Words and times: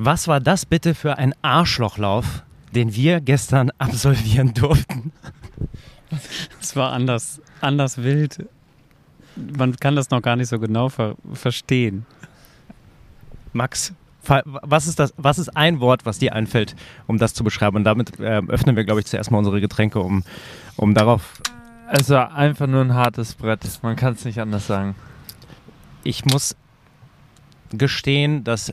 Was 0.00 0.28
war 0.28 0.38
das 0.38 0.64
bitte 0.64 0.94
für 0.94 1.18
ein 1.18 1.34
Arschlochlauf, 1.42 2.44
den 2.72 2.94
wir 2.94 3.20
gestern 3.20 3.72
absolvieren 3.78 4.54
durften? 4.54 5.10
Es 6.60 6.76
war 6.76 6.92
anders, 6.92 7.42
anders 7.60 7.98
wild. 7.98 8.48
Man 9.34 9.74
kann 9.74 9.96
das 9.96 10.10
noch 10.10 10.22
gar 10.22 10.36
nicht 10.36 10.48
so 10.48 10.60
genau 10.60 10.88
ver 10.88 11.16
verstehen. 11.32 12.06
Max, 13.52 13.92
was 14.22 14.86
ist 14.86 15.00
das? 15.00 15.12
Was 15.16 15.40
ist 15.40 15.56
ein 15.56 15.80
Wort, 15.80 16.06
was 16.06 16.20
dir 16.20 16.32
einfällt, 16.32 16.76
um 17.08 17.18
das 17.18 17.34
zu 17.34 17.42
beschreiben? 17.42 17.78
Und 17.78 17.84
damit 17.84 18.20
äh, 18.20 18.40
öffnen 18.46 18.76
wir, 18.76 18.84
glaube 18.84 19.00
ich, 19.00 19.06
zuerst 19.06 19.32
mal 19.32 19.38
unsere 19.38 19.60
Getränke, 19.60 19.98
um, 19.98 20.22
um 20.76 20.94
darauf. 20.94 21.42
Es 21.90 22.08
war 22.08 22.36
einfach 22.36 22.68
nur 22.68 22.82
ein 22.82 22.94
hartes 22.94 23.34
Brett. 23.34 23.66
Man 23.82 23.96
kann 23.96 24.12
es 24.12 24.24
nicht 24.24 24.38
anders 24.38 24.68
sagen. 24.68 24.94
Ich 26.04 26.24
muss 26.24 26.54
gestehen, 27.72 28.44
dass 28.44 28.72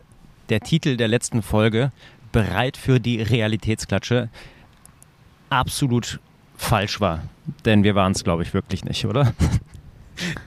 der 0.49 0.59
Titel 0.61 0.97
der 0.97 1.07
letzten 1.07 1.41
Folge 1.41 1.91
bereit 2.31 2.77
für 2.77 2.99
die 2.99 3.21
Realitätsklatsche 3.21 4.29
absolut 5.49 6.19
falsch 6.57 6.99
war. 6.99 7.23
Denn 7.63 7.83
wir 7.83 7.95
waren 7.95 8.11
es, 8.11 8.23
glaube 8.23 8.43
ich, 8.43 8.53
wirklich 8.53 8.85
nicht, 8.85 9.05
oder? 9.05 9.33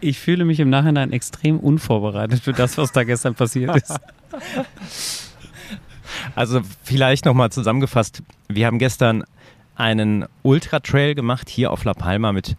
Ich 0.00 0.18
fühle 0.18 0.46
mich 0.46 0.60
im 0.60 0.70
Nachhinein 0.70 1.12
extrem 1.12 1.60
unvorbereitet 1.60 2.40
für 2.40 2.54
das, 2.54 2.78
was 2.78 2.90
da 2.90 3.04
gestern 3.04 3.34
passiert 3.34 3.76
ist. 3.76 4.00
Also 6.34 6.62
vielleicht 6.82 7.26
nochmal 7.26 7.52
zusammengefasst. 7.52 8.22
Wir 8.48 8.66
haben 8.66 8.78
gestern 8.78 9.24
einen 9.76 10.24
Ultra-Trail 10.42 11.14
gemacht 11.14 11.48
hier 11.48 11.70
auf 11.70 11.84
La 11.84 11.94
Palma 11.94 12.32
mit 12.32 12.56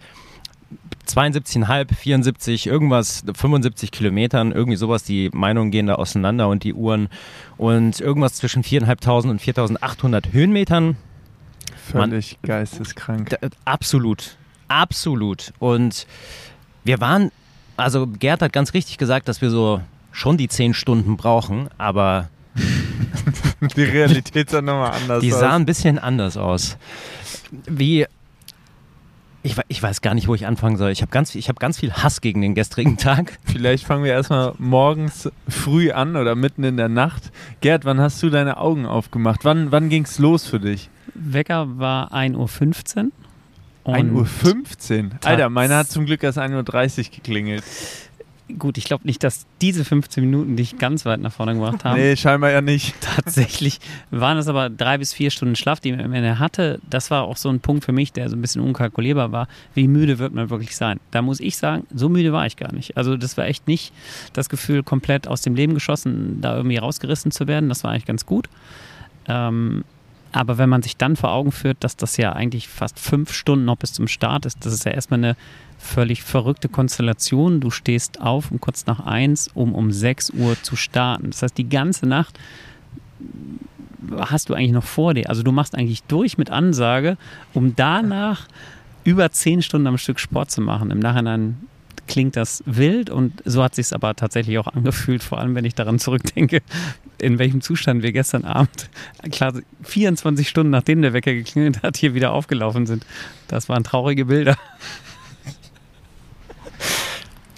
72,5, 1.09 1.93
74, 1.95 2.67
irgendwas, 2.67 3.23
75 3.35 3.91
Kilometern, 3.91 4.51
irgendwie 4.51 4.77
sowas. 4.77 5.03
Die 5.03 5.29
Meinungen 5.33 5.71
gehen 5.71 5.87
da 5.87 5.95
auseinander 5.95 6.47
und 6.47 6.63
die 6.63 6.73
Uhren. 6.73 7.09
Und 7.57 7.99
irgendwas 7.99 8.35
zwischen 8.35 8.63
4.500 8.63 9.29
und 9.29 9.41
4.800 9.41 10.31
Höhenmetern. 10.31 10.97
Völlig 11.91 12.37
Man, 12.41 12.47
geisteskrank. 12.47 13.37
Absolut, 13.65 14.37
absolut. 14.67 15.53
Und 15.59 16.05
wir 16.83 16.99
waren, 17.01 17.31
also 17.77 18.07
Gerd 18.07 18.41
hat 18.41 18.53
ganz 18.53 18.73
richtig 18.73 18.97
gesagt, 18.97 19.27
dass 19.27 19.41
wir 19.41 19.49
so 19.49 19.81
schon 20.11 20.37
die 20.37 20.47
10 20.47 20.73
Stunden 20.73 21.17
brauchen, 21.17 21.69
aber 21.77 22.29
die 23.75 23.83
Realität 23.83 24.49
sah 24.49 24.61
nochmal 24.61 24.91
anders 24.91 25.17
aus. 25.17 25.23
Die 25.23 25.31
sah 25.31 25.55
ein 25.55 25.65
bisschen 25.65 25.99
anders 25.99 26.37
aus. 26.37 26.77
Wie 27.65 28.05
ich, 29.43 29.55
ich, 29.67 29.81
weiß 29.81 30.01
gar 30.01 30.13
nicht, 30.13 30.27
wo 30.27 30.35
ich 30.35 30.45
anfangen 30.45 30.77
soll. 30.77 30.91
Ich 30.91 31.01
habe 31.01 31.11
ganz, 31.11 31.33
hab 31.33 31.59
ganz 31.59 31.79
viel 31.79 31.93
Hass 31.93 32.21
gegen 32.21 32.41
den 32.41 32.55
gestrigen 32.55 32.97
Tag. 32.97 33.39
Vielleicht 33.45 33.85
fangen 33.85 34.03
wir 34.03 34.11
erstmal 34.11 34.53
morgens 34.57 35.29
früh 35.47 35.91
an 35.91 36.15
oder 36.15 36.35
mitten 36.35 36.63
in 36.63 36.77
der 36.77 36.89
Nacht. 36.89 37.31
Gerd, 37.61 37.85
wann 37.85 37.99
hast 37.99 38.21
du 38.21 38.29
deine 38.29 38.57
Augen 38.57 38.85
aufgemacht? 38.85 39.45
Wann, 39.45 39.71
wann 39.71 39.89
ging 39.89 40.03
es 40.03 40.19
los 40.19 40.45
für 40.45 40.59
dich? 40.59 40.89
Wecker 41.13 41.79
war 41.79 42.13
1.15 42.13 43.05
Uhr. 43.05 43.93
1.15 43.93 45.03
Uhr? 45.05 45.09
Alter, 45.23 45.49
meiner 45.49 45.77
hat 45.77 45.89
zum 45.89 46.05
Glück 46.05 46.21
erst 46.23 46.37
1.30 46.37 46.97
Uhr 46.99 47.15
geklingelt. 47.15 47.63
Gut, 48.57 48.77
ich 48.77 48.85
glaube 48.85 49.05
nicht, 49.05 49.23
dass 49.23 49.45
diese 49.61 49.85
15 49.85 50.23
Minuten 50.23 50.55
dich 50.55 50.77
ganz 50.77 51.05
weit 51.05 51.19
nach 51.19 51.31
vorne 51.31 51.53
gebracht 51.53 51.83
haben. 51.83 51.99
Nee, 51.99 52.15
scheinbar 52.15 52.49
ja 52.49 52.61
nicht. 52.61 52.95
Tatsächlich 53.01 53.79
waren 54.09 54.37
es 54.37 54.47
aber 54.47 54.69
drei 54.69 54.97
bis 54.97 55.13
vier 55.13 55.29
Stunden 55.29 55.55
Schlaf, 55.55 55.79
die 55.79 55.91
man 55.91 56.39
hatte. 56.39 56.79
Das 56.89 57.11
war 57.11 57.23
auch 57.23 57.37
so 57.37 57.49
ein 57.49 57.59
Punkt 57.59 57.85
für 57.85 57.91
mich, 57.91 58.11
der 58.11 58.29
so 58.29 58.35
ein 58.35 58.41
bisschen 58.41 58.61
unkalkulierbar 58.61 59.31
war. 59.31 59.47
Wie 59.75 59.87
müde 59.87 60.17
wird 60.17 60.33
man 60.33 60.49
wirklich 60.49 60.75
sein? 60.75 60.99
Da 61.11 61.21
muss 61.21 61.39
ich 61.39 61.57
sagen, 61.57 61.85
so 61.93 62.09
müde 62.09 62.33
war 62.33 62.45
ich 62.47 62.57
gar 62.57 62.73
nicht. 62.73 62.97
Also 62.97 63.17
das 63.17 63.37
war 63.37 63.45
echt 63.45 63.67
nicht 63.67 63.93
das 64.33 64.49
Gefühl, 64.49 64.81
komplett 64.81 65.27
aus 65.27 65.41
dem 65.41 65.53
Leben 65.53 65.75
geschossen, 65.75 66.41
da 66.41 66.55
irgendwie 66.55 66.77
rausgerissen 66.77 67.31
zu 67.31 67.47
werden. 67.47 67.69
Das 67.69 67.83
war 67.83 67.91
eigentlich 67.91 68.05
ganz 68.05 68.25
gut. 68.25 68.49
Ähm, 69.27 69.83
aber 70.31 70.57
wenn 70.57 70.69
man 70.69 70.81
sich 70.81 70.97
dann 70.97 71.15
vor 71.15 71.31
Augen 71.31 71.51
führt, 71.51 71.83
dass 71.83 71.97
das 71.97 72.17
ja 72.17 72.33
eigentlich 72.33 72.67
fast 72.67 72.99
fünf 72.99 73.33
Stunden 73.33 73.65
noch 73.65 73.77
bis 73.77 73.93
zum 73.93 74.07
Start 74.07 74.45
ist, 74.45 74.63
das 74.65 74.73
ist 74.73 74.85
ja 74.85 74.91
erstmal 74.91 75.19
eine 75.19 75.35
völlig 75.79 76.23
verrückte 76.23 76.69
Konstellation. 76.69 77.61
Du 77.61 77.71
stehst 77.71 78.21
auf 78.21 78.51
um 78.51 78.59
kurz 78.59 78.85
nach 78.85 78.99
eins, 78.99 79.49
um 79.53 79.73
um 79.73 79.91
sechs 79.91 80.29
Uhr 80.29 80.61
zu 80.61 80.75
starten. 80.75 81.31
Das 81.31 81.41
heißt, 81.41 81.57
die 81.57 81.69
ganze 81.69 82.05
Nacht 82.05 82.37
hast 84.17 84.49
du 84.49 84.53
eigentlich 84.53 84.71
noch 84.71 84.83
vor 84.83 85.13
dir. 85.13 85.29
Also 85.29 85.43
du 85.43 85.51
machst 85.51 85.75
eigentlich 85.75 86.03
durch 86.03 86.37
mit 86.37 86.51
Ansage, 86.51 87.17
um 87.53 87.75
danach 87.75 88.47
über 89.03 89.31
zehn 89.31 89.61
Stunden 89.61 89.87
am 89.87 89.97
Stück 89.97 90.19
Sport 90.19 90.51
zu 90.51 90.61
machen. 90.61 90.91
Im 90.91 90.99
Nachhinein 90.99 91.57
klingt 92.07 92.35
das 92.35 92.63
wild 92.65 93.09
und 93.09 93.41
so 93.45 93.63
hat 93.63 93.75
sich 93.75 93.93
aber 93.93 94.15
tatsächlich 94.15 94.57
auch 94.57 94.67
angefühlt, 94.67 95.23
vor 95.23 95.37
allem 95.37 95.55
wenn 95.55 95.63
ich 95.63 95.75
daran 95.75 95.99
zurückdenke, 95.99 96.61
in 97.19 97.37
welchem 97.39 97.61
Zustand 97.61 98.01
wir 98.01 98.11
gestern 98.11 98.45
Abend, 98.45 98.89
klar, 99.31 99.53
24 99.83 100.49
Stunden 100.49 100.71
nachdem 100.71 101.01
der 101.01 101.13
Wecker 101.13 101.33
geklingelt 101.33 101.83
hat, 101.83 101.97
hier 101.97 102.15
wieder 102.15 102.31
aufgelaufen 102.31 102.87
sind. 102.87 103.05
Das 103.47 103.69
waren 103.69 103.83
traurige 103.83 104.25
Bilder. 104.25 104.57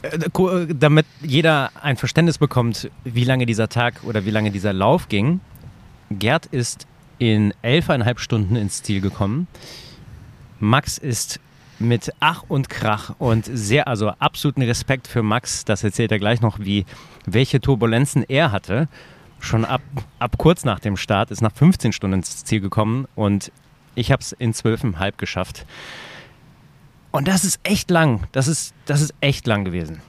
Äh, 0.01 0.17
äh, 0.17 0.67
damit 0.73 1.05
jeder 1.21 1.71
ein 1.81 1.97
Verständnis 1.97 2.37
bekommt, 2.37 2.89
wie 3.03 3.23
lange 3.23 3.45
dieser 3.45 3.69
Tag 3.69 4.03
oder 4.03 4.25
wie 4.25 4.31
lange 4.31 4.51
dieser 4.51 4.73
Lauf 4.73 5.09
ging. 5.09 5.39
Gerd 6.09 6.47
ist 6.47 6.87
in 7.19 7.53
elfeinhalb 7.61 8.19
Stunden 8.19 8.55
ins 8.55 8.81
Ziel 8.83 9.01
gekommen. 9.01 9.47
Max 10.59 10.97
ist 10.97 11.39
mit 11.79 12.11
Ach 12.19 12.43
und 12.47 12.69
Krach 12.69 13.15
und 13.17 13.45
sehr, 13.45 13.87
also 13.87 14.09
absoluten 14.09 14.61
Respekt 14.61 15.07
für 15.07 15.23
Max, 15.23 15.65
das 15.65 15.83
erzählt 15.83 16.11
er 16.11 16.19
gleich 16.19 16.41
noch, 16.41 16.59
wie 16.59 16.85
welche 17.25 17.59
Turbulenzen 17.59 18.23
er 18.27 18.51
hatte. 18.51 18.87
Schon 19.39 19.65
ab, 19.65 19.81
ab 20.19 20.37
kurz 20.37 20.63
nach 20.63 20.79
dem 20.79 20.97
Start 20.97 21.31
ist 21.31 21.41
nach 21.41 21.53
15 21.53 21.93
Stunden 21.93 22.17
ins 22.17 22.43
Ziel 22.43 22.61
gekommen 22.61 23.07
und 23.15 23.51
ich 23.95 24.11
habe 24.11 24.21
es 24.21 24.31
in 24.31 24.53
zwölfeinhalb 24.53 25.17
geschafft. 25.17 25.65
Und 27.11 27.27
das 27.27 27.43
ist 27.43 27.59
echt 27.63 27.91
lang. 27.91 28.21
Das 28.31 28.47
ist, 28.47 28.73
das 28.85 29.01
ist 29.01 29.13
echt 29.21 29.45
lang 29.47 29.65
gewesen. 29.65 30.01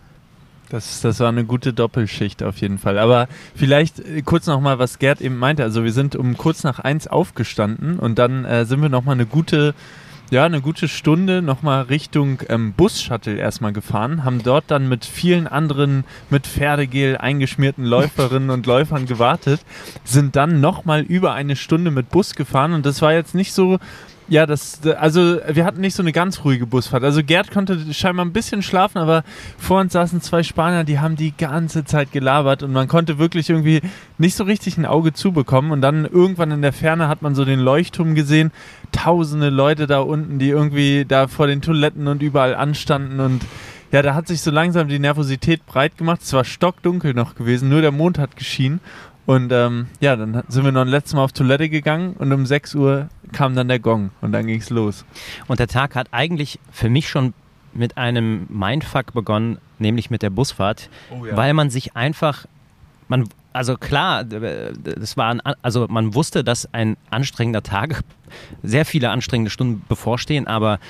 Das, 0.73 1.03
das 1.03 1.21
war 1.21 1.29
eine 1.29 1.45
gute 1.45 1.75
Doppelschicht 1.75 2.43
auf 2.43 2.59
jeden 2.59 2.79
Fall. 2.79 2.99
Aber 2.99 3.29
vielleicht 3.55 3.99
äh, 3.99 4.23
kurz 4.23 4.47
nochmal, 4.47 4.79
was 4.79 4.99
Gerd 4.99 5.21
eben 5.21 5.37
meinte. 5.37 5.63
Also 5.65 5.85
wir 5.85 5.93
sind 5.93 6.17
um 6.17 6.39
kurz 6.39 6.65
nach 6.65 6.79
eins 6.79 7.07
aufgestanden 7.07 7.99
und 7.99 8.19
dann 8.19 8.47
äh, 8.47 8.65
sind 8.65 8.81
wir 8.81 8.89
nochmal 8.89 9.17
eine 9.17 9.27
gute, 9.27 9.75
ja, 10.31 10.45
eine 10.45 10.63
gute 10.63 10.89
Stunde 10.89 11.43
nochmal 11.43 11.83
Richtung 11.83 12.39
ähm, 12.49 12.73
Bus-Shuttle 12.73 13.37
erstmal 13.37 13.75
gefahren, 13.75 14.25
haben 14.25 14.43
dort 14.43 14.65
dann 14.69 14.89
mit 14.89 15.05
vielen 15.05 15.47
anderen 15.47 16.05
mit 16.31 16.47
Pferdegel 16.47 17.19
eingeschmierten 17.19 17.85
Läuferinnen 17.85 18.49
und 18.49 18.65
Läufern 18.65 19.05
gewartet, 19.05 19.61
sind 20.05 20.37
dann 20.37 20.63
nochmal 20.63 21.03
über 21.03 21.35
eine 21.35 21.55
Stunde 21.55 21.91
mit 21.91 22.09
Bus 22.09 22.35
gefahren 22.35 22.73
und 22.73 22.87
das 22.87 23.03
war 23.03 23.13
jetzt 23.13 23.35
nicht 23.35 23.53
so 23.53 23.79
ja, 24.33 24.47
das, 24.47 24.81
also 24.99 25.41
wir 25.47 25.67
hatten 25.67 25.83
nicht 25.83 25.95
so 25.95 26.03
eine 26.03 26.11
ganz 26.11 26.43
ruhige 26.43 26.67
Busfahrt. 26.67 27.05
Also 27.05 27.23
Gerd 27.23 27.51
konnte 27.51 27.93
scheinbar 27.93 28.25
ein 28.25 28.33
bisschen 28.33 28.63
schlafen, 28.63 28.97
aber 28.97 29.25
vor 29.59 29.79
uns 29.79 29.93
saßen 29.93 30.23
zwei 30.23 30.43
Spanier, 30.43 30.85
die 30.85 31.01
haben 31.01 31.17
die 31.17 31.37
ganze 31.37 31.85
Zeit 31.85 32.13
gelabert 32.13 32.63
und 32.63 32.73
man 32.73 32.89
konnte 32.89 33.19
wirklich 33.19 33.51
irgendwie 33.51 33.83
nicht 34.17 34.35
so 34.35 34.45
richtig 34.45 34.79
ein 34.79 34.87
Auge 34.87 35.13
zubekommen. 35.13 35.71
Und 35.71 35.83
dann 35.83 36.07
irgendwann 36.07 36.51
in 36.51 36.63
der 36.63 36.73
Ferne 36.73 37.09
hat 37.09 37.21
man 37.21 37.35
so 37.35 37.45
den 37.45 37.61
Leuchtturm 37.61 38.15
gesehen, 38.15 38.53
tausende 38.91 39.51
Leute 39.51 39.87
da 39.87 40.01
unten, 40.01 40.39
die 40.39 40.49
irgendwie 40.49 41.05
da 41.07 41.29
vor 41.29 41.47
den 41.47 41.61
Toiletten 41.61 42.09
und 42.09 42.23
überall 42.23 42.55
anstanden 42.55 43.21
und 43.21 43.43
ja, 43.91 44.01
da 44.01 44.15
hat 44.15 44.27
sich 44.27 44.41
so 44.41 44.51
langsam 44.51 44.89
die 44.89 44.99
Nervosität 44.99 45.67
breit 45.67 45.99
gemacht. 45.99 46.23
Es 46.23 46.33
war 46.33 46.45
stockdunkel 46.45 47.13
noch 47.13 47.35
gewesen, 47.35 47.69
nur 47.69 47.83
der 47.83 47.93
Mond 47.93 48.19
hat 48.19 48.37
geschienen. 48.37 48.81
Und 49.25 49.53
ähm, 49.53 49.87
ja, 50.01 50.17
dann 50.17 50.43
sind 50.49 50.65
wir 50.65 50.73
noch 50.73 50.81
ein 50.81 50.89
letztes 50.89 51.15
Mal 51.15 51.23
auf 51.23 51.33
Toilette 51.33 51.69
gegangen 51.69 52.15
und 52.19 52.33
um 52.33 52.45
6 52.45 52.75
Uhr 52.75 53.09
kam 53.33 53.55
dann 53.55 53.69
der 53.69 53.79
Gong 53.79 54.11
und 54.21 54.33
dann 54.33 54.47
ging 54.47 54.61
es 54.61 54.71
los. 54.71 55.05
Und 55.47 55.61
der 55.61 55.69
Tag 55.69 55.95
hat 55.95 56.09
eigentlich 56.11 56.59
für 56.73 56.91
mich 56.91 57.09
schon 57.09 57.33
mit 57.73 57.97
einem 57.97 58.47
Mindfuck 58.49 59.13
begonnen, 59.13 59.59
nämlich 59.79 60.11
mit 60.11 60.23
der 60.23 60.31
Busfahrt, 60.31 60.91
oh 61.11 61.25
ja. 61.25 61.37
weil 61.37 61.55
man 61.55 61.71
sich 61.71 61.97
einfach, 61.97 62.47
man, 63.09 63.29
also 63.53 63.77
klar, 63.77 64.25
das 64.25 65.17
war, 65.17 65.31
ein, 65.31 65.41
also 65.63 65.87
man 65.89 66.15
wusste, 66.15 66.43
dass 66.45 66.73
ein 66.75 66.97
anstrengender 67.11 67.63
Tag, 67.63 68.03
sehr 68.63 68.85
viele 68.85 69.11
anstrengende 69.11 69.51
Stunden 69.51 69.85
bevorstehen, 69.89 70.47
aber 70.47 70.81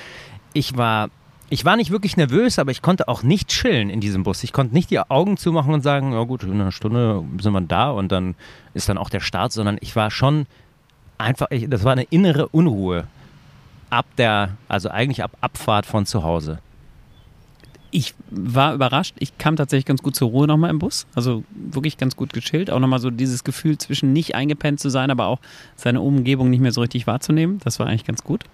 ich 0.53 0.75
war 0.75 1.09
ich 1.53 1.65
war 1.65 1.75
nicht 1.75 1.91
wirklich 1.91 2.17
nervös, 2.17 2.57
aber 2.57 2.71
ich 2.71 2.81
konnte 2.81 3.07
auch 3.07 3.21
nicht 3.21 3.47
chillen 3.47 3.91
in 3.91 3.99
diesem 3.99 4.23
Bus. 4.23 4.43
Ich 4.43 4.53
konnte 4.53 4.73
nicht 4.73 4.89
die 4.89 4.97
Augen 4.99 5.37
zumachen 5.37 5.71
und 5.71 5.81
sagen, 5.81 6.11
ja 6.11 6.23
gut, 6.23 6.41
in 6.41 6.53
einer 6.53 6.71
Stunde 6.71 7.23
sind 7.39 7.53
wir 7.53 7.61
da 7.61 7.91
und 7.91 8.11
dann 8.11 8.33
ist 8.73 8.89
dann 8.89 8.97
auch 8.97 9.11
der 9.11 9.19
Start, 9.19 9.51
sondern 9.51 9.77
ich 9.79 9.95
war 9.95 10.09
schon 10.09 10.47
einfach, 11.19 11.51
ich, 11.51 11.69
das 11.69 11.83
war 11.83 11.91
eine 11.91 12.05
innere 12.05 12.47
Unruhe 12.47 13.05
ab 13.91 14.07
der, 14.17 14.57
also 14.67 14.89
eigentlich 14.89 15.23
ab 15.23 15.37
Abfahrt 15.41 15.85
von 15.85 16.07
zu 16.07 16.23
Hause. 16.23 16.57
Ich 17.91 18.15
war 18.31 18.73
überrascht. 18.73 19.13
Ich 19.19 19.37
kam 19.37 19.55
tatsächlich 19.55 19.85
ganz 19.85 20.01
gut 20.01 20.15
zur 20.15 20.29
Ruhe 20.29 20.47
nochmal 20.47 20.71
im 20.71 20.79
Bus. 20.79 21.05
Also 21.13 21.43
wirklich 21.53 21.99
ganz 21.99 22.15
gut 22.15 22.33
gechillt. 22.33 22.71
Auch 22.71 22.79
nochmal 22.79 22.97
so 22.97 23.11
dieses 23.11 23.43
Gefühl 23.43 23.77
zwischen 23.77 24.11
nicht 24.11 24.33
eingepennt 24.33 24.79
zu 24.79 24.89
sein, 24.89 25.11
aber 25.11 25.27
auch 25.27 25.39
seine 25.75 26.01
Umgebung 26.01 26.49
nicht 26.49 26.61
mehr 26.61 26.71
so 26.71 26.81
richtig 26.81 27.05
wahrzunehmen. 27.05 27.59
Das 27.63 27.77
war 27.77 27.85
eigentlich 27.85 28.05
ganz 28.05 28.23
gut. 28.23 28.45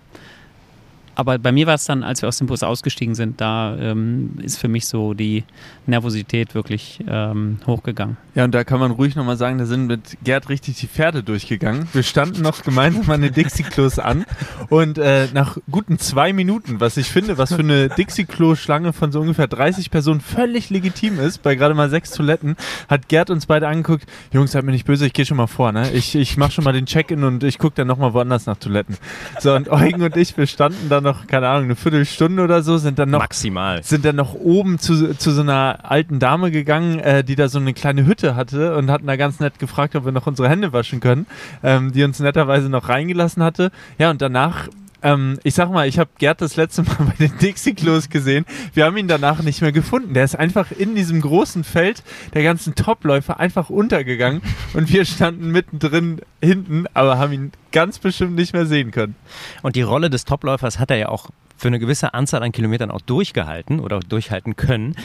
Aber 1.20 1.38
bei 1.38 1.52
mir 1.52 1.68
war 1.68 1.74
es 1.74 1.84
dann, 1.84 2.02
als 2.02 2.22
wir 2.22 2.30
aus 2.30 2.38
dem 2.38 2.48
Bus 2.48 2.64
ausgestiegen 2.64 3.14
sind, 3.14 3.42
da 3.42 3.76
ähm, 3.76 4.36
ist 4.42 4.58
für 4.58 4.70
mich 4.70 4.86
so 4.86 5.14
die 5.14 5.44
Nervosität 5.86 6.56
wirklich 6.56 7.04
ähm, 7.10 7.58
hochgegangen. 7.68 8.16
Ja, 8.36 8.46
und 8.46 8.56
da 8.56 8.64
kann 8.64 8.80
man 8.80 8.92
ruhig 8.92 9.18
nochmal 9.18 9.36
sagen, 9.36 9.58
da 9.58 9.66
sind 9.66 9.88
mit 9.88 10.18
Gerd 10.24 10.48
richtig 10.48 10.78
die 10.78 10.88
Pferde 10.88 11.22
durchgegangen. 11.22 11.90
Wir 11.92 12.04
standen 12.04 12.42
noch 12.42 12.64
gemeinsam 12.64 13.10
an 13.10 13.22
den 13.22 13.34
Dixie-Klos 13.34 14.00
an 14.00 14.24
und 14.70 14.98
äh, 14.98 15.28
nach 15.34 15.58
guten 15.70 16.00
zwei 16.00 16.32
Minuten, 16.32 16.80
was 16.80 16.96
ich 16.96 17.10
finde, 17.10 17.38
was 17.38 17.54
für 17.54 17.60
eine 17.60 17.90
Dixie-Klo-Schlange 17.90 18.94
von 18.94 19.12
so 19.12 19.20
ungefähr 19.20 19.48
30 19.48 19.92
Personen 19.92 20.22
völlig 20.22 20.70
legitim 20.70 21.20
ist, 21.20 21.44
bei 21.44 21.56
gerade 21.56 21.74
mal 21.74 21.90
sechs 21.90 22.12
Toiletten, 22.12 22.56
hat 22.88 23.10
Gerd 23.10 23.30
uns 23.30 23.46
beide 23.46 23.68
angeguckt, 23.68 24.06
Jungs, 24.32 24.54
seid 24.54 24.64
mir 24.64 24.72
nicht 24.72 24.86
böse, 24.86 25.06
ich 25.06 25.12
gehe 25.12 25.26
schon 25.26 25.36
mal 25.36 25.48
vor, 25.48 25.74
ne? 25.74 25.92
Ich, 25.92 26.16
ich 26.16 26.38
mache 26.38 26.52
schon 26.52 26.64
mal 26.64 26.72
den 26.72 26.86
Check-in 26.86 27.26
und 27.26 27.44
ich 27.44 27.58
gucke 27.58 27.76
dann 27.76 27.88
nochmal 27.88 28.14
woanders 28.14 28.46
nach 28.46 28.56
Toiletten. 28.56 28.96
So, 29.42 29.54
und 29.54 29.68
Eugen 29.68 30.02
und 30.02 30.16
ich, 30.16 30.38
wir 30.38 30.48
standen 30.48 30.88
da 30.88 31.02
noch, 31.02 31.09
keine 31.28 31.48
Ahnung, 31.48 31.66
eine 31.66 31.76
Viertelstunde 31.76 32.44
oder 32.44 32.62
so, 32.62 32.78
sind 32.78 33.00
dann 33.00 33.10
noch 33.10 33.20
Maximal. 33.20 33.84
sind 33.84 34.06
dann 34.06 34.16
noch 34.16 34.34
oben 34.34 34.80
zu, 34.80 35.16
zu 35.16 35.32
so 35.32 35.42
einer 35.42 35.80
alten 35.84 36.20
Dame 36.20 36.52
gegangen, 36.52 37.00
äh, 37.00 37.24
die 37.24 37.36
da 37.36 37.48
so 37.48 37.60
eine 37.60 37.74
kleine 37.74 38.06
Hütte 38.06 38.36
hatte 38.36 38.76
und 38.76 38.90
hatten 38.90 39.08
da 39.08 39.16
ganz 39.16 39.40
nett 39.40 39.60
gefragt, 39.60 39.96
ob 39.96 40.06
wir 40.06 40.12
noch 40.12 40.28
unsere 40.28 40.50
Hände 40.50 40.74
waschen 40.74 41.00
können, 41.00 41.26
ähm, 41.64 41.92
die 41.92 42.04
uns 42.04 42.20
netterweise 42.20 42.70
noch 42.70 42.90
reingelassen 42.90 43.44
hatte. 43.44 43.72
Ja, 43.98 44.10
und 44.10 44.22
danach 44.22 44.68
ähm, 45.02 45.40
ich 45.44 45.54
sag 45.54 45.72
mal, 45.72 45.88
ich 45.88 46.00
habe 46.00 46.10
Gerd 46.18 46.42
das 46.42 46.56
letzte 46.56 46.84
Mal 46.84 46.96
bei 47.00 47.28
den 47.28 47.38
Dixie-Klos 47.38 48.10
gesehen. 48.10 48.46
Wir 48.74 48.86
haben 48.86 48.98
ihn 48.98 49.08
danach 49.08 49.42
nicht 49.42 49.62
mehr 49.62 49.72
gefunden. 49.72 50.14
Der 50.14 50.24
ist 50.24 50.36
einfach 50.36 50.72
in 50.72 50.96
diesem 50.96 51.22
großen 51.22 51.64
Feld 51.64 52.04
der 52.34 52.44
ganzen 52.44 52.76
Topläufer 52.76 53.40
einfach 53.40 53.70
untergegangen 53.70 54.42
und 54.74 54.92
wir 54.92 55.06
standen 55.06 55.52
mittendrin 55.52 56.22
hinten, 56.42 56.86
aber 56.94 57.18
haben 57.18 57.34
ihn 57.34 57.52
ganz 57.72 58.00
bestimmt 58.00 58.36
nicht 58.36 58.54
mehr 58.54 58.66
sehen 58.66 58.92
können. 58.92 59.16
Und 59.62 59.76
die 59.76 59.82
Rolle 59.82 60.10
des 60.10 60.26
Topläufers 60.26 60.80
hat 60.80 60.92
er 60.92 60.98
ja 60.98 61.10
auch 61.10 61.30
für 61.58 61.68
eine 61.68 61.80
gewisse 61.80 62.14
Anzahl 62.14 62.42
an 62.42 62.52
Kilometern 62.52 62.90
auch 62.90 63.02
durchgehalten 63.02 63.80
oder 63.80 64.00
durchhalten 64.00 64.56
können. 64.56 64.96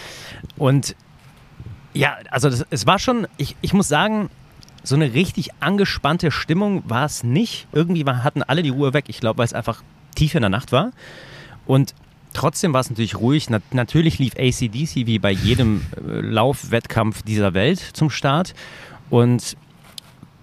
Und 0.57 0.95
ja, 1.93 2.17
also 2.31 2.49
das, 2.49 2.65
es 2.71 2.87
war 2.87 2.99
schon, 2.99 3.27
ich, 3.37 3.57
ich 3.61 3.73
muss 3.73 3.89
sagen, 3.89 4.31
so 4.85 4.95
eine 4.95 5.15
richtig 5.15 5.51
angespannte 5.61 6.31
Stimmung 6.31 6.83
war 6.89 7.07
es 7.07 7.25
nicht. 7.25 7.67
Irgendwie 7.73 8.05
hatten 8.05 8.43
alle 8.43 8.63
die 8.63 8.69
Ruhe 8.69 8.93
weg. 8.93 9.07
Ich 9.09 9.19
glaube, 9.19 9.39
weil 9.39 9.47
es 9.47 9.53
einfach 9.53 9.83
tief 10.15 10.35
in 10.35 10.43
der 10.43 10.51
Nacht 10.51 10.73
war. 10.73 10.93
Und 11.67 11.95
trotzdem 12.35 12.73
war 12.75 12.81
es 12.81 12.91
natürlich 12.91 13.17
ruhig. 13.17 13.49
Na, 13.49 13.61
natürlich 13.73 14.19
lief 14.19 14.35
ACDC 14.37 15.07
wie 15.07 15.19
bei 15.19 15.31
jedem 15.31 15.83
äh, 15.97 16.21
Laufwettkampf 16.21 17.23
dieser 17.23 17.55
Welt 17.55 17.79
zum 17.79 18.11
Start. 18.11 18.55
Und 19.09 19.57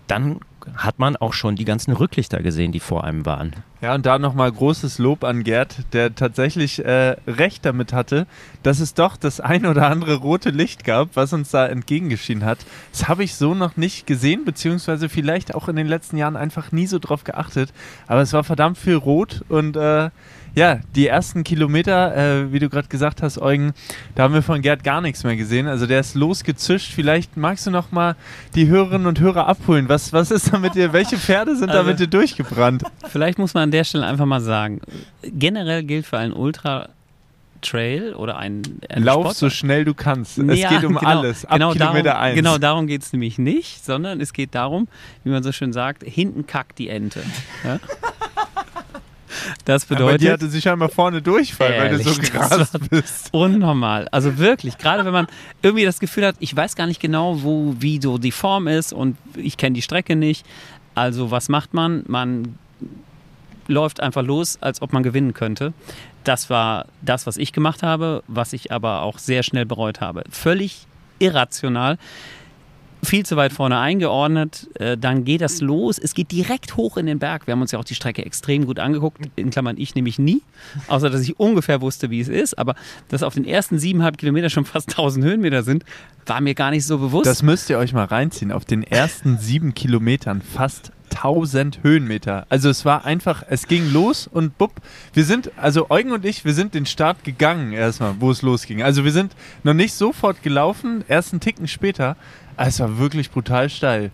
dann 0.07 0.39
hat 0.75 0.99
man 0.99 1.15
auch 1.15 1.33
schon 1.33 1.55
die 1.55 1.65
ganzen 1.65 1.93
Rücklichter 1.93 2.41
gesehen, 2.41 2.71
die 2.71 2.79
vor 2.79 3.03
einem 3.03 3.25
waren. 3.25 3.55
Ja, 3.81 3.95
und 3.95 4.05
da 4.05 4.19
nochmal 4.19 4.51
großes 4.51 4.99
Lob 4.99 5.23
an 5.23 5.43
Gerd, 5.43 5.77
der 5.93 6.13
tatsächlich 6.13 6.85
äh, 6.85 7.15
recht 7.25 7.65
damit 7.65 7.93
hatte, 7.93 8.27
dass 8.61 8.79
es 8.79 8.93
doch 8.93 9.17
das 9.17 9.39
ein 9.39 9.65
oder 9.65 9.87
andere 9.89 10.15
rote 10.17 10.51
Licht 10.51 10.83
gab, 10.83 11.09
was 11.15 11.33
uns 11.33 11.49
da 11.49 11.65
entgegengeschienen 11.65 12.45
hat. 12.45 12.59
Das 12.91 13.07
habe 13.07 13.23
ich 13.23 13.33
so 13.33 13.55
noch 13.55 13.77
nicht 13.77 14.05
gesehen, 14.05 14.45
beziehungsweise 14.45 15.09
vielleicht 15.09 15.55
auch 15.55 15.67
in 15.67 15.75
den 15.75 15.87
letzten 15.87 16.17
Jahren 16.17 16.35
einfach 16.37 16.71
nie 16.71 16.85
so 16.85 16.99
drauf 16.99 17.23
geachtet. 17.23 17.73
Aber 18.05 18.21
es 18.21 18.33
war 18.33 18.43
verdammt 18.43 18.77
viel 18.77 18.95
rot 18.95 19.43
und 19.49 19.75
äh, 19.75 20.11
ja, 20.53 20.79
die 20.97 21.07
ersten 21.07 21.45
Kilometer, 21.45 22.13
äh, 22.15 22.51
wie 22.51 22.59
du 22.59 22.67
gerade 22.67 22.89
gesagt 22.89 23.21
hast, 23.21 23.37
Eugen, 23.41 23.71
da 24.15 24.23
haben 24.23 24.33
wir 24.33 24.41
von 24.41 24.61
Gerd 24.61 24.83
gar 24.83 24.99
nichts 24.99 25.23
mehr 25.23 25.37
gesehen. 25.37 25.65
Also 25.65 25.87
der 25.87 26.01
ist 26.01 26.13
losgezischt. 26.13 26.91
Vielleicht 26.93 27.37
magst 27.37 27.65
du 27.67 27.71
noch 27.71 27.93
mal 27.93 28.17
die 28.53 28.67
Hörerinnen 28.67 29.07
und 29.07 29.21
Hörer 29.21 29.47
abholen. 29.47 29.87
Was, 29.87 30.11
was 30.11 30.29
ist 30.29 30.51
da 30.51 30.59
mit 30.59 30.75
dir? 30.75 30.91
Welche 30.91 31.17
Pferde 31.17 31.55
sind 31.55 31.69
Also- 31.69 31.83
da 31.83 31.89
mit 31.89 31.99
dir 32.01 32.07
durchgebrannt? 32.07 32.83
Vielleicht 33.07 33.39
muss 33.39 33.53
man 33.53 33.70
an 33.71 33.77
der 33.77 33.83
Stelle 33.85 34.05
einfach 34.05 34.25
mal 34.25 34.41
sagen, 34.41 34.81
generell 35.23 35.83
gilt 35.83 36.05
für 36.05 36.17
einen 36.17 36.33
Ultra 36.33 36.89
Trail 37.61 38.15
oder 38.15 38.37
ein 38.37 38.63
einen 38.89 39.05
Lauf 39.05 39.21
Sport- 39.23 39.35
so 39.37 39.49
schnell 39.49 39.85
du 39.85 39.93
kannst. 39.93 40.37
Es 40.39 40.59
Ja, 40.59 40.69
geht 40.69 40.83
um 40.83 40.95
genau, 40.95 41.07
alles. 41.07 41.45
Ab 41.45 41.53
genau 41.53 41.71
Kilometer 41.73 42.03
darum, 42.09 42.21
eins. 42.23 42.35
Genau 42.35 42.57
darum 42.57 42.87
geht 42.87 43.03
es 43.03 43.13
nämlich 43.13 43.37
nicht, 43.37 43.85
sondern 43.85 44.19
es 44.19 44.33
geht 44.33 44.55
darum, 44.55 44.87
wie 45.23 45.29
man 45.29 45.43
so 45.43 45.51
schön 45.51 45.71
sagt, 45.71 46.03
hinten 46.03 46.45
kackt 46.47 46.79
die 46.79 46.89
Ente. 46.89 47.21
Ja? 47.63 47.79
Das 49.63 49.85
Aber 49.89 49.95
die 49.95 50.03
bedeutet 50.03 50.31
hatte 50.31 50.47
sich 50.49 50.67
einmal 50.67 50.89
vorne 50.89 51.21
Durchfall, 51.21 51.71
weil 51.79 51.89
du 51.97 52.03
so 52.03 52.09
Ehrlich, 52.11 52.31
gerast 52.33 52.77
bist. 52.89 53.29
unnormal. 53.33 54.07
Also 54.11 54.37
wirklich, 54.37 54.77
gerade 54.77 55.05
wenn 55.05 55.13
man 55.13 55.27
irgendwie 55.61 55.85
das 55.85 55.99
Gefühl 56.01 56.25
hat, 56.25 56.35
ich 56.39 56.53
weiß 56.55 56.75
gar 56.75 56.85
nicht 56.85 56.99
genau, 56.99 57.41
wo, 57.41 57.75
wie 57.79 58.01
so 58.01 58.17
die 58.17 58.31
Form 58.33 58.67
ist 58.67 58.91
und 58.91 59.17
ich 59.37 59.55
kenne 59.55 59.73
die 59.75 59.81
Strecke 59.81 60.15
nicht. 60.17 60.45
Also 60.95 61.31
was 61.31 61.47
macht 61.47 61.73
man? 61.73 62.03
Man 62.07 62.55
läuft 63.67 64.01
einfach 64.01 64.23
los, 64.23 64.57
als 64.61 64.81
ob 64.81 64.93
man 64.93 65.03
gewinnen 65.03 65.33
könnte. 65.33 65.73
Das 66.23 66.49
war 66.49 66.85
das, 67.01 67.25
was 67.25 67.37
ich 67.37 67.53
gemacht 67.53 67.83
habe, 67.83 68.23
was 68.27 68.53
ich 68.53 68.71
aber 68.71 69.01
auch 69.01 69.17
sehr 69.17 69.43
schnell 69.43 69.65
bereut 69.65 70.01
habe. 70.01 70.23
Völlig 70.29 70.85
irrational. 71.19 71.97
Viel 73.03 73.25
zu 73.25 73.35
weit 73.35 73.51
vorne 73.51 73.79
eingeordnet, 73.79 74.69
äh, 74.75 74.95
dann 74.95 75.23
geht 75.23 75.41
das 75.41 75.59
los. 75.59 75.97
Es 75.97 76.13
geht 76.13 76.31
direkt 76.31 76.77
hoch 76.77 76.97
in 76.97 77.07
den 77.07 77.17
Berg. 77.17 77.47
Wir 77.47 77.53
haben 77.53 77.61
uns 77.61 77.71
ja 77.71 77.79
auch 77.79 77.83
die 77.83 77.95
Strecke 77.95 78.23
extrem 78.23 78.67
gut 78.67 78.77
angeguckt. 78.77 79.19
In 79.35 79.49
Klammern 79.49 79.77
ich 79.79 79.95
nämlich 79.95 80.19
nie, 80.19 80.43
außer 80.87 81.09
dass 81.09 81.21
ich 81.21 81.39
ungefähr 81.39 81.81
wusste, 81.81 82.11
wie 82.11 82.19
es 82.19 82.27
ist. 82.27 82.59
Aber 82.59 82.75
dass 83.07 83.23
auf 83.23 83.33
den 83.33 83.45
ersten 83.45 83.79
siebeneinhalb 83.79 84.19
Kilometer 84.19 84.51
schon 84.51 84.65
fast 84.65 84.89
1000 84.89 85.25
Höhenmeter 85.25 85.63
sind, 85.63 85.83
war 86.27 86.41
mir 86.41 86.53
gar 86.53 86.69
nicht 86.69 86.85
so 86.85 86.99
bewusst. 86.99 87.25
Das 87.25 87.41
müsst 87.41 87.71
ihr 87.71 87.79
euch 87.79 87.91
mal 87.91 88.05
reinziehen. 88.05 88.51
Auf 88.51 88.65
den 88.65 88.83
ersten 88.83 89.39
sieben 89.39 89.73
Kilometern 89.73 90.43
fast 90.43 90.91
1000 91.11 91.83
Höhenmeter. 91.83 92.45
Also 92.49 92.69
es 92.69 92.85
war 92.85 93.05
einfach, 93.05 93.43
es 93.49 93.67
ging 93.67 93.91
los 93.91 94.27
und 94.27 94.57
bupp. 94.57 94.73
Wir 95.13 95.23
sind, 95.23 95.51
also 95.57 95.89
Eugen 95.89 96.11
und 96.11 96.25
ich, 96.25 96.45
wir 96.45 96.53
sind 96.53 96.73
den 96.73 96.85
Start 96.85 97.23
gegangen 97.23 97.73
erstmal, 97.73 98.15
wo 98.19 98.31
es 98.31 98.41
losging. 98.41 98.81
Also 98.81 99.03
wir 99.03 99.11
sind 99.11 99.35
noch 99.63 99.73
nicht 99.73 99.93
sofort 99.93 100.41
gelaufen, 100.41 101.03
erst 101.07 101.33
einen 101.33 101.39
Ticken 101.39 101.67
später. 101.67 102.15
Aber 102.57 102.67
Es 102.67 102.79
war 102.79 102.97
wirklich 102.97 103.31
brutal 103.31 103.69
steil. 103.69 104.11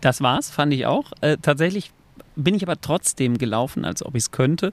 Das 0.00 0.20
war's, 0.20 0.50
fand 0.50 0.72
ich 0.72 0.86
auch. 0.86 1.12
Äh, 1.20 1.38
tatsächlich 1.42 1.90
bin 2.36 2.54
ich 2.54 2.62
aber 2.62 2.80
trotzdem 2.80 3.36
gelaufen, 3.36 3.84
als 3.84 4.04
ob 4.04 4.14
ich 4.14 4.24
es 4.24 4.30
könnte. 4.30 4.72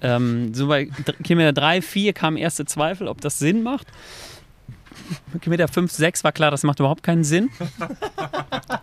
Ähm, 0.00 0.54
so 0.54 0.68
bei 0.68 0.86
Kilometer 1.22 1.52
3, 1.52 1.82
4 1.82 2.12
kamen 2.12 2.36
erste 2.36 2.64
Zweifel, 2.64 3.08
ob 3.08 3.20
das 3.20 3.38
Sinn 3.38 3.62
macht. 3.62 3.86
Kilometer 5.40 5.68
5, 5.68 5.90
6 5.90 6.24
war 6.24 6.32
klar, 6.32 6.50
das 6.50 6.62
macht 6.62 6.80
überhaupt 6.80 7.02
keinen 7.02 7.24
Sinn. 7.24 7.50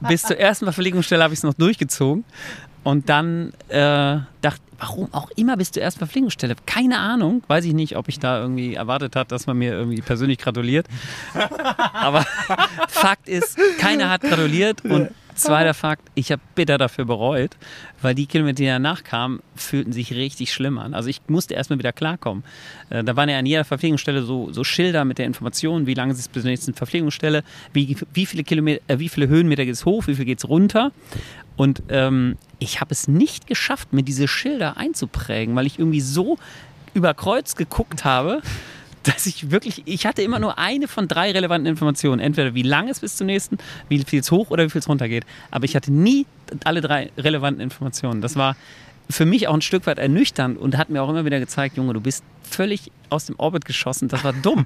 Bis 0.01 0.23
zur 0.23 0.37
ersten 0.37 0.65
Verpflegungsstelle 0.65 1.23
habe 1.23 1.33
ich 1.33 1.39
es 1.39 1.43
noch 1.43 1.53
durchgezogen. 1.53 2.25
Und 2.83 3.09
dann 3.09 3.53
äh, 3.67 4.19
dachte 4.41 4.61
warum 4.79 5.13
auch 5.13 5.29
immer 5.35 5.57
bis 5.57 5.71
zur 5.71 5.83
ersten 5.83 5.99
Verpflegungsstelle. 5.99 6.55
Keine 6.65 6.99
Ahnung. 6.99 7.43
Weiß 7.47 7.65
ich 7.65 7.73
nicht, 7.73 7.97
ob 7.97 8.07
ich 8.07 8.19
da 8.19 8.39
irgendwie 8.39 8.75
erwartet 8.75 9.15
hat, 9.15 9.31
dass 9.31 9.45
man 9.45 9.57
mir 9.57 9.73
irgendwie 9.73 10.01
persönlich 10.01 10.37
gratuliert. 10.37 10.87
Aber 11.93 12.25
Fakt 12.87 13.27
ist, 13.27 13.57
keiner 13.77 14.09
hat 14.09 14.21
gratuliert. 14.21 14.83
Und 14.85 15.09
zweiter 15.39 15.73
Fakt, 15.73 16.09
ich 16.15 16.31
habe 16.31 16.41
bitter 16.55 16.77
dafür 16.77 17.05
bereut, 17.05 17.57
weil 18.01 18.15
die 18.15 18.25
Kilometer, 18.25 18.55
die 18.55 18.65
danach 18.65 19.03
kamen, 19.03 19.41
fühlten 19.55 19.91
sich 19.91 20.13
richtig 20.13 20.53
schlimm 20.53 20.77
an. 20.77 20.93
Also 20.93 21.09
ich 21.09 21.21
musste 21.27 21.53
erstmal 21.53 21.79
wieder 21.79 21.93
klarkommen. 21.93 22.43
Äh, 22.89 23.03
Da 23.03 23.15
waren 23.15 23.29
ja 23.29 23.39
an 23.39 23.45
jeder 23.45 23.65
Verpflegungsstelle 23.65 24.23
so, 24.23 24.51
so 24.51 24.63
Schilder 24.63 25.05
mit 25.05 25.17
der 25.17 25.25
Information, 25.25 25.85
wie 25.87 25.93
lange 25.93 26.13
ist 26.13 26.19
es 26.19 26.27
bis 26.27 26.43
zur 26.43 26.51
nächsten 26.51 26.73
Verpflegungsstelle, 26.73 27.43
wie, 27.73 27.97
wie, 28.13 28.25
viele, 28.25 28.43
Kilometer, 28.43 28.81
äh, 28.87 28.99
wie 28.99 29.09
viele 29.09 29.27
Höhenmeter 29.27 29.65
geht 29.65 29.73
es 29.73 29.85
hoch, 29.85 30.07
wie 30.07 30.15
viel 30.15 30.25
geht 30.25 30.39
es 30.39 30.47
runter. 30.47 30.91
Und 31.55 31.83
ähm, 31.89 32.37
ich 32.59 32.79
habe 32.79 32.91
es 32.91 33.07
nicht 33.07 33.47
geschafft, 33.47 33.91
mir 33.91 34.03
diese 34.03 34.27
Schilder 34.27 34.77
einzuprägen, 34.77 35.55
weil 35.55 35.65
ich 35.65 35.77
irgendwie 35.79 36.01
so 36.01 36.37
über 36.93 37.13
Kreuz 37.13 37.55
geguckt 37.55 38.05
habe, 38.05 38.41
dass 39.09 39.25
ich 39.25 39.51
wirklich, 39.51 39.83
ich 39.85 40.05
hatte 40.05 40.21
immer 40.21 40.39
nur 40.39 40.57
eine 40.57 40.87
von 40.87 41.07
drei 41.07 41.31
relevanten 41.31 41.67
Informationen. 41.67 42.19
Entweder 42.19 42.53
wie 42.53 42.61
lang 42.61 42.89
es 42.89 42.99
bis 42.99 43.15
zum 43.15 43.27
nächsten, 43.27 43.57
wie 43.87 44.03
viel 44.03 44.19
es 44.19 44.31
hoch 44.31 44.49
oder 44.49 44.65
wie 44.65 44.69
viel 44.69 44.79
es 44.79 44.87
runter 44.87 45.07
geht. 45.07 45.25
Aber 45.51 45.65
ich 45.65 45.75
hatte 45.75 45.91
nie 45.91 46.25
alle 46.63 46.81
drei 46.81 47.11
relevanten 47.17 47.61
Informationen. 47.61 48.21
Das 48.21 48.35
war 48.35 48.55
für 49.09 49.25
mich 49.25 49.47
auch 49.47 49.53
ein 49.53 49.61
Stück 49.61 49.87
weit 49.87 49.97
ernüchternd 49.97 50.57
und 50.57 50.77
hat 50.77 50.89
mir 50.89 51.01
auch 51.01 51.09
immer 51.09 51.25
wieder 51.25 51.39
gezeigt, 51.39 51.77
Junge, 51.77 51.93
du 51.93 52.01
bist 52.01 52.23
völlig 52.43 52.91
aus 53.09 53.25
dem 53.25 53.35
Orbit 53.39 53.65
geschossen. 53.65 54.07
Das 54.07 54.23
war 54.23 54.33
dumm. 54.33 54.65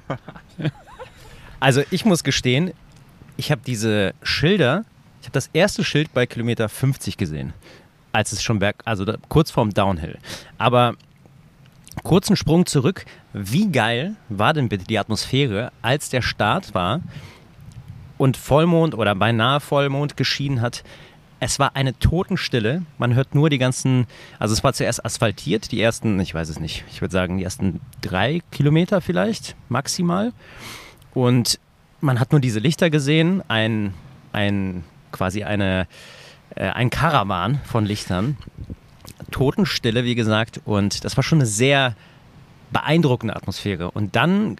Also 1.60 1.82
ich 1.92 2.04
muss 2.04 2.26
gestehen, 2.26 2.74
ich 3.38 3.50
habe 3.50 3.62
diese 3.66 4.14
Schilder, 4.22 4.84
ich 5.22 5.28
habe 5.28 5.34
das 5.34 5.50
erste 5.54 5.86
Schild 5.86 6.14
bei 6.14 6.26
Kilometer 6.26 6.68
50 6.68 7.16
gesehen, 7.16 7.54
als 8.12 8.34
es 8.34 8.44
schon 8.44 8.60
berg, 8.60 8.82
also 8.84 9.06
da, 9.06 9.16
kurz 9.30 9.50
vorm 9.50 9.74
Downhill. 9.74 10.18
Aber 10.58 10.96
kurzen 12.04 12.36
Sprung 12.36 12.66
zurück, 12.66 13.06
wie 13.34 13.72
geil 13.72 14.16
war 14.30 14.54
denn 14.54 14.70
bitte 14.70 14.86
die 14.86 15.00
Atmosphäre, 15.00 15.72
als 15.82 16.10
der 16.10 16.22
Start 16.22 16.74
war 16.74 17.02
und 18.18 18.38
Vollmond 18.38 18.96
oder 18.96 19.16
beinahe 19.16 19.60
Vollmond 19.60 20.18
geschienen 20.18 20.62
hat? 20.62 20.84
Es 21.40 21.60
war 21.60 21.76
eine 21.76 21.98
Totenstille. 22.00 22.84
Man 22.98 23.16
hört 23.16 23.36
nur 23.36 23.50
die 23.50 23.58
ganzen, 23.58 24.08
also 24.40 24.54
es 24.54 24.64
war 24.64 24.72
zuerst 24.74 25.04
asphaltiert, 25.04 25.72
die 25.74 25.82
ersten, 25.82 26.20
ich 26.22 26.34
weiß 26.34 26.48
es 26.48 26.60
nicht, 26.60 26.86
ich 26.90 27.02
würde 27.02 27.12
sagen, 27.12 27.38
die 27.38 27.44
ersten 27.44 27.82
drei 28.02 28.42
Kilometer 28.52 29.02
vielleicht 29.02 29.56
maximal. 29.68 30.32
Und 31.14 31.60
man 32.00 32.20
hat 32.20 32.32
nur 32.32 32.40
diese 32.40 32.60
Lichter 32.60 32.90
gesehen, 32.90 33.44
ein, 33.50 33.94
ein 34.32 34.86
quasi 35.12 35.44
eine, 35.44 35.88
äh, 36.56 36.70
ein 36.70 36.90
Karawan 36.90 37.60
von 37.66 37.86
Lichtern. 37.86 38.38
Totenstille, 39.32 40.04
wie 40.04 40.16
gesagt. 40.16 40.62
Und 40.66 41.04
das 41.04 41.18
war 41.18 41.24
schon 41.24 41.40
eine 41.40 41.46
sehr 41.46 41.96
beeindruckende 42.72 43.36
Atmosphäre. 43.36 43.92
Und 43.92 44.16
dann 44.16 44.58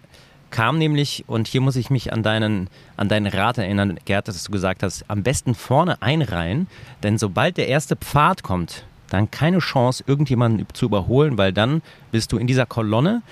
kam 0.50 0.78
nämlich, 0.78 1.24
und 1.26 1.48
hier 1.48 1.60
muss 1.60 1.74
ich 1.74 1.90
mich 1.90 2.12
an 2.12 2.22
deinen, 2.22 2.70
an 2.96 3.08
deinen 3.08 3.26
Rat 3.26 3.58
erinnern, 3.58 3.98
Gerd, 4.04 4.28
dass 4.28 4.44
du 4.44 4.52
gesagt 4.52 4.84
hast, 4.84 5.04
am 5.08 5.24
besten 5.24 5.54
vorne 5.54 6.00
einreihen, 6.00 6.68
denn 7.02 7.18
sobald 7.18 7.56
der 7.56 7.66
erste 7.66 7.96
Pfad 7.96 8.44
kommt, 8.44 8.84
dann 9.10 9.30
keine 9.32 9.58
Chance, 9.58 10.04
irgendjemanden 10.06 10.66
zu 10.72 10.86
überholen, 10.86 11.38
weil 11.38 11.52
dann 11.52 11.82
bist 12.12 12.30
du 12.30 12.38
in 12.38 12.46
dieser 12.46 12.66
Kolonne 12.66 13.22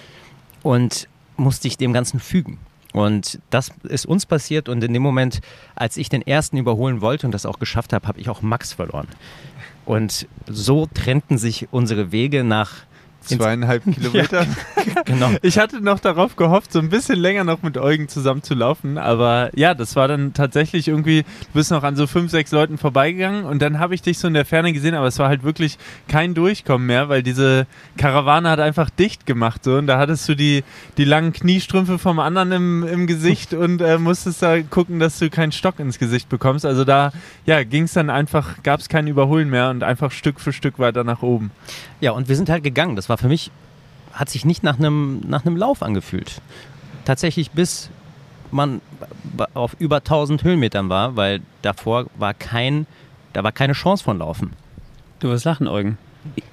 und 0.64 1.08
musst 1.36 1.62
dich 1.62 1.76
dem 1.76 1.92
Ganzen 1.92 2.18
fügen. 2.18 2.58
Und 2.92 3.38
das 3.50 3.70
ist 3.84 4.04
uns 4.04 4.26
passiert 4.26 4.68
und 4.68 4.84
in 4.84 4.92
dem 4.92 5.02
Moment, 5.02 5.40
als 5.74 5.96
ich 5.96 6.08
den 6.08 6.22
ersten 6.26 6.58
überholen 6.58 7.00
wollte 7.00 7.26
und 7.26 7.32
das 7.32 7.46
auch 7.46 7.58
geschafft 7.58 7.92
habe, 7.92 8.06
habe 8.06 8.20
ich 8.20 8.28
auch 8.28 8.42
Max 8.42 8.72
verloren. 8.72 9.08
Und 9.84 10.26
so 10.46 10.86
trennten 10.92 11.38
sich 11.38 11.68
unsere 11.72 12.12
Wege 12.12 12.44
nach 12.44 12.84
Zweieinhalb 13.22 13.84
Kilometer. 13.94 14.42
Ja, 14.42 15.02
genau. 15.04 15.30
Ich 15.42 15.58
hatte 15.58 15.80
noch 15.80 16.00
darauf 16.00 16.36
gehofft, 16.36 16.72
so 16.72 16.78
ein 16.78 16.88
bisschen 16.88 17.18
länger 17.18 17.44
noch 17.44 17.62
mit 17.62 17.78
Eugen 17.78 18.08
zusammen 18.08 18.42
zu 18.42 18.54
laufen, 18.54 18.98
aber 18.98 19.50
ja, 19.54 19.74
das 19.74 19.96
war 19.96 20.08
dann 20.08 20.34
tatsächlich 20.34 20.88
irgendwie, 20.88 21.22
du 21.22 21.52
bist 21.54 21.70
noch 21.70 21.82
an 21.82 21.96
so 21.96 22.06
fünf, 22.06 22.30
sechs 22.30 22.52
Leuten 22.52 22.78
vorbeigegangen 22.78 23.44
und 23.44 23.60
dann 23.62 23.78
habe 23.78 23.94
ich 23.94 24.02
dich 24.02 24.18
so 24.18 24.28
in 24.28 24.34
der 24.34 24.44
Ferne 24.44 24.72
gesehen, 24.72 24.94
aber 24.94 25.06
es 25.06 25.18
war 25.18 25.28
halt 25.28 25.42
wirklich 25.42 25.78
kein 26.08 26.34
Durchkommen 26.34 26.86
mehr, 26.86 27.08
weil 27.08 27.22
diese 27.22 27.66
Karawane 27.96 28.48
hat 28.50 28.60
einfach 28.60 28.90
dicht 28.90 29.26
gemacht 29.26 29.64
so 29.64 29.76
und 29.76 29.86
da 29.86 29.98
hattest 29.98 30.28
du 30.28 30.34
die, 30.34 30.64
die 30.96 31.04
langen 31.04 31.32
Kniestrümpfe 31.32 31.98
vom 31.98 32.18
anderen 32.18 32.52
im, 32.52 32.86
im 32.86 33.06
Gesicht 33.06 33.54
und 33.54 33.80
äh, 33.80 33.98
musstest 33.98 34.42
da 34.42 34.60
gucken, 34.62 34.98
dass 34.98 35.18
du 35.18 35.30
keinen 35.30 35.52
Stock 35.52 35.78
ins 35.78 35.98
Gesicht 35.98 36.28
bekommst. 36.28 36.66
Also 36.66 36.84
da 36.84 37.12
ja, 37.46 37.62
ging 37.64 37.84
es 37.84 37.92
dann 37.92 38.10
einfach, 38.10 38.62
gab 38.62 38.80
es 38.80 38.88
kein 38.88 39.06
Überholen 39.06 39.50
mehr 39.50 39.70
und 39.70 39.82
einfach 39.82 40.10
Stück 40.10 40.40
für 40.40 40.52
Stück 40.52 40.78
weiter 40.78 41.04
nach 41.04 41.22
oben. 41.22 41.50
Ja, 42.00 42.10
und 42.12 42.28
wir 42.28 42.36
sind 42.36 42.50
halt 42.50 42.64
gegangen. 42.64 42.96
Das 42.96 43.08
war 43.08 43.11
für 43.16 43.28
mich, 43.28 43.50
hat 44.12 44.28
sich 44.28 44.44
nicht 44.44 44.62
nach 44.62 44.78
einem, 44.78 45.20
nach 45.26 45.44
einem 45.44 45.56
Lauf 45.56 45.82
angefühlt. 45.82 46.40
Tatsächlich 47.04 47.50
bis 47.50 47.90
man 48.50 48.80
auf 49.54 49.74
über 49.78 49.96
1000 49.96 50.44
Höhenmetern 50.44 50.88
war, 50.88 51.16
weil 51.16 51.40
davor 51.62 52.06
war 52.16 52.34
kein, 52.34 52.86
da 53.32 53.42
war 53.42 53.52
keine 53.52 53.72
Chance 53.72 54.04
von 54.04 54.18
Laufen. 54.18 54.52
Du 55.20 55.28
wirst 55.28 55.44
lachen, 55.44 55.68
Eugen. 55.68 55.98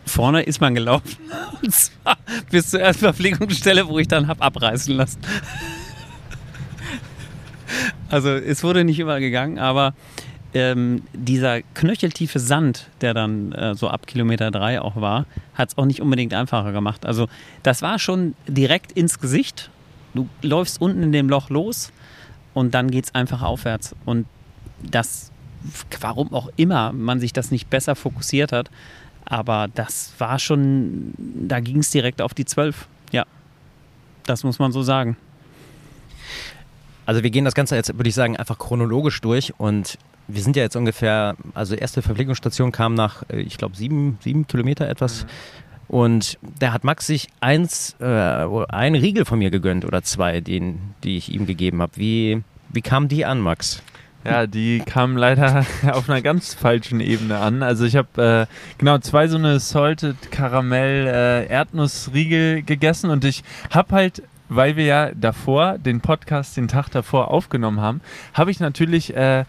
Vorne 0.06 0.42
ist 0.44 0.62
man 0.62 0.74
gelaufen. 0.74 1.18
Und 1.62 1.74
zwar 1.74 2.18
bis 2.50 2.70
zur 2.72 2.82
ersten 2.82 3.02
Verpflegungsstelle, 3.02 3.88
wo 3.88 4.00
ich 4.00 4.08
dann 4.08 4.28
hab 4.28 4.42
abreißen 4.42 4.96
lassen. 4.96 5.20
Also 8.10 8.30
es 8.30 8.64
wurde 8.64 8.84
nicht 8.84 8.98
überall 8.98 9.20
gegangen, 9.20 9.60
aber 9.60 9.94
ähm, 10.54 11.04
dieser 11.14 11.62
knöcheltiefe 11.62 12.40
Sand, 12.40 12.88
der 13.02 13.14
dann 13.14 13.52
äh, 13.52 13.76
so 13.76 13.88
ab 13.88 14.08
Kilometer 14.08 14.52
drei 14.52 14.82
auch 14.82 14.96
war, 14.96 15.26
hat 15.54 15.70
es 15.70 15.78
auch 15.78 15.86
nicht 15.86 16.02
unbedingt 16.02 16.34
einfacher 16.34 16.72
gemacht. 16.72 17.06
Also 17.06 17.28
das 17.64 17.82
war 17.82 18.00
schon 18.00 18.36
direkt 18.48 18.92
ins 18.92 19.20
Gesicht. 19.20 19.70
Du 20.14 20.28
läufst 20.42 20.82
unten 20.82 21.04
in 21.04 21.12
dem 21.12 21.30
Loch 21.30 21.50
los 21.50 21.92
und 22.54 22.74
dann 22.74 22.90
geht 22.90 23.06
es 23.06 23.16
einfach 23.16 23.42
aufwärts. 23.42 23.96
Und 24.06 24.26
das, 24.82 25.32
warum 26.02 26.34
auch 26.34 26.50
immer 26.56 26.92
man 26.94 27.20
sich 27.20 27.34
das 27.34 27.52
nicht 27.52 27.70
besser 27.70 27.96
fokussiert 27.96 28.52
hat, 28.52 28.72
aber 29.26 29.68
das 29.74 30.14
war 30.18 30.40
schon, 30.40 31.14
da 31.18 31.60
ging 31.60 31.78
es 31.78 31.92
direkt 31.92 32.22
auf 32.22 32.34
die 32.34 32.46
12. 32.46 32.88
Ja, 33.12 33.26
das 34.26 34.44
muss 34.44 34.58
man 34.58 34.72
so 34.72 34.82
sagen. 34.82 35.16
Also 37.10 37.24
wir 37.24 37.32
gehen 37.32 37.44
das 37.44 37.56
Ganze 37.56 37.76
jetzt, 37.76 37.92
würde 37.98 38.08
ich 38.08 38.14
sagen, 38.14 38.38
einfach 38.38 38.60
chronologisch 38.60 39.20
durch 39.22 39.56
und 39.58 39.98
wir 40.28 40.44
sind 40.44 40.56
ja 40.56 40.62
jetzt 40.62 40.76
ungefähr, 40.76 41.36
also 41.56 41.74
erste 41.74 42.04
Verpflegungsstation 42.04 42.72
kam 42.72 42.94
nach, 42.94 43.24
äh, 43.30 43.42
ich 43.42 43.58
glaube, 43.58 43.76
sieben, 43.76 44.20
sieben 44.22 44.46
Kilometer 44.46 44.88
etwas. 44.88 45.24
Mhm. 45.24 45.30
Und 45.88 46.38
da 46.60 46.72
hat 46.72 46.84
Max 46.84 47.08
sich 47.08 47.30
eins, 47.40 47.96
äh, 48.00 48.06
einen 48.06 49.02
Riegel 49.02 49.26
von 49.26 49.40
mir 49.40 49.50
gegönnt 49.50 49.86
oder 49.86 50.04
zwei, 50.04 50.40
den, 50.40 50.94
die 51.04 51.18
ich 51.18 51.34
ihm 51.34 51.48
gegeben 51.48 51.82
habe. 51.82 51.94
Wie, 51.96 52.44
wie 52.72 52.82
kam 52.82 53.08
die 53.08 53.26
an, 53.26 53.40
Max? 53.40 53.82
Ja, 54.24 54.46
die 54.46 54.78
kamen 54.80 55.18
leider 55.18 55.66
auf 55.92 56.08
einer 56.08 56.22
ganz 56.22 56.54
falschen 56.54 57.00
Ebene 57.00 57.40
an. 57.40 57.64
Also 57.64 57.86
ich 57.86 57.96
habe 57.96 58.48
äh, 58.48 58.78
genau 58.78 59.00
zwei 59.00 59.28
so 59.28 59.38
eine 59.38 59.60
Salted 59.60 60.32
Karamell 60.32 61.08
äh, 61.08 61.48
Erdnussriegel 61.48 62.62
gegessen 62.62 63.10
und 63.10 63.26
ich 63.26 63.44
habe 63.72 63.96
halt 63.96 64.22
weil 64.50 64.76
wir 64.76 64.86
ja 64.86 65.12
davor 65.14 65.78
den 65.78 66.02
Podcast 66.02 66.58
den 66.58 66.68
Tag 66.68 66.90
davor 66.90 67.30
aufgenommen 67.30 67.80
haben, 67.80 68.02
habe 68.34 68.52
ich 68.52 68.60
natürlich 68.60 69.16
äh, 69.16 69.46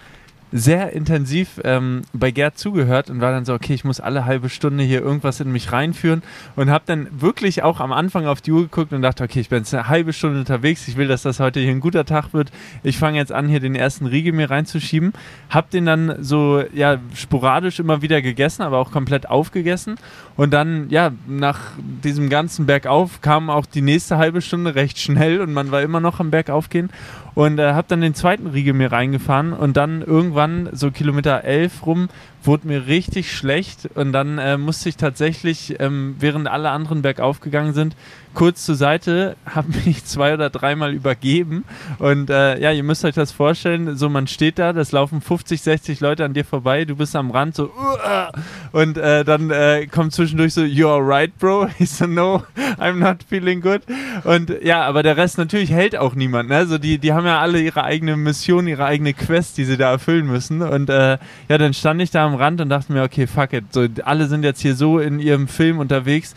sehr 0.52 0.92
intensiv 0.92 1.60
ähm, 1.64 2.02
bei 2.12 2.30
Gerd 2.30 2.58
zugehört 2.58 3.08
und 3.08 3.20
war 3.20 3.30
dann 3.30 3.44
so, 3.44 3.54
okay, 3.54 3.74
ich 3.74 3.84
muss 3.84 4.00
alle 4.00 4.24
halbe 4.24 4.48
Stunde 4.48 4.82
hier 4.82 5.00
irgendwas 5.00 5.40
in 5.40 5.52
mich 5.52 5.70
reinführen 5.72 6.22
und 6.56 6.70
habe 6.70 6.84
dann 6.86 7.08
wirklich 7.20 7.62
auch 7.62 7.80
am 7.80 7.92
Anfang 7.92 8.26
auf 8.26 8.40
die 8.40 8.52
Uhr 8.52 8.62
geguckt 8.62 8.92
und 8.92 9.02
dachte, 9.02 9.22
okay, 9.22 9.40
ich 9.40 9.48
bin 9.48 9.58
jetzt 9.58 9.72
eine 9.74 9.88
halbe 9.88 10.12
Stunde 10.12 10.40
unterwegs, 10.40 10.88
ich 10.88 10.96
will, 10.96 11.06
dass 11.06 11.22
das 11.22 11.40
heute 11.40 11.60
hier 11.60 11.70
ein 11.70 11.80
guter 11.80 12.04
Tag 12.04 12.32
wird. 12.32 12.50
Ich 12.82 12.98
fange 12.98 13.18
jetzt 13.18 13.32
an, 13.32 13.48
hier 13.48 13.60
den 13.60 13.74
ersten 13.74 14.06
Riegel 14.06 14.32
mir 14.32 14.50
reinzuschieben. 14.50 15.12
Hab 15.50 15.70
den 15.70 15.86
dann 15.86 16.16
so, 16.22 16.62
ja, 16.72 16.98
sporadisch 17.14 17.78
immer 17.78 18.02
wieder 18.02 18.20
gegessen, 18.20 18.62
aber 18.62 18.78
auch 18.78 18.90
komplett 18.90 19.28
aufgegessen 19.28 19.96
und 20.40 20.52
dann, 20.52 20.88
ja, 20.88 21.12
nach 21.26 21.58
diesem 21.78 22.30
ganzen 22.30 22.64
Bergauf 22.64 23.20
kam 23.20 23.50
auch 23.50 23.66
die 23.66 23.82
nächste 23.82 24.16
halbe 24.16 24.40
Stunde 24.40 24.74
recht 24.74 24.98
schnell 24.98 25.42
und 25.42 25.52
man 25.52 25.70
war 25.70 25.82
immer 25.82 26.00
noch 26.00 26.18
am 26.18 26.30
Bergaufgehen 26.30 26.88
und 27.34 27.58
äh, 27.58 27.74
habe 27.74 27.88
dann 27.88 28.00
den 28.00 28.14
zweiten 28.14 28.46
Riegel 28.46 28.72
mir 28.72 28.90
reingefahren 28.90 29.52
und 29.52 29.76
dann 29.76 30.00
irgendwann 30.00 30.70
so 30.72 30.90
Kilometer 30.90 31.44
11 31.44 31.84
rum 31.84 32.08
wurde 32.42 32.66
mir 32.66 32.86
richtig 32.86 33.32
schlecht 33.34 33.88
und 33.94 34.12
dann 34.12 34.38
äh, 34.38 34.56
musste 34.56 34.88
ich 34.88 34.96
tatsächlich, 34.96 35.76
ähm, 35.78 36.16
während 36.18 36.48
alle 36.48 36.70
anderen 36.70 37.02
bergauf 37.02 37.40
gegangen 37.40 37.74
sind, 37.74 37.96
kurz 38.34 38.64
zur 38.64 38.76
Seite, 38.76 39.36
habe 39.46 39.68
mich 39.84 40.04
zwei 40.04 40.34
oder 40.34 40.50
dreimal 40.50 40.92
übergeben 40.92 41.64
und 41.98 42.30
äh, 42.30 42.58
ja, 42.60 42.72
ihr 42.72 42.84
müsst 42.84 43.04
euch 43.04 43.14
das 43.14 43.32
vorstellen, 43.32 43.96
so 43.96 44.08
man 44.08 44.26
steht 44.26 44.58
da, 44.58 44.72
das 44.72 44.92
laufen 44.92 45.20
50, 45.20 45.60
60 45.60 46.00
Leute 46.00 46.24
an 46.24 46.34
dir 46.34 46.44
vorbei, 46.44 46.84
du 46.84 46.96
bist 46.96 47.14
am 47.16 47.30
Rand 47.30 47.54
so 47.54 47.64
uh, 47.64 48.30
und 48.72 48.96
äh, 48.96 49.24
dann 49.24 49.50
äh, 49.50 49.86
kommt 49.86 50.12
zwischendurch 50.12 50.54
so, 50.54 50.62
you're 50.62 51.06
right, 51.06 51.36
bro. 51.38 51.68
Ich 51.78 51.90
so, 51.90 52.06
no, 52.06 52.42
I'm 52.78 52.94
not 52.94 53.22
feeling 53.28 53.60
good. 53.60 53.82
Und 54.24 54.52
ja, 54.62 54.82
aber 54.82 55.02
der 55.02 55.16
Rest 55.16 55.38
natürlich 55.38 55.70
hält 55.70 55.96
auch 55.96 56.14
niemand. 56.14 56.50
Ne? 56.50 56.56
Also 56.56 56.78
die, 56.78 56.98
die 56.98 57.12
haben 57.12 57.26
ja 57.26 57.40
alle 57.40 57.60
ihre 57.60 57.84
eigene 57.84 58.16
Mission, 58.16 58.66
ihre 58.66 58.84
eigene 58.84 59.14
Quest, 59.14 59.56
die 59.56 59.64
sie 59.64 59.76
da 59.76 59.90
erfüllen 59.90 60.26
müssen. 60.26 60.62
Und 60.62 60.90
äh, 60.90 61.18
ja, 61.48 61.58
dann 61.58 61.72
stand 61.74 62.02
ich 62.02 62.10
da 62.10 62.29
am 62.30 62.36
Rand 62.36 62.60
und 62.60 62.68
dachte 62.68 62.92
mir, 62.92 63.02
okay, 63.02 63.26
fuck 63.26 63.52
it. 63.52 63.72
So, 63.72 63.86
alle 64.04 64.26
sind 64.26 64.44
jetzt 64.44 64.60
hier 64.60 64.74
so 64.74 64.98
in 64.98 65.18
ihrem 65.18 65.48
Film 65.48 65.78
unterwegs. 65.78 66.34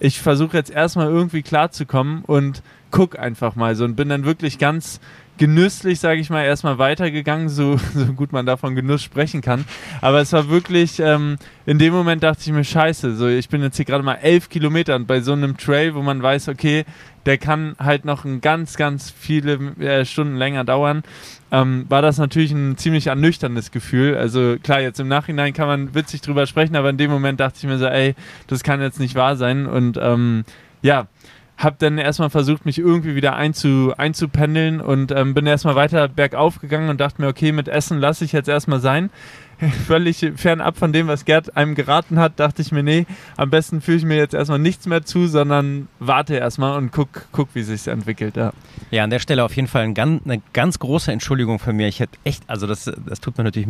Ich 0.00 0.20
versuche 0.20 0.56
jetzt 0.56 0.70
erstmal 0.70 1.08
irgendwie 1.08 1.42
klarzukommen 1.42 2.24
und 2.24 2.62
guck 2.90 3.18
einfach 3.18 3.56
mal 3.56 3.74
so 3.74 3.84
und 3.84 3.96
bin 3.96 4.08
dann 4.08 4.24
wirklich 4.24 4.58
ganz 4.58 5.00
genüsslich, 5.38 5.98
sage 5.98 6.20
ich 6.20 6.30
mal, 6.30 6.44
erstmal 6.44 6.78
weitergegangen, 6.78 7.48
so, 7.48 7.76
so 7.94 8.12
gut 8.12 8.32
man 8.32 8.46
davon 8.46 8.76
Genuss 8.76 9.02
sprechen 9.02 9.40
kann. 9.40 9.64
Aber 10.00 10.20
es 10.20 10.32
war 10.32 10.48
wirklich, 10.48 11.00
ähm, 11.00 11.36
in 11.66 11.78
dem 11.78 11.92
Moment 11.92 12.22
dachte 12.22 12.42
ich 12.44 12.52
mir, 12.52 12.64
scheiße, 12.64 13.16
so 13.16 13.26
ich 13.26 13.48
bin 13.48 13.62
jetzt 13.62 13.76
hier 13.76 13.84
gerade 13.84 14.04
mal 14.04 14.14
elf 14.14 14.48
Kilometer 14.48 14.94
und 14.94 15.06
bei 15.06 15.20
so 15.20 15.32
einem 15.32 15.56
Trail, 15.56 15.94
wo 15.94 16.02
man 16.02 16.22
weiß, 16.22 16.48
okay, 16.48 16.84
der 17.26 17.38
kann 17.38 17.74
halt 17.78 18.04
noch 18.04 18.24
ein 18.24 18.40
ganz, 18.40 18.76
ganz 18.76 19.10
viele 19.10 19.54
äh, 19.80 20.04
Stunden 20.04 20.36
länger 20.36 20.64
dauern, 20.64 21.02
ähm, 21.52 21.84
war 21.90 22.00
das 22.00 22.16
natürlich 22.16 22.50
ein 22.50 22.78
ziemlich 22.78 23.08
ernüchterndes 23.08 23.70
Gefühl. 23.70 24.16
Also 24.16 24.56
klar, 24.62 24.80
jetzt 24.80 24.98
im 24.98 25.08
Nachhinein 25.08 25.52
kann 25.52 25.68
man 25.68 25.94
witzig 25.94 26.22
drüber 26.22 26.46
sprechen, 26.46 26.74
aber 26.74 26.88
in 26.88 26.96
dem 26.96 27.10
Moment 27.10 27.38
dachte 27.38 27.58
ich 27.58 27.64
mir 27.64 27.78
so, 27.78 27.86
ey, 27.86 28.14
das 28.46 28.62
kann 28.62 28.80
jetzt 28.80 28.98
nicht 28.98 29.14
wahr 29.14 29.36
sein. 29.36 29.66
Und 29.66 29.98
ähm, 30.00 30.44
ja, 30.80 31.06
habe 31.58 31.76
dann 31.78 31.98
erstmal 31.98 32.30
versucht, 32.30 32.64
mich 32.64 32.78
irgendwie 32.78 33.14
wieder 33.14 33.36
einzu, 33.36 33.92
einzupendeln 33.96 34.80
und 34.80 35.12
ähm, 35.12 35.34
bin 35.34 35.46
erstmal 35.46 35.74
weiter 35.74 36.08
bergauf 36.08 36.58
gegangen 36.58 36.88
und 36.88 37.00
dachte 37.00 37.20
mir, 37.20 37.28
okay, 37.28 37.52
mit 37.52 37.68
Essen 37.68 37.98
lasse 37.98 38.24
ich 38.24 38.32
jetzt 38.32 38.48
erstmal 38.48 38.80
sein. 38.80 39.10
Völlig 39.86 40.32
fernab 40.36 40.76
von 40.76 40.92
dem, 40.92 41.08
was 41.08 41.24
Gerd 41.24 41.56
einem 41.56 41.74
geraten 41.74 42.18
hat, 42.18 42.38
dachte 42.40 42.62
ich 42.62 42.72
mir, 42.72 42.82
nee, 42.82 43.06
am 43.36 43.50
besten 43.50 43.80
fühle 43.80 43.98
ich 43.98 44.04
mir 44.04 44.16
jetzt 44.16 44.34
erstmal 44.34 44.58
nichts 44.58 44.86
mehr 44.86 45.04
zu, 45.04 45.26
sondern 45.26 45.88
warte 45.98 46.34
erstmal 46.34 46.76
und 46.78 46.92
guck, 46.92 47.26
guck 47.32 47.48
wie 47.54 47.62
sich 47.62 47.86
entwickelt. 47.86 48.36
Ja. 48.36 48.52
ja, 48.90 49.04
an 49.04 49.10
der 49.10 49.18
Stelle 49.18 49.44
auf 49.44 49.54
jeden 49.54 49.68
Fall 49.68 49.82
ein 49.82 49.94
ganz, 49.94 50.22
eine 50.24 50.42
ganz 50.52 50.78
große 50.78 51.12
Entschuldigung 51.12 51.58
von 51.58 51.76
mir. 51.76 51.88
Ich 51.88 52.00
hätte 52.00 52.18
echt, 52.24 52.42
also 52.46 52.66
das, 52.66 52.90
das 53.06 53.20
tut 53.20 53.38
mir 53.38 53.44
natürlich 53.44 53.68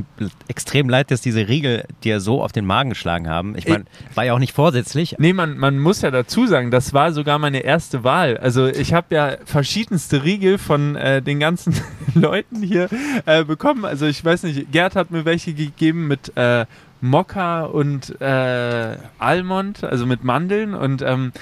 extrem 0.49 0.89
leid, 0.89 1.11
dass 1.11 1.21
diese 1.21 1.49
Riegel 1.49 1.85
dir 2.05 2.21
so 2.21 2.43
auf 2.43 2.53
den 2.53 2.65
Magen 2.65 2.91
geschlagen 2.91 3.29
haben. 3.29 3.57
Ich 3.57 3.69
meine, 3.69 3.85
war 4.15 4.25
ja 4.25 4.35
auch 4.35 4.39
nicht 4.39 4.53
vorsätzlich. 4.53 5.17
Nee, 5.19 5.33
man, 5.33 5.57
man 5.59 5.79
muss 5.79 6.03
ja 6.03 6.11
dazu 6.11 6.47
sagen, 6.47 6.71
das 6.71 6.95
war 6.95 7.13
sogar 7.13 7.39
meine 7.39 7.61
erste 7.61 8.05
Wahl. 8.05 8.39
Also 8.39 8.67
ich 8.67 8.95
habe 8.95 9.15
ja 9.15 9.37
verschiedenste 9.45 10.25
Riegel 10.25 10.59
von 10.59 10.97
äh, 10.97 11.23
den 11.23 11.41
ganzen 11.41 11.75
Leuten 12.15 12.63
hier 12.63 12.89
äh, 13.27 13.45
bekommen. 13.45 13.85
Also 13.85 14.07
ich 14.07 14.25
weiß 14.25 14.45
nicht, 14.45 14.73
Gerd 14.73 14.97
hat 14.97 15.11
mir 15.11 15.25
welche 15.25 15.53
gegeben 15.53 15.82
gegeben 15.83 16.07
mit 16.07 16.37
äh, 16.37 16.67
Mokka 17.01 17.65
und 17.65 18.21
äh, 18.21 18.97
Almond, 19.19 19.83
also 19.83 20.07
mit 20.07 20.23
Mandeln 20.23 20.75
und 20.75 21.03
ähm, 21.03 21.33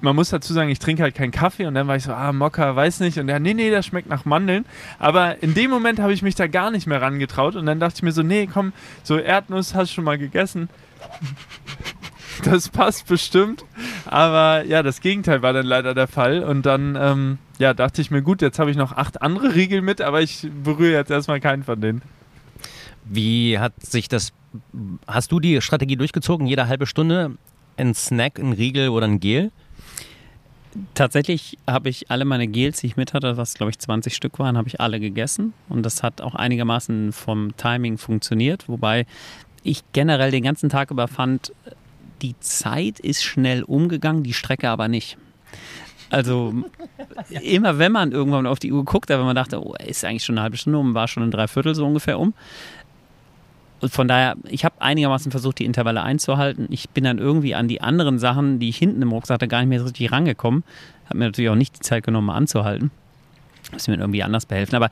man 0.00 0.16
muss 0.16 0.30
dazu 0.30 0.54
sagen, 0.54 0.70
ich 0.70 0.78
trinke 0.78 1.02
halt 1.02 1.14
keinen 1.14 1.30
Kaffee 1.30 1.66
und 1.66 1.74
dann 1.74 1.86
war 1.86 1.96
ich 1.96 2.04
so, 2.04 2.12
ah, 2.14 2.32
Mokka, 2.32 2.74
weiß 2.74 3.00
nicht. 3.00 3.18
Und 3.18 3.28
er, 3.28 3.38
nee, 3.38 3.52
nee, 3.52 3.70
das 3.70 3.84
schmeckt 3.84 4.08
nach 4.08 4.24
Mandeln. 4.24 4.64
Aber 4.98 5.42
in 5.42 5.52
dem 5.52 5.68
Moment 5.68 5.98
habe 5.98 6.14
ich 6.14 6.22
mich 6.22 6.34
da 6.34 6.46
gar 6.46 6.70
nicht 6.70 6.86
mehr 6.86 7.02
rangetraut 7.02 7.54
und 7.54 7.66
dann 7.66 7.80
dachte 7.80 7.96
ich 7.96 8.02
mir 8.02 8.12
so, 8.12 8.22
nee, 8.22 8.48
komm, 8.50 8.72
so 9.02 9.18
Erdnuss 9.18 9.74
hast 9.74 9.90
du 9.90 9.96
schon 9.96 10.04
mal 10.04 10.16
gegessen. 10.16 10.70
das 12.44 12.70
passt 12.70 13.06
bestimmt. 13.08 13.66
Aber 14.06 14.64
ja, 14.64 14.82
das 14.82 15.02
Gegenteil 15.02 15.42
war 15.42 15.52
dann 15.52 15.66
leider 15.66 15.92
der 15.92 16.08
Fall. 16.08 16.44
Und 16.44 16.64
dann 16.64 16.96
ähm, 16.98 17.38
ja, 17.58 17.74
dachte 17.74 18.00
ich 18.00 18.10
mir, 18.10 18.22
gut, 18.22 18.40
jetzt 18.40 18.58
habe 18.58 18.70
ich 18.70 18.78
noch 18.78 18.92
acht 18.92 19.20
andere 19.20 19.54
Riegel 19.54 19.82
mit, 19.82 20.00
aber 20.00 20.22
ich 20.22 20.48
berühre 20.64 20.94
jetzt 20.94 21.10
erstmal 21.10 21.40
keinen 21.40 21.62
von 21.62 21.78
denen. 21.78 22.00
Wie 23.04 23.58
hat 23.58 23.72
sich 23.80 24.08
das, 24.08 24.32
hast 25.06 25.32
du 25.32 25.40
die 25.40 25.60
Strategie 25.60 25.96
durchgezogen, 25.96 26.46
jede 26.46 26.68
halbe 26.68 26.86
Stunde 26.86 27.36
ein 27.76 27.94
Snack, 27.94 28.38
ein 28.38 28.52
Riegel 28.52 28.90
oder 28.90 29.06
ein 29.06 29.20
Gel? 29.20 29.50
Tatsächlich 30.94 31.58
habe 31.66 31.88
ich 31.88 32.10
alle 32.10 32.24
meine 32.24 32.46
Gels, 32.46 32.80
die 32.80 32.86
ich 32.86 32.96
mit 32.96 33.12
hatte, 33.12 33.36
was 33.36 33.54
glaube 33.54 33.70
ich 33.70 33.78
20 33.78 34.14
Stück 34.14 34.38
waren, 34.38 34.56
habe 34.56 34.68
ich 34.68 34.80
alle 34.80 35.00
gegessen. 35.00 35.52
Und 35.68 35.84
das 35.84 36.02
hat 36.02 36.20
auch 36.20 36.34
einigermaßen 36.34 37.12
vom 37.12 37.56
Timing 37.56 37.98
funktioniert. 37.98 38.68
Wobei 38.68 39.06
ich 39.64 39.82
generell 39.92 40.30
den 40.30 40.44
ganzen 40.44 40.68
Tag 40.68 40.90
über 40.90 41.08
fand, 41.08 41.52
die 42.22 42.38
Zeit 42.38 43.00
ist 43.00 43.24
schnell 43.24 43.64
umgegangen, 43.64 44.22
die 44.22 44.32
Strecke 44.32 44.68
aber 44.68 44.86
nicht. 44.88 45.16
Also 46.10 46.54
immer 47.42 47.78
wenn 47.78 47.92
man 47.92 48.12
irgendwann 48.12 48.46
auf 48.46 48.58
die 48.58 48.72
Uhr 48.72 48.84
guckt, 48.84 49.10
aber 49.10 49.24
man 49.24 49.36
dachte, 49.36 49.64
oh, 49.64 49.74
ist 49.84 50.04
eigentlich 50.04 50.24
schon 50.24 50.36
eine 50.36 50.42
halbe 50.42 50.56
Stunde 50.56 50.78
um, 50.78 50.94
war 50.94 51.08
schon 51.08 51.22
ein 51.22 51.30
Dreiviertel 51.30 51.74
so 51.74 51.86
ungefähr 51.86 52.18
um. 52.18 52.34
Und 53.80 53.90
von 53.90 54.08
daher, 54.08 54.36
ich 54.48 54.64
habe 54.64 54.80
einigermaßen 54.80 55.30
versucht, 55.30 55.58
die 55.58 55.64
Intervalle 55.64 56.02
einzuhalten. 56.02 56.66
Ich 56.70 56.90
bin 56.90 57.04
dann 57.04 57.18
irgendwie 57.18 57.54
an 57.54 57.66
die 57.66 57.80
anderen 57.80 58.18
Sachen, 58.18 58.58
die 58.58 58.68
ich 58.68 58.76
hinten 58.76 59.00
im 59.02 59.12
Rucksack 59.12 59.36
hatte, 59.36 59.48
gar 59.48 59.60
nicht 59.60 59.68
mehr 59.68 59.80
so 59.80 59.86
richtig 59.86 60.12
rangekommen. 60.12 60.64
Habe 61.06 61.18
mir 61.18 61.24
natürlich 61.26 61.50
auch 61.50 61.56
nicht 61.56 61.76
die 61.76 61.80
Zeit 61.80 62.04
genommen, 62.04 62.26
mal 62.26 62.36
anzuhalten. 62.36 62.90
Muss 63.72 63.88
mir 63.88 63.98
irgendwie 63.98 64.22
anders 64.22 64.46
behelfen. 64.46 64.74
Aber 64.74 64.90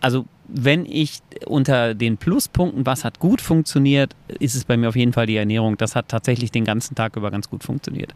also, 0.00 0.26
wenn 0.46 0.84
ich 0.84 1.20
unter 1.46 1.94
den 1.94 2.18
Pluspunkten, 2.18 2.84
was 2.84 3.04
hat 3.04 3.18
gut 3.18 3.40
funktioniert, 3.40 4.14
ist 4.38 4.54
es 4.54 4.64
bei 4.64 4.76
mir 4.76 4.88
auf 4.88 4.96
jeden 4.96 5.12
Fall 5.12 5.26
die 5.26 5.36
Ernährung. 5.36 5.76
Das 5.78 5.96
hat 5.96 6.08
tatsächlich 6.08 6.52
den 6.52 6.64
ganzen 6.64 6.94
Tag 6.94 7.16
über 7.16 7.30
ganz 7.30 7.48
gut 7.48 7.64
funktioniert. 7.64 8.14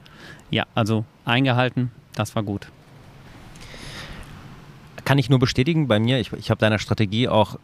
Ja, 0.50 0.66
also 0.74 1.04
eingehalten, 1.24 1.90
das 2.14 2.36
war 2.36 2.42
gut. 2.42 2.68
Kann 5.04 5.16
ich 5.16 5.30
nur 5.30 5.38
bestätigen 5.38 5.88
bei 5.88 5.98
mir. 5.98 6.20
Ich, 6.20 6.30
ich 6.34 6.50
habe 6.50 6.60
deiner 6.60 6.78
Strategie 6.78 7.28
auch 7.28 7.58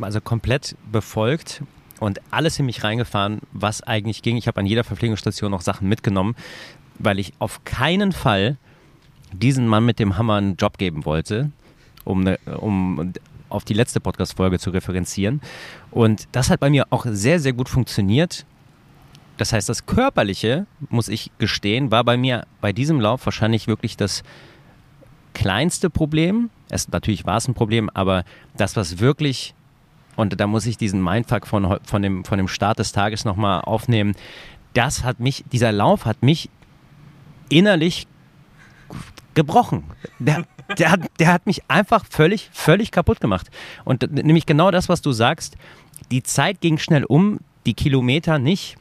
also 0.00 0.20
komplett 0.20 0.76
befolgt 0.90 1.62
und 2.00 2.20
alles 2.30 2.58
in 2.58 2.66
mich 2.66 2.82
reingefahren, 2.82 3.40
was 3.52 3.82
eigentlich 3.82 4.22
ging. 4.22 4.36
Ich 4.36 4.48
habe 4.48 4.60
an 4.60 4.66
jeder 4.66 4.84
Verpflegungsstation 4.84 5.50
noch 5.50 5.60
Sachen 5.60 5.88
mitgenommen, 5.88 6.34
weil 6.98 7.18
ich 7.18 7.32
auf 7.38 7.64
keinen 7.64 8.12
Fall 8.12 8.56
diesen 9.32 9.66
Mann 9.66 9.84
mit 9.84 9.98
dem 9.98 10.18
Hammer 10.18 10.36
einen 10.36 10.56
Job 10.56 10.78
geben 10.78 11.04
wollte, 11.04 11.50
um, 12.04 12.22
ne, 12.22 12.38
um 12.58 13.12
auf 13.48 13.64
die 13.64 13.74
letzte 13.74 14.00
Podcast-Folge 14.00 14.58
zu 14.58 14.70
referenzieren. 14.70 15.40
Und 15.90 16.26
das 16.32 16.50
hat 16.50 16.60
bei 16.60 16.70
mir 16.70 16.86
auch 16.90 17.06
sehr, 17.08 17.38
sehr 17.38 17.52
gut 17.52 17.68
funktioniert. 17.68 18.46
Das 19.36 19.52
heißt, 19.52 19.68
das 19.68 19.86
Körperliche, 19.86 20.66
muss 20.88 21.08
ich 21.08 21.30
gestehen, 21.38 21.90
war 21.90 22.04
bei 22.04 22.16
mir 22.16 22.46
bei 22.60 22.72
diesem 22.72 23.00
Lauf 23.00 23.24
wahrscheinlich 23.26 23.66
wirklich 23.66 23.96
das 23.96 24.22
kleinste 25.34 25.90
Problem. 25.90 26.50
Es, 26.68 26.88
natürlich 26.88 27.26
war 27.26 27.36
es 27.38 27.48
ein 27.48 27.54
Problem, 27.54 27.90
aber 27.90 28.24
das, 28.56 28.76
was 28.76 28.98
wirklich 28.98 29.54
und 30.22 30.40
da 30.40 30.46
muss 30.46 30.66
ich 30.66 30.76
diesen 30.76 31.02
Mindfuck 31.02 31.46
von, 31.46 31.78
von, 31.82 32.00
dem, 32.00 32.24
von 32.24 32.38
dem 32.38 32.48
Start 32.48 32.78
des 32.78 32.92
Tages 32.92 33.24
nochmal 33.24 33.60
aufnehmen. 33.62 34.14
Das 34.72 35.02
hat 35.02 35.20
mich, 35.20 35.44
dieser 35.52 35.72
Lauf 35.72 36.06
hat 36.06 36.22
mich 36.22 36.48
innerlich 37.48 38.06
gebrochen. 39.34 39.82
Der, 40.20 40.44
der, 40.78 40.92
hat, 40.92 41.00
der 41.18 41.32
hat 41.32 41.46
mich 41.46 41.62
einfach 41.68 42.06
völlig, 42.08 42.48
völlig 42.52 42.92
kaputt 42.92 43.20
gemacht. 43.20 43.50
Und 43.84 44.10
nämlich 44.12 44.46
genau 44.46 44.70
das, 44.70 44.88
was 44.88 45.02
du 45.02 45.10
sagst, 45.12 45.56
die 46.10 46.22
Zeit 46.22 46.60
ging 46.60 46.78
schnell 46.78 47.04
um, 47.04 47.40
die 47.66 47.74
Kilometer 47.74 48.38
nicht. 48.38 48.76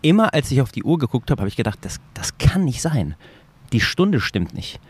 Immer 0.00 0.32
als 0.32 0.50
ich 0.50 0.62
auf 0.62 0.72
die 0.72 0.84
Uhr 0.84 0.98
geguckt 0.98 1.30
habe, 1.30 1.42
habe 1.42 1.48
ich 1.48 1.56
gedacht, 1.56 1.80
das, 1.82 2.00
das 2.14 2.38
kann 2.38 2.64
nicht 2.64 2.80
sein. 2.80 3.14
Die 3.72 3.80
Stunde 3.80 4.20
stimmt 4.20 4.54
nicht. 4.54 4.80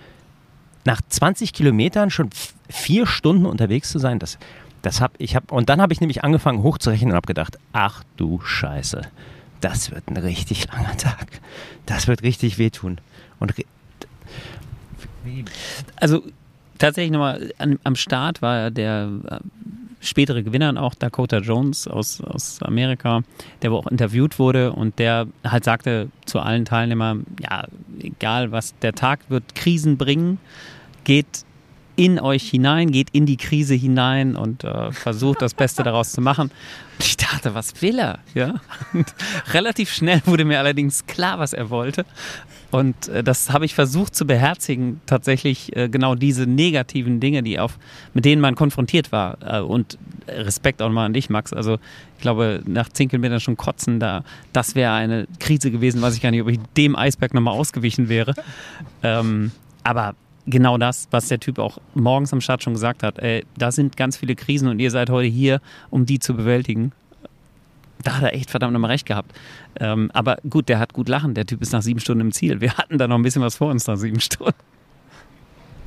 Nach 0.85 1.01
20 1.07 1.53
Kilometern 1.53 2.11
schon 2.11 2.31
vier 2.69 3.07
Stunden 3.07 3.47
unterwegs 3.47 3.91
zu 3.91 3.99
sein, 3.99 4.19
das, 4.19 4.39
das 4.83 5.01
hab, 5.01 5.13
ich 5.19 5.37
hab, 5.37 5.53
und 5.53 5.69
dann 5.69 5.81
habe 5.81 5.93
ich 5.93 6.01
nämlich 6.01 6.25
angefangen 6.25 6.63
hochzurechnen 6.63 7.11
und 7.11 7.17
habe 7.17 7.27
gedacht, 7.27 7.59
ach 7.73 8.05
du 8.17 8.41
Scheiße, 8.41 9.03
das 9.61 9.91
wird 9.91 10.09
ein 10.09 10.17
richtig 10.17 10.71
langer 10.73 10.97
Tag. 10.97 11.41
Das 11.87 12.07
wird 12.07 12.23
richtig 12.23 12.59
wehtun. 12.59 13.01
Und 13.39 13.55
also 15.97 16.23
tatsächlich 16.79 17.13
nochmal 17.13 17.53
am 17.85 17.97
Start 17.97 18.43
war 18.43 18.71
der 18.71 19.11
äh, 19.29 19.39
spätere 20.01 20.43
Gewinner 20.43 20.81
auch 20.81 20.95
Dakota 20.95 21.39
Jones 21.39 21.89
aus, 21.89 22.21
aus 22.21 22.63
Amerika, 22.63 23.23
der 23.63 23.73
auch 23.73 23.87
interviewt 23.87 24.39
wurde 24.39 24.73
und 24.73 24.99
der 24.99 25.27
halt 25.45 25.65
sagte 25.65 26.09
zu 26.25 26.41
allen 26.41 26.65
Teilnehmern, 26.65 27.27
ja, 27.41 27.67
egal 28.01 28.53
was 28.53 28.79
der 28.79 28.93
Tag 28.93 29.21
wird 29.29 29.55
Krisen 29.55 29.97
bringen, 29.97 30.39
geht 31.05 31.45
in 31.99 32.21
euch 32.21 32.49
hinein, 32.49 32.93
geht 32.93 33.09
in 33.11 33.27
die 33.27 33.37
Krise 33.37 33.75
hinein 33.75 34.37
und 34.37 34.63
äh, 34.63 34.93
versucht 34.93 35.43
das 35.43 35.53
Beste 35.53 35.83
daraus 35.83 36.13
zu 36.13 36.21
machen. 36.21 36.53
Und 36.53 37.05
ich 37.05 37.17
dachte, 37.17 37.55
was 37.55 37.83
will 37.83 37.99
er? 37.99 38.21
Ja? 38.35 38.55
Und 38.93 39.13
relativ 39.53 39.93
schnell 39.93 40.23
wurde 40.25 40.45
mir 40.45 40.61
allerdings 40.61 41.07
klar, 41.07 41.41
was 41.41 41.53
er 41.53 41.71
wollte. 41.71 42.07
Und 42.71 43.09
äh, 43.09 43.25
das 43.25 43.51
habe 43.51 43.65
ich 43.65 43.75
versucht 43.75 44.15
zu 44.15 44.29
beherzigen, 44.29 45.01
tatsächlich 45.07 45.75
äh, 45.77 45.89
genau 45.89 46.15
diese 46.15 46.47
negativen 46.47 47.19
Dinge, 47.19 47.43
die 47.43 47.59
auf, 47.59 47.81
mit 48.15 48.25
denen 48.25 48.41
man 48.41 48.55
konfrontiert 48.55 49.11
war. 49.11 49.39
Äh, 49.43 49.61
und 49.61 49.99
Respekt 50.29 50.81
auch 50.81 50.91
mal 50.91 51.07
an 51.07 51.15
dich, 51.15 51.31
Max. 51.31 51.53
Also 51.53 51.79
ich 52.17 52.23
glaube, 52.23 52.63
nach 52.65 52.91
zehn 52.91 53.09
Kilometern 53.09 53.41
schon 53.41 53.57
kotzen, 53.57 53.99
da, 53.99 54.23
das 54.53 54.77
wäre 54.77 54.93
eine 54.93 55.27
Krise 55.41 55.73
gewesen, 55.73 56.01
weiß 56.01 56.15
ich 56.15 56.23
gar 56.23 56.31
nicht, 56.31 56.43
ob 56.43 56.49
ich 56.49 56.61
dem 56.77 56.95
Eisberg 56.95 57.35
nochmal 57.35 57.55
ausgewichen 57.55 58.09
wäre. 58.09 58.35
Ähm, 59.03 59.51
aber 59.83 60.15
genau 60.51 60.79
das, 60.79 61.09
was 61.11 61.29
der 61.29 61.41
Typ 61.41 61.59
auch 61.59 61.79
morgens 61.95 62.33
am 62.33 62.41
Start 62.41 62.63
schon 62.63 62.73
gesagt 62.73 63.03
hat. 63.03 63.19
Ey, 63.19 63.45
da 63.57 63.71
sind 63.71 63.97
ganz 63.97 64.17
viele 64.17 64.35
Krisen 64.35 64.69
und 64.69 64.79
ihr 64.79 64.91
seid 64.91 65.11
heute 65.11 65.29
hier, 65.29 65.61
um 65.91 66.07
die 66.07 66.19
zu 66.19 66.35
bewältigen. 66.35 66.93
Da 68.03 68.17
hat 68.17 68.23
er 68.23 68.35
echt 68.35 68.51
verdammt 68.51 68.73
nochmal 68.73 68.93
recht 68.93 69.07
gehabt. 69.07 69.33
Ähm, 69.81 70.11
aber 70.15 70.39
gut, 70.49 70.69
der 70.69 70.79
hat 70.79 70.93
gut 70.93 71.09
lachen. 71.09 71.35
Der 71.35 71.47
Typ 71.47 71.63
ist 71.63 71.73
nach 71.73 71.83
sieben 71.83 72.01
Stunden 72.01 72.21
im 72.21 72.33
Ziel. 72.33 72.61
Wir 72.61 72.75
hatten 72.75 72.99
da 72.99 73.09
noch 73.09 73.17
ein 73.17 73.23
bisschen 73.23 73.43
was 73.43 73.57
vor 73.57 73.71
uns 73.71 73.87
nach 73.87 73.97
sieben 73.97 74.21
Stunden. 74.21 74.55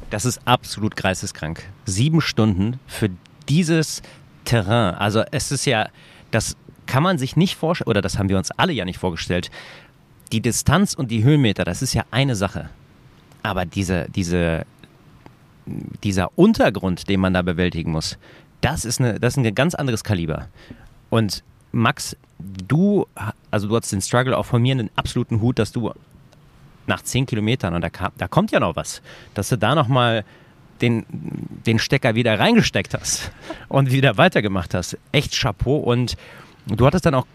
Das 0.10 0.26
ist 0.26 0.42
absolut 0.46 0.98
geisteskrank. 0.98 1.64
Sieben 1.86 2.20
Stunden 2.20 2.80
für 2.86 3.10
dieses 3.48 4.02
Terrain. 4.44 4.96
Also 4.96 5.24
es 5.32 5.52
ist 5.52 5.66
ja, 5.66 5.88
das 6.32 6.58
kann 6.86 7.02
man 7.02 7.18
sich 7.18 7.38
nicht 7.38 7.56
vorstellen, 7.56 7.88
oder 7.88 8.02
das 8.02 8.20
haben 8.20 8.28
wir 8.28 8.38
uns 8.38 8.52
alle 8.52 8.74
ja 8.74 8.84
nicht 8.84 9.00
vorgestellt. 9.00 9.50
Die 10.34 10.42
Distanz 10.42 10.94
und 10.94 11.12
die 11.12 11.24
Höhenmeter, 11.24 11.64
das 11.64 11.82
ist 11.82 11.94
ja 11.94 12.04
eine 12.12 12.36
Sache. 12.36 12.70
Aber 13.44 13.66
diese, 13.66 14.08
diese, 14.14 14.66
dieser 16.04 16.38
Untergrund, 16.38 17.10
den 17.10 17.20
man 17.20 17.34
da 17.34 17.42
bewältigen 17.42 17.92
muss, 17.92 18.18
das 18.62 18.86
ist, 18.86 19.00
eine, 19.00 19.20
das 19.20 19.36
ist 19.36 19.44
ein 19.44 19.56
ganz 19.56 19.76
anderes 19.76 20.04
Kaliber. 20.04 20.48
Und 21.10 21.44
Max, 21.72 22.16
du, 22.40 23.08
also 23.50 23.68
du 23.68 23.76
hast 23.76 23.92
den 23.92 24.02
Struggle 24.02 24.38
auch 24.38 24.46
von 24.46 24.62
mir 24.62 24.74
einen 24.74 24.90
absoluten 24.96 25.42
Hut, 25.42 25.58
dass 25.60 25.72
du 25.72 25.92
nach 26.88 27.02
zehn 27.02 27.26
Kilometern, 27.26 27.74
und 27.74 27.82
da, 27.82 27.90
da 28.18 28.28
kommt 28.28 28.52
ja 28.52 28.60
noch 28.60 28.76
was, 28.76 29.02
dass 29.34 29.50
du 29.50 29.58
da 29.58 29.76
nochmal 29.76 30.26
den, 30.82 31.06
den 31.10 31.80
Stecker 31.80 32.16
wieder 32.16 32.40
reingesteckt 32.40 32.94
hast 32.94 33.32
und 33.70 33.92
wieder 33.92 34.18
weitergemacht 34.18 34.74
hast. 34.74 34.98
Echt 35.12 35.40
Chapeau. 35.40 35.78
Und 35.78 36.18
du 36.66 36.86
hattest 36.86 37.06
dann 37.06 37.14
auch 37.14 37.28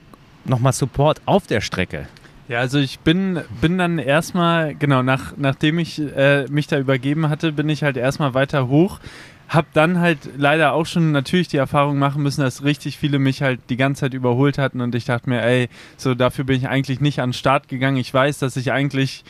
nochmal 0.45 0.73
Support 0.73 1.23
auf 1.27 1.47
der 1.47 1.61
Strecke. 1.61 2.09
Ja, 2.49 2.61
also 2.61 2.79
ich 2.79 3.01
bin, 3.01 3.41
bin 3.61 3.77
dann 3.77 3.99
erstmal, 3.99 4.77
genau, 4.77 5.03
nach, 5.03 5.35
nachdem 5.37 5.81
ich 5.81 6.01
äh, 6.01 6.47
mich 6.49 6.69
da 6.69 6.79
übergeben 6.79 7.29
hatte, 7.29 7.51
bin 7.53 7.69
ich 7.69 7.83
halt 7.83 7.97
erstmal 7.97 8.35
weiter 8.35 8.69
hoch. 8.69 9.01
Hab 9.49 9.73
dann 9.73 9.99
halt 10.01 10.19
leider 10.37 10.73
auch 10.73 10.87
schon 10.87 11.13
natürlich 11.13 11.49
die 11.49 11.57
Erfahrung 11.57 11.99
machen 11.99 12.23
müssen, 12.23 12.43
dass 12.43 12.65
richtig 12.65 12.99
viele 12.99 13.19
mich 13.19 13.43
halt 13.43 13.61
die 13.69 13.77
ganze 13.77 14.01
Zeit 14.01 14.15
überholt 14.15 14.59
hatten 14.59 14.81
und 14.81 14.95
ich 14.95 15.05
dachte 15.05 15.29
mir, 15.29 15.43
ey, 15.43 15.69
so 15.97 16.15
dafür 16.15 16.45
bin 16.45 16.57
ich 16.57 16.69
eigentlich 16.69 17.01
nicht 17.01 17.21
an 17.21 17.31
den 17.31 17.35
Start 17.35 17.69
gegangen. 17.69 17.97
Ich 17.97 18.13
weiß, 18.13 18.39
dass 18.39 18.57
ich 18.57 18.73
eigentlich 18.73 19.25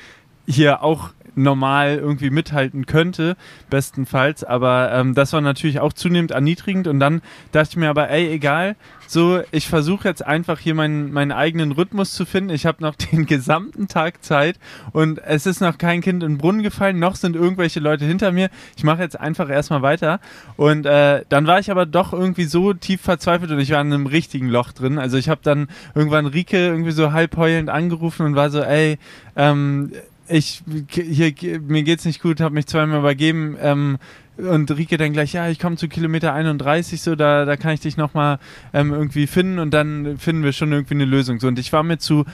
hier 0.46 0.82
auch 0.82 1.10
normal 1.36 1.96
irgendwie 1.96 2.30
mithalten 2.30 2.86
könnte, 2.86 3.36
bestenfalls. 3.70 4.42
Aber 4.42 4.90
ähm, 4.92 5.14
das 5.14 5.32
war 5.32 5.40
natürlich 5.40 5.80
auch 5.80 5.92
zunehmend 5.92 6.30
erniedrigend. 6.30 6.88
Und 6.88 7.00
dann 7.00 7.22
dachte 7.52 7.70
ich 7.70 7.76
mir 7.76 7.90
aber, 7.90 8.10
ey, 8.10 8.32
egal, 8.32 8.76
so, 9.06 9.40
ich 9.52 9.68
versuche 9.68 10.08
jetzt 10.08 10.26
einfach 10.26 10.58
hier 10.58 10.74
meinen, 10.74 11.12
meinen 11.12 11.32
eigenen 11.32 11.72
Rhythmus 11.72 12.12
zu 12.12 12.24
finden. 12.24 12.50
Ich 12.50 12.66
habe 12.66 12.82
noch 12.82 12.94
den 13.12 13.26
gesamten 13.26 13.88
Tag 13.88 14.24
Zeit 14.24 14.58
und 14.92 15.20
es 15.24 15.46
ist 15.46 15.60
noch 15.60 15.78
kein 15.78 16.00
Kind 16.00 16.22
in 16.22 16.32
den 16.32 16.38
Brunnen 16.38 16.62
gefallen, 16.62 16.98
noch 16.98 17.16
sind 17.16 17.36
irgendwelche 17.36 17.80
Leute 17.80 18.04
hinter 18.04 18.32
mir. 18.32 18.50
Ich 18.76 18.84
mache 18.84 19.02
jetzt 19.02 19.18
einfach 19.18 19.48
erstmal 19.48 19.82
weiter. 19.82 20.20
Und 20.56 20.86
äh, 20.86 21.24
dann 21.28 21.46
war 21.46 21.60
ich 21.60 21.70
aber 21.70 21.86
doch 21.86 22.12
irgendwie 22.12 22.44
so 22.44 22.72
tief 22.72 23.00
verzweifelt 23.00 23.50
und 23.50 23.60
ich 23.60 23.70
war 23.70 23.80
in 23.80 23.92
einem 23.92 24.06
richtigen 24.06 24.48
Loch 24.48 24.72
drin. 24.72 24.98
Also 24.98 25.16
ich 25.16 25.28
habe 25.28 25.40
dann 25.42 25.68
irgendwann 25.94 26.26
Rike 26.26 26.56
irgendwie 26.56 26.90
so 26.92 27.12
halb 27.12 27.36
heulend 27.36 27.70
angerufen 27.70 28.26
und 28.26 28.34
war 28.34 28.50
so, 28.50 28.60
ey, 28.60 28.98
ähm, 29.36 29.92
ich 30.28 30.62
hier 30.90 31.60
mir 31.60 31.82
geht's 31.82 32.04
nicht 32.04 32.20
gut, 32.20 32.40
habe 32.40 32.54
mich 32.54 32.66
zweimal 32.66 33.00
übergeben. 33.00 33.56
Ähm, 33.60 33.98
und 34.36 34.70
Rike 34.70 34.98
dann 34.98 35.12
gleich, 35.12 35.32
ja, 35.32 35.48
ich 35.48 35.58
komme 35.58 35.76
zu 35.76 35.88
Kilometer 35.88 36.34
31, 36.34 37.00
so, 37.00 37.14
da, 37.16 37.46
da 37.46 37.56
kann 37.56 37.72
ich 37.72 37.80
dich 37.80 37.96
nochmal 37.96 38.38
ähm, 38.74 38.92
irgendwie 38.92 39.26
finden 39.26 39.58
und 39.58 39.72
dann 39.72 40.18
finden 40.18 40.44
wir 40.44 40.52
schon 40.52 40.72
irgendwie 40.72 40.94
eine 40.94 41.06
Lösung. 41.06 41.40
So, 41.40 41.48
und 41.48 41.58
ich 41.58 41.72
war 41.72 41.82
mir 41.82 41.98
zu 41.98 42.26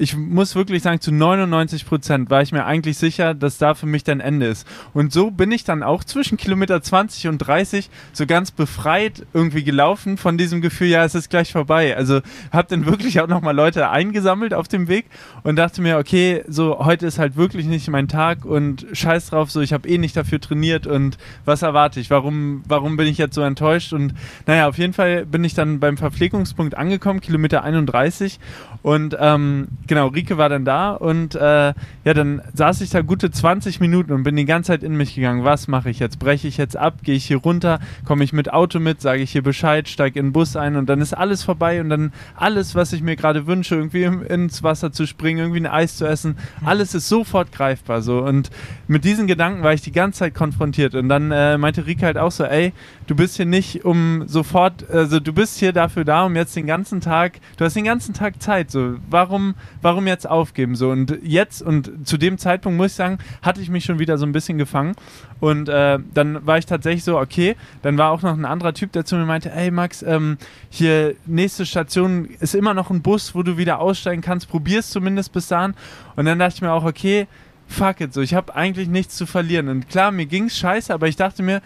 ich 0.00 0.16
muss 0.16 0.54
wirklich 0.54 0.82
sagen, 0.82 1.00
zu 1.02 1.12
99 1.12 1.84
Prozent 1.84 2.30
war 2.30 2.40
ich 2.40 2.52
mir 2.52 2.64
eigentlich 2.64 2.96
sicher, 2.96 3.34
dass 3.34 3.58
da 3.58 3.74
für 3.74 3.84
mich 3.84 4.02
dann 4.02 4.20
Ende 4.20 4.46
ist. 4.46 4.66
Und 4.94 5.12
so 5.12 5.30
bin 5.30 5.52
ich 5.52 5.64
dann 5.64 5.82
auch 5.82 6.04
zwischen 6.04 6.38
Kilometer 6.38 6.80
20 6.80 7.28
und 7.28 7.36
30 7.36 7.90
so 8.14 8.24
ganz 8.24 8.50
befreit 8.50 9.26
irgendwie 9.34 9.62
gelaufen 9.62 10.16
von 10.16 10.38
diesem 10.38 10.62
Gefühl, 10.62 10.88
ja, 10.88 11.04
es 11.04 11.14
ist 11.14 11.28
gleich 11.28 11.52
vorbei. 11.52 11.94
Also 11.94 12.22
habe 12.50 12.68
dann 12.70 12.86
wirklich 12.86 13.20
auch 13.20 13.26
nochmal 13.26 13.54
Leute 13.54 13.90
eingesammelt 13.90 14.54
auf 14.54 14.68
dem 14.68 14.88
Weg 14.88 15.04
und 15.42 15.56
dachte 15.56 15.82
mir, 15.82 15.98
okay, 15.98 16.44
so 16.48 16.78
heute 16.78 17.06
ist 17.06 17.18
halt 17.18 17.36
wirklich 17.36 17.66
nicht 17.66 17.86
mein 17.90 18.08
Tag 18.08 18.46
und 18.46 18.86
scheiß 18.92 19.28
drauf, 19.28 19.50
so 19.50 19.60
ich 19.60 19.74
habe 19.74 19.86
eh 19.86 19.98
nicht 19.98 20.16
dafür 20.16 20.40
trainiert 20.40 20.86
und 20.86 21.18
was 21.44 21.60
erwarte 21.60 22.00
ich? 22.00 22.08
Warum, 22.08 22.62
warum 22.66 22.96
bin 22.96 23.06
ich 23.06 23.18
jetzt 23.18 23.34
so 23.34 23.42
enttäuscht? 23.42 23.92
Und 23.92 24.14
naja, 24.46 24.66
auf 24.66 24.78
jeden 24.78 24.94
Fall 24.94 25.26
bin 25.26 25.44
ich 25.44 25.52
dann 25.52 25.78
beim 25.78 25.98
Verpflegungspunkt 25.98 26.74
angekommen, 26.74 27.20
Kilometer 27.20 27.62
31 27.64 28.40
und 28.82 29.16
ähm, 29.18 29.68
genau, 29.86 30.06
Rike 30.08 30.38
war 30.38 30.48
dann 30.48 30.64
da 30.64 30.92
und 30.92 31.34
äh, 31.34 31.74
ja, 32.04 32.14
dann 32.14 32.40
saß 32.54 32.80
ich 32.80 32.90
da 32.90 33.02
gute 33.02 33.30
20 33.30 33.78
Minuten 33.80 34.12
und 34.12 34.22
bin 34.22 34.36
die 34.36 34.46
ganze 34.46 34.68
Zeit 34.68 34.82
in 34.82 34.96
mich 34.96 35.14
gegangen. 35.14 35.44
Was 35.44 35.68
mache 35.68 35.90
ich 35.90 35.98
jetzt? 35.98 36.18
Breche 36.18 36.48
ich 36.48 36.56
jetzt 36.56 36.76
ab? 36.76 36.98
Gehe 37.02 37.14
ich 37.14 37.26
hier 37.26 37.36
runter? 37.36 37.78
Komme 38.06 38.24
ich 38.24 38.32
mit 38.32 38.52
Auto 38.52 38.78
mit? 38.78 39.02
Sage 39.02 39.22
ich 39.22 39.32
hier 39.32 39.42
Bescheid? 39.42 39.88
Steige 39.88 40.18
in 40.18 40.26
den 40.26 40.32
Bus 40.32 40.56
ein 40.56 40.76
und 40.76 40.88
dann 40.88 41.00
ist 41.00 41.12
alles 41.12 41.42
vorbei 41.42 41.80
und 41.80 41.90
dann 41.90 42.12
alles, 42.36 42.74
was 42.74 42.92
ich 42.92 43.02
mir 43.02 43.16
gerade 43.16 43.46
wünsche, 43.46 43.74
irgendwie 43.74 44.04
ins 44.04 44.62
Wasser 44.62 44.92
zu 44.92 45.06
springen, 45.06 45.38
irgendwie 45.38 45.60
ein 45.60 45.66
Eis 45.66 45.96
zu 45.96 46.06
essen, 46.06 46.36
alles 46.64 46.94
ist 46.94 47.08
sofort 47.08 47.52
greifbar 47.52 48.00
so. 48.00 48.20
Und 48.20 48.50
mit 48.88 49.04
diesen 49.04 49.26
Gedanken 49.26 49.62
war 49.62 49.74
ich 49.74 49.82
die 49.82 49.92
ganze 49.92 50.20
Zeit 50.20 50.34
konfrontiert 50.34 50.94
und 50.94 51.08
dann 51.08 51.30
äh, 51.32 51.58
meinte 51.58 51.86
Rike 51.86 52.06
halt 52.06 52.16
auch 52.16 52.32
so, 52.32 52.44
ey, 52.44 52.72
du 53.10 53.16
bist 53.16 53.36
hier 53.36 53.46
nicht 53.46 53.84
um 53.84 54.22
sofort, 54.28 54.88
also 54.88 55.18
du 55.18 55.32
bist 55.32 55.58
hier 55.58 55.72
dafür 55.72 56.04
da, 56.04 56.26
um 56.26 56.36
jetzt 56.36 56.54
den 56.54 56.68
ganzen 56.68 57.00
Tag, 57.00 57.40
du 57.56 57.64
hast 57.64 57.74
den 57.74 57.84
ganzen 57.84 58.14
Tag 58.14 58.40
Zeit, 58.40 58.70
so, 58.70 58.98
warum, 59.10 59.56
warum 59.82 60.06
jetzt 60.06 60.30
aufgeben, 60.30 60.76
so, 60.76 60.90
und 60.90 61.18
jetzt, 61.24 61.60
und 61.60 62.06
zu 62.06 62.18
dem 62.18 62.38
Zeitpunkt, 62.38 62.76
muss 62.76 62.92
ich 62.92 62.96
sagen, 62.96 63.18
hatte 63.42 63.60
ich 63.60 63.68
mich 63.68 63.84
schon 63.84 63.98
wieder 63.98 64.16
so 64.16 64.26
ein 64.26 64.30
bisschen 64.30 64.58
gefangen. 64.58 64.94
Und 65.40 65.68
äh, 65.68 65.98
dann 66.14 66.46
war 66.46 66.58
ich 66.58 66.66
tatsächlich 66.66 67.02
so, 67.02 67.18
okay, 67.18 67.56
dann 67.82 67.98
war 67.98 68.12
auch 68.12 68.22
noch 68.22 68.34
ein 68.34 68.44
anderer 68.44 68.74
Typ, 68.74 68.92
der 68.92 69.04
zu 69.04 69.16
mir 69.16 69.26
meinte, 69.26 69.50
ey 69.50 69.72
Max, 69.72 70.02
ähm, 70.02 70.38
hier, 70.68 71.16
nächste 71.26 71.66
Station 71.66 72.28
ist 72.38 72.54
immer 72.54 72.74
noch 72.74 72.90
ein 72.90 73.02
Bus, 73.02 73.34
wo 73.34 73.42
du 73.42 73.56
wieder 73.56 73.80
aussteigen 73.80 74.22
kannst, 74.22 74.48
probier's 74.48 74.88
zumindest 74.88 75.32
bis 75.32 75.48
dahin. 75.48 75.74
Und 76.14 76.26
dann 76.26 76.38
dachte 76.38 76.54
ich 76.54 76.62
mir 76.62 76.72
auch, 76.72 76.84
okay, 76.84 77.26
fuck 77.66 78.00
it, 78.00 78.12
so, 78.12 78.20
ich 78.20 78.34
habe 78.34 78.54
eigentlich 78.54 78.88
nichts 78.88 79.16
zu 79.16 79.26
verlieren. 79.26 79.68
Und 79.68 79.88
klar, 79.88 80.12
mir 80.12 80.26
ging's 80.26 80.56
scheiße, 80.58 80.92
aber 80.92 81.08
ich 81.08 81.16
dachte 81.16 81.42
mir, 81.42 81.62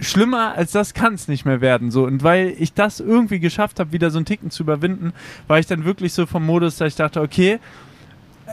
schlimmer 0.00 0.54
als 0.54 0.72
das 0.72 0.94
kann 0.94 1.14
es 1.14 1.28
nicht 1.28 1.44
mehr 1.44 1.60
werden. 1.60 1.90
So. 1.90 2.04
Und 2.04 2.22
weil 2.22 2.54
ich 2.58 2.72
das 2.74 3.00
irgendwie 3.00 3.40
geschafft 3.40 3.80
habe, 3.80 3.92
wieder 3.92 4.10
so 4.10 4.18
einen 4.18 4.26
Ticken 4.26 4.50
zu 4.50 4.62
überwinden, 4.62 5.12
war 5.46 5.58
ich 5.58 5.66
dann 5.66 5.84
wirklich 5.84 6.12
so 6.12 6.26
vom 6.26 6.44
Modus, 6.44 6.76
dass 6.76 6.88
ich 6.88 6.96
dachte, 6.96 7.20
okay, 7.20 7.58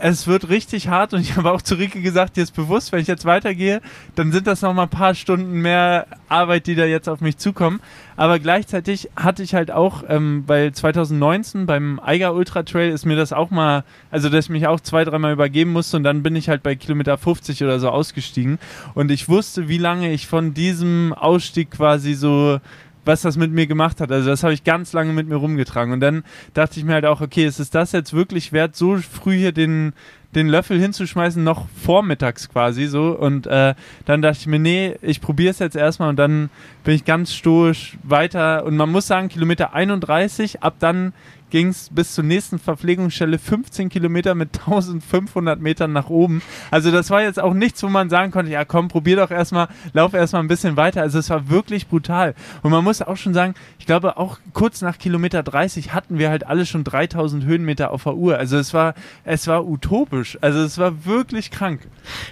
es 0.00 0.26
wird 0.26 0.48
richtig 0.48 0.88
hart 0.88 1.14
und 1.14 1.20
ich 1.20 1.36
habe 1.36 1.52
auch 1.52 1.62
zu 1.62 1.76
Rike 1.76 2.00
gesagt, 2.00 2.36
dir 2.36 2.42
ist 2.42 2.54
bewusst, 2.54 2.92
wenn 2.92 3.00
ich 3.00 3.06
jetzt 3.06 3.24
weitergehe, 3.24 3.80
dann 4.14 4.32
sind 4.32 4.46
das 4.46 4.62
noch 4.62 4.74
mal 4.74 4.84
ein 4.84 4.88
paar 4.88 5.14
Stunden 5.14 5.60
mehr 5.60 6.06
Arbeit, 6.28 6.66
die 6.66 6.74
da 6.74 6.84
jetzt 6.84 7.08
auf 7.08 7.20
mich 7.20 7.36
zukommen. 7.38 7.80
Aber 8.16 8.38
gleichzeitig 8.38 9.10
hatte 9.16 9.42
ich 9.42 9.54
halt 9.54 9.70
auch, 9.70 10.04
ähm, 10.08 10.44
weil 10.46 10.72
2019 10.72 11.66
beim 11.66 12.00
Eiger 12.00 12.34
Ultra 12.34 12.62
Trail 12.62 12.90
ist 12.90 13.06
mir 13.06 13.16
das 13.16 13.32
auch 13.32 13.50
mal, 13.50 13.84
also 14.10 14.28
dass 14.28 14.46
ich 14.46 14.50
mich 14.50 14.66
auch 14.66 14.80
zwei, 14.80 15.04
dreimal 15.04 15.32
übergeben 15.32 15.72
musste 15.72 15.96
und 15.96 16.04
dann 16.04 16.22
bin 16.22 16.36
ich 16.36 16.48
halt 16.48 16.62
bei 16.62 16.74
Kilometer 16.74 17.16
50 17.16 17.62
oder 17.62 17.80
so 17.80 17.88
ausgestiegen 17.88 18.58
und 18.94 19.10
ich 19.10 19.28
wusste, 19.28 19.68
wie 19.68 19.78
lange 19.78 20.12
ich 20.12 20.26
von 20.26 20.54
diesem 20.54 21.12
Ausstieg 21.12 21.70
quasi 21.70 22.14
so 22.14 22.60
was 23.04 23.22
das 23.22 23.36
mit 23.36 23.52
mir 23.52 23.66
gemacht 23.66 24.00
hat. 24.00 24.10
Also 24.10 24.30
das 24.30 24.42
habe 24.42 24.54
ich 24.54 24.64
ganz 24.64 24.92
lange 24.92 25.12
mit 25.12 25.28
mir 25.28 25.36
rumgetragen. 25.36 25.92
Und 25.92 26.00
dann 26.00 26.24
dachte 26.54 26.78
ich 26.78 26.84
mir 26.84 26.94
halt 26.94 27.06
auch, 27.06 27.20
okay, 27.20 27.46
ist 27.46 27.60
es 27.60 27.70
das 27.70 27.92
jetzt 27.92 28.12
wirklich 28.12 28.52
wert, 28.52 28.76
so 28.76 28.96
früh 28.96 29.36
hier 29.36 29.52
den, 29.52 29.92
den 30.34 30.48
Löffel 30.48 30.80
hinzuschmeißen, 30.80 31.42
noch 31.42 31.68
vormittags 31.68 32.48
quasi 32.48 32.86
so. 32.86 33.10
Und 33.18 33.46
äh, 33.46 33.74
dann 34.04 34.22
dachte 34.22 34.38
ich 34.40 34.46
mir, 34.46 34.58
nee, 34.58 34.96
ich 35.02 35.20
probiere 35.20 35.50
es 35.50 35.58
jetzt 35.58 35.76
erstmal 35.76 36.08
und 36.08 36.16
dann 36.16 36.50
bin 36.82 36.94
ich 36.94 37.04
ganz 37.04 37.32
stoisch 37.32 37.96
weiter. 38.02 38.64
Und 38.64 38.76
man 38.76 38.90
muss 38.90 39.06
sagen, 39.06 39.28
Kilometer 39.28 39.74
31, 39.74 40.62
ab 40.62 40.74
dann 40.78 41.12
ging 41.54 41.68
es 41.68 41.88
bis 41.92 42.12
zur 42.14 42.24
nächsten 42.24 42.58
Verpflegungsstelle 42.58 43.38
15 43.38 43.88
Kilometer 43.88 44.34
mit 44.34 44.58
1500 44.58 45.60
Metern 45.60 45.92
nach 45.92 46.10
oben. 46.10 46.42
Also 46.72 46.90
das 46.90 47.10
war 47.10 47.22
jetzt 47.22 47.38
auch 47.38 47.54
nichts, 47.54 47.80
wo 47.84 47.88
man 47.88 48.10
sagen 48.10 48.32
konnte, 48.32 48.50
ja 48.50 48.64
komm, 48.64 48.88
probier 48.88 49.14
doch 49.14 49.30
erstmal, 49.30 49.68
lauf 49.92 50.14
erstmal 50.14 50.42
ein 50.42 50.48
bisschen 50.48 50.76
weiter. 50.76 51.02
Also 51.02 51.20
es 51.20 51.30
war 51.30 51.48
wirklich 51.50 51.86
brutal. 51.86 52.34
Und 52.64 52.72
man 52.72 52.82
muss 52.82 53.02
auch 53.02 53.16
schon 53.16 53.34
sagen, 53.34 53.54
ich 53.78 53.86
glaube 53.86 54.16
auch 54.16 54.40
kurz 54.52 54.82
nach 54.82 54.98
Kilometer 54.98 55.44
30 55.44 55.94
hatten 55.94 56.18
wir 56.18 56.28
halt 56.28 56.44
alle 56.44 56.66
schon 56.66 56.82
3000 56.82 57.44
Höhenmeter 57.44 57.92
auf 57.92 58.02
der 58.02 58.16
Uhr. 58.16 58.36
Also 58.36 58.56
es 58.56 58.74
war, 58.74 58.94
es 59.22 59.46
war 59.46 59.64
utopisch. 59.64 60.36
Also 60.40 60.58
es 60.58 60.76
war 60.78 61.04
wirklich 61.04 61.52
krank. 61.52 61.86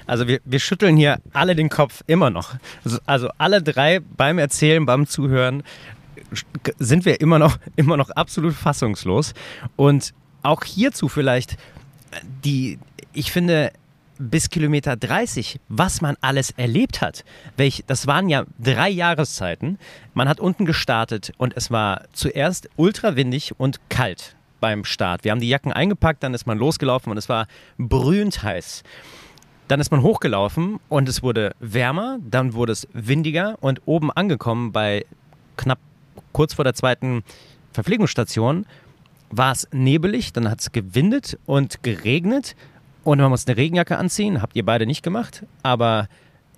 Also 0.04 0.26
wir, 0.26 0.40
wir 0.44 0.58
schütteln 0.58 0.96
hier 0.96 1.20
alle 1.32 1.54
den 1.54 1.68
Kopf 1.68 2.02
immer 2.08 2.30
noch. 2.30 2.54
Also, 2.84 2.98
also 3.06 3.28
alle 3.38 3.62
drei 3.62 4.00
beim 4.00 4.38
Erzählen, 4.38 4.84
beim 4.84 5.06
Zuhören 5.06 5.62
sind 6.78 7.04
wir 7.04 7.20
immer 7.20 7.38
noch, 7.38 7.58
immer 7.76 7.96
noch 7.96 8.10
absolut 8.10 8.54
fassungslos. 8.54 9.34
Und 9.76 10.14
auch 10.42 10.64
hierzu 10.64 11.08
vielleicht 11.08 11.56
die, 12.44 12.78
ich 13.12 13.32
finde, 13.32 13.72
bis 14.18 14.50
Kilometer 14.50 14.96
30, 14.96 15.60
was 15.68 16.00
man 16.00 16.16
alles 16.20 16.50
erlebt 16.52 17.00
hat. 17.00 17.24
Welch, 17.56 17.84
das 17.86 18.06
waren 18.06 18.28
ja 18.28 18.44
drei 18.58 18.88
Jahreszeiten. 18.88 19.78
Man 20.14 20.28
hat 20.28 20.40
unten 20.40 20.64
gestartet 20.64 21.32
und 21.38 21.56
es 21.56 21.70
war 21.70 22.04
zuerst 22.12 22.68
ultra 22.76 23.16
windig 23.16 23.58
und 23.58 23.80
kalt 23.88 24.36
beim 24.60 24.84
Start. 24.84 25.24
Wir 25.24 25.32
haben 25.32 25.40
die 25.40 25.48
Jacken 25.48 25.72
eingepackt, 25.72 26.22
dann 26.22 26.34
ist 26.34 26.46
man 26.46 26.56
losgelaufen 26.56 27.10
und 27.10 27.18
es 27.18 27.28
war 27.28 27.46
brühend 27.78 28.42
heiß. 28.42 28.84
Dann 29.66 29.80
ist 29.80 29.90
man 29.90 30.02
hochgelaufen 30.02 30.78
und 30.88 31.08
es 31.08 31.22
wurde 31.22 31.54
wärmer, 31.58 32.18
dann 32.22 32.54
wurde 32.54 32.72
es 32.72 32.86
windiger 32.92 33.56
und 33.60 33.82
oben 33.86 34.10
angekommen 34.10 34.70
bei 34.70 35.04
knapp 35.56 35.78
kurz 36.32 36.54
vor 36.54 36.64
der 36.64 36.74
zweiten 36.74 37.22
Verpflegungsstation 37.72 38.66
war 39.30 39.52
es 39.52 39.66
nebelig, 39.72 40.32
dann 40.32 40.50
hat 40.50 40.60
es 40.60 40.72
gewindet 40.72 41.38
und 41.46 41.82
geregnet 41.82 42.54
und 43.04 43.18
man 43.18 43.30
muss 43.30 43.46
eine 43.46 43.56
Regenjacke 43.56 43.96
anziehen. 43.96 44.42
Habt 44.42 44.54
ihr 44.56 44.64
beide 44.64 44.86
nicht 44.86 45.02
gemacht, 45.02 45.44
aber 45.62 46.08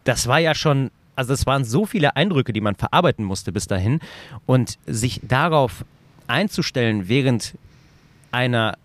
das 0.02 0.26
war 0.26 0.40
ja 0.40 0.54
schon, 0.54 0.90
also 1.16 1.32
es 1.32 1.46
waren 1.46 1.64
so 1.64 1.86
viele 1.86 2.16
Eindrücke, 2.16 2.52
die 2.52 2.60
man 2.60 2.74
verarbeiten 2.74 3.24
musste 3.24 3.52
bis 3.52 3.66
dahin 3.66 4.00
und 4.46 4.78
sich 4.86 5.20
darauf 5.22 5.84
einzustellen 6.26 7.08
während 7.08 7.54
einer 8.32 8.76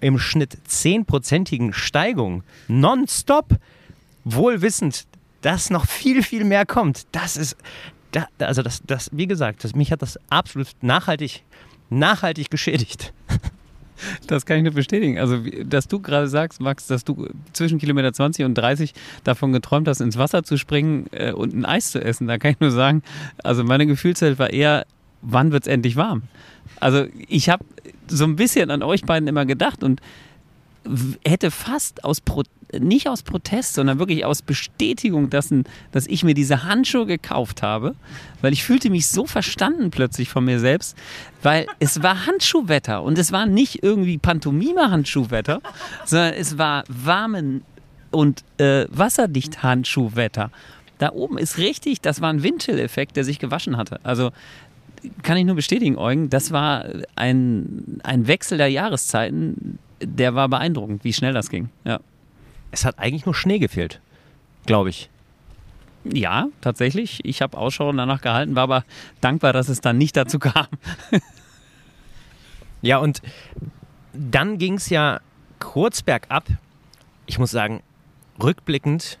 im 0.00 0.18
Schnitt 0.18 0.58
zehnprozentigen 0.64 1.72
Steigung 1.72 2.42
nonstop, 2.68 3.56
wohl 4.24 4.62
wissend, 4.62 5.06
dass 5.42 5.70
noch 5.70 5.86
viel, 5.86 6.22
viel 6.22 6.44
mehr 6.44 6.66
kommt. 6.66 7.06
Das 7.12 7.36
ist, 7.36 7.56
da, 8.12 8.46
also 8.46 8.62
das, 8.62 8.82
das, 8.86 9.10
wie 9.12 9.26
gesagt, 9.26 9.64
das, 9.64 9.74
mich 9.74 9.90
hat 9.90 10.02
das 10.02 10.18
absolut 10.30 10.68
nachhaltig, 10.80 11.42
nachhaltig 11.90 12.50
geschädigt. 12.50 13.12
Das 14.26 14.46
kann 14.46 14.56
ich 14.56 14.64
nur 14.64 14.72
bestätigen. 14.72 15.18
Also, 15.18 15.38
dass 15.64 15.86
du 15.86 16.00
gerade 16.00 16.26
sagst, 16.26 16.60
Max, 16.60 16.88
dass 16.88 17.04
du 17.04 17.28
zwischen 17.52 17.78
Kilometer 17.78 18.12
20 18.12 18.44
und 18.44 18.54
30 18.54 18.94
davon 19.22 19.52
geträumt 19.52 19.86
hast, 19.86 20.00
ins 20.00 20.18
Wasser 20.18 20.42
zu 20.42 20.56
springen 20.56 21.06
äh, 21.12 21.30
und 21.30 21.54
ein 21.54 21.64
Eis 21.64 21.92
zu 21.92 22.02
essen, 22.02 22.26
da 22.26 22.36
kann 22.38 22.50
ich 22.50 22.58
nur 22.58 22.72
sagen, 22.72 23.04
also 23.44 23.62
meine 23.62 23.86
Gefühlswelt 23.86 24.40
war 24.40 24.50
eher, 24.50 24.86
wann 25.20 25.52
wird 25.52 25.64
es 25.64 25.68
endlich 25.68 25.94
warm? 25.94 26.22
Also, 26.80 27.06
ich 27.28 27.48
habe 27.48 27.64
so 28.08 28.24
ein 28.24 28.34
bisschen 28.34 28.72
an 28.72 28.82
euch 28.82 29.02
beiden 29.02 29.28
immer 29.28 29.46
gedacht 29.46 29.84
und 29.84 30.00
hätte 31.24 31.50
fast 31.50 32.04
aus 32.04 32.20
Protest 32.20 32.50
nicht 32.80 33.08
aus 33.08 33.22
Protest, 33.22 33.74
sondern 33.74 33.98
wirklich 33.98 34.24
aus 34.24 34.42
Bestätigung 34.42 35.30
dessen, 35.30 35.64
dass 35.90 36.06
ich 36.06 36.24
mir 36.24 36.34
diese 36.34 36.64
Handschuhe 36.64 37.06
gekauft 37.06 37.62
habe, 37.62 37.94
weil 38.40 38.52
ich 38.52 38.64
fühlte 38.64 38.90
mich 38.90 39.08
so 39.08 39.26
verstanden 39.26 39.90
plötzlich 39.90 40.28
von 40.28 40.44
mir 40.44 40.58
selbst, 40.58 40.96
weil 41.42 41.66
es 41.80 42.02
war 42.02 42.26
Handschuhwetter 42.26 43.02
und 43.02 43.18
es 43.18 43.32
war 43.32 43.46
nicht 43.46 43.82
irgendwie 43.82 44.18
Pantomime-Handschuhwetter, 44.18 45.60
sondern 46.06 46.34
es 46.34 46.58
war 46.58 46.84
warmen 46.88 47.62
und 48.10 48.44
äh, 48.58 48.86
wasserdicht 48.88 49.62
Handschuhwetter. 49.62 50.50
Da 50.98 51.12
oben 51.12 51.38
ist 51.38 51.58
richtig, 51.58 52.00
das 52.00 52.20
war 52.20 52.32
ein 52.32 52.42
Windchill-Effekt, 52.42 53.16
der 53.16 53.24
sich 53.24 53.38
gewaschen 53.38 53.76
hatte. 53.76 54.00
Also 54.04 54.30
kann 55.22 55.36
ich 55.36 55.44
nur 55.44 55.56
bestätigen, 55.56 55.98
Eugen, 55.98 56.30
das 56.30 56.52
war 56.52 56.84
ein, 57.16 58.00
ein 58.04 58.28
Wechsel 58.28 58.56
der 58.56 58.68
Jahreszeiten, 58.68 59.78
der 60.02 60.34
war 60.34 60.48
beeindruckend, 60.48 61.04
wie 61.04 61.12
schnell 61.12 61.32
das 61.32 61.48
ging. 61.48 61.70
Ja. 61.84 62.00
Es 62.70 62.84
hat 62.84 62.98
eigentlich 62.98 63.26
nur 63.26 63.34
Schnee 63.34 63.58
gefehlt, 63.58 64.00
glaube 64.66 64.90
ich. 64.90 65.10
Ja, 66.04 66.48
tatsächlich. 66.60 67.20
Ich 67.24 67.42
habe 67.42 67.56
Ausschau 67.56 67.92
danach 67.92 68.22
gehalten, 68.22 68.56
war 68.56 68.64
aber 68.64 68.84
dankbar, 69.20 69.52
dass 69.52 69.68
es 69.68 69.80
dann 69.80 69.98
nicht 69.98 70.16
dazu 70.16 70.38
kam. 70.38 70.66
ja, 72.82 72.98
und 72.98 73.22
dann 74.12 74.58
ging 74.58 74.74
es 74.74 74.88
ja 74.88 75.20
kurz 75.58 76.02
bergab. 76.02 76.48
Ich 77.26 77.38
muss 77.38 77.50
sagen, 77.50 77.82
rückblickend 78.42 79.18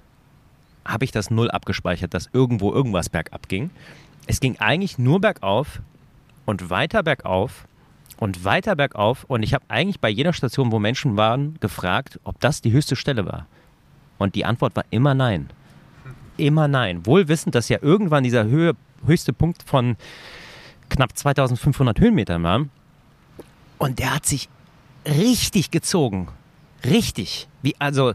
habe 0.84 1.04
ich 1.04 1.12
das 1.12 1.30
null 1.30 1.50
abgespeichert, 1.50 2.14
dass 2.14 2.28
irgendwo 2.32 2.72
irgendwas 2.72 3.08
bergab 3.08 3.48
ging. 3.48 3.70
Es 4.26 4.40
ging 4.40 4.58
eigentlich 4.58 4.98
nur 4.98 5.20
bergauf 5.20 5.80
und 6.44 6.70
weiter 6.70 7.02
bergauf 7.02 7.66
und 8.22 8.44
weiter 8.44 8.76
bergauf. 8.76 9.24
Und 9.24 9.42
ich 9.42 9.52
habe 9.52 9.64
eigentlich 9.66 9.98
bei 9.98 10.08
jeder 10.08 10.32
Station, 10.32 10.70
wo 10.70 10.78
Menschen 10.78 11.16
waren, 11.16 11.58
gefragt, 11.58 12.20
ob 12.22 12.38
das 12.38 12.60
die 12.60 12.70
höchste 12.70 12.94
Stelle 12.94 13.26
war. 13.26 13.48
Und 14.16 14.36
die 14.36 14.44
Antwort 14.44 14.76
war 14.76 14.84
immer 14.90 15.12
nein. 15.12 15.50
Immer 16.36 16.68
nein. 16.68 17.04
Wohl 17.04 17.26
wissend, 17.26 17.56
dass 17.56 17.68
ja 17.68 17.78
irgendwann 17.82 18.22
dieser 18.22 18.44
Höhe, 18.44 18.74
höchste 19.04 19.32
Punkt 19.32 19.64
von 19.64 19.96
knapp 20.88 21.18
2500 21.18 21.98
Höhenmetern 21.98 22.44
war. 22.44 22.66
Und 23.78 23.98
der 23.98 24.14
hat 24.14 24.24
sich 24.24 24.48
richtig 25.04 25.72
gezogen. 25.72 26.28
Richtig. 26.84 27.48
Wie, 27.60 27.74
also, 27.80 28.12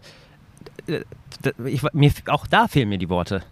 ich, 1.65 1.83
mir, 1.91 2.11
auch 2.27 2.47
da 2.47 2.69
fehlen 2.69 2.87
mir 2.87 2.97
die 2.97 3.09
Worte. 3.09 3.43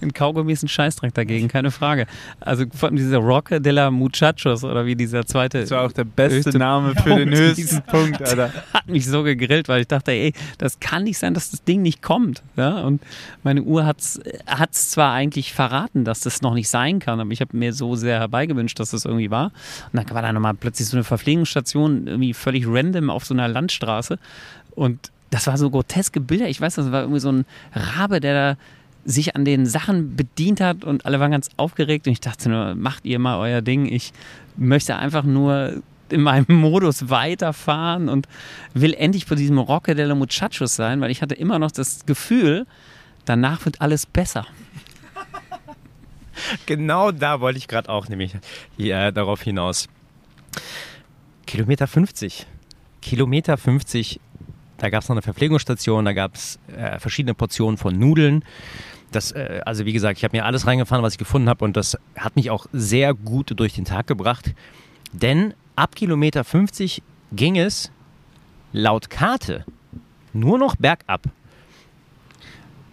Ein 0.00 0.12
Kaugummi 0.12 0.52
ist 0.52 0.62
ein 0.62 0.68
Scheißdreck 0.68 1.14
dagegen, 1.14 1.48
keine 1.48 1.70
Frage. 1.70 2.06
Also 2.40 2.64
von 2.74 2.96
dieser 2.96 3.18
Rocke 3.18 3.60
de 3.60 3.72
la 3.72 3.90
Muchachos 3.90 4.64
oder 4.64 4.86
wie 4.86 4.94
dieser 4.94 5.24
zweite. 5.26 5.60
Das 5.60 5.70
war 5.70 5.82
auch 5.82 5.92
der 5.92 6.04
beste 6.04 6.56
Name 6.58 6.94
für 6.94 7.16
den 7.16 7.30
höchsten 7.36 7.82
Punkt, 7.82 8.22
Alter. 8.22 8.52
Hat 8.72 8.88
mich 8.88 9.06
so 9.06 9.22
gegrillt, 9.22 9.68
weil 9.68 9.82
ich 9.82 9.88
dachte, 9.88 10.12
ey, 10.12 10.32
das 10.58 10.80
kann 10.80 11.04
nicht 11.04 11.18
sein, 11.18 11.34
dass 11.34 11.50
das 11.50 11.64
Ding 11.64 11.82
nicht 11.82 12.02
kommt. 12.02 12.42
Ja? 12.56 12.82
Und 12.82 13.02
meine 13.42 13.62
Uhr 13.62 13.86
hat 13.86 14.00
es 14.00 14.90
zwar 14.90 15.12
eigentlich 15.12 15.52
verraten, 15.52 16.04
dass 16.04 16.20
das 16.20 16.42
noch 16.42 16.54
nicht 16.54 16.68
sein 16.68 16.98
kann, 16.98 17.20
aber 17.20 17.30
ich 17.30 17.40
habe 17.40 17.56
mir 17.56 17.72
so 17.72 17.96
sehr 17.96 18.18
herbeigewünscht, 18.20 18.78
dass 18.78 18.90
das 18.90 19.04
irgendwie 19.04 19.30
war. 19.30 19.52
Und 19.92 19.98
dann 19.98 20.10
war 20.14 20.22
da 20.22 20.32
nochmal 20.32 20.54
plötzlich 20.54 20.88
so 20.88 20.96
eine 20.96 21.04
Verpflegungsstation, 21.04 22.06
irgendwie 22.06 22.34
völlig 22.34 22.66
random 22.66 23.10
auf 23.10 23.24
so 23.24 23.34
einer 23.34 23.48
Landstraße. 23.48 24.18
Und 24.74 25.10
das 25.30 25.46
war 25.46 25.58
so 25.58 25.70
groteske 25.70 26.20
Bilder. 26.20 26.48
Ich 26.48 26.60
weiß, 26.60 26.76
das 26.76 26.92
war 26.92 27.02
irgendwie 27.02 27.20
so 27.20 27.32
ein 27.32 27.44
Rabe, 27.74 28.20
der 28.20 28.34
da 28.34 28.60
sich 29.04 29.36
an 29.36 29.44
den 29.44 29.66
Sachen 29.66 30.16
bedient 30.16 30.60
hat 30.60 30.84
und 30.84 31.06
alle 31.06 31.20
waren 31.20 31.30
ganz 31.30 31.50
aufgeregt 31.56 32.06
und 32.06 32.12
ich 32.12 32.20
dachte 32.20 32.48
nur, 32.48 32.74
macht 32.74 33.04
ihr 33.04 33.18
mal 33.18 33.38
euer 33.38 33.62
Ding. 33.62 33.86
Ich 33.86 34.12
möchte 34.56 34.96
einfach 34.96 35.24
nur 35.24 35.82
in 36.08 36.22
meinem 36.22 36.46
Modus 36.48 37.10
weiterfahren 37.10 38.08
und 38.08 38.28
will 38.72 38.94
endlich 38.94 39.26
bei 39.26 39.34
diesem 39.34 39.58
Rocke 39.58 39.94
de 39.94 40.06
la 40.06 40.14
Muchachos 40.14 40.74
sein, 40.74 41.00
weil 41.00 41.10
ich 41.10 41.22
hatte 41.22 41.34
immer 41.34 41.58
noch 41.58 41.70
das 41.70 42.06
Gefühl, 42.06 42.66
danach 43.24 43.64
wird 43.64 43.80
alles 43.80 44.06
besser. 44.06 44.46
Genau 46.66 47.12
da 47.12 47.40
wollte 47.40 47.58
ich 47.58 47.68
gerade 47.68 47.88
auch 47.88 48.08
nämlich 48.08 48.34
hier, 48.76 49.12
darauf 49.12 49.40
hinaus. 49.42 49.88
Kilometer 51.46 51.86
50. 51.86 52.44
Kilometer 53.00 53.56
50 53.56 54.18
da 54.78 54.90
gab 54.90 55.02
es 55.02 55.08
noch 55.08 55.14
eine 55.14 55.22
Verpflegungsstation, 55.22 56.04
da 56.04 56.12
gab 56.12 56.34
es 56.34 56.58
äh, 56.76 56.98
verschiedene 56.98 57.34
Portionen 57.34 57.78
von 57.78 57.98
Nudeln. 57.98 58.44
Das, 59.14 59.32
äh, 59.32 59.60
also 59.64 59.84
wie 59.84 59.92
gesagt, 59.92 60.18
ich 60.18 60.24
habe 60.24 60.36
mir 60.36 60.44
alles 60.44 60.66
reingefahren, 60.66 61.02
was 61.02 61.14
ich 61.14 61.18
gefunden 61.18 61.48
habe 61.48 61.64
und 61.64 61.76
das 61.76 61.98
hat 62.16 62.36
mich 62.36 62.50
auch 62.50 62.66
sehr 62.72 63.14
gut 63.14 63.52
durch 63.58 63.74
den 63.74 63.84
Tag 63.84 64.06
gebracht. 64.06 64.54
Denn 65.12 65.54
ab 65.76 65.94
Kilometer 65.94 66.44
50 66.44 67.02
ging 67.32 67.56
es 67.56 67.90
laut 68.72 69.10
Karte 69.10 69.64
nur 70.32 70.58
noch 70.58 70.76
bergab. 70.76 71.22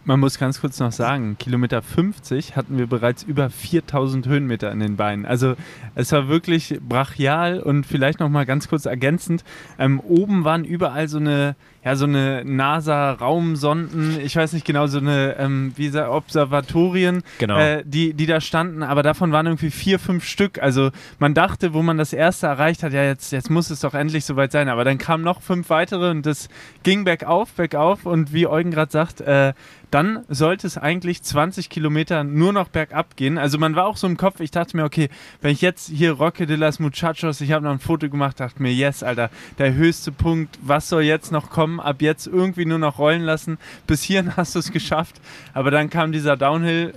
Man 0.04 0.20
muss 0.20 0.40
ganz 0.40 0.62
kurz 0.62 0.80
noch 0.80 0.92
sagen, 0.92 1.38
Kilometer 1.38 1.84
50 1.84 2.56
hatten 2.56 2.80
wir 2.80 2.88
bereits 2.88 3.22
über 3.22 3.52
4000 3.52 4.26
Höhenmeter 4.26 4.72
in 4.72 4.80
den 4.80 4.96
Beinen. 4.96 5.28
Also 5.28 5.54
es 5.94 6.12
war 6.12 6.28
wirklich 6.28 6.80
brachial 6.82 7.60
und 7.60 7.86
vielleicht 7.86 8.20
noch 8.20 8.30
mal 8.30 8.48
ganz 8.48 8.68
kurz 8.68 8.88
ergänzend. 8.88 9.44
Ähm, 9.78 10.00
oben 10.00 10.44
waren 10.44 10.66
überall 10.66 11.08
so 11.08 11.20
eine, 11.20 11.56
ja, 11.86 11.96
so 11.96 12.06
eine 12.06 12.44
NASA-Raumsonden, 12.44 14.20
ich 14.22 14.36
weiß 14.36 14.54
nicht 14.54 14.66
genau, 14.66 14.88
so 14.88 14.98
eine 14.98 15.36
ähm, 15.38 15.74
wie 15.76 15.86
gesagt, 15.86 16.10
Observatorien, 16.10 17.22
genau. 17.38 17.60
äh, 17.60 17.84
die, 17.86 18.16
die 18.16 18.26
da 18.26 18.42
standen, 18.42 18.82
aber 18.82 19.04
davon 19.04 19.32
waren 19.32 19.46
irgendwie 19.46 19.70
vier, 19.70 20.00
fünf 20.00 20.26
Stück. 20.26 20.62
Also 20.64 20.90
man 21.20 21.36
dachte, 21.36 21.76
wo 21.76 21.84
man 21.84 22.00
das 22.00 22.12
erste 22.12 22.48
erreicht 22.48 22.82
hat, 22.82 22.92
ja, 22.92 23.04
jetzt, 23.04 23.32
jetzt 23.32 23.52
muss 23.52 23.70
es 23.70 23.82
doch 23.82 23.94
endlich 23.94 24.26
soweit 24.26 24.52
sein. 24.52 24.68
Aber 24.68 24.84
dann 24.84 24.98
kamen 24.98 25.24
noch 25.24 25.44
fünf 25.44 25.70
weitere 25.70 26.10
und 26.10 26.26
das 26.26 26.50
ging 26.82 27.04
bergauf, 27.04 27.52
bergauf 27.52 28.08
und 28.08 28.34
wie 28.34 28.48
Eugen 28.48 28.72
gerade 28.72 28.92
sagt, 28.92 29.22
äh, 29.22 29.54
dann 29.92 30.24
sollte 30.30 30.68
es 30.68 30.78
eigentlich 30.78 31.22
20 31.22 31.70
Kilometer 31.70 32.24
nur 32.24 32.54
noch 32.54 32.70
bergab 32.70 33.18
gehen. 33.18 33.38
Also 33.38 33.58
man 33.58 33.76
war 33.76 33.86
auch 33.86 33.98
so 33.98 34.08
im 34.08 34.16
Kopf, 34.16 34.40
ich 34.40 34.50
dachte 34.50 34.78
mir, 34.78 34.86
okay, 34.86 35.10
wenn 35.42 35.52
ich 35.52 35.62
jetzt 35.62 35.90
hier 35.90 36.14
Roque 36.14 36.48
de 36.48 36.56
las 36.56 36.80
Muchachos, 36.80 37.42
ich 37.42 37.52
habe 37.52 37.66
noch 37.66 37.72
ein 37.72 37.80
Foto 37.80 38.10
gemacht, 38.10 38.40
dachte 38.40 38.64
mir, 38.64 38.74
yes, 38.74 39.04
Alter, 39.04 39.30
der 39.58 39.74
höchste 39.74 40.14
Punkt, 40.14 40.58
was 40.62 40.88
soll 40.88 41.04
jetzt 41.04 41.34
noch 41.34 41.50
kommen? 41.50 41.82
Ab 41.82 42.02
jetzt 42.02 42.26
irgendwie 42.26 42.66
nur 42.66 42.80
noch 42.80 43.00
rollen 43.00 43.22
lassen. 43.22 43.58
Bis 43.86 44.02
hierhin 44.02 44.36
hast 44.38 44.56
du 44.56 44.60
es 44.60 44.72
geschafft. 44.72 45.20
Aber 45.54 45.72
dann 45.72 45.90
kam 45.90 46.14
dieser 46.14 46.38
Downhill, 46.38 46.94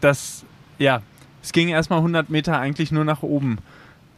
das, 0.00 0.44
ja, 0.78 1.02
es 1.42 1.52
ging 1.52 1.68
erstmal 1.68 1.98
100 1.98 2.30
Meter 2.30 2.58
eigentlich 2.58 2.90
nur 2.92 3.04
nach 3.04 3.22
oben 3.22 3.58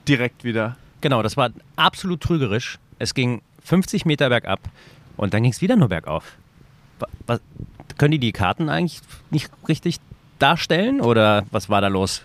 direkt 0.06 0.44
wieder. 0.44 0.76
Genau, 1.00 1.22
das 1.22 1.36
war 1.36 1.50
absolut 1.74 2.20
trügerisch. 2.20 2.78
Es 3.00 3.14
ging 3.14 3.42
50 3.64 4.04
Meter 4.06 4.28
bergab 4.28 4.60
und 5.16 5.34
dann 5.34 5.42
ging 5.42 5.52
es 5.52 5.60
wieder 5.62 5.74
nur 5.74 5.88
bergauf. 5.88 6.36
Was, 7.26 7.40
können 8.00 8.12
die 8.12 8.18
die 8.18 8.32
Karten 8.32 8.70
eigentlich 8.70 9.02
nicht 9.30 9.50
richtig 9.68 9.96
darstellen 10.38 11.02
oder 11.02 11.44
was 11.50 11.68
war 11.68 11.82
da 11.82 11.88
los? 11.88 12.22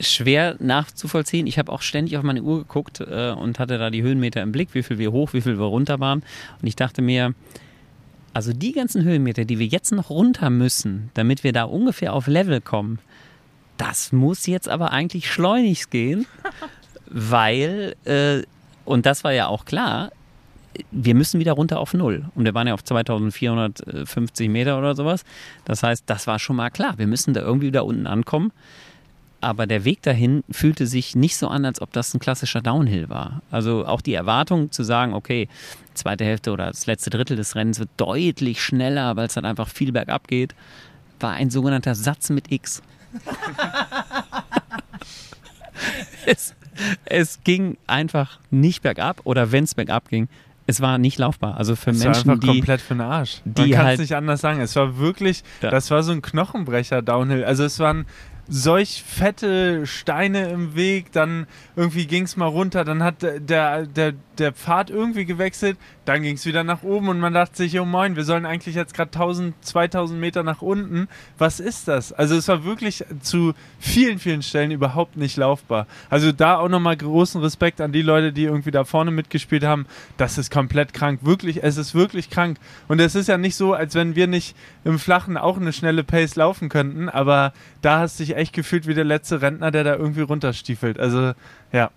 Schwer 0.00 0.56
nachzuvollziehen. 0.58 1.46
Ich 1.46 1.58
habe 1.58 1.70
auch 1.70 1.82
ständig 1.82 2.16
auf 2.16 2.22
meine 2.22 2.42
Uhr 2.42 2.60
geguckt 2.60 3.00
äh, 3.00 3.32
und 3.32 3.58
hatte 3.58 3.76
da 3.76 3.90
die 3.90 4.02
Höhenmeter 4.02 4.40
im 4.40 4.52
Blick, 4.52 4.70
wie 4.72 4.82
viel 4.82 4.96
wir 4.96 5.12
hoch, 5.12 5.34
wie 5.34 5.42
viel 5.42 5.58
wir 5.58 5.66
runter 5.66 6.00
waren. 6.00 6.22
Und 6.62 6.66
ich 6.66 6.76
dachte 6.76 7.02
mir, 7.02 7.34
also 8.32 8.54
die 8.54 8.72
ganzen 8.72 9.04
Höhenmeter, 9.04 9.44
die 9.44 9.58
wir 9.58 9.66
jetzt 9.66 9.92
noch 9.92 10.08
runter 10.08 10.48
müssen, 10.48 11.10
damit 11.12 11.44
wir 11.44 11.52
da 11.52 11.64
ungefähr 11.64 12.14
auf 12.14 12.26
Level 12.26 12.62
kommen, 12.62 12.98
das 13.76 14.12
muss 14.12 14.46
jetzt 14.46 14.66
aber 14.66 14.92
eigentlich 14.92 15.30
schleunigst 15.30 15.90
gehen, 15.90 16.24
weil, 17.06 17.96
äh, 18.06 18.44
und 18.86 19.04
das 19.04 19.24
war 19.24 19.34
ja 19.34 19.48
auch 19.48 19.66
klar, 19.66 20.10
wir 20.90 21.14
müssen 21.14 21.40
wieder 21.40 21.52
runter 21.52 21.78
auf 21.78 21.94
Null. 21.94 22.24
Und 22.34 22.44
wir 22.44 22.54
waren 22.54 22.66
ja 22.66 22.74
auf 22.74 22.84
2450 22.84 24.48
Meter 24.48 24.78
oder 24.78 24.94
sowas. 24.94 25.24
Das 25.64 25.82
heißt, 25.82 26.04
das 26.06 26.26
war 26.26 26.38
schon 26.38 26.56
mal 26.56 26.70
klar. 26.70 26.98
Wir 26.98 27.06
müssen 27.06 27.34
da 27.34 27.40
irgendwie 27.40 27.68
wieder 27.68 27.84
unten 27.84 28.06
ankommen. 28.06 28.52
Aber 29.40 29.66
der 29.66 29.84
Weg 29.84 30.02
dahin 30.02 30.42
fühlte 30.50 30.86
sich 30.86 31.14
nicht 31.14 31.36
so 31.36 31.48
an, 31.48 31.64
als 31.64 31.80
ob 31.82 31.92
das 31.92 32.14
ein 32.14 32.20
klassischer 32.20 32.62
Downhill 32.62 33.08
war. 33.08 33.42
Also 33.50 33.86
auch 33.86 34.00
die 34.00 34.14
Erwartung 34.14 34.72
zu 34.72 34.82
sagen, 34.82 35.14
okay, 35.14 35.48
zweite 35.94 36.24
Hälfte 36.24 36.52
oder 36.52 36.66
das 36.66 36.86
letzte 36.86 37.10
Drittel 37.10 37.36
des 37.36 37.54
Rennens 37.54 37.78
wird 37.78 37.90
deutlich 37.96 38.62
schneller, 38.62 39.14
weil 39.16 39.26
es 39.26 39.34
dann 39.34 39.44
einfach 39.44 39.68
viel 39.68 39.92
bergab 39.92 40.26
geht, 40.26 40.54
war 41.20 41.34
ein 41.34 41.50
sogenannter 41.50 41.94
Satz 41.94 42.30
mit 42.30 42.50
X. 42.50 42.82
es, 46.26 46.54
es 47.04 47.40
ging 47.44 47.76
einfach 47.86 48.40
nicht 48.50 48.82
bergab 48.82 49.20
oder 49.24 49.52
wenn 49.52 49.64
es 49.64 49.74
bergab 49.74 50.08
ging, 50.08 50.28
es 50.66 50.80
war 50.80 50.98
nicht 50.98 51.18
laufbar. 51.18 51.56
Also 51.56 51.76
für 51.76 51.90
es 51.90 52.02
Menschen, 52.02 52.26
war 52.26 52.34
einfach 52.34 52.40
die 52.40 52.58
komplett 52.58 52.80
für 52.80 52.94
den 52.94 53.00
Arsch. 53.02 53.40
Man 53.44 53.70
kann 53.70 53.86
es 53.88 54.00
nicht 54.00 54.14
anders 54.14 54.40
sagen. 54.40 54.60
Es 54.60 54.74
war 54.76 54.98
wirklich, 54.98 55.42
Ja. 55.62 55.70
das 55.70 55.90
war 55.90 56.02
so 56.02 56.12
ein 56.12 56.22
Knochenbrecher 56.22 57.02
Downhill. 57.02 57.44
Also 57.44 57.64
es 57.64 57.78
waren 57.78 58.06
solch 58.48 59.02
fette 59.06 59.86
Steine 59.86 60.48
im 60.50 60.74
Weg, 60.76 61.12
dann 61.12 61.46
irgendwie 61.74 62.06
ging 62.06 62.24
es 62.24 62.36
mal 62.36 62.46
runter, 62.46 62.84
dann 62.84 63.02
hat 63.02 63.22
der, 63.22 63.86
der, 63.86 64.12
der 64.38 64.52
Pfad 64.52 64.90
irgendwie 64.90 65.24
gewechselt, 65.24 65.78
dann 66.04 66.22
ging 66.22 66.36
es 66.36 66.46
wieder 66.46 66.64
nach 66.64 66.82
oben 66.82 67.08
und 67.08 67.18
man 67.18 67.34
dachte 67.34 67.56
sich, 67.56 67.78
oh 67.80 67.84
moin, 67.84 68.16
wir 68.16 68.24
sollen 68.24 68.46
eigentlich 68.46 68.74
jetzt 68.74 68.94
gerade 68.94 69.10
1000, 69.12 69.54
2000 69.64 70.20
Meter 70.20 70.42
nach 70.42 70.62
unten. 70.62 71.08
Was 71.38 71.60
ist 71.60 71.88
das? 71.88 72.12
Also 72.12 72.36
es 72.36 72.48
war 72.48 72.64
wirklich 72.64 73.04
zu 73.20 73.54
vielen, 73.78 74.18
vielen 74.18 74.42
Stellen 74.42 74.70
überhaupt 74.70 75.16
nicht 75.16 75.36
laufbar. 75.36 75.86
Also 76.10 76.32
da 76.32 76.58
auch 76.58 76.68
nochmal 76.68 76.96
großen 76.96 77.40
Respekt 77.40 77.80
an 77.80 77.92
die 77.92 78.02
Leute, 78.02 78.32
die 78.32 78.44
irgendwie 78.44 78.70
da 78.70 78.84
vorne 78.84 79.10
mitgespielt 79.10 79.64
haben. 79.64 79.86
Das 80.16 80.38
ist 80.38 80.50
komplett 80.50 80.94
krank. 80.94 81.20
Wirklich, 81.22 81.62
es 81.62 81.76
ist 81.76 81.94
wirklich 81.94 82.30
krank. 82.30 82.58
Und 82.88 83.00
es 83.00 83.14
ist 83.14 83.28
ja 83.28 83.38
nicht 83.38 83.56
so, 83.56 83.74
als 83.74 83.94
wenn 83.94 84.14
wir 84.14 84.26
nicht 84.26 84.56
im 84.84 84.98
Flachen 84.98 85.36
auch 85.36 85.56
eine 85.56 85.72
schnelle 85.72 86.04
Pace 86.04 86.36
laufen 86.36 86.68
könnten, 86.68 87.08
aber 87.08 87.52
da 87.82 88.00
hast 88.00 88.18
du 88.18 88.24
dich 88.24 88.36
echt 88.36 88.52
gefühlt 88.52 88.86
wie 88.86 88.94
der 88.94 89.04
letzte 89.04 89.42
Rentner, 89.42 89.70
der 89.70 89.84
da 89.84 89.96
irgendwie 89.96 90.22
runterstiefelt. 90.22 90.98
Also, 90.98 91.32
ja. 91.72 91.90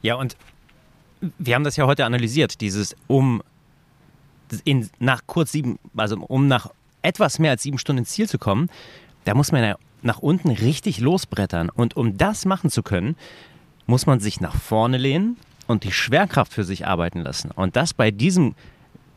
Ja, 0.00 0.14
und 0.14 0.36
wir 1.38 1.54
haben 1.54 1.64
das 1.64 1.76
ja 1.76 1.86
heute 1.86 2.04
analysiert, 2.04 2.60
dieses 2.60 2.96
um 3.06 3.42
in, 4.64 4.88
nach 4.98 5.22
kurz 5.26 5.52
sieben, 5.52 5.78
also 5.96 6.16
um 6.16 6.48
nach 6.48 6.70
etwas 7.02 7.38
mehr 7.38 7.52
als 7.52 7.62
sieben 7.62 7.78
Stunden 7.78 8.00
ins 8.00 8.10
Ziel 8.10 8.28
zu 8.28 8.38
kommen, 8.38 8.70
da 9.24 9.34
muss 9.34 9.52
man 9.52 9.62
ja 9.62 9.76
nach 10.02 10.18
unten 10.18 10.50
richtig 10.50 11.00
losbrettern. 11.00 11.70
Und 11.70 11.96
um 11.96 12.16
das 12.16 12.44
machen 12.44 12.70
zu 12.70 12.82
können, 12.82 13.16
muss 13.86 14.06
man 14.06 14.20
sich 14.20 14.40
nach 14.40 14.54
vorne 14.54 14.96
lehnen 14.96 15.36
und 15.66 15.84
die 15.84 15.92
Schwerkraft 15.92 16.52
für 16.52 16.64
sich 16.64 16.86
arbeiten 16.86 17.20
lassen. 17.20 17.50
Und 17.50 17.76
das 17.76 17.94
bei 17.94 18.10
diesem 18.10 18.54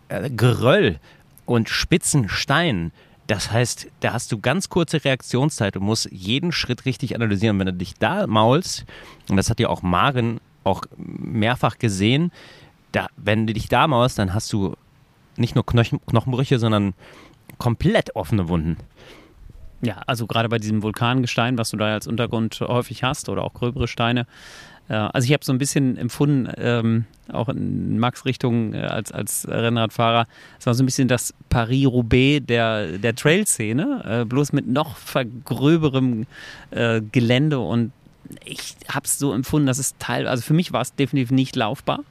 äh, 0.10 0.30
Geröll 0.30 1.00
und 1.46 1.70
spitzen 1.70 2.30
Steinen, 2.30 2.92
das 3.28 3.52
heißt, 3.52 3.88
da 4.02 4.14
hast 4.14 4.32
du 4.32 4.40
ganz 4.40 4.70
kurze 4.70 5.04
Reaktionszeit 5.06 5.78
und 5.78 5.84
musst 5.84 6.10
jeden 6.12 6.52
Schritt 6.52 6.86
richtig 6.86 7.16
analysieren. 7.16 7.60
Wenn 7.60 7.68
du 7.68 7.74
dich 7.74 7.94
da 7.94 8.28
maulst, 8.28 8.86
und 9.30 9.38
das 9.38 9.50
hat 9.50 9.60
ja 9.60 9.70
auch 9.70 9.82
Maren 9.82 10.42
auch 10.64 10.84
mehrfach 10.98 11.78
gesehen, 11.78 12.32
da, 12.92 13.08
wenn 13.18 13.48
du 13.48 13.54
dich 13.54 13.68
da 13.70 13.88
maulst, 13.88 14.20
dann 14.20 14.34
hast 14.34 14.52
du 14.54 14.76
nicht 15.38 15.56
nur 15.56 15.66
Knochen, 15.66 16.00
Knochenbrüche, 16.06 16.60
sondern 16.60 16.94
komplett 17.58 18.16
offene 18.16 18.50
Wunden. 18.50 18.78
Ja, 19.82 20.02
also 20.06 20.28
gerade 20.28 20.50
bei 20.50 20.60
diesem 20.60 20.84
Vulkangestein, 20.84 21.58
was 21.58 21.72
du 21.72 21.78
da 21.78 21.86
als 21.86 22.06
Untergrund 22.06 22.60
häufig 22.60 23.04
hast 23.04 23.30
oder 23.30 23.44
auch 23.44 23.54
gröbere 23.54 23.88
Steine. 23.88 24.28
Äh, 24.90 24.94
also 24.94 25.26
ich 25.26 25.34
habe 25.34 25.44
so 25.44 25.52
ein 25.52 25.58
bisschen 25.58 25.98
empfunden, 25.98 26.52
ähm, 26.58 27.06
auch 27.32 27.50
in 27.50 27.98
Max 27.98 28.26
Richtung 28.26 28.74
äh, 28.74 28.82
als, 28.82 29.12
als 29.12 29.48
Rennradfahrer, 29.48 30.28
es 30.60 30.66
war 30.68 30.76
so 30.76 30.84
ein 30.84 30.86
bisschen 30.86 31.08
das 31.08 31.34
Paris-Roubaix 31.50 32.46
der, 32.46 32.98
der 33.00 33.16
Trail-Szene, 33.16 34.22
äh, 34.22 34.26
bloß 34.26 34.54
mit 34.54 34.68
noch 34.68 34.98
vergröberem 34.98 36.28
äh, 36.70 37.02
Gelände 37.12 37.60
und 37.60 37.92
ich 38.46 38.76
habe 38.88 39.06
es 39.06 39.18
so 39.18 39.34
empfunden, 39.34 39.68
dass 39.68 39.78
es 39.78 39.98
teil, 39.98 40.28
also 40.28 40.44
für 40.44 40.54
mich 40.54 40.74
war 40.74 40.82
es 40.82 40.96
definitiv 40.96 41.32
nicht 41.32 41.56
laufbar. 41.56 42.04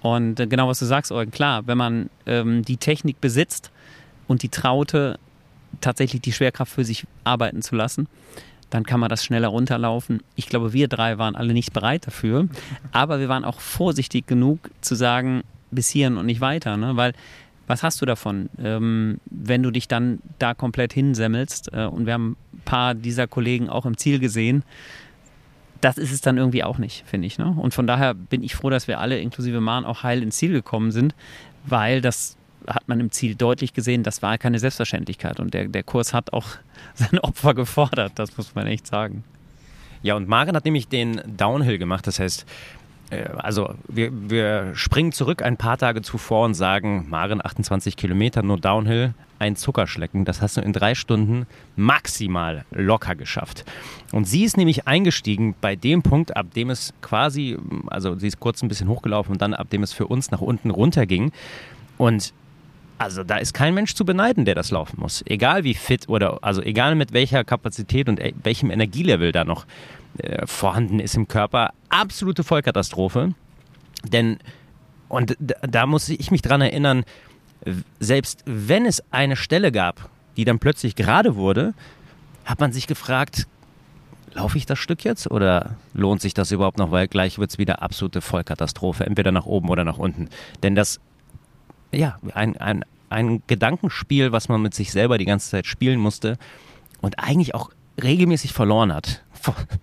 Und 0.00 0.38
äh, 0.38 0.46
genau 0.46 0.68
was 0.68 0.78
du 0.78 0.84
sagst, 0.84 1.12
Eugen, 1.12 1.30
klar, 1.30 1.66
wenn 1.66 1.78
man 1.78 2.10
ähm, 2.26 2.64
die 2.64 2.76
Technik 2.76 3.20
besitzt 3.20 3.70
und 4.28 4.42
die 4.42 4.48
traute, 4.48 5.18
tatsächlich 5.80 6.22
die 6.22 6.32
Schwerkraft 6.32 6.72
für 6.72 6.84
sich 6.84 7.06
arbeiten 7.24 7.62
zu 7.62 7.74
lassen, 7.74 8.06
dann 8.70 8.84
kann 8.84 9.00
man 9.00 9.08
das 9.08 9.24
schneller 9.24 9.48
runterlaufen. 9.48 10.22
Ich 10.36 10.48
glaube, 10.48 10.72
wir 10.72 10.88
drei 10.88 11.18
waren 11.18 11.36
alle 11.36 11.52
nicht 11.52 11.72
bereit 11.72 12.06
dafür, 12.06 12.48
aber 12.92 13.20
wir 13.20 13.28
waren 13.28 13.44
auch 13.44 13.60
vorsichtig 13.60 14.26
genug 14.26 14.70
zu 14.80 14.94
sagen, 14.94 15.42
bis 15.70 15.88
hierhin 15.88 16.16
und 16.16 16.26
nicht 16.26 16.40
weiter, 16.40 16.76
ne? 16.76 16.96
weil 16.96 17.12
was 17.66 17.82
hast 17.82 18.02
du 18.02 18.06
davon, 18.06 18.50
ähm, 18.58 19.20
wenn 19.26 19.62
du 19.62 19.70
dich 19.70 19.88
dann 19.88 20.18
da 20.38 20.54
komplett 20.54 20.92
hinsemmelst? 20.92 21.72
Äh, 21.72 21.86
und 21.86 22.06
wir 22.06 22.12
haben 22.12 22.36
ein 22.52 22.60
paar 22.64 22.94
dieser 22.94 23.26
Kollegen 23.26 23.68
auch 23.68 23.86
im 23.86 23.96
Ziel 23.96 24.18
gesehen. 24.18 24.64
Das 25.84 25.98
ist 25.98 26.12
es 26.12 26.22
dann 26.22 26.38
irgendwie 26.38 26.64
auch 26.64 26.78
nicht, 26.78 27.04
finde 27.06 27.26
ich. 27.26 27.36
Ne? 27.36 27.54
Und 27.58 27.74
von 27.74 27.86
daher 27.86 28.14
bin 28.14 28.42
ich 28.42 28.54
froh, 28.54 28.70
dass 28.70 28.88
wir 28.88 29.00
alle, 29.00 29.18
inklusive 29.18 29.60
Mahn, 29.60 29.84
auch 29.84 30.02
heil 30.02 30.22
ins 30.22 30.38
Ziel 30.38 30.50
gekommen 30.50 30.92
sind, 30.92 31.14
weil 31.66 32.00
das 32.00 32.38
hat 32.66 32.88
man 32.88 33.00
im 33.00 33.10
Ziel 33.10 33.34
deutlich 33.34 33.74
gesehen, 33.74 34.02
das 34.02 34.22
war 34.22 34.38
keine 34.38 34.58
Selbstverständlichkeit. 34.58 35.40
Und 35.40 35.52
der, 35.52 35.68
der 35.68 35.82
Kurs 35.82 36.14
hat 36.14 36.32
auch 36.32 36.46
sein 36.94 37.18
Opfer 37.18 37.52
gefordert, 37.52 38.12
das 38.14 38.34
muss 38.38 38.54
man 38.54 38.66
echt 38.66 38.86
sagen. 38.86 39.24
Ja, 40.02 40.14
und 40.14 40.26
Maren 40.26 40.56
hat 40.56 40.64
nämlich 40.64 40.88
den 40.88 41.20
Downhill 41.26 41.76
gemacht. 41.76 42.06
Das 42.06 42.18
heißt, 42.18 42.46
also 43.22 43.74
wir, 43.88 44.10
wir 44.12 44.72
springen 44.74 45.12
zurück 45.12 45.42
ein 45.42 45.56
paar 45.56 45.78
Tage 45.78 46.02
zuvor 46.02 46.44
und 46.44 46.54
sagen, 46.54 47.06
Maren 47.08 47.44
28 47.44 47.96
Kilometer, 47.96 48.42
nur 48.42 48.58
Downhill, 48.58 49.14
ein 49.38 49.56
Zuckerschlecken. 49.56 50.24
Das 50.24 50.40
hast 50.40 50.56
du 50.56 50.60
in 50.60 50.72
drei 50.72 50.94
Stunden 50.94 51.46
maximal 51.76 52.64
locker 52.70 53.14
geschafft. 53.14 53.64
Und 54.12 54.26
sie 54.26 54.44
ist 54.44 54.56
nämlich 54.56 54.86
eingestiegen 54.86 55.54
bei 55.60 55.76
dem 55.76 56.02
Punkt, 56.02 56.36
ab 56.36 56.52
dem 56.54 56.70
es 56.70 56.94
quasi, 57.02 57.58
also 57.88 58.16
sie 58.16 58.28
ist 58.28 58.40
kurz 58.40 58.62
ein 58.62 58.68
bisschen 58.68 58.88
hochgelaufen 58.88 59.32
und 59.32 59.42
dann 59.42 59.54
ab 59.54 59.70
dem 59.70 59.82
es 59.82 59.92
für 59.92 60.06
uns 60.06 60.30
nach 60.30 60.40
unten 60.40 60.70
runterging. 60.70 61.32
Und 61.98 62.32
also 62.98 63.24
da 63.24 63.36
ist 63.36 63.54
kein 63.54 63.74
Mensch 63.74 63.94
zu 63.94 64.04
beneiden, 64.04 64.44
der 64.44 64.54
das 64.54 64.70
laufen 64.70 65.00
muss. 65.00 65.22
Egal 65.26 65.64
wie 65.64 65.74
fit 65.74 66.08
oder 66.08 66.38
also 66.42 66.62
egal 66.62 66.94
mit 66.94 67.12
welcher 67.12 67.44
Kapazität 67.44 68.08
und 68.08 68.20
e, 68.20 68.34
welchem 68.42 68.70
Energielevel 68.70 69.32
da 69.32 69.44
noch 69.44 69.66
äh, 70.18 70.46
vorhanden 70.46 71.00
ist 71.00 71.16
im 71.16 71.28
Körper. 71.28 71.72
Absolute 71.88 72.44
Vollkatastrophe. 72.44 73.34
Denn, 74.04 74.38
und 75.08 75.36
da 75.38 75.86
muss 75.86 76.08
ich 76.08 76.30
mich 76.30 76.42
dran 76.42 76.60
erinnern, 76.60 77.04
selbst 78.00 78.42
wenn 78.46 78.84
es 78.86 79.02
eine 79.10 79.36
Stelle 79.36 79.72
gab, 79.72 80.10
die 80.36 80.44
dann 80.44 80.58
plötzlich 80.58 80.96
gerade 80.96 81.36
wurde, 81.36 81.74
hat 82.44 82.60
man 82.60 82.72
sich 82.72 82.86
gefragt, 82.86 83.46
laufe 84.34 84.58
ich 84.58 84.66
das 84.66 84.78
Stück 84.78 85.04
jetzt 85.04 85.30
oder 85.30 85.76
lohnt 85.94 86.20
sich 86.20 86.34
das 86.34 86.50
überhaupt 86.50 86.78
noch, 86.78 86.90
weil 86.90 87.08
gleich 87.08 87.38
wird 87.38 87.50
es 87.50 87.58
wieder 87.58 87.80
absolute 87.80 88.20
Vollkatastrophe, 88.20 89.06
entweder 89.06 89.32
nach 89.32 89.46
oben 89.46 89.68
oder 89.70 89.84
nach 89.84 89.98
unten. 89.98 90.28
Denn 90.62 90.74
das 90.74 91.00
ja, 91.94 92.18
ein, 92.34 92.56
ein, 92.56 92.84
ein 93.08 93.42
Gedankenspiel, 93.46 94.32
was 94.32 94.48
man 94.48 94.60
mit 94.62 94.74
sich 94.74 94.92
selber 94.92 95.18
die 95.18 95.24
ganze 95.24 95.50
Zeit 95.50 95.66
spielen 95.66 96.00
musste 96.00 96.36
und 97.00 97.18
eigentlich 97.18 97.54
auch 97.54 97.70
regelmäßig 98.02 98.52
verloren 98.52 98.92
hat. 98.92 99.22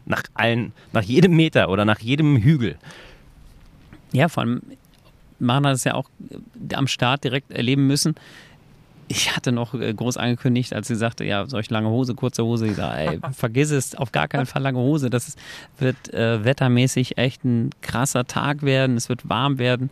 Nach 0.05 0.23
allen, 0.33 0.73
nach 0.93 1.03
jedem 1.03 1.35
Meter 1.35 1.69
oder 1.69 1.85
nach 1.85 1.99
jedem 1.99 2.37
Hügel. 2.37 2.77
Ja, 4.11 4.27
vor 4.27 4.43
allem, 4.43 4.61
Maren 5.39 5.65
hat 5.65 5.75
es 5.75 5.83
ja 5.83 5.93
auch 5.93 6.09
am 6.73 6.87
Start 6.87 7.23
direkt 7.23 7.51
erleben 7.51 7.87
müssen 7.87 8.15
ich 9.11 9.35
hatte 9.35 9.51
noch 9.51 9.73
äh, 9.73 9.93
groß 9.93 10.15
angekündigt, 10.15 10.73
als 10.73 10.87
sie 10.87 10.95
sagte, 10.95 11.25
ja, 11.25 11.45
soll 11.45 11.59
ich 11.59 11.69
lange 11.69 11.89
Hose, 11.89 12.15
kurze 12.15 12.45
Hose? 12.45 12.67
Ich 12.67 12.75
sage, 12.75 12.97
ey, 12.97 13.19
vergiss 13.33 13.71
es, 13.71 13.93
auf 13.93 14.11
gar 14.11 14.27
keinen 14.27 14.45
Fall 14.45 14.61
lange 14.61 14.79
Hose. 14.79 15.09
Das 15.09 15.35
wird 15.77 16.13
äh, 16.13 16.43
wettermäßig 16.45 17.17
echt 17.17 17.43
ein 17.43 17.71
krasser 17.81 18.25
Tag 18.25 18.63
werden. 18.63 18.95
Es 18.95 19.09
wird 19.09 19.27
warm 19.27 19.59
werden. 19.59 19.89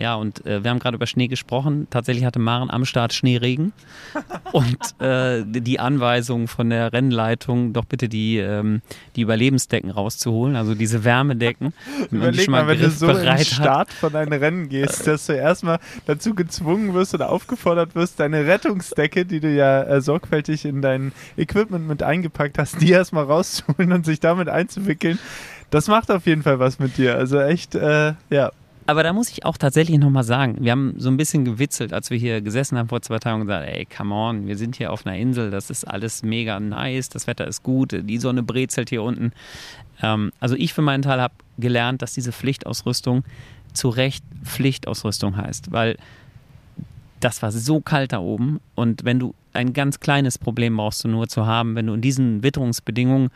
Ja, 0.00 0.14
und 0.14 0.44
äh, 0.46 0.62
wir 0.62 0.70
haben 0.70 0.78
gerade 0.78 0.96
über 0.96 1.06
Schnee 1.06 1.28
gesprochen. 1.28 1.86
Tatsächlich 1.90 2.24
hatte 2.24 2.38
Maren 2.38 2.70
am 2.70 2.84
Start 2.84 3.12
Schneeregen. 3.12 3.72
Und 4.52 5.00
äh, 5.00 5.44
die 5.44 5.78
Anweisung 5.78 6.48
von 6.48 6.70
der 6.70 6.92
Rennleitung, 6.92 7.72
doch 7.72 7.84
bitte 7.84 8.08
die, 8.08 8.38
ähm, 8.38 8.80
die 9.16 9.22
Überlebensdecken 9.22 9.90
rauszuholen, 9.90 10.56
also 10.56 10.74
diese 10.74 11.04
Wärmedecken. 11.04 11.74
Überleg 12.10 12.48
mal, 12.48 12.66
wenn 12.66 12.80
du 12.80 12.90
so 12.90 13.10
im 13.10 13.38
Start 13.38 13.92
von 13.92 14.12
deinem 14.12 14.32
Rennen 14.32 14.68
gehst, 14.68 15.06
dass 15.06 15.26
du 15.26 15.34
erstmal 15.34 15.78
dazu 16.06 16.34
gezwungen 16.34 16.94
wirst 16.94 17.14
oder 17.14 17.30
aufgefordert 17.30 17.94
wirst, 17.94 18.20
deine 18.20 18.46
Rettungsdecke, 18.46 19.26
die 19.26 19.40
du 19.40 19.52
ja 19.52 19.82
äh, 19.82 20.00
sorgfältig 20.00 20.64
in 20.64 20.80
dein 20.80 21.12
Equipment 21.36 21.86
mit 21.86 22.02
eingepackt 22.02 22.58
hast, 22.58 22.80
die 22.80 22.90
erstmal 22.90 23.24
rauszuholen 23.24 23.92
und 23.92 24.06
sich 24.06 24.20
damit 24.20 24.48
einzuwickeln. 24.48 25.18
Das 25.70 25.88
macht 25.88 26.10
auf 26.10 26.26
jeden 26.26 26.42
Fall 26.42 26.58
was 26.58 26.78
mit 26.78 26.96
dir. 26.96 27.16
Also 27.16 27.40
echt, 27.40 27.74
äh, 27.74 28.14
ja. 28.30 28.52
Aber 28.88 29.02
da 29.02 29.12
muss 29.12 29.28
ich 29.28 29.44
auch 29.44 29.58
tatsächlich 29.58 29.98
nochmal 29.98 30.24
sagen, 30.24 30.56
wir 30.60 30.72
haben 30.72 30.94
so 30.96 31.10
ein 31.10 31.18
bisschen 31.18 31.44
gewitzelt, 31.44 31.92
als 31.92 32.08
wir 32.08 32.16
hier 32.16 32.40
gesessen 32.40 32.78
haben 32.78 32.88
vor 32.88 33.02
zwei 33.02 33.18
Tagen 33.18 33.42
und 33.42 33.46
gesagt, 33.46 33.68
ey, 33.68 33.84
come 33.84 34.14
on, 34.14 34.46
wir 34.46 34.56
sind 34.56 34.76
hier 34.76 34.90
auf 34.94 35.04
einer 35.04 35.14
Insel, 35.14 35.50
das 35.50 35.68
ist 35.68 35.84
alles 35.84 36.22
mega 36.22 36.58
nice, 36.58 37.10
das 37.10 37.26
Wetter 37.26 37.46
ist 37.46 37.62
gut, 37.62 37.92
die 37.92 38.16
Sonne 38.16 38.42
brezelt 38.42 38.88
hier 38.88 39.02
unten. 39.02 39.32
Ähm, 40.00 40.32
also 40.40 40.54
ich 40.54 40.72
für 40.72 40.80
meinen 40.80 41.02
Teil 41.02 41.20
habe 41.20 41.34
gelernt, 41.58 42.00
dass 42.00 42.14
diese 42.14 42.32
Pflichtausrüstung 42.32 43.24
zu 43.74 43.90
Recht 43.90 44.24
Pflichtausrüstung 44.42 45.36
heißt, 45.36 45.70
weil 45.70 45.98
das 47.20 47.42
war 47.42 47.52
so 47.52 47.82
kalt 47.82 48.14
da 48.14 48.20
oben. 48.20 48.58
Und 48.74 49.04
wenn 49.04 49.18
du 49.18 49.34
ein 49.52 49.74
ganz 49.74 50.00
kleines 50.00 50.38
Problem 50.38 50.78
brauchst 50.78 51.04
du 51.04 51.08
nur 51.08 51.28
zu 51.28 51.44
haben, 51.44 51.74
wenn 51.74 51.88
du 51.88 51.92
in 51.92 52.00
diesen 52.00 52.42
Witterungsbedingungen 52.42 53.28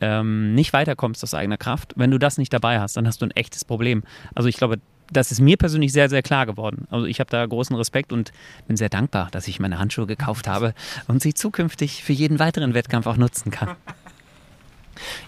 ähm, 0.00 0.54
nicht 0.54 0.72
weiterkommst 0.72 1.22
aus 1.24 1.34
eigener 1.34 1.56
Kraft, 1.56 1.94
wenn 1.96 2.10
du 2.10 2.18
das 2.18 2.38
nicht 2.38 2.52
dabei 2.52 2.80
hast, 2.80 2.96
dann 2.96 3.06
hast 3.06 3.22
du 3.22 3.26
ein 3.26 3.30
echtes 3.32 3.64
Problem. 3.64 4.02
Also 4.34 4.48
ich 4.48 4.56
glaube, 4.56 4.78
das 5.10 5.32
ist 5.32 5.40
mir 5.40 5.56
persönlich 5.56 5.92
sehr, 5.92 6.08
sehr 6.08 6.22
klar 6.22 6.46
geworden. 6.46 6.86
Also 6.90 7.06
ich 7.06 7.20
habe 7.20 7.30
da 7.30 7.44
großen 7.44 7.74
Respekt 7.76 8.12
und 8.12 8.32
bin 8.66 8.76
sehr 8.76 8.88
dankbar, 8.88 9.28
dass 9.30 9.48
ich 9.48 9.58
meine 9.60 9.78
Handschuhe 9.78 10.06
gekauft 10.06 10.48
habe 10.48 10.74
und 11.06 11.22
sie 11.22 11.34
zukünftig 11.34 12.04
für 12.04 12.12
jeden 12.12 12.38
weiteren 12.38 12.74
Wettkampf 12.74 13.06
auch 13.06 13.16
nutzen 13.16 13.50
kann. 13.50 13.70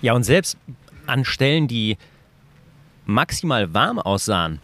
Ja, 0.03 0.15
und 0.15 0.25
selbst 0.25 0.59
an 1.07 1.25
Stellen, 1.25 1.69
die 1.69 1.97
maximal 3.05 3.73
warm 3.73 4.01
aussahen, 4.01 4.59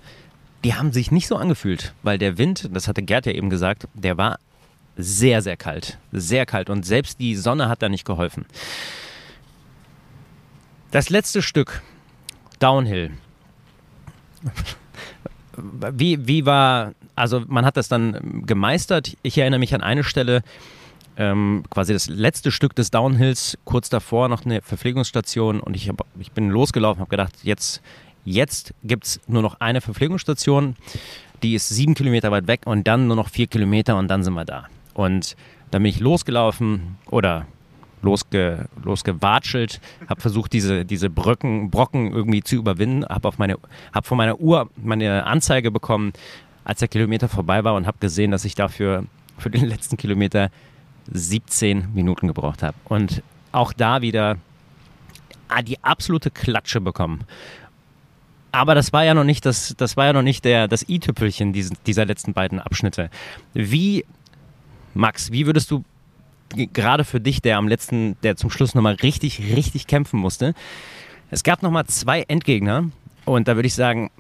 die 0.65 0.75
haben 0.75 0.93
sich 0.93 1.13
nicht 1.13 1.29
so 1.29 1.37
angefühlt, 1.37 1.95
weil 2.03 2.19
der 2.19 2.39
Wind, 2.39 2.69
das 2.73 2.89
hatte 2.89 3.05
Gerd 3.05 3.25
ja 3.25 3.31
eben 3.31 3.49
gesagt, 3.49 3.87
der 3.95 4.19
war 4.19 4.41
sehr, 4.97 5.43
sehr 5.43 5.57
kalt. 5.57 5.99
Sehr 6.11 6.47
kalt. 6.47 6.71
Und 6.71 6.85
selbst 6.85 7.21
die 7.21 7.37
Sonne 7.37 7.69
hat 7.69 7.83
da 7.83 7.89
nicht 7.89 8.05
geholfen. 8.05 8.47
Das 10.91 11.11
letzte 11.11 11.43
Stück, 11.43 11.83
Downhill. 12.59 13.13
Wie, 15.93 16.27
wie 16.27 16.47
war, 16.47 16.93
also 17.15 17.43
man 17.47 17.65
hat 17.65 17.77
das 17.77 17.89
dann 17.89 18.45
gemeistert. 18.47 19.17
Ich 19.23 19.39
erinnere 19.39 19.59
mich 19.59 19.75
an 19.75 19.81
eine 19.81 20.05
Stelle, 20.05 20.43
ähm, 21.17 21.65
quasi 21.71 21.93
das 21.93 22.09
letzte 22.09 22.53
Stück 22.53 22.75
des 22.75 22.91
Downhills, 22.91 23.57
kurz 23.65 23.89
davor 23.89 24.29
noch 24.29 24.45
eine 24.45 24.61
Verpflegungsstation 24.61 25.61
und 25.61 25.75
ich, 25.75 25.89
hab, 25.89 26.05
ich 26.19 26.33
bin 26.33 26.51
losgelaufen, 26.51 27.01
habe 27.01 27.11
gedacht, 27.11 27.33
jetzt, 27.43 27.83
Jetzt 28.27 28.75
gibt 28.83 29.07
es 29.07 29.21
nur 29.29 29.41
noch 29.41 29.61
eine 29.61 29.81
Verpflegungsstation, 29.81 30.75
die 31.45 31.55
ist 31.55 31.69
sieben 31.69 31.95
Kilometer 31.95 32.33
weit 32.33 32.49
weg 32.49 32.63
und 32.65 32.87
dann 32.89 33.07
nur 33.07 33.15
noch 33.15 33.29
vier 33.29 33.47
Kilometer 33.47 33.97
und 33.97 34.09
dann 34.09 34.25
sind 34.25 34.35
wir 34.35 34.45
da. 34.45 34.67
Und 34.95 35.37
dann 35.71 35.85
bin 35.85 35.91
ich 35.91 36.01
losgelaufen 36.01 36.99
oder 37.09 37.47
losge, 38.03 38.69
losgewatschelt, 38.83 39.81
habe 40.09 40.21
versucht, 40.21 40.53
diese, 40.53 40.85
diese 40.85 41.11
Brücken, 41.11 41.71
Brocken 41.71 42.13
irgendwie 42.13 42.43
zu 42.43 42.57
überwinden, 42.57 43.05
habe 43.05 43.33
hab 43.93 44.07
von 44.07 44.17
meiner 44.17 44.41
Uhr 44.41 44.71
meine 44.77 45.25
Anzeige 45.25 45.71
bekommen, 45.71 46.13
als 46.65 46.81
der 46.81 46.89
Kilometer 46.89 47.29
vorbei 47.29 47.65
war 47.65 47.75
und 47.75 47.87
habe 47.87 47.99
gesehen, 48.01 48.31
dass 48.31 48.45
ich 48.45 48.55
dafür 48.55 49.05
für 49.39 49.51
den 49.51 49.67
letzten 49.67 49.97
Kilometer 49.97 50.51
17 51.13 51.95
Minuten 51.95 52.27
gebraucht 52.27 52.63
habe. 52.63 52.77
Und 52.85 53.23
auch 53.53 53.73
da 53.73 54.03
wieder 54.03 54.37
ah, 55.49 55.63
die 55.63 55.83
absolute 55.83 56.31
Klatsche 56.31 56.81
bekommen. 56.81 57.25
Aber 58.53 58.75
das 58.75 58.93
war 58.93 59.05
ja 59.05 59.15
noch 59.15 59.25
nicht 59.25 59.45
das, 59.45 59.75
das 59.77 59.97
war 59.97 60.07
ja 60.07 60.13
noch 60.13 60.23
nicht 60.23 60.45
der, 60.45 60.67
das 60.67 60.89
i-Tüpfelchen 60.89 61.53
dieser 61.53 62.07
letzten 62.07 62.33
beiden 62.33 62.59
Abschnitte. 62.59 63.11
Wie, 63.53 64.05
Max, 64.95 65.31
wie 65.31 65.47
würdest 65.47 65.71
du 65.71 65.85
gerade 66.57 67.05
für 67.05 67.21
dich, 67.21 67.43
der 67.43 67.59
am 67.59 67.69
letzten, 67.69 68.17
der 68.23 68.37
zum 68.37 68.51
Schluss 68.51 68.75
nochmal 68.75 68.95
richtig, 68.95 69.41
richtig 69.55 69.87
kämpfen 69.87 70.19
musste, 70.19 70.55
es 71.31 71.43
gab 71.43 71.63
nochmal 71.63 71.87
zwei 71.87 72.23
Endgegner 72.23 72.91
und 73.25 73.49
da 73.49 73.57
würde 73.57 73.67
ich 73.67 73.75
sagen, 73.75 74.11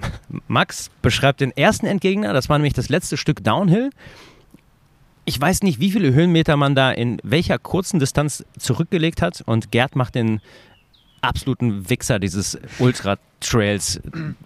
Max 0.48 0.90
beschreibt 1.02 1.40
den 1.40 1.56
ersten 1.56 1.86
Endgegner, 1.86 2.32
das 2.32 2.48
war 2.48 2.58
nämlich 2.58 2.74
das 2.74 2.88
letzte 2.88 3.16
Stück 3.16 3.42
Downhill. 3.42 3.90
ich 5.24 5.40
weiß 5.40 5.62
nicht, 5.62 5.80
wie 5.80 5.90
viele 5.90 6.12
Höhenmeter 6.12 6.56
man 6.56 6.74
da 6.74 6.92
in 6.92 7.18
welcher 7.22 7.58
kurzen 7.58 7.98
Distanz 7.98 8.44
zurückgelegt 8.58 9.22
hat 9.22 9.42
und 9.46 9.70
Gerd 9.70 9.96
macht 9.96 10.14
den 10.14 10.40
absoluten 11.20 11.88
Wichser 11.90 12.18
dieses 12.18 12.58
Ultra-Trails, 13.36 14.00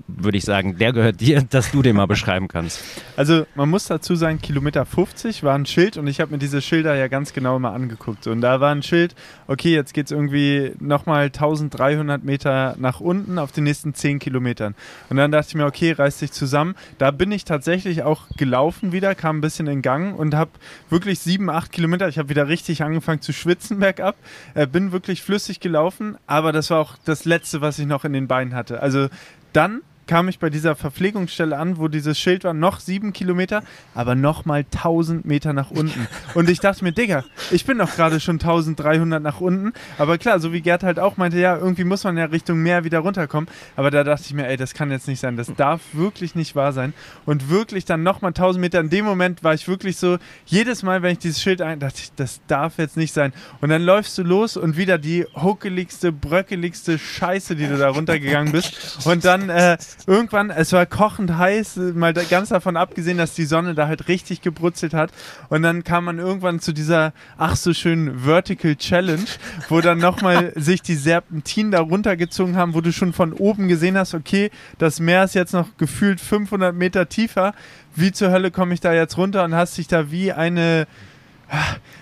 würde 0.07 0.39
ich 0.39 0.45
sagen. 0.45 0.79
Der 0.79 0.93
gehört 0.93 1.21
dir, 1.21 1.43
dass 1.51 1.71
du 1.71 1.83
den 1.83 1.97
mal 1.97 2.07
beschreiben 2.07 2.49
kannst. 2.49 2.83
Also 3.17 3.47
man 3.55 3.69
muss 3.69 3.87
dazu 3.87 4.15
sagen, 4.15 4.41
Kilometer 4.41 4.85
50 4.85 5.43
war 5.43 5.55
ein 5.55 5.67
Schild 5.67 5.97
und 5.97 6.07
ich 6.07 6.21
habe 6.21 6.33
mir 6.33 6.39
diese 6.39 6.63
Schilder 6.63 6.95
ja 6.95 7.09
ganz 7.09 7.33
genau 7.33 7.59
mal 7.59 7.75
angeguckt. 7.75 8.27
Und 8.27 8.41
da 8.41 8.61
war 8.61 8.73
ein 8.73 8.83
Schild, 8.83 9.15
okay, 9.47 9.75
jetzt 9.75 9.95
geht 9.95 10.07
es 10.07 10.13
irgendwie 10.13 10.73
nochmal 10.79 11.27
1300 11.27 12.25
Meter 12.25 12.77
nach 12.79 13.01
unten 13.01 13.39
auf 13.39 13.53
den 13.53 13.65
nächsten 13.65 13.95
10 13.95 14.19
Kilometern. 14.19 14.75
Und 15.09 15.17
dann 15.17 15.31
dachte 15.31 15.49
ich 15.51 15.55
mir, 15.55 15.67
okay, 15.67 15.93
reiß 15.93 16.19
dich 16.19 16.33
zusammen. 16.33 16.75
Da 16.99 17.11
bin 17.11 17.33
ich 17.33 17.45
tatsächlich 17.45 18.03
auch 18.03 18.29
gelaufen 18.37 18.93
wieder, 18.93 19.15
kam 19.15 19.39
ein 19.39 19.41
bisschen 19.41 19.67
in 19.67 19.83
Gang 19.83 20.19
und 20.19 20.35
habe 20.35 20.51
wirklich 20.89 21.21
7, 21.21 21.49
8 21.51 21.73
Kilometer, 21.73 22.09
ich 22.09 22.19
habe 22.19 22.29
wieder 22.29 22.49
richtig 22.49 22.83
angefangen 22.83 23.21
zu 23.21 23.33
schwitzen 23.33 23.79
bergab, 23.81 24.17
äh, 24.55 24.67
bin 24.67 24.93
wirklich 24.93 25.23
flüssig 25.23 25.61
gelaufen, 25.61 26.17
aber 26.27 26.53
das 26.53 26.71
war 26.71 26.81
auch 26.81 26.97
das 27.05 27.25
Letzte, 27.25 27.61
was 27.61 27.79
ich 27.79 27.87
noch 27.87 28.05
in 28.05 28.13
den 28.13 28.29
Beinen 28.29 28.55
hatte. 28.55 28.80
Also 28.81 29.09
dann 29.53 29.83
kam 30.11 30.29
ich 30.29 30.41
bei 30.41 30.51
dieser 30.51 30.75
Verpflegungsstelle 30.75 31.57
an, 31.57 31.79
wo 31.79 31.87
dieses 31.87 32.19
Schild 32.19 32.43
war, 32.43 32.53
noch 32.53 32.81
sieben 32.81 33.13
Kilometer, 33.13 33.63
aber 33.95 34.17
nochmal 34.17 34.65
1000 34.65 35.25
Meter 35.25 35.53
nach 35.53 35.71
unten. 35.71 36.09
Und 36.35 36.51
ich 36.51 36.59
dachte 36.59 36.83
mir, 36.83 36.91
Digga, 36.91 37.23
ich 37.53 37.65
bin 37.65 37.79
doch 37.79 37.95
gerade 37.95 38.19
schon 38.19 38.41
1300 38.41 39.23
nach 39.23 39.41
unten. 39.41 39.73
Aber 39.99 40.19
klar, 40.19 40.41
so 40.41 40.53
wie 40.53 40.63
Gerd 40.63 40.83
halt 40.83 40.99
auch 40.99 41.17
meinte, 41.17 41.39
ja, 41.39 41.57
irgendwie 41.57 41.85
muss 41.85 42.03
man 42.03 42.17
ja 42.19 42.25
Richtung 42.25 42.61
Meer 42.61 42.83
wieder 42.83 42.99
runterkommen. 42.99 43.49
Aber 43.77 43.93
da 43.93 44.03
dachte 44.03 44.25
ich 44.27 44.35
mir, 44.35 44.49
ey, 44.49 44.57
das 44.57 44.75
kann 44.75 44.91
jetzt 44.91 45.07
nicht 45.07 45.21
sein. 45.21 45.37
Das 45.37 45.55
darf 45.55 45.81
wirklich 45.93 46.35
nicht 46.35 46.57
wahr 46.57 46.73
sein. 46.73 46.93
Und 47.25 47.49
wirklich 47.49 47.85
dann 47.85 48.03
nochmal 48.03 48.31
1000 48.31 48.61
Meter. 48.61 48.81
In 48.81 48.91
dem 48.91 49.05
Moment 49.05 49.45
war 49.45 49.55
ich 49.55 49.69
wirklich 49.69 49.97
so, 49.97 50.19
jedes 50.45 50.83
Mal, 50.83 51.03
wenn 51.03 51.13
ich 51.13 51.21
dieses 51.21 51.41
Schild 51.41 51.63
ein, 51.63 51.79
dachte 51.79 52.01
ich, 52.03 52.11
das 52.17 52.41
darf 52.49 52.79
jetzt 52.79 52.97
nicht 52.97 53.15
sein. 53.15 53.33
Und 53.61 53.69
dann 53.69 53.83
läufst 53.83 54.19
du 54.19 54.25
los 54.25 54.57
und 54.57 54.77
wieder 54.77 54.99
die 54.99 55.25
huckeligste, 55.41 56.11
bröckeligste 56.11 56.99
Scheiße, 56.99 57.55
die 57.55 57.69
du 57.69 57.79
da 57.79 57.91
runtergegangen 57.91 58.51
bist. 58.51 59.07
Und 59.07 59.25
dann 59.25 59.51
äh, 59.51 59.79
irgendwann, 60.07 60.51
es 60.51 60.73
war 60.73 60.87
kochend 60.87 61.37
heiß, 61.37 61.77
mal 61.95 62.13
ganz 62.13 62.51
davon 62.51 62.77
abgesehen, 62.77 63.19
dass 63.19 63.35
die 63.35 63.45
Sonne 63.45 63.75
da 63.75 63.87
halt 63.87 64.09
richtig 64.09 64.43
gebrutzelt 64.43 64.95
hat. 64.95 65.11
Und 65.49 65.63
dann 65.63 65.85
kam 65.85 66.05
man 66.05 66.19
irgendwann 66.19 66.61
zu 66.61 66.73
dieser, 66.73 67.13
ach 67.39 67.57
so 67.57 67.73
schönen 67.73 68.21
Vertical 68.21 68.77
Challenge, 68.77 69.25
wo 69.69 69.81
dann 69.81 69.99
nochmal 69.99 70.53
sich 70.57 70.83
die 70.83 70.95
Serpentinen 70.95 71.73
da 71.73 71.81
runtergezogen 71.81 72.57
haben, 72.57 72.75
wo 72.75 72.81
du 72.81 72.93
schon 72.93 73.13
von 73.13 73.33
oben 73.33 73.69
gesehen 73.69 73.97
hast, 73.97 74.15
okay, 74.15 74.51
das 74.79 75.01
Meer 75.01 75.25
ist 75.25 75.35
jetzt 75.35 75.53
noch 75.53 75.77
gefühlt 75.77 76.21
500 76.21 76.75
Meter 76.75 77.09
tiefer. 77.09 77.55
Wie 77.95 78.13
zur 78.13 78.31
Hölle 78.31 78.51
komme 78.51 78.75
ich 78.75 78.81
da 78.81 78.93
jetzt 78.93 79.17
runter 79.17 79.45
und 79.45 79.55
hast 79.55 79.77
dich 79.79 79.89
da 79.89 80.11
wie 80.11 80.33
eine 80.33 80.87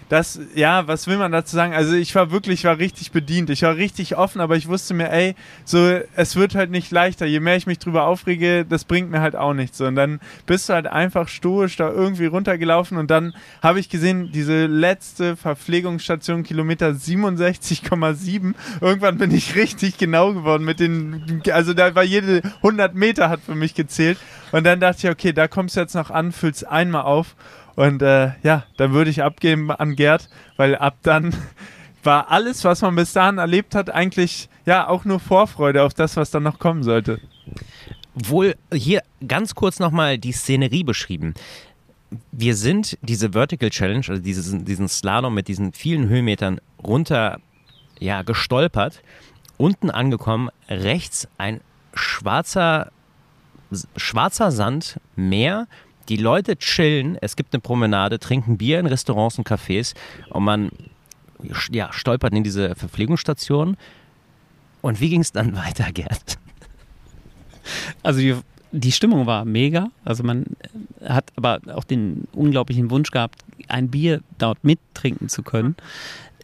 das, 0.08 0.40
ja, 0.54 0.88
was 0.88 1.06
will 1.06 1.18
man 1.18 1.32
dazu 1.32 1.54
sagen? 1.54 1.74
Also 1.74 1.94
ich 1.94 2.14
war 2.14 2.30
wirklich, 2.30 2.60
ich 2.60 2.64
war 2.64 2.78
richtig 2.78 3.12
bedient. 3.12 3.50
Ich 3.50 3.62
war 3.62 3.76
richtig 3.76 4.16
offen, 4.16 4.40
aber 4.40 4.56
ich 4.56 4.68
wusste 4.68 4.94
mir, 4.94 5.10
ey, 5.10 5.34
so, 5.64 6.00
es 6.16 6.36
wird 6.36 6.54
halt 6.54 6.70
nicht 6.70 6.90
leichter. 6.90 7.26
Je 7.26 7.40
mehr 7.40 7.56
ich 7.56 7.66
mich 7.66 7.78
drüber 7.78 8.04
aufrege, 8.04 8.64
das 8.64 8.84
bringt 8.84 9.10
mir 9.10 9.20
halt 9.20 9.36
auch 9.36 9.52
nichts. 9.52 9.80
Und 9.80 9.96
dann 9.96 10.20
bist 10.46 10.68
du 10.68 10.72
halt 10.72 10.86
einfach 10.86 11.28
stoisch 11.28 11.76
da 11.76 11.90
irgendwie 11.90 12.26
runtergelaufen 12.26 12.96
und 12.96 13.10
dann 13.10 13.34
habe 13.62 13.80
ich 13.80 13.88
gesehen, 13.90 14.30
diese 14.32 14.66
letzte 14.66 15.36
Verpflegungsstation, 15.36 16.42
Kilometer 16.42 16.90
67,7. 16.90 18.54
Irgendwann 18.80 19.18
bin 19.18 19.30
ich 19.32 19.56
richtig 19.56 19.98
genau 19.98 20.32
geworden 20.32 20.64
mit 20.64 20.80
den, 20.80 21.42
also 21.52 21.74
da 21.74 21.94
war 21.94 22.04
jede 22.04 22.42
100 22.56 22.94
Meter 22.94 23.28
hat 23.28 23.40
für 23.40 23.54
mich 23.54 23.74
gezählt. 23.74 24.18
Und 24.52 24.64
dann 24.64 24.80
dachte 24.80 25.06
ich, 25.06 25.12
okay, 25.12 25.32
da 25.32 25.48
kommst 25.48 25.76
du 25.76 25.80
jetzt 25.80 25.94
noch 25.94 26.10
an, 26.10 26.32
füllst 26.32 26.66
einmal 26.66 27.02
auf 27.02 27.36
und 27.78 28.02
äh, 28.02 28.32
ja, 28.42 28.64
dann 28.76 28.92
würde 28.92 29.08
ich 29.08 29.22
abgeben 29.22 29.70
an 29.70 29.94
Gerd, 29.94 30.28
weil 30.56 30.74
ab 30.74 30.96
dann 31.04 31.32
war 32.02 32.28
alles, 32.28 32.64
was 32.64 32.82
man 32.82 32.96
bis 32.96 33.12
dahin 33.12 33.38
erlebt 33.38 33.76
hat, 33.76 33.88
eigentlich 33.88 34.48
ja 34.66 34.88
auch 34.88 35.04
nur 35.04 35.20
Vorfreude 35.20 35.84
auf 35.84 35.94
das, 35.94 36.16
was 36.16 36.32
dann 36.32 36.42
noch 36.42 36.58
kommen 36.58 36.82
sollte. 36.82 37.20
Wohl 38.16 38.56
hier 38.72 39.04
ganz 39.24 39.54
kurz 39.54 39.78
nochmal 39.78 40.18
die 40.18 40.32
Szenerie 40.32 40.82
beschrieben. 40.82 41.34
Wir 42.32 42.56
sind 42.56 42.98
diese 43.00 43.30
Vertical 43.30 43.70
Challenge, 43.70 44.04
also 44.08 44.20
diesen, 44.20 44.64
diesen 44.64 44.88
Slalom 44.88 45.32
mit 45.32 45.46
diesen 45.46 45.72
vielen 45.72 46.08
Höhenmetern 46.08 46.60
runter 46.82 47.38
ja, 48.00 48.22
gestolpert, 48.22 49.04
unten 49.56 49.92
angekommen, 49.92 50.48
rechts 50.68 51.28
ein 51.38 51.60
schwarzer, 51.94 52.90
schwarzer 53.96 54.50
Sand, 54.50 54.98
Meer 55.14 55.68
die 56.08 56.16
Leute 56.16 56.56
chillen, 56.56 57.18
es 57.20 57.36
gibt 57.36 57.54
eine 57.54 57.60
Promenade, 57.60 58.18
trinken 58.18 58.58
Bier 58.58 58.80
in 58.80 58.86
Restaurants 58.86 59.38
und 59.38 59.48
Cafés 59.48 59.94
und 60.30 60.44
man 60.44 60.70
ja, 61.70 61.92
stolpert 61.92 62.32
in 62.32 62.44
diese 62.44 62.74
Verpflegungsstation. 62.74 63.76
Und 64.80 65.00
wie 65.00 65.10
ging 65.10 65.20
es 65.20 65.32
dann 65.32 65.54
weiter, 65.56 65.92
Gerd? 65.92 66.38
Also 68.02 68.20
die, 68.20 68.36
die 68.72 68.92
Stimmung 68.92 69.26
war 69.26 69.44
mega. 69.44 69.90
Also 70.04 70.24
man 70.24 70.46
hat 71.04 71.30
aber 71.36 71.60
auch 71.74 71.84
den 71.84 72.26
unglaublichen 72.32 72.90
Wunsch 72.90 73.10
gehabt, 73.10 73.44
ein 73.68 73.88
Bier 73.88 74.22
dort 74.38 74.64
mittrinken 74.64 75.28
zu 75.28 75.42
können 75.42 75.76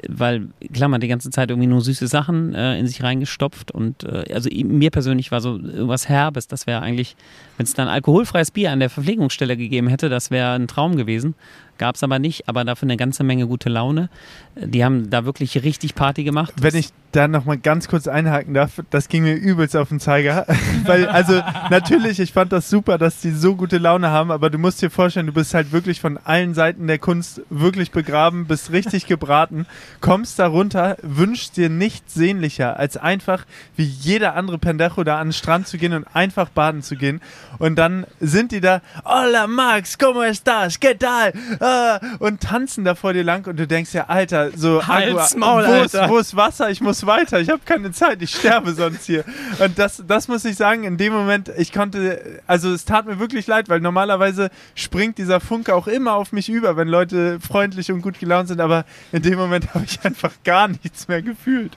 weil 0.08 0.48
klar, 0.72 0.88
man 0.88 1.00
die 1.00 1.08
ganze 1.08 1.30
Zeit 1.30 1.50
irgendwie 1.50 1.66
nur 1.66 1.80
süße 1.80 2.06
Sachen 2.06 2.54
äh, 2.54 2.78
in 2.78 2.86
sich 2.86 3.02
reingestopft 3.02 3.70
und 3.70 4.04
äh, 4.04 4.32
also 4.32 4.48
mir 4.52 4.90
persönlich 4.90 5.30
war 5.30 5.40
so 5.40 5.56
irgendwas 5.56 6.08
Herbes, 6.08 6.48
das 6.48 6.66
wäre 6.66 6.80
eigentlich, 6.80 7.16
wenn 7.56 7.64
es 7.64 7.74
dann 7.74 7.88
alkoholfreies 7.88 8.50
Bier 8.50 8.72
an 8.72 8.80
der 8.80 8.90
Verpflegungsstelle 8.90 9.56
gegeben 9.56 9.88
hätte, 9.88 10.08
das 10.08 10.30
wäre 10.30 10.52
ein 10.52 10.68
Traum 10.68 10.96
gewesen. 10.96 11.34
Gab 11.78 11.96
es 11.96 12.02
aber 12.02 12.18
nicht, 12.18 12.48
aber 12.48 12.64
dafür 12.64 12.86
eine 12.86 12.96
ganze 12.96 13.24
Menge 13.24 13.46
gute 13.46 13.68
Laune. 13.68 14.08
Die 14.56 14.84
haben 14.84 15.10
da 15.10 15.24
wirklich 15.24 15.62
richtig 15.62 15.94
Party 15.94 16.22
gemacht. 16.22 16.54
Wenn 16.60 16.76
ich 16.76 16.90
da 17.14 17.28
nochmal 17.28 17.58
ganz 17.58 17.88
kurz 17.88 18.08
einhaken 18.08 18.54
darf, 18.54 18.82
das 18.90 19.08
ging 19.08 19.22
mir 19.22 19.34
übelst 19.34 19.76
auf 19.76 19.88
den 19.88 20.00
Zeiger. 20.00 20.46
Weil, 20.84 21.06
also 21.06 21.40
natürlich, 21.70 22.18
ich 22.20 22.32
fand 22.32 22.52
das 22.52 22.70
super, 22.70 22.98
dass 22.98 23.20
die 23.20 23.30
so 23.30 23.56
gute 23.56 23.78
Laune 23.78 24.10
haben, 24.10 24.30
aber 24.30 24.50
du 24.50 24.58
musst 24.58 24.82
dir 24.82 24.90
vorstellen, 24.90 25.26
du 25.26 25.32
bist 25.32 25.54
halt 25.54 25.72
wirklich 25.72 26.00
von 26.00 26.18
allen 26.18 26.54
Seiten 26.54 26.86
der 26.86 26.98
Kunst 26.98 27.42
wirklich 27.50 27.90
begraben, 27.92 28.46
bist 28.46 28.72
richtig 28.72 29.06
gebraten, 29.06 29.66
kommst 30.00 30.38
da 30.38 30.46
runter, 30.46 30.96
wünschst 31.02 31.56
dir 31.56 31.68
nichts 31.68 32.14
sehnlicher, 32.14 32.78
als 32.78 32.96
einfach 32.96 33.44
wie 33.76 33.84
jeder 33.84 34.34
andere 34.34 34.58
Pendejo 34.58 35.04
da 35.04 35.18
an 35.18 35.28
den 35.28 35.32
Strand 35.32 35.68
zu 35.68 35.78
gehen 35.78 35.92
und 35.92 36.06
einfach 36.14 36.48
baden 36.48 36.82
zu 36.82 36.96
gehen. 36.96 37.20
Und 37.58 37.76
dann 37.76 38.06
sind 38.20 38.52
die 38.52 38.60
da, 38.60 38.82
Hola 39.04 39.46
Max, 39.46 39.98
¿cómo 39.98 40.22
estás? 40.22 40.78
¿Qué 40.80 40.94
tal? 40.98 41.32
Ah, 41.64 41.98
und 42.18 42.42
tanzen 42.42 42.84
da 42.84 42.94
vor 42.94 43.14
dir 43.14 43.24
lang 43.24 43.46
und 43.46 43.58
du 43.58 43.66
denkst 43.66 43.94
ja, 43.94 44.04
Alter, 44.08 44.50
so, 44.54 44.86
Hals, 44.86 45.34
Maul, 45.34 45.66
wo, 45.66 45.82
ist, 45.82 45.94
wo 46.08 46.18
ist 46.18 46.36
Wasser? 46.36 46.68
Ich 46.68 46.82
muss 46.82 47.06
weiter, 47.06 47.40
ich 47.40 47.48
habe 47.48 47.62
keine 47.64 47.90
Zeit, 47.90 48.20
ich 48.20 48.34
sterbe 48.34 48.74
sonst 48.74 49.06
hier. 49.06 49.24
Und 49.58 49.78
das, 49.78 50.02
das 50.06 50.28
muss 50.28 50.44
ich 50.44 50.56
sagen, 50.56 50.84
in 50.84 50.98
dem 50.98 51.14
Moment, 51.14 51.50
ich 51.56 51.72
konnte, 51.72 52.42
also 52.46 52.70
es 52.70 52.84
tat 52.84 53.06
mir 53.06 53.18
wirklich 53.18 53.46
leid, 53.46 53.70
weil 53.70 53.80
normalerweise 53.80 54.50
springt 54.74 55.16
dieser 55.16 55.40
Funke 55.40 55.74
auch 55.74 55.86
immer 55.86 56.16
auf 56.16 56.32
mich 56.32 56.50
über, 56.50 56.76
wenn 56.76 56.88
Leute 56.88 57.40
freundlich 57.40 57.90
und 57.90 58.02
gut 58.02 58.18
gelaunt 58.18 58.48
sind, 58.48 58.60
aber 58.60 58.84
in 59.12 59.22
dem 59.22 59.38
Moment 59.38 59.72
habe 59.74 59.86
ich 59.86 60.04
einfach 60.04 60.32
gar 60.44 60.68
nichts 60.68 61.08
mehr 61.08 61.22
gefühlt. 61.22 61.72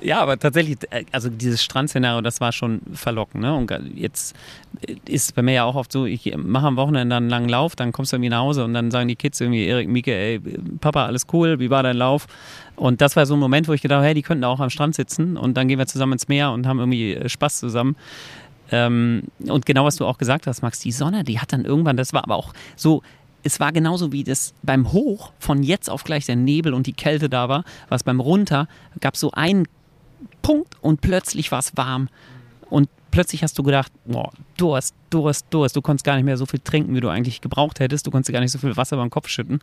Ja, 0.00 0.20
aber 0.20 0.38
tatsächlich, 0.38 0.78
äh, 0.90 1.04
also 1.12 1.28
dieses 1.28 1.62
Strandszenario, 1.62 2.20
das 2.22 2.40
war 2.40 2.52
schon 2.52 2.80
verlockend. 2.92 3.42
Ne? 3.42 3.54
Und 3.54 3.70
jetzt 3.94 4.34
ist 5.06 5.34
bei 5.34 5.42
mir 5.42 5.54
ja 5.54 5.64
auch 5.64 5.74
oft 5.74 5.92
so, 5.92 6.06
ich 6.06 6.34
mache 6.36 6.66
am 6.66 6.76
Wochenende 6.76 7.16
einen 7.16 7.28
langen 7.28 7.48
Lauf, 7.48 7.76
dann 7.76 7.92
kommst 7.92 8.12
du 8.12 8.16
irgendwie 8.16 8.30
nach 8.30 8.40
Hause 8.40 8.64
und 8.64 8.74
dann 8.74 8.90
sagen 8.90 9.08
die 9.08 9.16
Kids 9.16 9.40
irgendwie, 9.40 9.66
Erik, 9.66 9.88
Mieke, 9.88 10.14
ey, 10.14 10.40
Papa, 10.80 11.06
alles 11.06 11.26
cool, 11.32 11.60
wie 11.60 11.70
war 11.70 11.82
dein 11.82 11.96
Lauf? 11.96 12.26
Und 12.76 13.00
das 13.00 13.16
war 13.16 13.26
so 13.26 13.34
ein 13.34 13.40
Moment, 13.40 13.68
wo 13.68 13.72
ich 13.72 13.82
gedacht 13.82 13.98
habe, 13.98 14.06
hey, 14.06 14.14
die 14.14 14.22
könnten 14.22 14.44
auch 14.44 14.60
am 14.60 14.70
Strand 14.70 14.94
sitzen 14.94 15.36
und 15.36 15.56
dann 15.56 15.68
gehen 15.68 15.78
wir 15.78 15.86
zusammen 15.86 16.14
ins 16.14 16.28
Meer 16.28 16.50
und 16.50 16.66
haben 16.66 16.78
irgendwie 16.78 17.14
äh, 17.14 17.28
Spaß 17.28 17.58
zusammen. 17.58 17.96
Ähm, 18.72 19.24
und 19.46 19.66
genau 19.66 19.84
was 19.84 19.96
du 19.96 20.06
auch 20.06 20.18
gesagt 20.18 20.46
hast, 20.46 20.62
Max, 20.62 20.80
die 20.80 20.92
Sonne, 20.92 21.24
die 21.24 21.38
hat 21.38 21.52
dann 21.52 21.64
irgendwann, 21.64 21.96
das 21.96 22.12
war 22.12 22.24
aber 22.24 22.36
auch 22.36 22.54
so, 22.74 23.02
es 23.42 23.60
war 23.60 23.72
genauso 23.72 24.12
wie 24.12 24.24
das 24.24 24.54
beim 24.62 24.92
Hoch 24.92 25.32
von 25.38 25.62
jetzt 25.62 25.90
auf 25.90 26.04
gleich 26.04 26.26
der 26.26 26.36
Nebel 26.36 26.74
und 26.74 26.86
die 26.86 26.92
Kälte 26.92 27.28
da 27.28 27.48
war, 27.48 27.64
was 27.88 28.04
beim 28.04 28.20
Runter 28.20 28.68
gab 29.00 29.16
so 29.16 29.30
einen 29.32 29.66
Punkt 30.42 30.76
und 30.80 31.00
plötzlich 31.00 31.50
war 31.52 31.58
es 31.58 31.76
warm. 31.76 32.08
Und 32.70 32.88
plötzlich 33.10 33.42
hast 33.42 33.58
du 33.58 33.62
gedacht, 33.62 33.92
boah, 34.06 34.32
Durst, 34.56 34.94
Durst, 35.10 35.46
Durst. 35.50 35.76
Du 35.76 35.82
konntest 35.82 36.04
gar 36.04 36.16
nicht 36.16 36.24
mehr 36.24 36.36
so 36.36 36.46
viel 36.46 36.60
trinken, 36.60 36.94
wie 36.94 37.00
du 37.00 37.08
eigentlich 37.08 37.40
gebraucht 37.40 37.80
hättest. 37.80 38.06
Du 38.06 38.10
konntest 38.10 38.32
gar 38.32 38.40
nicht 38.40 38.50
so 38.50 38.58
viel 38.58 38.76
Wasser 38.76 38.96
beim 38.96 39.10
Kopf 39.10 39.28
schütten. 39.28 39.60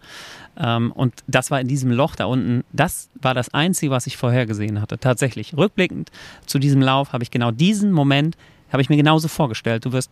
Ähm, 0.57 0.91
und 0.91 1.15
das 1.27 1.49
war 1.49 1.59
in 1.59 1.67
diesem 1.67 1.91
Loch 1.91 2.15
da 2.15 2.25
unten. 2.25 2.63
Das 2.71 3.09
war 3.19 3.33
das 3.33 3.53
Einzige, 3.53 3.91
was 3.91 4.07
ich 4.07 4.15
vorher 4.15 4.45
gesehen 4.45 4.79
hatte. 4.79 4.99
Tatsächlich. 4.99 5.57
Rückblickend 5.57 6.11
zu 6.45 6.59
diesem 6.59 6.81
Lauf 6.81 7.11
habe 7.11 7.23
ich 7.23 7.31
genau 7.31 7.51
diesen 7.51 7.91
Moment, 7.91 8.37
habe 8.71 8.81
ich 8.81 8.89
mir 8.89 8.97
genauso 8.97 9.27
vorgestellt. 9.27 9.85
Du 9.85 9.91
wirst 9.91 10.11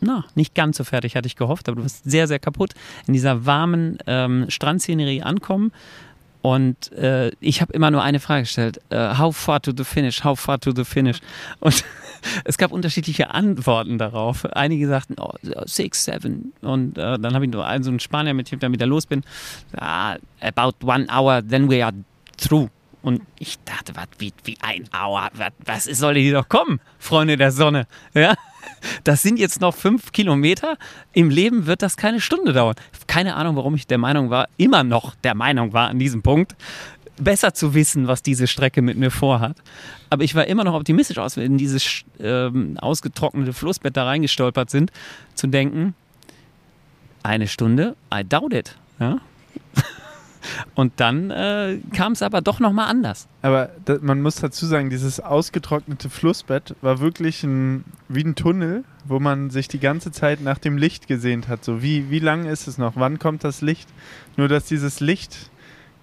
na, 0.00 0.24
nicht 0.34 0.54
ganz 0.54 0.76
so 0.76 0.84
fertig, 0.84 1.16
hatte 1.16 1.26
ich 1.26 1.36
gehofft, 1.36 1.68
aber 1.68 1.76
du 1.76 1.84
wirst 1.84 2.04
sehr, 2.04 2.26
sehr 2.28 2.38
kaputt 2.38 2.74
in 3.06 3.14
dieser 3.14 3.46
warmen 3.46 3.98
ähm, 4.06 4.46
Strandszenerie 4.48 5.22
ankommen. 5.22 5.72
Und 6.40 6.92
äh, 6.92 7.32
ich 7.40 7.60
habe 7.60 7.72
immer 7.72 7.90
nur 7.90 8.02
eine 8.02 8.20
Frage 8.20 8.42
gestellt: 8.42 8.80
uh, 8.92 9.18
How 9.18 9.36
far 9.36 9.60
to 9.60 9.72
the 9.76 9.84
finish? 9.84 10.22
How 10.22 10.38
far 10.38 10.58
to 10.60 10.72
the 10.74 10.84
finish? 10.84 11.18
Und 11.58 11.84
es 12.44 12.58
gab 12.58 12.70
unterschiedliche 12.70 13.30
Antworten 13.30 13.98
darauf. 13.98 14.44
Einige 14.52 14.86
sagten, 14.86 15.16
oh, 15.18 15.32
six, 15.66 16.04
seven. 16.04 16.52
Und 16.60 16.96
äh, 16.96 17.18
dann 17.18 17.34
habe 17.34 17.44
ich 17.44 17.50
nur 17.50 17.66
einen, 17.66 17.82
so 17.82 17.90
einen 17.90 18.00
Spanier, 18.00 18.34
mit 18.34 18.50
dem 18.50 18.72
ich 18.72 18.78
dann 18.78 18.88
los 18.88 19.06
bin. 19.06 19.24
Ah, 19.76 20.16
about 20.40 20.74
one 20.86 21.06
hour, 21.10 21.42
then 21.46 21.68
we 21.68 21.84
are 21.84 21.92
through. 22.36 22.68
Und 23.02 23.22
ich 23.38 23.58
dachte, 23.64 23.94
was, 23.96 24.06
wie, 24.18 24.32
wie 24.44 24.56
ein 24.60 24.88
Hour, 24.92 25.30
was, 25.34 25.52
was 25.64 25.84
soll 25.84 26.16
hier 26.16 26.34
doch 26.34 26.48
kommen, 26.48 26.80
Freunde 26.98 27.36
der 27.36 27.52
Sonne? 27.52 27.86
Ja? 28.12 28.34
Das 29.04 29.22
sind 29.22 29.38
jetzt 29.38 29.60
noch 29.60 29.74
fünf 29.74 30.12
Kilometer. 30.12 30.76
Im 31.12 31.30
Leben 31.30 31.66
wird 31.66 31.82
das 31.82 31.96
keine 31.96 32.20
Stunde 32.20 32.52
dauern. 32.52 32.76
Keine 33.06 33.36
Ahnung, 33.36 33.56
warum 33.56 33.74
ich 33.74 33.86
der 33.86 33.98
Meinung 33.98 34.30
war, 34.30 34.48
immer 34.56 34.84
noch 34.84 35.14
der 35.16 35.34
Meinung 35.34 35.72
war 35.72 35.88
an 35.88 35.98
diesem 35.98 36.22
Punkt, 36.22 36.54
besser 37.16 37.54
zu 37.54 37.74
wissen, 37.74 38.06
was 38.06 38.22
diese 38.22 38.46
Strecke 38.46 38.82
mit 38.82 38.96
mir 38.96 39.10
vorhat. 39.10 39.56
Aber 40.10 40.24
ich 40.24 40.34
war 40.34 40.46
immer 40.46 40.64
noch 40.64 40.74
optimistisch, 40.74 41.18
aus, 41.18 41.36
wenn 41.36 41.58
dieses 41.58 42.02
ähm, 42.20 42.78
ausgetrocknete 42.78 43.52
Flussbett 43.52 43.96
da 43.96 44.04
reingestolpert 44.04 44.70
sind, 44.70 44.92
zu 45.34 45.46
denken, 45.46 45.94
eine 47.22 47.48
Stunde, 47.48 47.96
I 48.14 48.24
doubt 48.24 48.52
it. 48.52 48.76
Ja? 49.00 49.18
Und 50.74 50.92
dann 50.96 51.30
äh, 51.30 51.78
kam 51.94 52.12
es 52.12 52.22
aber 52.22 52.40
doch 52.40 52.60
nochmal 52.60 52.88
anders. 52.88 53.28
Aber 53.42 53.70
da, 53.84 53.98
man 54.00 54.22
muss 54.22 54.36
dazu 54.36 54.66
sagen, 54.66 54.90
dieses 54.90 55.20
ausgetrocknete 55.20 56.10
Flussbett 56.10 56.74
war 56.80 57.00
wirklich 57.00 57.42
ein, 57.42 57.84
wie 58.08 58.24
ein 58.24 58.34
Tunnel, 58.34 58.84
wo 59.04 59.20
man 59.20 59.50
sich 59.50 59.68
die 59.68 59.80
ganze 59.80 60.12
Zeit 60.12 60.40
nach 60.40 60.58
dem 60.58 60.76
Licht 60.76 61.08
gesehnt 61.08 61.48
hat. 61.48 61.64
So, 61.64 61.82
wie, 61.82 62.10
wie 62.10 62.18
lang 62.18 62.46
ist 62.46 62.68
es 62.68 62.78
noch? 62.78 62.94
Wann 62.96 63.18
kommt 63.18 63.44
das 63.44 63.60
Licht? 63.60 63.88
Nur, 64.36 64.48
dass 64.48 64.66
dieses 64.66 65.00
Licht 65.00 65.50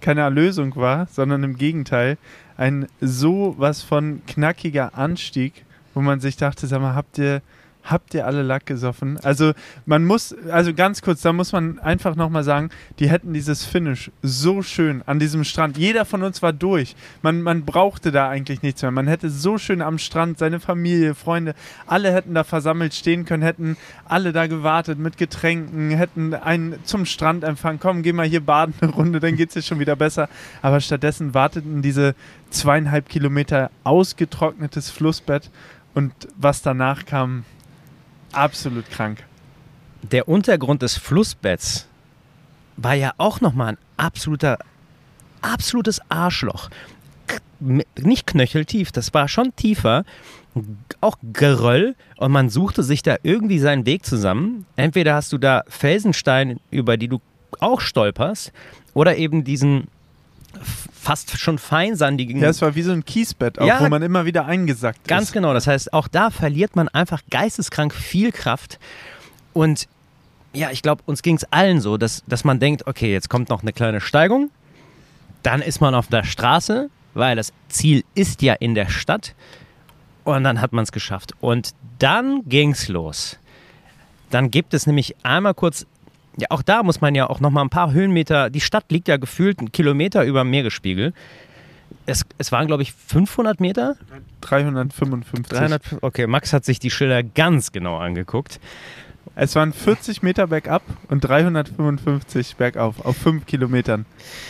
keine 0.00 0.20
Erlösung 0.20 0.76
war, 0.76 1.06
sondern 1.10 1.42
im 1.42 1.56
Gegenteil 1.56 2.18
ein 2.56 2.86
so 3.00 3.54
was 3.58 3.82
von 3.82 4.22
knackiger 4.26 4.96
Anstieg, 4.96 5.64
wo 5.94 6.00
man 6.00 6.20
sich 6.20 6.36
dachte, 6.36 6.66
sag 6.66 6.80
mal, 6.80 6.94
habt 6.94 7.18
ihr 7.18 7.42
habt 7.86 8.14
ihr 8.14 8.26
alle 8.26 8.42
Lack 8.42 8.66
gesoffen? 8.66 9.18
Also 9.22 9.52
man 9.86 10.04
muss, 10.04 10.34
also 10.50 10.74
ganz 10.74 11.02
kurz, 11.02 11.22
da 11.22 11.32
muss 11.32 11.52
man 11.52 11.78
einfach 11.78 12.16
nochmal 12.16 12.44
sagen, 12.44 12.70
die 12.98 13.08
hätten 13.08 13.32
dieses 13.32 13.64
Finish 13.64 14.10
so 14.22 14.62
schön 14.62 15.02
an 15.06 15.18
diesem 15.18 15.44
Strand. 15.44 15.78
Jeder 15.78 16.04
von 16.04 16.22
uns 16.22 16.42
war 16.42 16.52
durch. 16.52 16.96
Man, 17.22 17.42
man 17.42 17.64
brauchte 17.64 18.12
da 18.12 18.28
eigentlich 18.28 18.62
nichts 18.62 18.82
mehr. 18.82 18.90
Man 18.90 19.06
hätte 19.06 19.30
so 19.30 19.58
schön 19.58 19.80
am 19.82 19.98
Strand, 19.98 20.38
seine 20.38 20.60
Familie, 20.60 21.14
Freunde, 21.14 21.54
alle 21.86 22.12
hätten 22.12 22.34
da 22.34 22.44
versammelt 22.44 22.94
stehen 22.94 23.24
können, 23.24 23.42
hätten 23.42 23.76
alle 24.04 24.32
da 24.32 24.46
gewartet 24.46 24.98
mit 24.98 25.16
Getränken, 25.16 25.90
hätten 25.90 26.34
einen 26.34 26.78
zum 26.84 27.06
Strand 27.06 27.44
empfangen. 27.44 27.80
Komm, 27.80 28.02
geh 28.02 28.12
mal 28.12 28.26
hier 28.26 28.44
baden 28.44 28.74
eine 28.80 28.92
Runde, 28.92 29.20
dann 29.20 29.36
geht 29.36 29.48
es 29.50 29.54
dir 29.54 29.62
schon 29.62 29.78
wieder 29.78 29.96
besser. 29.96 30.28
Aber 30.62 30.80
stattdessen 30.80 31.34
warteten 31.34 31.82
diese 31.82 32.14
zweieinhalb 32.50 33.08
Kilometer 33.08 33.70
ausgetrocknetes 33.84 34.90
Flussbett 34.90 35.50
und 35.94 36.12
was 36.36 36.62
danach 36.62 37.06
kam, 37.06 37.44
absolut 38.36 38.90
krank. 38.90 39.24
Der 40.02 40.28
Untergrund 40.28 40.82
des 40.82 40.96
Flussbetts 40.96 41.88
war 42.76 42.94
ja 42.94 43.12
auch 43.18 43.40
nochmal 43.40 43.72
ein 43.72 43.78
absoluter, 43.96 44.58
absolutes 45.40 46.00
Arschloch. 46.10 46.70
Nicht 47.58 48.26
knöcheltief, 48.26 48.92
das 48.92 49.14
war 49.14 49.28
schon 49.28 49.56
tiefer. 49.56 50.04
Auch 51.00 51.16
Geröll 51.32 51.96
und 52.16 52.32
man 52.32 52.48
suchte 52.48 52.82
sich 52.82 53.02
da 53.02 53.16
irgendwie 53.22 53.58
seinen 53.58 53.86
Weg 53.86 54.04
zusammen. 54.06 54.66
Entweder 54.76 55.14
hast 55.14 55.32
du 55.32 55.38
da 55.38 55.64
Felsensteine, 55.68 56.58
über 56.70 56.96
die 56.96 57.08
du 57.08 57.20
auch 57.58 57.80
stolperst, 57.80 58.52
oder 58.94 59.16
eben 59.16 59.44
diesen 59.44 59.88
fast 60.62 61.38
schon 61.38 61.58
feinsandigen. 61.58 62.40
Ja, 62.40 62.48
es 62.48 62.62
war 62.62 62.74
wie 62.74 62.82
so 62.82 62.92
ein 62.92 63.04
Kiesbett, 63.04 63.58
auch, 63.58 63.66
ja, 63.66 63.80
wo 63.80 63.88
man 63.88 64.02
immer 64.02 64.24
wieder 64.24 64.46
eingesackt 64.46 64.98
ist. 64.98 65.08
Ganz 65.08 65.32
genau. 65.32 65.54
Das 65.54 65.66
heißt, 65.66 65.92
auch 65.92 66.08
da 66.08 66.30
verliert 66.30 66.74
man 66.76 66.88
einfach 66.88 67.22
geisteskrank 67.30 67.94
viel 67.94 68.32
Kraft. 68.32 68.78
Und 69.52 69.88
ja, 70.52 70.70
ich 70.70 70.82
glaube, 70.82 71.02
uns 71.06 71.22
ging 71.22 71.36
es 71.36 71.44
allen 71.52 71.80
so, 71.80 71.96
dass, 71.96 72.24
dass 72.26 72.44
man 72.44 72.58
denkt, 72.58 72.86
okay, 72.86 73.12
jetzt 73.12 73.28
kommt 73.28 73.50
noch 73.50 73.62
eine 73.62 73.72
kleine 73.72 74.00
Steigung. 74.00 74.50
Dann 75.42 75.62
ist 75.62 75.80
man 75.80 75.94
auf 75.94 76.08
der 76.08 76.24
Straße, 76.24 76.90
weil 77.14 77.36
das 77.36 77.52
Ziel 77.68 78.04
ist 78.14 78.42
ja 78.42 78.54
in 78.54 78.74
der 78.74 78.88
Stadt. 78.88 79.34
Und 80.24 80.42
dann 80.42 80.60
hat 80.60 80.72
man 80.72 80.82
es 80.82 80.92
geschafft. 80.92 81.34
Und 81.40 81.74
dann 81.98 82.42
ging 82.48 82.72
es 82.72 82.88
los. 82.88 83.38
Dann 84.30 84.50
gibt 84.50 84.74
es 84.74 84.86
nämlich 84.86 85.14
einmal 85.22 85.54
kurz 85.54 85.86
ja, 86.36 86.48
auch 86.50 86.62
da 86.62 86.82
muss 86.82 87.00
man 87.00 87.14
ja 87.14 87.28
auch 87.28 87.40
noch 87.40 87.50
mal 87.50 87.62
ein 87.62 87.70
paar 87.70 87.92
Höhenmeter. 87.92 88.50
Die 88.50 88.60
Stadt 88.60 88.84
liegt 88.90 89.08
ja 89.08 89.16
gefühlt 89.16 89.58
einen 89.58 89.72
Kilometer 89.72 90.24
über 90.24 90.42
dem 90.42 90.50
Meeresspiegel. 90.50 91.12
Es, 92.04 92.24
es 92.38 92.52
waren, 92.52 92.66
glaube 92.66 92.82
ich, 92.82 92.92
500 92.92 93.60
Meter? 93.60 93.96
355. 94.42 95.46
300, 95.46 95.82
okay, 96.02 96.26
Max 96.26 96.52
hat 96.52 96.64
sich 96.64 96.78
die 96.78 96.90
Schilder 96.90 97.22
ganz 97.22 97.72
genau 97.72 97.96
angeguckt. 97.96 98.60
Es 99.34 99.54
waren 99.54 99.72
40 99.72 100.22
Meter 100.22 100.46
bergab 100.46 100.82
und 101.08 101.20
355 101.20 102.56
bergauf 102.56 103.04
auf 103.04 103.16
5 103.16 103.44
Kilometern. 103.46 104.06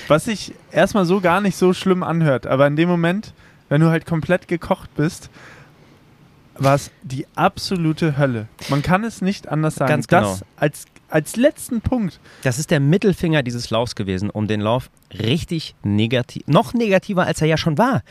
Was 0.06 0.26
sich 0.26 0.54
erstmal 0.70 1.06
so 1.06 1.20
gar 1.20 1.40
nicht 1.40 1.56
so 1.56 1.72
schlimm 1.72 2.02
anhört, 2.02 2.46
aber 2.46 2.66
in 2.66 2.76
dem 2.76 2.88
Moment, 2.88 3.32
wenn 3.68 3.80
du 3.80 3.88
halt 3.88 4.06
komplett 4.06 4.48
gekocht 4.48 4.94
bist, 4.96 5.30
war 6.58 6.74
es 6.74 6.90
die 7.02 7.26
absolute 7.34 8.16
Hölle. 8.18 8.48
Man 8.68 8.82
kann 8.82 9.04
es 9.04 9.22
nicht 9.22 9.48
anders 9.48 9.76
sagen. 9.76 9.90
Ganz 9.90 10.06
genau. 10.06 10.22
Das 10.22 10.44
als 10.56 10.84
als 11.08 11.36
letzten 11.36 11.80
Punkt. 11.80 12.20
Das 12.42 12.58
ist 12.58 12.70
der 12.70 12.80
Mittelfinger 12.80 13.42
dieses 13.42 13.70
Laufs 13.70 13.94
gewesen, 13.94 14.30
um 14.30 14.46
den 14.46 14.60
Lauf 14.60 14.90
richtig 15.12 15.74
negativ, 15.82 16.42
noch 16.46 16.74
negativer 16.74 17.26
als 17.26 17.40
er 17.40 17.48
ja 17.48 17.56
schon 17.56 17.78
war, 17.78 18.02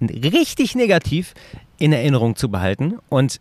richtig 0.00 0.74
negativ 0.74 1.34
in 1.78 1.92
Erinnerung 1.92 2.36
zu 2.36 2.50
behalten. 2.50 2.98
Und 3.08 3.40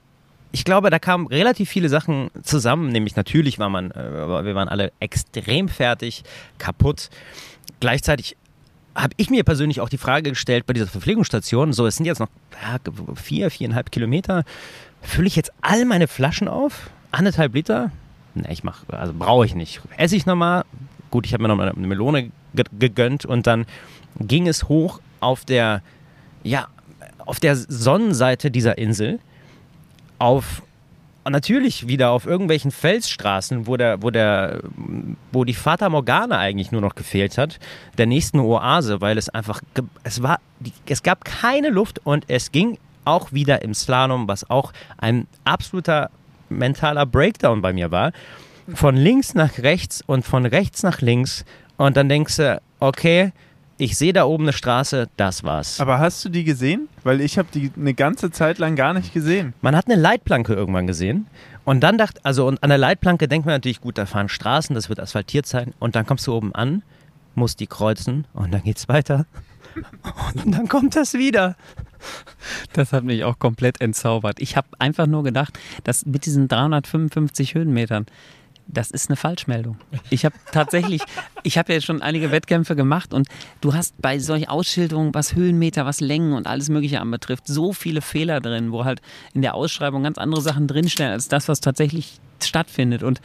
ich 0.51 0.65
glaube, 0.65 0.89
da 0.89 0.99
kamen 0.99 1.27
relativ 1.27 1.69
viele 1.69 1.89
Sachen 1.89 2.29
zusammen. 2.43 2.89
Nämlich 2.89 3.15
natürlich 3.15 3.57
war 3.57 3.69
man, 3.69 3.91
äh, 3.91 4.45
wir 4.45 4.55
waren 4.55 4.69
alle 4.69 4.91
extrem 4.99 5.67
fertig, 5.67 6.23
kaputt. 6.59 7.09
Gleichzeitig 7.79 8.37
habe 8.95 9.13
ich 9.17 9.29
mir 9.31 9.43
persönlich 9.43 9.81
auch 9.81 9.89
die 9.89 9.97
Frage 9.97 10.29
gestellt 10.29 10.65
bei 10.67 10.73
dieser 10.73 10.87
Verpflegungsstation, 10.87 11.73
so 11.73 11.87
es 11.87 11.95
sind 11.95 12.05
jetzt 12.05 12.19
noch 12.19 12.29
vier, 13.15 13.49
viereinhalb 13.49 13.91
Kilometer, 13.91 14.43
fülle 15.01 15.27
ich 15.27 15.35
jetzt 15.35 15.51
all 15.61 15.85
meine 15.85 16.07
Flaschen 16.07 16.47
auf? 16.47 16.91
Anderthalb 17.11 17.55
Liter? 17.55 17.91
Ne, 18.35 18.51
ich 18.51 18.63
mach, 18.63 18.87
also 18.89 19.13
brauche 19.17 19.45
ich 19.45 19.55
nicht. 19.55 19.81
Esse 19.97 20.15
ich 20.15 20.25
nochmal. 20.25 20.63
Gut, 21.11 21.25
ich 21.25 21.33
habe 21.33 21.43
mir 21.43 21.49
nochmal 21.49 21.69
eine 21.69 21.87
Melone 21.87 22.31
gegönnt 22.77 23.25
und 23.25 23.45
dann 23.45 23.65
ging 24.19 24.47
es 24.47 24.67
hoch 24.67 24.99
auf 25.19 25.45
der, 25.45 25.81
ja, 26.43 26.67
auf 27.19 27.39
der 27.39 27.55
Sonnenseite 27.55 28.51
dieser 28.51 28.77
Insel 28.77 29.19
auf 30.19 30.63
natürlich 31.29 31.87
wieder 31.87 32.11
auf 32.11 32.25
irgendwelchen 32.25 32.71
Felsstraßen, 32.71 33.67
wo 33.67 33.77
der, 33.77 34.01
wo 34.01 34.09
der, 34.09 34.61
wo 35.31 35.45
die 35.45 35.53
Fata 35.53 35.89
Morgana 35.89 36.37
eigentlich 36.37 36.71
nur 36.71 36.81
noch 36.81 36.95
gefehlt 36.95 37.37
hat, 37.37 37.59
der 37.97 38.07
nächsten 38.07 38.39
Oase, 38.39 38.99
weil 39.01 39.17
es 39.17 39.29
einfach, 39.29 39.61
es 40.03 40.21
war, 40.21 40.39
es 40.85 41.03
gab 41.03 41.23
keine 41.23 41.69
Luft 41.69 42.01
und 42.03 42.25
es 42.27 42.51
ging 42.51 42.77
auch 43.05 43.31
wieder 43.31 43.61
im 43.61 43.73
Slalom, 43.73 44.27
was 44.27 44.49
auch 44.49 44.73
ein 44.97 45.27
absoluter 45.45 46.09
mentaler 46.57 47.05
Breakdown 47.05 47.61
bei 47.61 47.73
mir 47.73 47.91
war. 47.91 48.11
Von 48.73 48.95
links 48.95 49.33
nach 49.33 49.57
rechts 49.59 50.01
und 50.05 50.25
von 50.25 50.45
rechts 50.45 50.83
nach 50.83 51.01
links. 51.01 51.43
Und 51.77 51.97
dann 51.97 52.07
denkst 52.07 52.37
du, 52.37 52.61
okay, 52.79 53.31
ich 53.77 53.97
sehe 53.97 54.13
da 54.13 54.25
oben 54.25 54.45
eine 54.45 54.53
Straße, 54.53 55.09
das 55.17 55.43
war's. 55.43 55.79
Aber 55.79 55.99
hast 55.99 56.23
du 56.23 56.29
die 56.29 56.43
gesehen? 56.43 56.87
Weil 57.03 57.21
ich 57.21 57.37
habe 57.37 57.49
die 57.53 57.71
eine 57.75 57.93
ganze 57.93 58.31
Zeit 58.31 58.59
lang 58.59 58.75
gar 58.75 58.93
nicht 58.93 59.13
gesehen. 59.13 59.53
Man 59.61 59.75
hat 59.75 59.87
eine 59.87 59.99
Leitplanke 59.99 60.53
irgendwann 60.53 60.87
gesehen. 60.87 61.27
Und 61.65 61.81
dann 61.81 61.97
dachte, 61.97 62.21
also 62.23 62.45
und 62.47 62.61
an 62.61 62.69
der 62.69 62.77
Leitplanke 62.77 63.27
denkt 63.27 63.45
man 63.45 63.55
natürlich, 63.55 63.81
gut, 63.81 63.97
da 63.97 64.05
fahren 64.05 64.29
Straßen, 64.29 64.75
das 64.75 64.89
wird 64.89 64.99
asphaltiert 64.99 65.45
sein. 65.45 65.73
Und 65.79 65.95
dann 65.95 66.05
kommst 66.05 66.27
du 66.27 66.33
oben 66.33 66.53
an, 66.53 66.83
musst 67.35 67.59
die 67.59 67.67
kreuzen 67.67 68.25
und 68.33 68.53
dann 68.53 68.63
geht's 68.63 68.87
weiter. 68.87 69.25
Und 70.35 70.53
dann 70.53 70.67
kommt 70.67 70.95
das 70.95 71.15
wieder. 71.15 71.55
Das 72.73 72.91
hat 72.93 73.03
mich 73.03 73.23
auch 73.23 73.39
komplett 73.39 73.81
entzaubert. 73.81 74.39
Ich 74.39 74.57
habe 74.57 74.67
einfach 74.79 75.07
nur 75.07 75.23
gedacht, 75.23 75.57
dass 75.83 76.05
mit 76.05 76.25
diesen 76.25 76.47
355 76.47 77.53
Höhenmetern, 77.55 78.05
das 78.67 78.91
ist 78.91 79.09
eine 79.09 79.17
Falschmeldung. 79.17 79.77
Ich 80.09 80.25
habe 80.25 80.35
tatsächlich, 80.51 81.01
ich 81.43 81.57
habe 81.57 81.73
ja 81.73 81.81
schon 81.81 82.01
einige 82.01 82.31
Wettkämpfe 82.31 82.75
gemacht 82.75 83.13
und 83.13 83.27
du 83.61 83.73
hast 83.73 84.01
bei 84.01 84.19
solchen 84.19 84.47
Ausschilderungen, 84.47 85.13
was 85.13 85.35
Höhenmeter, 85.35 85.85
was 85.85 85.99
Längen 85.99 86.33
und 86.33 86.47
alles 86.47 86.69
Mögliche 86.69 87.01
anbetrifft, 87.01 87.47
so 87.47 87.73
viele 87.73 88.01
Fehler 88.01 88.39
drin, 88.41 88.71
wo 88.71 88.85
halt 88.85 89.01
in 89.33 89.41
der 89.41 89.55
Ausschreibung 89.55 90.03
ganz 90.03 90.17
andere 90.17 90.41
Sachen 90.41 90.67
drinstehen 90.67 91.11
als 91.11 91.27
das, 91.27 91.47
was 91.47 91.59
tatsächlich 91.59 92.19
stattfindet. 92.41 93.03
Und 93.03 93.21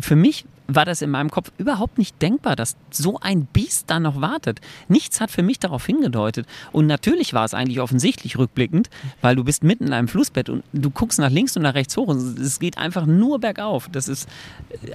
für 0.00 0.16
mich 0.16 0.44
war 0.68 0.84
das 0.84 1.02
in 1.02 1.10
meinem 1.10 1.30
Kopf 1.30 1.52
überhaupt 1.58 1.98
nicht 1.98 2.20
denkbar, 2.22 2.56
dass 2.56 2.76
so 2.90 3.18
ein 3.20 3.46
Biest 3.46 3.90
da 3.90 4.00
noch 4.00 4.20
wartet. 4.20 4.60
Nichts 4.88 5.20
hat 5.20 5.30
für 5.30 5.42
mich 5.42 5.58
darauf 5.58 5.86
hingedeutet. 5.86 6.46
Und 6.72 6.86
natürlich 6.86 7.34
war 7.34 7.44
es 7.44 7.54
eigentlich 7.54 7.80
offensichtlich 7.80 8.38
rückblickend, 8.38 8.88
weil 9.20 9.36
du 9.36 9.44
bist 9.44 9.64
mitten 9.64 9.86
in 9.86 9.92
einem 9.92 10.08
Flussbett 10.08 10.48
und 10.48 10.64
du 10.72 10.90
guckst 10.90 11.18
nach 11.18 11.30
links 11.30 11.56
und 11.56 11.62
nach 11.62 11.74
rechts 11.74 11.96
hoch 11.96 12.08
und 12.08 12.38
es 12.38 12.60
geht 12.60 12.78
einfach 12.78 13.06
nur 13.06 13.40
bergauf. 13.40 13.88
Das 13.90 14.08
ist 14.08 14.28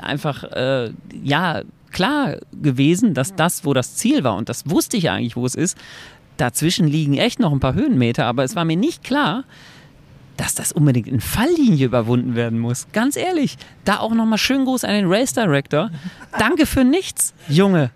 einfach, 0.01 0.43
äh, 0.43 0.91
ja, 1.24 1.61
klar 1.91 2.38
gewesen, 2.61 3.13
dass 3.13 3.36
das, 3.36 3.65
wo 3.65 3.74
das 3.74 3.95
Ziel 3.95 4.24
war, 4.24 4.36
und 4.36 4.49
das 4.49 4.70
wusste 4.70 4.97
ich 4.97 5.09
eigentlich, 5.09 5.36
wo 5.36 5.45
es 5.45 5.55
ist, 5.55 5.78
dazwischen 6.38 6.88
liegen 6.88 7.15
echt 7.15 7.39
noch 7.39 7.51
ein 7.51 7.59
paar 7.59 7.74
Höhenmeter, 7.74 8.26
aber 8.26 8.43
es 8.43 8.55
war 8.55 8.65
mir 8.65 8.78
nicht 8.78 9.03
klar, 9.03 9.43
dass 10.38 10.56
das 10.56 10.72
unbedingt 10.72 11.08
in 11.08 11.20
Falllinie 11.20 11.86
überwunden 11.86 12.36
werden 12.36 12.60
muss. 12.60 12.88
Ganz 12.94 13.16
ehrlich, 13.16 13.58
da 13.84 14.00
auch 14.00 14.14
nochmal 14.14 14.38
schön 14.38 14.66
Gruß 14.66 14.84
an 14.84 14.94
den 14.94 15.12
Race 15.12 15.34
Director. 15.34 15.90
Danke 16.38 16.66
für 16.66 16.84
nichts, 16.84 17.34
Junge. 17.50 17.92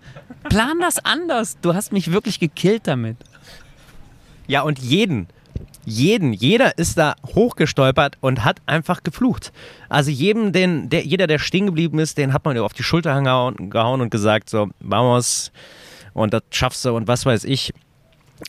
Plan 0.50 0.80
das 0.80 1.04
anders. 1.06 1.58
Du 1.62 1.74
hast 1.74 1.94
mich 1.94 2.12
wirklich 2.12 2.40
gekillt 2.40 2.88
damit. 2.88 3.18
Ja, 4.48 4.64
und 4.64 4.80
jeden, 4.80 5.28
jeden, 5.86 6.34
jeder 6.34 6.78
ist 6.78 6.98
da 6.98 7.16
hochgestolpert 7.36 8.18
und 8.22 8.44
hat 8.44 8.62
einfach 8.66 9.04
geflucht. 9.04 9.52
Also 9.88 10.12
jedem, 10.12 10.52
den, 10.52 10.90
der, 10.90 11.06
jeder, 11.06 11.28
der 11.28 11.40
stehen 11.40 11.68
geblieben 11.68 12.00
ist, 12.00 12.18
den 12.18 12.34
hat 12.34 12.44
man 12.46 12.58
auf 12.58 12.74
die 12.74 12.84
Schulter 12.84 13.20
gehauen, 13.22 14.02
und 14.02 14.10
gesagt, 14.10 14.50
so, 14.50 14.70
vamos, 14.80 15.52
und 16.14 16.34
das 16.34 16.42
schaffst 16.52 16.84
du 16.86 16.96
und 16.96 17.08
was 17.08 17.26
weiß 17.26 17.44
ich. 17.46 17.74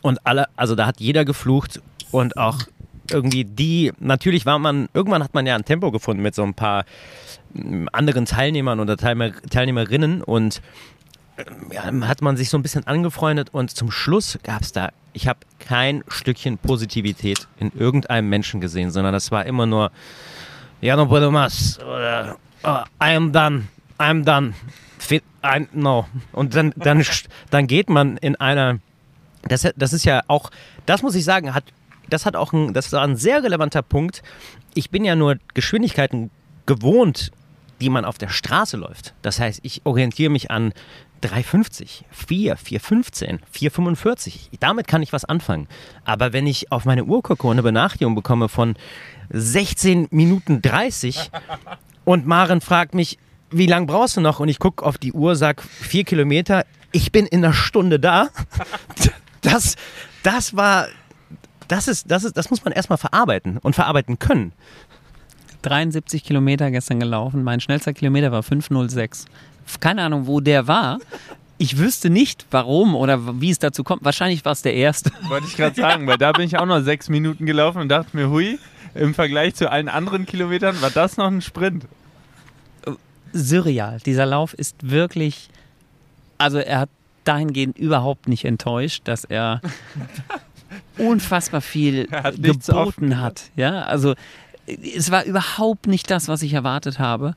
Und 0.01 0.27
alle, 0.27 0.47
also 0.57 0.75
da 0.75 0.87
hat 0.87 1.01
jeder 1.01 1.25
geflucht 1.25 1.81
und 2.11 2.37
auch 2.37 2.61
irgendwie 3.11 3.45
die, 3.45 3.93
natürlich 3.99 4.47
war 4.47 4.59
man, 4.59 4.89
irgendwann 4.95 5.23
hat 5.23 5.35
man 5.35 5.47
ja 5.47 5.55
ein 5.55 5.65
Tempo 5.65 5.91
gefunden 5.91 6.23
mit 6.23 6.35
so 6.35 6.43
ein 6.43 6.55
paar 6.55 6.85
mm, 7.55 7.87
anderen 7.93 8.27
Teilnehmern 8.27 8.81
oder 8.81 8.97
Teilnehmer, 8.97 9.33
Teilnehmerinnen 9.51 10.23
und 10.23 10.63
ja, 11.73 11.91
hat 12.07 12.23
man 12.23 12.37
sich 12.37 12.51
so 12.51 12.59
ein 12.59 12.63
bisschen 12.63 12.87
angefreundet 12.87 13.49
und 13.53 13.71
zum 13.71 13.91
Schluss 13.91 14.39
gab 14.43 14.63
es 14.63 14.73
da, 14.73 14.91
ich 15.13 15.29
habe 15.29 15.41
kein 15.59 16.05
Stückchen 16.09 16.59
Positivität 16.59 17.49
in 17.59 17.73
irgendeinem 17.75 18.29
Menschen 18.29 18.61
gesehen, 18.61 18.91
sondern 18.91 19.13
das 19.13 19.31
war 19.31 19.47
immer 19.47 19.67
nur, 19.67 19.91
ja, 20.81 20.97
no 20.97 21.07
puedo 21.07 21.31
más, 21.31 21.79
oder 21.81 22.37
oh, 22.65 22.83
I 23.03 23.15
am 23.17 23.33
done, 23.33 23.65
I 24.01 24.05
am 24.05 24.25
done, 24.25 24.55
Fit, 24.99 25.25
I, 25.45 25.67
no. 25.73 26.07
Und 26.33 26.55
dann, 26.55 26.73
dann, 26.77 27.05
dann 27.51 27.67
geht 27.67 27.89
man 27.89 28.17
in 28.19 28.37
einer, 28.37 28.79
das, 29.43 29.69
das 29.77 29.93
ist 29.93 30.05
ja 30.05 30.23
auch, 30.29 30.51
das 30.87 31.03
muss 31.03 31.15
ich 31.15 31.25
sagen, 31.25 31.55
hat, 31.55 31.65
das 32.13 32.27
hat 32.27 32.37
auch 32.37 32.53
ein, 32.53 32.73
das 32.73 32.93
war 32.93 33.03
ein 33.03 33.17
sehr 33.17 33.43
relevanter 33.43 33.83
Punkt. 33.83 34.23
Ich 34.75 34.91
bin 34.91 35.05
ja 35.05 35.17
nur 35.17 35.39
Geschwindigkeiten 35.55 36.31
gewohnt, 36.67 37.31
die 37.81 37.91
man 37.91 38.05
auf 38.05 38.19
der 38.19 38.29
Straße 38.29 38.77
läuft. 38.77 39.15
Das 39.23 39.41
heißt, 39.41 39.61
ich 39.63 39.83
orientiere 39.85 40.31
mich 40.31 40.51
an 40.51 40.73
3,50, 41.23 42.03
4, 42.11 42.57
4,15, 42.57 43.41
4,45. 43.55 44.51
Damit 44.61 44.87
kann 44.87 45.03
ich 45.03 45.13
was 45.13 45.25
anfangen. 45.25 45.69
Aber 46.05 46.33
wenn 46.33 46.47
ich 46.47 46.73
auf 46.73 46.85
meine 46.85 47.05
Uhr 47.05 47.23
gucke 47.23 47.47
und 47.47 47.53
eine 47.53 47.63
Benachrichtigung 47.63 48.15
bekomme 48.15 48.49
von 48.49 48.77
16 49.31 50.09
Minuten 50.11 50.63
30 50.63 51.31
und 52.05 52.27
Maren 52.27 52.61
fragt 52.61 52.95
mich, 52.95 53.19
wie 53.51 53.67
lange 53.67 53.87
brauchst 53.87 54.17
du 54.17 54.21
noch? 54.21 54.41
Und 54.41 54.49
ich 54.49 54.59
gucke 54.59 54.85
auf 54.85 54.99
die 54.99 55.13
Uhr, 55.13 55.37
sag 55.37 55.63
vier 55.63 56.05
Kilometer, 56.05 56.65
ich 56.91 57.13
bin 57.13 57.27
in 57.27 57.45
einer 57.45 57.55
Stunde 57.55 57.99
da. 57.99 58.29
Das, 59.45 59.75
das 60.23 60.55
war, 60.55 60.87
das 61.73 61.89
ist, 61.89 62.11
das 62.11 62.25
ist, 62.25 62.37
das 62.37 62.51
muss 62.51 62.65
man 62.65 62.73
erstmal 62.73 62.99
verarbeiten 62.99 63.59
und 63.59 63.75
verarbeiten 63.75 64.19
können. 64.19 64.53
73 65.63 66.23
Kilometer 66.23 66.71
gestern 66.71 67.01
gelaufen. 67.01 67.43
Mein 67.45 67.61
schnellster 67.61 67.93
Kilometer 67.93 68.31
war 68.31 68.43
506 68.43 69.27
keine 69.81 70.03
Ahnung, 70.03 70.27
wo 70.27 70.41
der 70.41 70.69
war. 70.69 70.99
Ich 71.59 71.79
wüsste 71.79 72.11
nicht, 72.11 72.47
warum 72.51 72.95
oder 72.95 73.41
wie 73.41 73.51
es 73.51 73.59
dazu 73.59 73.85
kommt. 73.85 74.05
Wahrscheinlich 74.05 74.45
war 74.45 74.53
es 74.53 74.63
der 74.63 74.75
erste. 74.75 75.13
Wollte 75.29 75.47
ich 75.47 75.57
gerade 75.57 75.77
sagen, 75.81 76.07
weil 76.07 76.19
da 76.19 76.33
bin 76.33 76.45
ich 76.45 76.59
auch 76.59 76.67
noch 76.67 76.81
sechs 76.81 77.09
Minuten 77.09 77.47
gelaufen 77.47 77.81
und 77.81 77.89
dachte 77.89 78.17
mir, 78.17 78.29
hui, 78.29 78.59
im 78.95 79.15
Vergleich 79.15 79.55
zu 79.55 79.71
allen 79.71 79.89
anderen 79.89 80.27
Kilometern 80.27 80.81
war 80.83 80.91
das 80.91 81.17
noch 81.17 81.29
ein 81.29 81.41
Sprint. 81.41 81.87
Surreal. 83.33 83.99
Dieser 84.05 84.27
Lauf 84.27 84.53
ist 84.53 84.91
wirklich, 84.91 85.49
also 86.37 86.59
er 86.59 86.81
hat 86.81 86.91
dahingehend 87.25 87.79
überhaupt 87.79 88.29
nicht 88.29 88.45
enttäuscht, 88.45 89.03
dass 89.05 89.25
er 89.25 89.61
unfassbar 90.99 91.61
viel 91.61 92.09
hat 92.13 92.43
geboten 92.43 93.21
hat. 93.21 93.51
Ja, 93.57 93.83
also 93.83 94.15
es 94.67 95.11
war 95.11 95.25
überhaupt 95.25 95.87
nicht 95.87 96.11
das, 96.11 96.29
was 96.29 96.43
ich 96.43 96.53
erwartet 96.53 96.99
habe. 96.99 97.35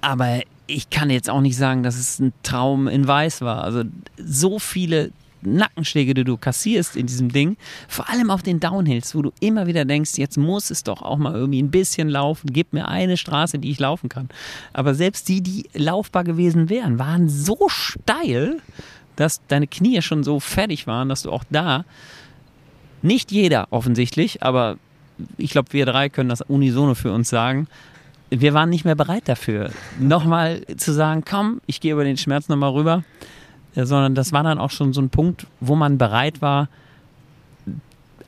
Aber 0.00 0.40
ich 0.66 0.90
kann 0.90 1.10
jetzt 1.10 1.30
auch 1.30 1.40
nicht 1.40 1.56
sagen, 1.56 1.82
dass 1.82 1.96
es 1.98 2.18
ein 2.18 2.32
Traum 2.42 2.88
in 2.88 3.06
Weiß 3.06 3.40
war. 3.40 3.64
Also 3.64 3.84
so 4.16 4.58
viele 4.58 5.10
Nackenschläge, 5.42 6.14
die 6.14 6.24
du 6.24 6.36
kassierst 6.36 6.96
in 6.96 7.06
diesem 7.06 7.30
Ding, 7.30 7.56
vor 7.86 8.08
allem 8.08 8.30
auf 8.30 8.42
den 8.42 8.60
Downhills, 8.60 9.14
wo 9.14 9.22
du 9.22 9.32
immer 9.40 9.66
wieder 9.66 9.84
denkst, 9.84 10.12
jetzt 10.16 10.36
muss 10.36 10.70
es 10.70 10.82
doch 10.82 11.02
auch 11.02 11.16
mal 11.16 11.34
irgendwie 11.34 11.62
ein 11.62 11.70
bisschen 11.70 12.08
laufen, 12.08 12.52
gib 12.52 12.72
mir 12.72 12.88
eine 12.88 13.16
Straße, 13.16 13.58
die 13.58 13.70
ich 13.70 13.78
laufen 13.78 14.08
kann. 14.08 14.28
Aber 14.72 14.94
selbst 14.94 15.28
die, 15.28 15.40
die 15.40 15.68
laufbar 15.74 16.24
gewesen 16.24 16.68
wären, 16.68 16.98
waren 16.98 17.28
so 17.28 17.68
steil, 17.68 18.60
dass 19.18 19.44
deine 19.48 19.66
Knie 19.66 20.00
schon 20.00 20.22
so 20.22 20.38
fertig 20.38 20.86
waren, 20.86 21.08
dass 21.08 21.22
du 21.22 21.32
auch 21.32 21.44
da, 21.50 21.84
nicht 23.02 23.32
jeder 23.32 23.66
offensichtlich, 23.70 24.42
aber 24.42 24.76
ich 25.36 25.50
glaube, 25.50 25.72
wir 25.72 25.86
drei 25.86 26.08
können 26.08 26.28
das 26.28 26.40
unisono 26.42 26.94
für 26.94 27.12
uns 27.12 27.28
sagen, 27.28 27.66
wir 28.30 28.54
waren 28.54 28.70
nicht 28.70 28.84
mehr 28.84 28.94
bereit 28.94 29.28
dafür, 29.28 29.70
nochmal 29.98 30.62
zu 30.76 30.92
sagen, 30.92 31.24
komm, 31.28 31.60
ich 31.66 31.80
gehe 31.80 31.92
über 31.92 32.04
den 32.04 32.16
Schmerz 32.16 32.48
nochmal 32.48 32.70
rüber, 32.70 33.02
ja, 33.74 33.86
sondern 33.86 34.14
das 34.14 34.32
war 34.32 34.44
dann 34.44 34.58
auch 34.58 34.70
schon 34.70 34.92
so 34.92 35.00
ein 35.00 35.10
Punkt, 35.10 35.46
wo 35.60 35.74
man 35.74 35.98
bereit 35.98 36.40
war, 36.40 36.68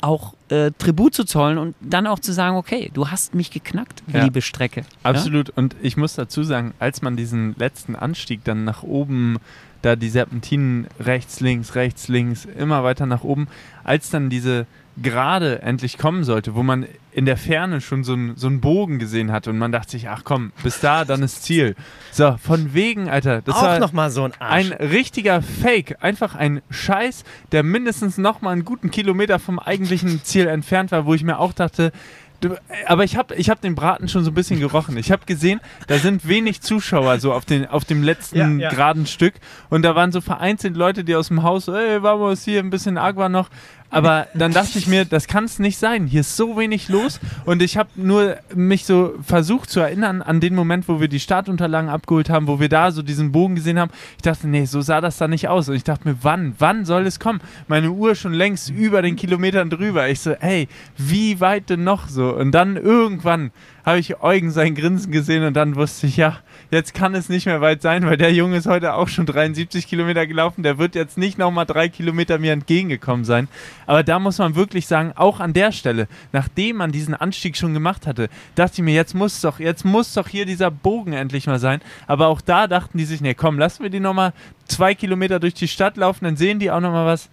auch 0.01 0.35
äh, 0.49 0.73
Tribut 0.79 1.15
zu 1.15 1.25
zollen 1.25 1.59
und 1.59 1.77
dann 1.81 2.07
auch 2.07 2.19
zu 2.19 2.33
sagen, 2.33 2.57
okay, 2.57 2.91
du 2.95 3.09
hast 3.09 3.35
mich 3.35 3.51
geknackt, 3.51 4.03
ja. 4.13 4.25
liebe 4.25 4.43
Strecke. 4.43 4.85
Absolut. 5.03 5.49
Ja? 5.49 5.55
Und 5.57 5.77
ich 5.83 5.97
muss 5.97 6.15
dazu 6.15 6.43
sagen, 6.43 6.73
als 6.79 7.03
man 7.03 7.17
diesen 7.17 7.55
letzten 7.57 7.95
Anstieg 7.95 8.43
dann 8.45 8.65
nach 8.65 8.83
oben, 8.83 9.39
da 9.83 9.97
die 9.97 10.09
Serpentinen 10.09 10.87
rechts, 10.99 11.41
links, 11.41 11.75
rechts, 11.75 12.09
links, 12.09 12.45
immer 12.45 12.85
weiter 12.85 13.07
nach 13.07 13.25
oben, 13.25 13.49
als 13.85 14.11
dann 14.11 14.31
diese 14.31 14.67
gerade 15.03 15.63
endlich 15.63 15.99
kommen 15.99 16.25
sollte, 16.25 16.55
wo 16.55 16.63
man 16.63 16.87
in 17.13 17.25
der 17.25 17.37
Ferne 17.37 17.81
schon 17.81 18.05
so, 18.05 18.15
ein, 18.15 18.37
so 18.37 18.47
einen 18.47 18.61
Bogen 18.61 18.99
gesehen 18.99 19.33
hat 19.33 19.49
und 19.49 19.59
man 19.59 19.73
dachte 19.73 19.93
sich, 19.93 20.09
ach 20.09 20.23
komm, 20.25 20.53
bis 20.63 20.81
da, 20.81 21.05
dann 21.05 21.23
ist 21.23 21.43
Ziel. 21.43 21.75
So, 22.13 22.37
von 22.43 22.75
wegen, 22.75 23.09
Alter. 23.09 23.41
Das 23.43 23.57
Auch 23.57 23.63
war 23.63 23.79
noch 23.79 23.93
mal 23.93 24.11
so 24.11 24.25
ein 24.25 24.33
Arsch. 24.39 24.71
Ein 24.71 24.73
richtiger 24.73 25.43
Fake. 25.43 25.97
Einfach 26.03 26.35
ein 26.35 26.61
Scheiß, 26.71 27.25
der 27.53 27.63
mindestens 27.63 28.19
noch 28.19 28.43
mal 28.43 28.51
einen 28.51 28.65
guten 28.65 28.91
Kilometer 28.91 29.39
vom 29.39 29.59
eigentlichen 29.59 30.23
Ziel 30.25 30.47
entfernt 30.47 30.93
war, 30.93 31.07
wo 31.07 31.15
ich 31.15 31.25
mir 31.25 31.39
auch 31.39 31.53
dachte, 31.53 31.93
Du, 32.41 32.57
aber 32.87 33.05
ich 33.05 33.17
habe 33.17 33.35
ich 33.35 33.51
hab 33.51 33.61
den 33.61 33.75
Braten 33.75 34.09
schon 34.09 34.25
so 34.25 34.31
ein 34.31 34.35
bisschen 34.35 34.61
gerochen. 34.61 34.97
Ich 34.97 35.13
habe 35.13 35.27
gesehen, 35.27 35.61
da 35.89 35.99
sind 35.99 36.27
wenig 36.27 36.63
Zuschauer 36.63 37.19
so 37.21 37.35
auf, 37.35 37.45
den, 37.45 37.67
auf 37.67 37.85
dem 37.85 38.03
letzten 38.03 38.39
ja, 38.39 38.49
ja. 38.49 38.71
geraden 38.71 39.07
Stück. 39.07 39.35
Und 39.69 39.83
da 39.83 39.95
waren 39.95 40.11
so 40.11 40.23
vereinzelt 40.23 40.75
Leute, 40.75 41.05
die 41.05 41.15
aus 41.15 41.29
dem 41.29 41.43
Haus, 41.43 41.69
ey, 41.69 42.03
vamos, 42.03 42.45
hier 42.45 42.61
ein 42.61 42.71
bisschen 42.71 42.97
Agua 42.97 43.29
noch. 43.29 43.51
Aber 43.91 44.29
dann 44.35 44.53
dachte 44.53 44.79
ich 44.79 44.87
mir, 44.87 45.05
das 45.05 45.27
kann 45.27 45.45
es 45.45 45.59
nicht 45.59 45.77
sein. 45.79 46.07
Hier 46.07 46.21
ist 46.21 46.37
so 46.37 46.57
wenig 46.57 46.89
los. 46.89 47.19
Und 47.45 47.61
ich 47.61 47.77
habe 47.77 47.91
nur 47.97 48.37
mich 48.55 48.85
so 48.85 49.15
versucht 49.23 49.69
zu 49.69 49.81
erinnern 49.81 50.23
an 50.23 50.41
den 50.41 50.55
Moment, 50.55 50.89
wo 50.89 51.01
wir 51.01 51.09
die 51.09 51.19
Startunterlagen 51.19 51.91
abgeholt 51.91 52.31
haben, 52.31 52.47
wo 52.47 52.61
wir 52.61 52.69
da 52.69 52.93
so 52.93 53.03
diesen 53.03 53.33
Bogen 53.33 53.57
gesehen 53.57 53.79
haben. 53.79 53.91
Ich 54.17 54.23
dachte, 54.23 54.47
nee, 54.47 54.65
so 54.65 54.81
sah 54.81 55.01
das 55.01 55.19
da 55.19 55.27
nicht 55.27 55.49
aus. 55.49 55.69
Und 55.69 55.75
ich 55.75 55.85
dachte 55.85 56.09
mir, 56.09 56.17
wann, 56.23 56.55
wann 56.59 56.85
soll 56.85 57.07
es 57.07 57.19
kommen? 57.19 57.41
Meine 57.67 57.91
Uhr 57.91 58.15
schon 58.15 58.33
längst 58.33 58.71
über 58.71 59.03
den 59.03 59.17
Kilometern 59.17 59.71
drüber. 59.71 60.09
Ich 60.09 60.21
so, 60.21 60.35
hey, 60.39 60.69
wie 60.97 61.41
weit 61.41 61.69
denn 61.69 61.83
noch 61.83 62.09
so? 62.09 62.35
Und 62.35 62.53
dann 62.53 62.77
irgendwann 62.77 63.51
habe 63.85 63.99
ich 63.99 64.23
Eugen 64.23 64.51
sein 64.51 64.75
Grinsen 64.75 65.11
gesehen 65.11 65.43
und 65.45 65.55
dann 65.55 65.75
wusste 65.75 66.07
ich, 66.07 66.17
ja, 66.17 66.39
jetzt 66.71 66.95
kann 66.95 67.15
es 67.15 67.29
nicht 67.29 67.47
mehr 67.47 67.61
weit 67.61 67.83
sein, 67.83 68.07
weil 68.07 68.17
der 68.17 68.33
Junge 68.33 68.57
ist 68.57 68.67
heute 68.67 68.95
auch 68.95 69.09
schon 69.09 69.27
73 69.27 69.87
Kilometer 69.87 70.27
gelaufen. 70.27 70.63
Der 70.63 70.79
wird 70.79 70.95
jetzt 70.95 71.19
nicht 71.19 71.39
nochmal 71.39 71.67
drei 71.67 71.89
Kilometer 71.89 72.39
mir 72.39 72.53
entgegengekommen 72.53 73.25
sein. 73.25 73.49
Aber 73.87 74.03
da 74.03 74.19
muss 74.19 74.39
man 74.39 74.55
wirklich 74.55 74.87
sagen, 74.87 75.13
auch 75.17 75.41
an 75.41 75.53
der 75.53 75.73
Stelle, 75.73 76.09
nachdem 76.33 76.77
man 76.77 76.93
diesen 76.93 77.15
Anstieg 77.15 77.57
schon 77.57 77.75
gemacht 77.75 78.07
hatte, 78.07 78.29
dachte 78.55 78.75
ich 78.77 78.83
mir, 78.83 78.95
jetzt 78.95 79.15
muss 79.15 79.41
doch, 79.41 79.59
jetzt 79.59 79.85
muss 79.85 80.15
doch 80.15 80.29
hier 80.29 80.47
dieser 80.47 80.71
Bogen 80.71 81.13
endlich 81.13 81.47
mal 81.47 81.59
sein. 81.59 81.81
Aber 82.07 82.29
auch 82.29 82.41
da 82.41 82.67
dachten 82.67 82.99
die 82.99 83.05
sich, 83.05 83.21
nee, 83.21 83.35
komm, 83.35 83.59
lassen 83.59 83.83
wir 83.83 83.91
die 83.91 84.01
nochmal 84.01 84.33
zwei 84.67 84.95
Kilometer 84.95 85.41
durch 85.41 85.55
die 85.55 85.69
Stadt 85.69 85.97
laufen, 85.97 86.25
dann 86.25 86.37
sehen 86.37 86.59
die 86.59 86.71
auch 86.71 86.81
nochmal 86.81 87.07
was. 87.07 87.29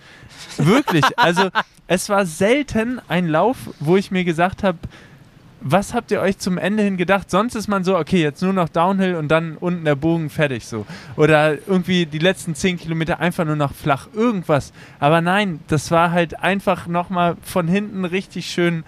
Wirklich, 0.58 1.06
also 1.18 1.50
es 1.88 2.10
war 2.10 2.26
selten 2.26 3.00
ein 3.08 3.28
Lauf, 3.28 3.58
wo 3.80 3.96
ich 3.96 4.12
mir 4.12 4.24
gesagt 4.24 4.64
habe, 4.64 4.78
was 5.62 5.94
habt 5.94 6.12
ihr 6.12 6.22
euch 6.22 6.38
zum 6.38 6.58
Ende 6.58 6.84
hin 6.84 6.98
gedacht? 6.98 7.30
Sonst 7.30 7.56
ist 7.56 7.68
man 7.68 7.84
so, 7.84 7.98
okay, 7.98 8.22
jetzt 8.22 8.42
nur 8.42 8.54
noch 8.54 8.70
Downhill 8.70 9.16
und 9.16 9.30
dann 9.30 9.58
unten 9.58 9.86
der 9.86 9.96
Bogen 9.96 10.30
fertig 10.30 10.66
so. 10.66 10.86
Oder 11.16 11.58
irgendwie 11.68 12.06
die 12.06 12.20
letzten 12.20 12.56
10 12.56 12.78
Kilometer 12.78 13.20
einfach 13.20 13.46
nur 13.46 13.56
noch 13.56 13.74
flach, 13.74 14.08
irgendwas. 14.14 14.74
Aber 15.00 15.22
nein, 15.22 15.60
das 15.68 15.92
war 15.92 16.12
halt 16.12 16.40
einfach 16.40 16.88
nochmal 16.88 17.38
von 17.42 17.68
hinten 17.68 18.06
richtig 18.06 18.48
schön. 18.50 18.84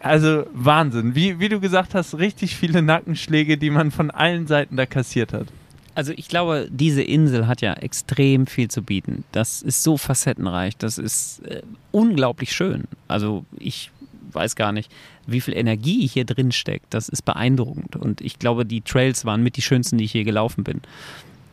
Also 0.00 0.46
Wahnsinn. 0.52 1.14
Wie, 1.14 1.40
wie 1.40 1.48
du 1.48 1.60
gesagt 1.60 1.94
hast, 1.94 2.18
richtig 2.18 2.56
viele 2.56 2.82
Nackenschläge, 2.82 3.58
die 3.58 3.70
man 3.70 3.90
von 3.90 4.10
allen 4.10 4.46
Seiten 4.46 4.76
da 4.76 4.86
kassiert 4.86 5.32
hat. 5.32 5.46
Also 5.94 6.12
ich 6.16 6.28
glaube, 6.28 6.68
diese 6.70 7.02
Insel 7.02 7.46
hat 7.46 7.60
ja 7.60 7.74
extrem 7.74 8.46
viel 8.46 8.68
zu 8.68 8.82
bieten. 8.82 9.24
Das 9.32 9.60
ist 9.60 9.82
so 9.82 9.96
facettenreich, 9.96 10.76
das 10.76 10.98
ist 10.98 11.40
äh, 11.44 11.62
unglaublich 11.90 12.52
schön. 12.52 12.84
Also 13.08 13.44
ich 13.58 13.90
weiß 14.34 14.56
gar 14.56 14.72
nicht, 14.72 14.90
wie 15.26 15.40
viel 15.40 15.56
Energie 15.56 16.06
hier 16.06 16.24
drin 16.24 16.52
steckt. 16.52 16.92
Das 16.94 17.08
ist 17.08 17.22
beeindruckend. 17.22 17.96
Und 17.96 18.20
ich 18.20 18.38
glaube, 18.38 18.64
die 18.64 18.80
Trails 18.80 19.24
waren 19.24 19.42
mit 19.42 19.56
die 19.56 19.62
schönsten, 19.62 19.98
die 19.98 20.04
ich 20.04 20.14
je 20.14 20.24
gelaufen 20.24 20.64
bin. 20.64 20.80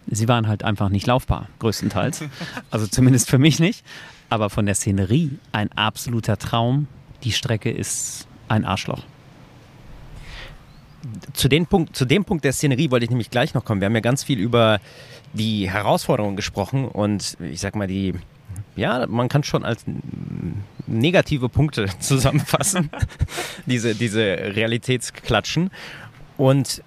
Sie 0.10 0.28
waren 0.28 0.48
halt 0.48 0.64
einfach 0.64 0.90
nicht 0.90 1.08
laufbar, 1.08 1.50
größtenteils. 1.60 2.24
Also 2.72 2.88
zumindest 2.88 3.30
für 3.30 3.38
mich 3.38 3.60
nicht. 3.60 3.84
Aber 4.30 4.50
von 4.50 4.66
der 4.66 4.76
Szenerie 4.76 5.32
ein 5.52 5.72
absoluter 5.74 6.38
Traum. 6.38 6.88
Die 7.24 7.32
Strecke 7.32 7.72
ist 7.72 8.28
ein 8.48 8.66
Arschloch. 8.66 9.04
Zu, 11.34 11.48
den 11.48 11.66
Punkt, 11.68 11.96
zu 11.96 12.06
dem 12.06 12.26
Punkt 12.26 12.44
der 12.44 12.54
Szenerie 12.54 12.92
wollte 12.92 13.06
ich 13.06 13.10
nämlich 13.10 13.30
gleich 13.30 13.54
noch 13.54 13.64
kommen. 13.64 13.82
Wir 13.82 13.86
haben 13.86 13.96
ja 13.96 14.02
ganz 14.02 14.24
viel 14.24 14.40
über 14.40 14.80
die 15.34 15.70
Herausforderungen 15.70 16.36
gesprochen 16.36 16.86
und 16.86 17.38
ich 17.40 17.60
sag 17.60 17.76
mal, 17.76 17.88
die, 17.88 18.14
ja, 18.78 19.06
man 19.08 19.28
kann 19.28 19.44
schon 19.44 19.66
als 19.66 19.84
negative 20.86 21.50
Punkte 21.50 21.88
zusammenfassen, 22.00 22.90
diese, 23.66 23.96
diese 23.96 24.22
Realitätsklatschen. 24.22 25.72
Und 26.38 26.84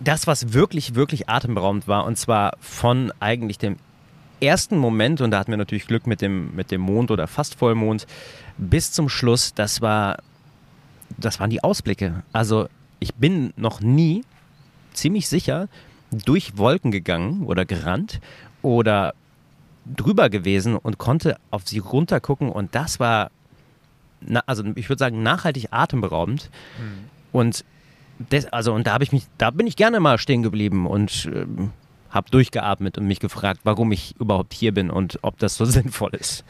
das, 0.00 0.26
was 0.26 0.52
wirklich, 0.52 0.94
wirklich 0.94 1.28
atemberaubend 1.28 1.86
war, 1.88 2.04
und 2.04 2.16
zwar 2.16 2.56
von 2.60 3.12
eigentlich 3.20 3.58
dem 3.58 3.76
ersten 4.40 4.78
Moment, 4.78 5.20
und 5.20 5.30
da 5.30 5.38
hatten 5.38 5.52
wir 5.52 5.56
natürlich 5.58 5.86
Glück 5.86 6.06
mit 6.06 6.20
dem, 6.20 6.54
mit 6.54 6.70
dem 6.70 6.80
Mond 6.80 7.10
oder 7.10 7.26
fast 7.26 7.56
Vollmond, 7.56 8.06
bis 8.56 8.92
zum 8.92 9.08
Schluss, 9.08 9.54
das 9.54 9.80
war, 9.80 10.18
das 11.16 11.40
waren 11.40 11.50
die 11.50 11.62
Ausblicke. 11.62 12.22
Also 12.32 12.68
ich 13.00 13.14
bin 13.14 13.52
noch 13.56 13.80
nie 13.80 14.24
ziemlich 14.92 15.28
sicher 15.28 15.68
durch 16.10 16.56
Wolken 16.56 16.92
gegangen 16.92 17.44
oder 17.44 17.64
gerannt 17.64 18.20
oder 18.62 19.14
drüber 19.84 20.30
gewesen 20.30 20.76
und 20.76 20.98
konnte 20.98 21.36
auf 21.50 21.66
sie 21.66 21.78
runtergucken 21.78 22.48
und 22.50 22.74
das 22.74 23.00
war, 23.00 23.30
also 24.46 24.64
ich 24.74 24.88
würde 24.88 24.98
sagen, 24.98 25.22
nachhaltig 25.22 25.68
atemberaubend. 25.70 26.50
Mhm. 26.78 27.08
Und 27.32 27.64
das, 28.30 28.46
also 28.46 28.72
und 28.72 28.86
da 28.86 28.92
habe 28.94 29.04
ich 29.04 29.12
mich, 29.12 29.24
da 29.38 29.50
bin 29.50 29.66
ich 29.66 29.76
gerne 29.76 30.00
mal 30.00 30.18
stehen 30.18 30.42
geblieben 30.42 30.86
und 30.86 31.26
äh, 31.26 31.46
habe 32.10 32.30
durchgeatmet 32.30 32.96
und 32.96 33.06
mich 33.06 33.20
gefragt, 33.20 33.60
warum 33.64 33.90
ich 33.92 34.14
überhaupt 34.18 34.54
hier 34.54 34.72
bin 34.72 34.90
und 34.90 35.18
ob 35.22 35.38
das 35.38 35.56
so 35.56 35.64
sinnvoll 35.64 36.14
ist. 36.14 36.44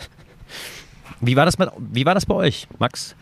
Wie 1.21 1.37
war 1.37 1.47
das, 1.47 1.59
mit, 1.59 1.71
wie 1.79 2.05
war 2.05 2.15
das 2.15 2.27
bei 2.27 2.35
euch, 2.35 2.69
Max? 2.79 3.17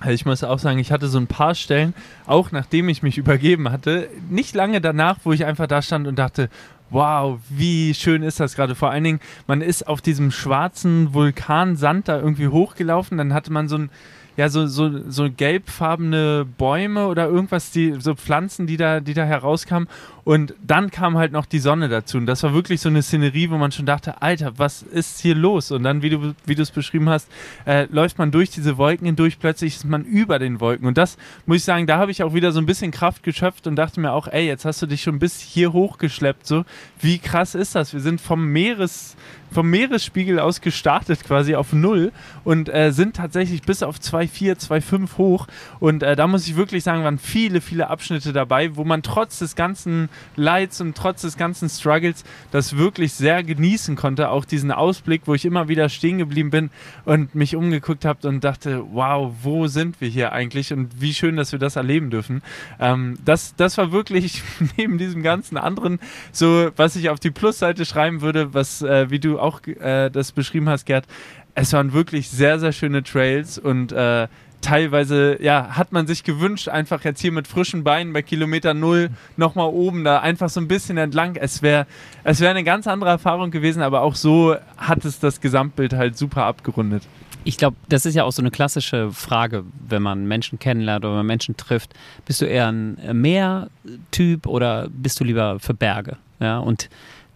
Also 0.00 0.14
ich 0.14 0.26
muss 0.26 0.42
auch 0.42 0.58
sagen, 0.58 0.80
ich 0.80 0.90
hatte 0.90 1.06
so 1.06 1.18
ein 1.18 1.28
paar 1.28 1.54
Stellen, 1.54 1.94
auch 2.26 2.50
nachdem 2.50 2.88
ich 2.88 3.04
mich 3.04 3.18
übergeben 3.18 3.70
hatte, 3.70 4.08
nicht 4.28 4.52
lange 4.52 4.80
danach, 4.80 5.18
wo 5.22 5.32
ich 5.32 5.44
einfach 5.44 5.68
da 5.68 5.80
stand 5.80 6.08
und 6.08 6.18
dachte, 6.18 6.50
wow, 6.92 7.40
wie 7.48 7.94
schön 7.94 8.22
ist 8.22 8.38
das 8.38 8.54
gerade. 8.54 8.74
Vor 8.74 8.90
allen 8.90 9.04
Dingen, 9.04 9.20
man 9.46 9.60
ist 9.60 9.88
auf 9.88 10.00
diesem 10.00 10.30
schwarzen 10.30 11.12
Vulkansand 11.14 12.08
da 12.08 12.18
irgendwie 12.18 12.48
hochgelaufen, 12.48 13.18
dann 13.18 13.34
hatte 13.34 13.52
man 13.52 13.68
so 13.68 13.76
ein 13.78 13.90
ja, 14.36 14.48
so, 14.48 14.66
so, 14.66 15.10
so 15.10 15.28
gelbfarbene 15.30 16.46
Bäume 16.56 17.06
oder 17.06 17.26
irgendwas, 17.26 17.70
die, 17.70 17.96
so 17.98 18.14
Pflanzen, 18.14 18.66
die 18.66 18.78
da, 18.78 19.00
die 19.00 19.12
da 19.12 19.24
herauskamen. 19.24 19.88
Und 20.24 20.54
dann 20.64 20.90
kam 20.90 21.18
halt 21.18 21.32
noch 21.32 21.46
die 21.46 21.58
Sonne 21.58 21.88
dazu. 21.88 22.16
Und 22.16 22.26
das 22.26 22.42
war 22.44 22.54
wirklich 22.54 22.80
so 22.80 22.88
eine 22.88 23.02
Szenerie, 23.02 23.50
wo 23.50 23.56
man 23.56 23.72
schon 23.72 23.86
dachte, 23.86 24.22
Alter, 24.22 24.52
was 24.56 24.82
ist 24.82 25.20
hier 25.20 25.34
los? 25.34 25.72
Und 25.72 25.82
dann, 25.82 26.02
wie 26.02 26.10
du 26.10 26.34
es 26.62 26.70
beschrieben 26.70 27.08
hast, 27.08 27.28
äh, 27.66 27.86
läuft 27.90 28.18
man 28.18 28.30
durch 28.30 28.50
diese 28.50 28.78
Wolken 28.78 29.06
hindurch, 29.06 29.38
plötzlich 29.40 29.76
ist 29.76 29.84
man 29.84 30.04
über 30.04 30.38
den 30.38 30.60
Wolken. 30.60 30.86
Und 30.86 30.96
das, 30.96 31.16
muss 31.46 31.58
ich 31.58 31.64
sagen, 31.64 31.86
da 31.86 31.98
habe 31.98 32.12
ich 32.12 32.22
auch 32.22 32.34
wieder 32.34 32.52
so 32.52 32.60
ein 32.60 32.66
bisschen 32.66 32.92
Kraft 32.92 33.24
geschöpft 33.24 33.66
und 33.66 33.74
dachte 33.74 34.00
mir 34.00 34.12
auch, 34.12 34.28
ey, 34.28 34.46
jetzt 34.46 34.64
hast 34.64 34.80
du 34.80 34.86
dich 34.86 35.02
schon 35.02 35.18
bis 35.18 35.40
hier 35.40 35.72
hochgeschleppt. 35.72 36.46
So, 36.46 36.64
wie 37.00 37.18
krass 37.18 37.56
ist 37.56 37.74
das? 37.74 37.92
Wir 37.92 38.00
sind 38.00 38.20
vom 38.20 38.46
Meeres 38.46 39.16
vom 39.52 39.70
Meeresspiegel 39.70 40.40
aus 40.40 40.60
gestartet 40.60 41.24
quasi 41.24 41.54
auf 41.54 41.72
Null 41.72 42.12
und 42.44 42.68
äh, 42.68 42.90
sind 42.90 43.16
tatsächlich 43.16 43.62
bis 43.62 43.82
auf 43.82 43.98
2,4, 43.98 44.58
2,5 44.68 45.18
hoch. 45.18 45.46
Und 45.78 46.02
äh, 46.02 46.16
da 46.16 46.26
muss 46.26 46.46
ich 46.46 46.56
wirklich 46.56 46.82
sagen, 46.82 47.04
waren 47.04 47.18
viele, 47.18 47.60
viele 47.60 47.88
Abschnitte 47.88 48.32
dabei, 48.32 48.76
wo 48.76 48.84
man 48.84 49.02
trotz 49.02 49.38
des 49.38 49.54
ganzen 49.54 50.08
Leids 50.36 50.80
und 50.80 50.96
trotz 50.96 51.22
des 51.22 51.36
ganzen 51.36 51.68
Struggles 51.68 52.24
das 52.50 52.76
wirklich 52.76 53.12
sehr 53.12 53.42
genießen 53.42 53.96
konnte. 53.96 54.30
Auch 54.30 54.44
diesen 54.44 54.70
Ausblick, 54.70 55.22
wo 55.26 55.34
ich 55.34 55.44
immer 55.44 55.68
wieder 55.68 55.88
stehen 55.88 56.18
geblieben 56.18 56.50
bin 56.50 56.70
und 57.04 57.34
mich 57.34 57.56
umgeguckt 57.56 58.04
habe 58.04 58.28
und 58.28 58.42
dachte, 58.44 58.84
wow, 58.92 59.32
wo 59.42 59.66
sind 59.66 60.00
wir 60.00 60.08
hier 60.08 60.32
eigentlich 60.32 60.72
und 60.72 61.00
wie 61.00 61.14
schön, 61.14 61.36
dass 61.36 61.52
wir 61.52 61.58
das 61.58 61.76
erleben 61.76 62.10
dürfen. 62.10 62.42
Ähm, 62.80 63.18
das, 63.24 63.54
das 63.56 63.78
war 63.78 63.92
wirklich 63.92 64.42
neben 64.76 64.98
diesem 64.98 65.22
ganzen 65.22 65.56
anderen 65.56 65.98
so, 66.32 66.70
was 66.76 66.96
ich 66.96 67.10
auf 67.10 67.20
die 67.20 67.30
Plusseite 67.30 67.84
schreiben 67.84 68.20
würde, 68.20 68.54
was, 68.54 68.82
äh, 68.82 69.10
wie 69.10 69.18
du 69.18 69.38
auch 69.38 69.60
äh, 69.66 70.10
das 70.10 70.32
beschrieben 70.32 70.68
hast, 70.68 70.86
Gerd, 70.86 71.06
es 71.54 71.72
waren 71.72 71.92
wirklich 71.92 72.30
sehr, 72.30 72.58
sehr 72.58 72.72
schöne 72.72 73.02
Trails 73.02 73.58
und 73.58 73.92
äh, 73.92 74.28
teilweise, 74.62 75.42
ja, 75.42 75.76
hat 75.76 75.92
man 75.92 76.06
sich 76.06 76.24
gewünscht, 76.24 76.68
einfach 76.68 77.04
jetzt 77.04 77.20
hier 77.20 77.32
mit 77.32 77.46
frischen 77.46 77.84
Beinen 77.84 78.12
bei 78.12 78.22
Kilometer 78.22 78.72
Null 78.72 79.10
nochmal 79.36 79.68
oben 79.68 80.04
da 80.04 80.20
einfach 80.20 80.48
so 80.48 80.60
ein 80.60 80.68
bisschen 80.68 80.96
entlang. 80.96 81.36
Es 81.36 81.60
wäre 81.60 81.86
es 82.24 82.40
wär 82.40 82.50
eine 82.50 82.64
ganz 82.64 82.86
andere 82.86 83.10
Erfahrung 83.10 83.50
gewesen, 83.50 83.82
aber 83.82 84.00
auch 84.00 84.14
so 84.14 84.56
hat 84.78 85.04
es 85.04 85.20
das 85.20 85.40
Gesamtbild 85.40 85.92
halt 85.92 86.16
super 86.16 86.44
abgerundet. 86.44 87.02
Ich 87.44 87.56
glaube, 87.58 87.76
das 87.88 88.06
ist 88.06 88.14
ja 88.14 88.22
auch 88.22 88.30
so 88.30 88.40
eine 88.40 88.52
klassische 88.52 89.10
Frage, 89.10 89.64
wenn 89.88 90.00
man 90.00 90.26
Menschen 90.26 90.60
kennenlernt 90.60 91.04
oder 91.04 91.24
Menschen 91.24 91.56
trifft. 91.56 91.92
Bist 92.24 92.40
du 92.40 92.44
eher 92.44 92.68
ein 92.68 92.98
Meertyp 93.12 94.46
oder 94.46 94.88
bist 94.90 95.18
du 95.18 95.24
lieber 95.24 95.58
für 95.58 95.74
Berge? 95.74 96.18
Ja, 96.38 96.58
und 96.58 96.88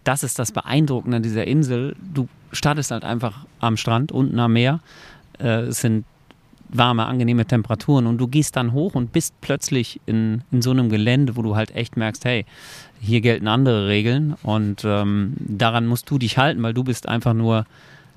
das 0.05 0.23
ist 0.23 0.39
das 0.39 0.53
Beeindruckende 0.53 1.19
dieser 1.19 1.45
Insel. 1.45 1.95
Du 2.13 2.29
startest 2.53 2.91
halt 2.91 3.03
einfach 3.03 3.45
am 3.59 3.75
Strand, 3.75 4.13
unten 4.13 4.39
am 4.39 4.53
Meer. 4.53 4.79
Äh, 5.39 5.63
es 5.63 5.81
sind 5.81 6.05
warme, 6.69 7.05
angenehme 7.05 7.45
Temperaturen 7.45 8.07
und 8.07 8.17
du 8.17 8.27
gehst 8.27 8.55
dann 8.55 8.73
hoch 8.73 8.95
und 8.95 9.11
bist 9.13 9.33
plötzlich 9.41 10.01
in, 10.05 10.43
in 10.51 10.61
so 10.61 10.71
einem 10.71 10.89
Gelände, 10.89 11.35
wo 11.35 11.41
du 11.41 11.55
halt 11.55 11.75
echt 11.75 11.97
merkst, 11.97 12.25
hey, 12.25 12.45
hier 12.99 13.21
gelten 13.21 13.47
andere 13.47 13.87
Regeln 13.87 14.35
und 14.43 14.83
ähm, 14.85 15.33
daran 15.39 15.87
musst 15.87 16.09
du 16.09 16.17
dich 16.17 16.37
halten, 16.37 16.61
weil 16.63 16.73
du 16.73 16.83
bist 16.83 17.07
einfach 17.07 17.33
nur 17.33 17.65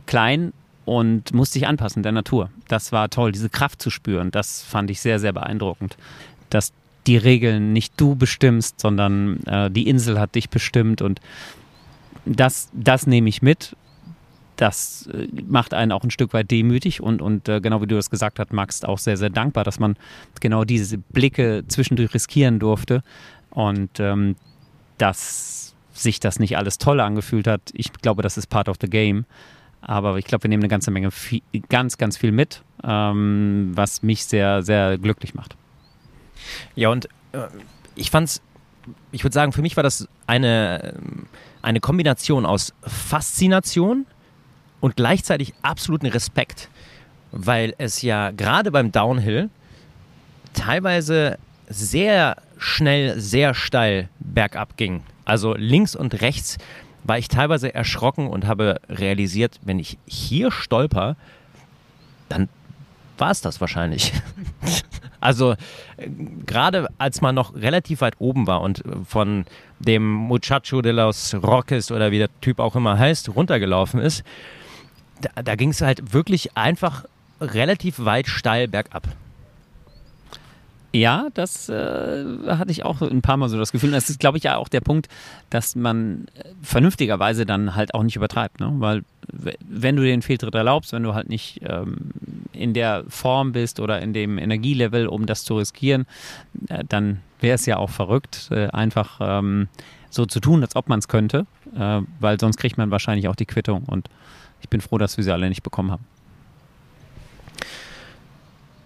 klein 0.06 0.52
und 0.84 1.32
musst 1.34 1.54
dich 1.54 1.66
anpassen 1.66 2.02
der 2.02 2.12
Natur. 2.12 2.50
Das 2.68 2.92
war 2.92 3.10
toll, 3.10 3.32
diese 3.32 3.50
Kraft 3.50 3.80
zu 3.80 3.90
spüren, 3.90 4.30
das 4.30 4.62
fand 4.62 4.90
ich 4.90 5.00
sehr, 5.00 5.18
sehr 5.18 5.32
beeindruckend. 5.32 5.96
Dass 6.48 6.72
die 7.06 7.16
Regeln 7.16 7.72
nicht 7.72 7.94
du 7.96 8.14
bestimmst, 8.14 8.80
sondern 8.80 9.42
äh, 9.44 9.70
die 9.70 9.88
Insel 9.88 10.18
hat 10.18 10.34
dich 10.34 10.50
bestimmt 10.50 11.02
und 11.02 11.20
das, 12.26 12.68
das 12.72 13.06
nehme 13.06 13.28
ich 13.28 13.42
mit. 13.42 13.74
Das 14.60 15.08
äh, 15.12 15.28
macht 15.46 15.74
einen 15.74 15.92
auch 15.92 16.04
ein 16.04 16.10
Stück 16.10 16.32
weit 16.32 16.50
demütig 16.50 17.00
und, 17.00 17.22
und 17.22 17.48
äh, 17.48 17.60
genau 17.60 17.80
wie 17.80 17.86
du 17.86 17.96
das 17.96 18.10
gesagt 18.10 18.38
hast, 18.38 18.52
Max, 18.52 18.84
auch 18.84 18.98
sehr, 18.98 19.16
sehr 19.16 19.30
dankbar, 19.30 19.64
dass 19.64 19.78
man 19.78 19.96
genau 20.40 20.64
diese 20.64 20.98
Blicke 20.98 21.64
zwischendurch 21.68 22.12
riskieren 22.14 22.58
durfte 22.58 23.02
und 23.50 24.00
ähm, 24.00 24.36
dass 24.98 25.74
sich 25.92 26.20
das 26.20 26.38
nicht 26.38 26.56
alles 26.56 26.78
toll 26.78 27.00
angefühlt 27.00 27.46
hat. 27.46 27.62
Ich 27.72 27.92
glaube, 27.92 28.22
das 28.22 28.36
ist 28.36 28.48
part 28.48 28.68
of 28.68 28.76
the 28.80 28.88
game. 28.88 29.24
Aber 29.82 30.18
ich 30.18 30.26
glaube, 30.26 30.44
wir 30.44 30.50
nehmen 30.50 30.62
eine 30.62 30.68
ganze 30.68 30.90
Menge, 30.90 31.10
viel, 31.10 31.40
ganz, 31.70 31.96
ganz 31.96 32.18
viel 32.18 32.32
mit, 32.32 32.62
ähm, 32.84 33.72
was 33.74 34.02
mich 34.02 34.26
sehr, 34.26 34.62
sehr 34.62 34.98
glücklich 34.98 35.34
macht. 35.34 35.56
Ja, 36.74 36.90
und 36.90 37.06
äh, 37.32 37.46
ich 37.96 38.10
fand's, 38.10 38.42
ich 39.10 39.24
würde 39.24 39.32
sagen, 39.32 39.52
für 39.52 39.62
mich 39.62 39.76
war 39.76 39.82
das 39.82 40.06
eine 40.26 40.94
eine 41.62 41.80
Kombination 41.80 42.46
aus 42.46 42.72
Faszination 42.82 44.06
und 44.80 44.96
gleichzeitig 44.96 45.54
absoluten 45.62 46.06
Respekt, 46.06 46.68
weil 47.32 47.74
es 47.78 48.02
ja 48.02 48.30
gerade 48.30 48.70
beim 48.70 48.92
Downhill 48.92 49.50
teilweise 50.52 51.38
sehr 51.68 52.36
schnell, 52.58 53.20
sehr 53.20 53.54
steil 53.54 54.08
bergab 54.18 54.76
ging. 54.76 55.02
Also 55.24 55.54
links 55.54 55.94
und 55.94 56.20
rechts 56.20 56.58
war 57.04 57.18
ich 57.18 57.28
teilweise 57.28 57.74
erschrocken 57.74 58.28
und 58.28 58.46
habe 58.46 58.80
realisiert, 58.88 59.58
wenn 59.62 59.78
ich 59.78 59.96
hier 60.06 60.50
stolper, 60.50 61.16
dann 62.28 62.48
war 63.18 63.30
es 63.30 63.40
das 63.40 63.60
wahrscheinlich. 63.60 64.12
Also 65.22 65.52
äh, 65.98 66.08
gerade 66.46 66.88
als 66.96 67.20
man 67.20 67.34
noch 67.34 67.54
relativ 67.54 68.00
weit 68.00 68.14
oben 68.18 68.46
war 68.46 68.62
und 68.62 68.82
von 69.06 69.44
dem 69.78 70.10
Muchacho 70.10 70.80
de 70.80 70.92
los 70.92 71.34
Roques 71.34 71.92
oder 71.92 72.10
wie 72.10 72.18
der 72.18 72.30
Typ 72.40 72.58
auch 72.58 72.74
immer 72.74 72.98
heißt, 72.98 73.34
runtergelaufen 73.34 74.00
ist, 74.00 74.24
da, 75.20 75.42
da 75.42 75.54
ging 75.54 75.70
es 75.70 75.80
halt 75.80 76.12
wirklich 76.12 76.56
einfach 76.56 77.04
relativ 77.40 78.04
weit 78.04 78.26
steil 78.26 78.68
bergab. 78.68 79.08
Ja, 80.92 81.28
das 81.34 81.68
äh, 81.68 82.24
hatte 82.48 82.72
ich 82.72 82.84
auch 82.84 83.00
ein 83.00 83.22
paar 83.22 83.36
Mal 83.36 83.48
so 83.48 83.56
das 83.56 83.70
Gefühl. 83.70 83.92
Das 83.92 84.10
ist, 84.10 84.18
glaube 84.18 84.38
ich, 84.38 84.44
ja 84.44 84.56
auch 84.56 84.68
der 84.68 84.80
Punkt, 84.80 85.08
dass 85.48 85.76
man 85.76 86.26
äh, 86.34 86.48
vernünftigerweise 86.62 87.46
dann 87.46 87.76
halt 87.76 87.94
auch 87.94 88.02
nicht 88.02 88.16
übertreibt. 88.16 88.58
Ne? 88.58 88.72
Weil 88.78 89.02
wenn 89.32 89.94
du 89.94 90.02
den 90.02 90.20
Fehltritt 90.22 90.54
erlaubst, 90.54 90.92
wenn 90.92 91.04
du 91.04 91.14
halt 91.14 91.28
nicht 91.28 91.60
ähm, 91.62 92.10
in 92.52 92.74
der 92.74 93.04
Form 93.08 93.52
bist 93.52 93.78
oder 93.78 94.02
in 94.02 94.12
dem 94.12 94.36
Energielevel, 94.36 95.06
um 95.06 95.26
das 95.26 95.44
zu 95.44 95.58
riskieren, 95.58 96.06
äh, 96.68 96.82
dann 96.88 97.20
wäre 97.38 97.54
es 97.54 97.66
ja 97.66 97.76
auch 97.76 97.90
verrückt, 97.90 98.48
äh, 98.50 98.66
einfach 98.68 99.20
ähm, 99.20 99.68
so 100.10 100.26
zu 100.26 100.40
tun, 100.40 100.60
als 100.62 100.74
ob 100.74 100.88
man 100.88 100.98
es 100.98 101.06
könnte, 101.06 101.46
äh, 101.76 102.00
weil 102.18 102.40
sonst 102.40 102.56
kriegt 102.56 102.78
man 102.78 102.90
wahrscheinlich 102.90 103.28
auch 103.28 103.36
die 103.36 103.46
Quittung. 103.46 103.84
Und 103.84 104.08
ich 104.60 104.68
bin 104.68 104.80
froh, 104.80 104.98
dass 104.98 105.16
wir 105.16 105.24
sie 105.24 105.32
alle 105.32 105.48
nicht 105.48 105.62
bekommen 105.62 105.90
haben. 105.90 106.04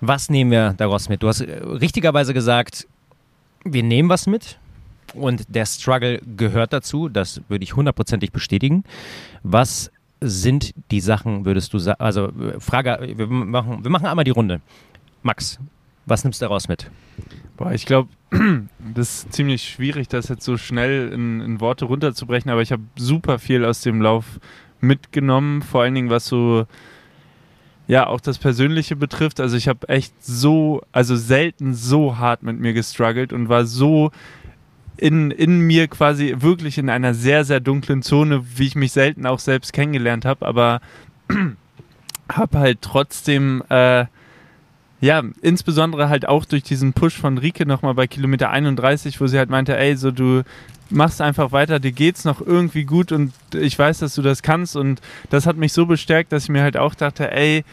Was 0.01 0.29
nehmen 0.29 0.51
wir 0.51 0.75
daraus 0.75 1.09
mit? 1.09 1.23
Du 1.23 1.29
hast 1.29 1.41
äh, 1.41 1.63
richtigerweise 1.63 2.35
gesagt, 2.35 2.87
wir 3.65 3.83
nehmen 3.83 4.09
was 4.09 4.27
mit 4.27 4.59
und 5.15 5.45
der 5.49 5.67
Struggle 5.67 6.21
gehört 6.37 6.73
dazu. 6.73 7.09
Das 7.09 7.41
würde 7.49 7.65
ich 7.65 7.77
hundertprozentig 7.77 8.33
bestätigen. 8.33 8.85
Was 9.43 9.91
sind 10.21 10.75
die 10.91 11.01
Sachen, 11.01 11.45
würdest 11.45 11.73
du 11.73 11.79
sagen? 11.79 12.01
Also, 12.01 12.31
Frage, 12.59 13.15
wir 13.17 13.27
machen, 13.27 13.85
wir 13.85 13.91
machen 13.91 14.07
einmal 14.07 14.25
die 14.25 14.31
Runde. 14.31 14.61
Max, 15.23 15.59
was 16.07 16.25
nimmst 16.25 16.41
du 16.41 16.45
daraus 16.45 16.69
mit? 16.69 16.91
Boah, 17.57 17.73
ich 17.73 17.87
glaube, 17.87 18.09
das 18.95 19.25
ist 19.25 19.33
ziemlich 19.33 19.63
schwierig, 19.63 20.09
das 20.09 20.29
jetzt 20.29 20.45
so 20.45 20.57
schnell 20.57 21.13
in, 21.13 21.41
in 21.41 21.61
Worte 21.61 21.85
runterzubrechen, 21.85 22.51
aber 22.51 22.63
ich 22.63 22.73
habe 22.73 22.83
super 22.97 23.39
viel 23.39 23.65
aus 23.65 23.81
dem 23.81 24.03
Lauf 24.03 24.41
mitgenommen, 24.87 25.63
vor 25.63 25.83
allen 25.83 25.95
Dingen 25.95 26.11
was 26.11 26.27
so 26.27 26.67
ja, 27.87 28.07
auch 28.07 28.21
das 28.21 28.39
Persönliche 28.39 28.97
betrifft. 28.97 29.41
Also 29.41 29.57
ich 29.57 29.69
habe 29.69 29.89
echt 29.89 30.15
so, 30.25 30.81
also 30.93 31.17
selten 31.17 31.75
so 31.75 32.19
hart 32.19 32.43
mit 32.43 32.59
mir 32.59 32.73
gestruggelt 32.73 33.33
und 33.33 33.49
war 33.49 33.67
so 33.67 34.11
in, 34.97 35.31
in 35.31 35.61
mir 35.61 35.89
quasi 35.89 36.37
wirklich 36.39 36.79
in 36.79 36.89
einer 36.89 37.15
sehr, 37.15 37.45
sehr 37.45 37.61
dunklen 37.61 38.03
Zone, 38.03 38.45
wie 38.57 38.67
ich 38.67 38.75
mich 38.75 38.93
selten 38.93 39.27
auch 39.27 39.39
selbst 39.39 39.73
kennengelernt 39.73 40.25
habe, 40.25 40.47
aber 40.47 40.81
habe 42.33 42.59
halt 42.59 42.81
trotzdem, 42.81 43.63
äh, 43.69 44.07
ja, 45.05 45.23
insbesondere 45.43 46.09
halt 46.09 46.27
auch 46.27 46.47
durch 46.47 46.63
diesen 46.63 46.95
Push 46.95 47.19
von 47.19 47.37
Rike 47.37 47.67
nochmal 47.67 47.93
bei 47.93 48.07
Kilometer 48.07 48.49
31, 48.49 49.21
wo 49.21 49.27
sie 49.27 49.37
halt 49.37 49.51
meinte, 49.51 49.77
ey, 49.77 49.97
so 49.97 50.11
du 50.11 50.45
machst 50.89 51.21
einfach 51.21 51.53
weiter, 51.53 51.79
dir 51.79 51.93
geht's 51.93 52.25
noch 52.25 52.41
irgendwie 52.41 52.85
gut 52.85 53.13
und 53.13 53.35
ich 53.53 53.79
weiß, 53.79 53.99
dass 53.99 54.15
du 54.15 54.23
das 54.23 54.41
kannst 54.41 54.77
und 54.77 55.03
das 55.29 55.47
hat 55.47 55.59
mich 55.59 55.75
so 55.75 55.85
bestärkt, 55.85 56.33
dass 56.33 56.45
ich 56.45 56.49
mir 56.49 56.63
halt 56.63 56.79
auch 56.79 56.95
dachte, 56.95 57.31
ey, 57.31 57.65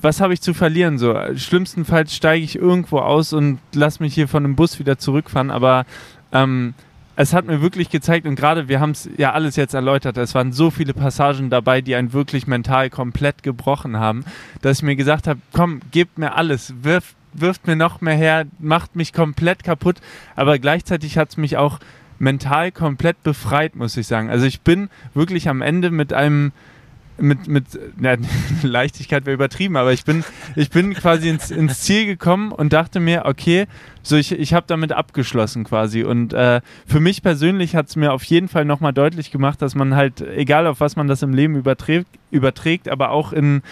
was 0.00 0.20
habe 0.20 0.34
ich 0.34 0.40
zu 0.40 0.54
verlieren? 0.54 0.98
So, 0.98 1.16
schlimmstenfalls 1.34 2.14
steige 2.14 2.44
ich 2.44 2.54
irgendwo 2.54 3.00
aus 3.00 3.32
und 3.32 3.58
lass 3.74 3.98
mich 3.98 4.14
hier 4.14 4.28
von 4.28 4.44
dem 4.44 4.54
Bus 4.54 4.78
wieder 4.78 4.98
zurückfahren, 4.98 5.50
aber 5.50 5.84
ähm, 6.30 6.74
es 7.16 7.34
hat 7.34 7.46
mir 7.46 7.60
wirklich 7.60 7.90
gezeigt 7.90 8.26
und 8.26 8.36
gerade 8.36 8.68
wir 8.68 8.80
haben 8.80 8.92
es 8.92 9.08
ja 9.16 9.32
alles 9.32 9.56
jetzt 9.56 9.74
erläutert, 9.74 10.16
es 10.16 10.34
waren 10.34 10.52
so 10.52 10.70
viele 10.70 10.94
Passagen 10.94 11.50
dabei, 11.50 11.80
die 11.80 11.94
einen 11.94 12.12
wirklich 12.12 12.46
mental 12.46 12.90
komplett 12.90 13.42
gebrochen 13.42 13.98
haben, 13.98 14.24
dass 14.62 14.78
ich 14.78 14.82
mir 14.82 14.96
gesagt 14.96 15.26
habe, 15.26 15.40
komm, 15.52 15.80
gebt 15.90 16.18
mir 16.18 16.34
alles, 16.34 16.74
wirf, 16.82 17.14
wirft 17.34 17.66
mir 17.66 17.76
noch 17.76 18.00
mehr 18.00 18.16
her, 18.16 18.46
macht 18.58 18.96
mich 18.96 19.12
komplett 19.12 19.64
kaputt, 19.64 19.96
aber 20.36 20.58
gleichzeitig 20.58 21.18
hat 21.18 21.30
es 21.30 21.36
mich 21.36 21.56
auch 21.56 21.78
mental 22.18 22.70
komplett 22.72 23.22
befreit, 23.22 23.74
muss 23.74 23.96
ich 23.96 24.06
sagen. 24.06 24.30
Also 24.30 24.46
ich 24.46 24.60
bin 24.60 24.88
wirklich 25.12 25.48
am 25.48 25.60
Ende 25.60 25.90
mit 25.90 26.12
einem 26.12 26.52
mit, 27.18 27.46
mit 27.48 27.66
ja, 28.00 28.16
Leichtigkeit 28.62 29.26
wäre 29.26 29.34
übertrieben, 29.34 29.76
aber 29.76 29.92
ich 29.92 30.04
bin, 30.04 30.24
ich 30.56 30.70
bin 30.70 30.94
quasi 30.94 31.28
ins, 31.28 31.50
ins 31.50 31.80
Ziel 31.80 32.06
gekommen 32.06 32.52
und 32.52 32.72
dachte 32.72 33.00
mir, 33.00 33.22
okay, 33.26 33.66
so 34.02 34.16
ich, 34.16 34.32
ich 34.32 34.54
habe 34.54 34.64
damit 34.66 34.92
abgeschlossen 34.92 35.64
quasi. 35.64 36.02
Und 36.02 36.32
äh, 36.32 36.60
für 36.86 37.00
mich 37.00 37.22
persönlich 37.22 37.76
hat 37.76 37.88
es 37.88 37.96
mir 37.96 38.12
auf 38.12 38.24
jeden 38.24 38.48
Fall 38.48 38.64
nochmal 38.64 38.92
deutlich 38.92 39.30
gemacht, 39.30 39.62
dass 39.62 39.74
man 39.74 39.94
halt, 39.94 40.20
egal 40.20 40.66
auf 40.66 40.80
was 40.80 40.96
man 40.96 41.06
das 41.06 41.22
im 41.22 41.32
Leben 41.32 41.56
überträgt, 41.56 42.08
überträgt 42.30 42.88
aber 42.88 43.10
auch 43.10 43.32
in, 43.32 43.62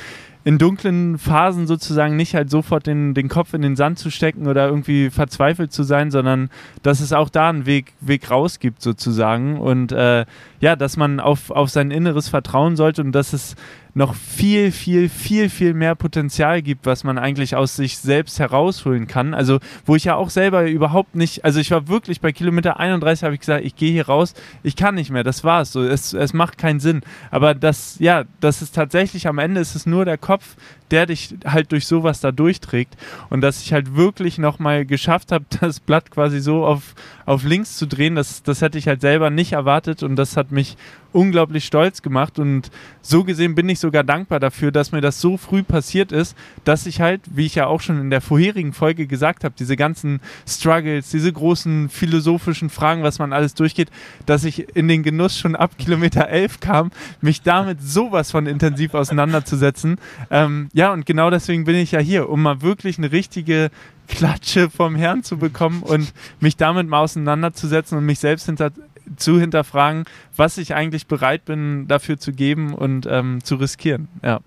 in 0.44 0.58
dunklen 0.58 1.18
Phasen 1.18 1.66
sozusagen 1.66 2.16
nicht 2.16 2.34
halt 2.34 2.50
sofort 2.50 2.86
den, 2.86 3.12
den 3.14 3.28
Kopf 3.28 3.52
in 3.52 3.62
den 3.62 3.76
Sand 3.76 3.98
zu 3.98 4.10
stecken 4.10 4.46
oder 4.46 4.68
irgendwie 4.68 5.10
verzweifelt 5.10 5.72
zu 5.72 5.82
sein, 5.82 6.10
sondern 6.10 6.50
dass 6.82 7.00
es 7.00 7.12
auch 7.12 7.28
da 7.28 7.50
einen 7.50 7.66
Weg, 7.66 7.92
Weg 8.00 8.30
raus 8.30 8.58
gibt 8.58 8.80
sozusagen. 8.80 9.58
Und 9.58 9.92
äh, 9.92 10.24
ja, 10.60 10.76
dass 10.76 10.96
man 10.96 11.20
auf, 11.20 11.50
auf 11.50 11.68
sein 11.68 11.90
Inneres 11.90 12.28
vertrauen 12.28 12.76
sollte 12.76 13.02
und 13.02 13.12
dass 13.12 13.32
es 13.32 13.54
noch 13.94 14.14
viel, 14.14 14.72
viel, 14.72 15.08
viel, 15.08 15.48
viel 15.48 15.74
mehr 15.74 15.94
Potenzial 15.94 16.62
gibt, 16.62 16.86
was 16.86 17.04
man 17.04 17.18
eigentlich 17.18 17.56
aus 17.56 17.76
sich 17.76 17.98
selbst 17.98 18.38
herausholen 18.38 19.06
kann. 19.06 19.34
Also, 19.34 19.58
wo 19.84 19.96
ich 19.96 20.04
ja 20.04 20.14
auch 20.14 20.30
selber 20.30 20.68
überhaupt 20.68 21.14
nicht, 21.16 21.44
also 21.44 21.60
ich 21.60 21.70
war 21.70 21.88
wirklich 21.88 22.20
bei 22.20 22.32
Kilometer 22.32 22.78
31, 22.78 23.24
habe 23.24 23.34
ich 23.34 23.40
gesagt, 23.40 23.64
ich 23.64 23.76
gehe 23.76 23.92
hier 23.92 24.06
raus, 24.06 24.34
ich 24.62 24.76
kann 24.76 24.94
nicht 24.94 25.10
mehr, 25.10 25.24
das 25.24 25.44
war's 25.44 25.72
so, 25.72 25.82
es, 25.82 26.12
es 26.12 26.32
macht 26.32 26.58
keinen 26.58 26.80
Sinn. 26.80 27.02
Aber 27.30 27.54
das, 27.54 27.96
ja, 27.98 28.24
das 28.40 28.62
ist 28.62 28.74
tatsächlich 28.74 29.26
am 29.26 29.38
Ende 29.38 29.60
ist 29.60 29.74
es 29.74 29.86
nur 29.86 30.04
der 30.04 30.18
Kopf, 30.18 30.56
der 30.90 31.06
dich 31.06 31.34
halt 31.44 31.72
durch 31.72 31.86
sowas 31.86 32.20
da 32.20 32.32
durchträgt 32.32 32.96
und 33.28 33.40
dass 33.40 33.62
ich 33.62 33.72
halt 33.72 33.96
wirklich 33.96 34.38
nochmal 34.38 34.84
geschafft 34.84 35.32
habe, 35.32 35.44
das 35.60 35.80
Blatt 35.80 36.10
quasi 36.10 36.40
so 36.40 36.64
auf, 36.64 36.94
auf 37.26 37.44
links 37.44 37.76
zu 37.76 37.86
drehen, 37.86 38.14
das, 38.14 38.42
das 38.42 38.60
hätte 38.62 38.78
ich 38.78 38.88
halt 38.88 39.00
selber 39.00 39.30
nicht 39.30 39.52
erwartet 39.52 40.02
und 40.02 40.16
das 40.16 40.36
hat 40.36 40.52
mich 40.52 40.76
unglaublich 41.12 41.64
stolz 41.64 42.02
gemacht 42.02 42.38
und 42.38 42.70
so 43.02 43.24
gesehen 43.24 43.54
bin 43.54 43.68
ich 43.68 43.80
sogar 43.80 44.04
dankbar 44.04 44.40
dafür, 44.40 44.70
dass 44.70 44.92
mir 44.92 45.00
das 45.00 45.20
so 45.20 45.36
früh 45.36 45.62
passiert 45.62 46.12
ist, 46.12 46.36
dass 46.64 46.86
ich 46.86 47.00
halt, 47.00 47.22
wie 47.26 47.46
ich 47.46 47.56
ja 47.56 47.66
auch 47.66 47.80
schon 47.80 48.00
in 48.00 48.10
der 48.10 48.20
vorherigen 48.20 48.72
Folge 48.72 49.06
gesagt 49.06 49.44
habe, 49.44 49.54
diese 49.58 49.76
ganzen 49.76 50.20
Struggles, 50.46 51.10
diese 51.10 51.32
großen 51.32 51.88
philosophischen 51.88 52.70
Fragen, 52.70 53.02
was 53.02 53.18
man 53.18 53.32
alles 53.32 53.54
durchgeht, 53.54 53.90
dass 54.26 54.44
ich 54.44 54.76
in 54.76 54.88
den 54.88 55.02
Genuss 55.02 55.38
schon 55.38 55.56
ab 55.56 55.72
Kilometer 55.78 56.28
11 56.28 56.60
kam, 56.60 56.92
mich 57.20 57.42
damit 57.42 57.82
sowas 57.82 58.30
von 58.30 58.46
intensiv 58.46 58.94
auseinanderzusetzen. 58.94 59.98
Ähm, 60.30 60.68
ja, 60.72 60.79
und 60.88 61.06
genau 61.06 61.30
deswegen 61.30 61.64
bin 61.64 61.76
ich 61.76 61.92
ja 61.92 62.00
hier, 62.00 62.28
um 62.28 62.42
mal 62.42 62.62
wirklich 62.62 62.98
eine 62.98 63.12
richtige 63.12 63.70
Klatsche 64.08 64.70
vom 64.70 64.96
Herrn 64.96 65.22
zu 65.22 65.36
bekommen 65.36 65.82
und 65.82 66.12
mich 66.40 66.56
damit 66.56 66.88
mal 66.88 67.00
auseinanderzusetzen 67.00 67.98
und 67.98 68.06
mich 68.06 68.18
selbst 68.18 68.46
hinter, 68.46 68.72
zu 69.16 69.38
hinterfragen, 69.38 70.04
was 70.36 70.58
ich 70.58 70.74
eigentlich 70.74 71.06
bereit 71.06 71.44
bin, 71.44 71.86
dafür 71.88 72.18
zu 72.18 72.32
geben 72.32 72.74
und 72.74 73.06
ähm, 73.10 73.42
zu 73.44 73.56
riskieren. 73.56 74.08
Ja. 74.22 74.40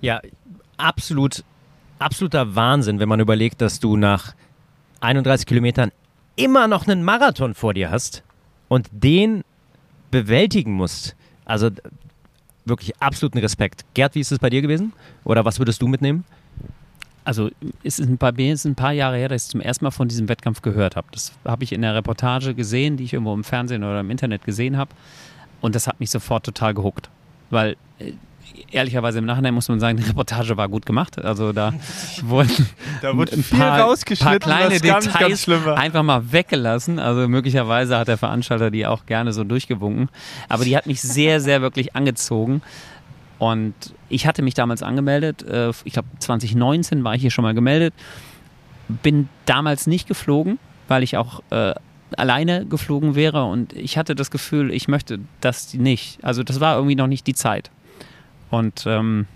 ja, 0.00 0.20
absolut, 0.76 1.44
absoluter 1.98 2.54
Wahnsinn, 2.54 2.98
wenn 2.98 3.08
man 3.08 3.20
überlegt, 3.20 3.60
dass 3.60 3.80
du 3.80 3.96
nach 3.96 4.34
31 5.00 5.46
Kilometern 5.46 5.92
immer 6.36 6.68
noch 6.68 6.86
einen 6.86 7.02
Marathon 7.02 7.54
vor 7.54 7.74
dir 7.74 7.90
hast 7.90 8.22
und 8.68 8.88
den 8.92 9.44
bewältigen 10.10 10.72
musst. 10.72 11.16
Also 11.44 11.70
wirklich 12.64 13.00
absoluten 13.00 13.38
Respekt. 13.38 13.84
Gerd, 13.94 14.14
wie 14.14 14.20
ist 14.20 14.32
es 14.32 14.38
bei 14.38 14.50
dir 14.50 14.62
gewesen? 14.62 14.92
Oder 15.24 15.44
was 15.44 15.58
würdest 15.58 15.80
du 15.82 15.88
mitnehmen? 15.88 16.24
also 17.24 17.50
es 17.82 17.98
ist 17.98 18.18
bei 18.18 18.32
mir 18.32 18.52
ist 18.52 18.64
ein 18.64 18.74
paar 18.74 18.92
Jahre 18.92 19.16
her, 19.16 19.28
dass 19.28 19.44
ich 19.44 19.50
zum 19.50 19.60
ersten 19.60 19.84
Mal 19.84 19.90
von 19.90 20.08
diesem 20.08 20.28
Wettkampf 20.28 20.62
gehört 20.62 20.96
habe. 20.96 21.08
Das 21.12 21.32
habe 21.44 21.64
ich 21.64 21.72
in 21.72 21.82
der 21.82 21.94
Reportage 21.94 22.54
gesehen, 22.54 22.96
die 22.96 23.04
ich 23.04 23.12
irgendwo 23.12 23.34
im 23.34 23.44
Fernsehen 23.44 23.84
oder 23.84 24.00
im 24.00 24.10
Internet 24.10 24.44
gesehen 24.44 24.76
habe. 24.76 24.90
Und 25.60 25.74
das 25.74 25.86
hat 25.86 26.00
mich 26.00 26.10
sofort 26.10 26.44
total 26.44 26.74
gehuckt. 26.74 27.10
Weil 27.50 27.76
äh, 27.98 28.12
ehrlicherweise 28.70 29.18
im 29.18 29.24
Nachhinein 29.24 29.54
muss 29.54 29.68
man 29.68 29.80
sagen, 29.80 29.96
die 29.96 30.04
Reportage 30.04 30.56
war 30.56 30.68
gut 30.68 30.86
gemacht. 30.86 31.22
Also 31.22 31.52
da 31.52 31.72
wurden 32.22 32.68
da 33.02 33.16
wurde 33.16 33.32
ein 33.32 33.42
paar, 33.42 33.80
rausgeschnitten, 33.80 34.38
paar 34.38 34.58
kleine 34.58 34.80
Details 34.80 35.12
ganz, 35.12 35.46
ganz 35.46 35.68
einfach 35.68 36.02
mal 36.02 36.32
weggelassen. 36.32 36.98
Also 36.98 37.28
möglicherweise 37.28 37.98
hat 37.98 38.08
der 38.08 38.18
Veranstalter 38.18 38.70
die 38.70 38.86
auch 38.86 39.06
gerne 39.06 39.32
so 39.32 39.44
durchgewunken. 39.44 40.08
Aber 40.48 40.64
die 40.64 40.76
hat 40.76 40.86
mich 40.86 41.00
sehr, 41.00 41.40
sehr 41.40 41.62
wirklich 41.62 41.96
angezogen. 41.96 42.62
Und 43.38 43.74
ich 44.10 44.26
hatte 44.26 44.42
mich 44.42 44.54
damals 44.54 44.82
angemeldet. 44.82 45.42
Äh, 45.42 45.70
ich 45.84 45.94
glaube, 45.94 46.08
2019 46.18 47.02
war 47.04 47.14
ich 47.14 47.22
hier 47.22 47.30
schon 47.30 47.42
mal 47.42 47.54
gemeldet. 47.54 47.94
Bin 48.88 49.28
damals 49.46 49.86
nicht 49.86 50.06
geflogen, 50.06 50.58
weil 50.88 51.02
ich 51.02 51.16
auch 51.16 51.42
äh, 51.50 51.72
alleine 52.16 52.66
geflogen 52.66 53.14
wäre. 53.14 53.44
Und 53.44 53.72
ich 53.72 53.96
hatte 53.96 54.14
das 54.14 54.30
Gefühl, 54.30 54.70
ich 54.72 54.88
möchte 54.88 55.20
das 55.40 55.72
nicht. 55.72 56.22
Also, 56.22 56.42
das 56.42 56.60
war 56.60 56.76
irgendwie 56.76 56.96
noch 56.96 57.06
nicht 57.06 57.26
die 57.26 57.34
Zeit. 57.34 57.70
Und 58.50 58.84
ähm, 58.86 59.26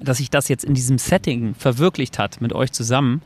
dass 0.00 0.18
sich 0.18 0.30
das 0.30 0.48
jetzt 0.48 0.64
in 0.64 0.74
diesem 0.74 0.98
Setting 0.98 1.54
verwirklicht 1.54 2.18
hat 2.18 2.40
mit 2.40 2.52
euch 2.52 2.72
zusammen, 2.72 3.22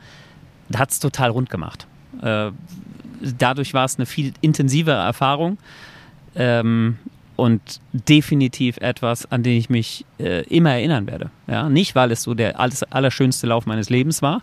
hat 0.75 0.91
es 0.91 0.99
total 0.99 1.31
rund 1.31 1.49
gemacht. 1.49 1.87
Äh, 2.23 2.51
dadurch 3.39 3.73
war 3.73 3.85
es 3.85 3.97
eine 3.97 4.07
viel 4.07 4.35
intensivere 4.41 5.03
Erfahrung. 5.03 5.59
Ähm, 6.35 6.99
und 7.37 7.81
definitiv 7.93 8.79
etwas, 8.79 9.31
an 9.31 9.43
den 9.43 9.59
ich 9.59 9.69
mich 9.69 10.05
äh, 10.19 10.43
immer 10.47 10.73
erinnern 10.73 11.07
werde. 11.07 11.31
Ja, 11.47 11.69
nicht, 11.69 11.95
weil 11.95 12.11
es 12.11 12.23
so 12.23 12.35
der 12.35 12.59
alles, 12.59 12.83
allerschönste 12.83 13.47
Lauf 13.47 13.67
meines 13.67 13.91
Lebens 13.91 14.23
war. 14.23 14.43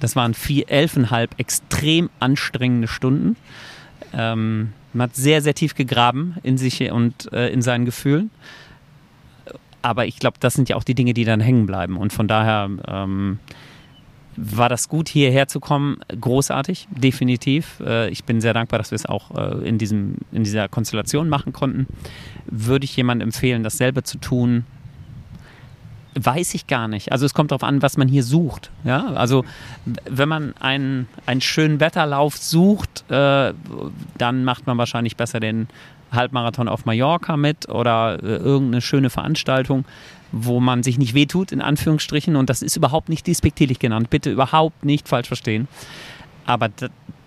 Das 0.00 0.16
waren 0.16 0.32
vier, 0.32 0.70
elfeinhalb 0.70 1.38
extrem 1.38 2.08
anstrengende 2.18 2.88
Stunden. 2.88 3.36
Ähm, 4.14 4.72
man 4.94 5.08
hat 5.08 5.16
sehr, 5.16 5.42
sehr 5.42 5.54
tief 5.54 5.74
gegraben 5.74 6.36
in 6.42 6.56
sich 6.56 6.90
und 6.90 7.30
äh, 7.32 7.50
in 7.50 7.62
seinen 7.62 7.84
Gefühlen. 7.84 8.30
Aber 9.82 10.06
ich 10.06 10.18
glaube, 10.18 10.36
das 10.40 10.54
sind 10.54 10.68
ja 10.68 10.76
auch 10.76 10.84
die 10.84 10.94
Dinge, 10.94 11.14
die 11.14 11.24
dann 11.24 11.40
hängen 11.40 11.66
bleiben. 11.66 11.96
Und 11.96 12.12
von 12.12 12.28
daher 12.28 12.68
ähm, 12.86 13.38
war 14.36 14.68
das 14.68 14.88
gut, 14.88 15.08
hierher 15.08 15.48
zu 15.48 15.60
kommen. 15.60 15.98
Großartig, 16.20 16.88
definitiv. 16.90 17.80
Äh, 17.84 18.10
ich 18.10 18.24
bin 18.24 18.40
sehr 18.40 18.54
dankbar, 18.54 18.78
dass 18.78 18.90
wir 18.90 18.96
es 18.96 19.06
auch 19.06 19.36
äh, 19.36 19.68
in, 19.68 19.78
diesem, 19.78 20.16
in 20.32 20.44
dieser 20.44 20.68
Konstellation 20.68 21.28
machen 21.28 21.52
konnten. 21.52 21.86
Würde 22.46 22.84
ich 22.84 22.96
jemandem 22.96 23.28
empfehlen, 23.28 23.62
dasselbe 23.62 24.02
zu 24.02 24.18
tun? 24.18 24.64
Weiß 26.14 26.54
ich 26.54 26.66
gar 26.66 26.88
nicht. 26.88 27.12
Also 27.12 27.24
es 27.24 27.34
kommt 27.34 27.52
darauf 27.52 27.62
an, 27.62 27.82
was 27.82 27.96
man 27.96 28.08
hier 28.08 28.24
sucht. 28.24 28.70
Ja? 28.84 29.12
Also 29.14 29.44
wenn 30.08 30.28
man 30.28 30.54
einen, 30.58 31.08
einen 31.26 31.40
schönen 31.40 31.80
Wetterlauf 31.80 32.36
sucht, 32.36 33.04
äh, 33.10 33.54
dann 34.18 34.44
macht 34.44 34.66
man 34.66 34.76
wahrscheinlich 34.76 35.16
besser 35.16 35.40
den 35.40 35.68
Halbmarathon 36.12 36.68
auf 36.68 36.84
Mallorca 36.84 37.36
mit 37.36 37.68
oder 37.68 38.22
äh, 38.22 38.36
irgendeine 38.36 38.80
schöne 38.80 39.10
Veranstaltung 39.10 39.84
wo 40.32 40.60
man 40.60 40.82
sich 40.82 40.98
nicht 40.98 41.14
wehtut, 41.14 41.52
in 41.52 41.60
Anführungsstrichen. 41.60 42.36
Und 42.36 42.50
das 42.50 42.62
ist 42.62 42.76
überhaupt 42.76 43.08
nicht 43.08 43.26
despektierlich 43.26 43.78
genannt. 43.78 44.10
Bitte 44.10 44.30
überhaupt 44.30 44.84
nicht 44.84 45.08
falsch 45.08 45.26
verstehen. 45.26 45.68
Aber 46.46 46.68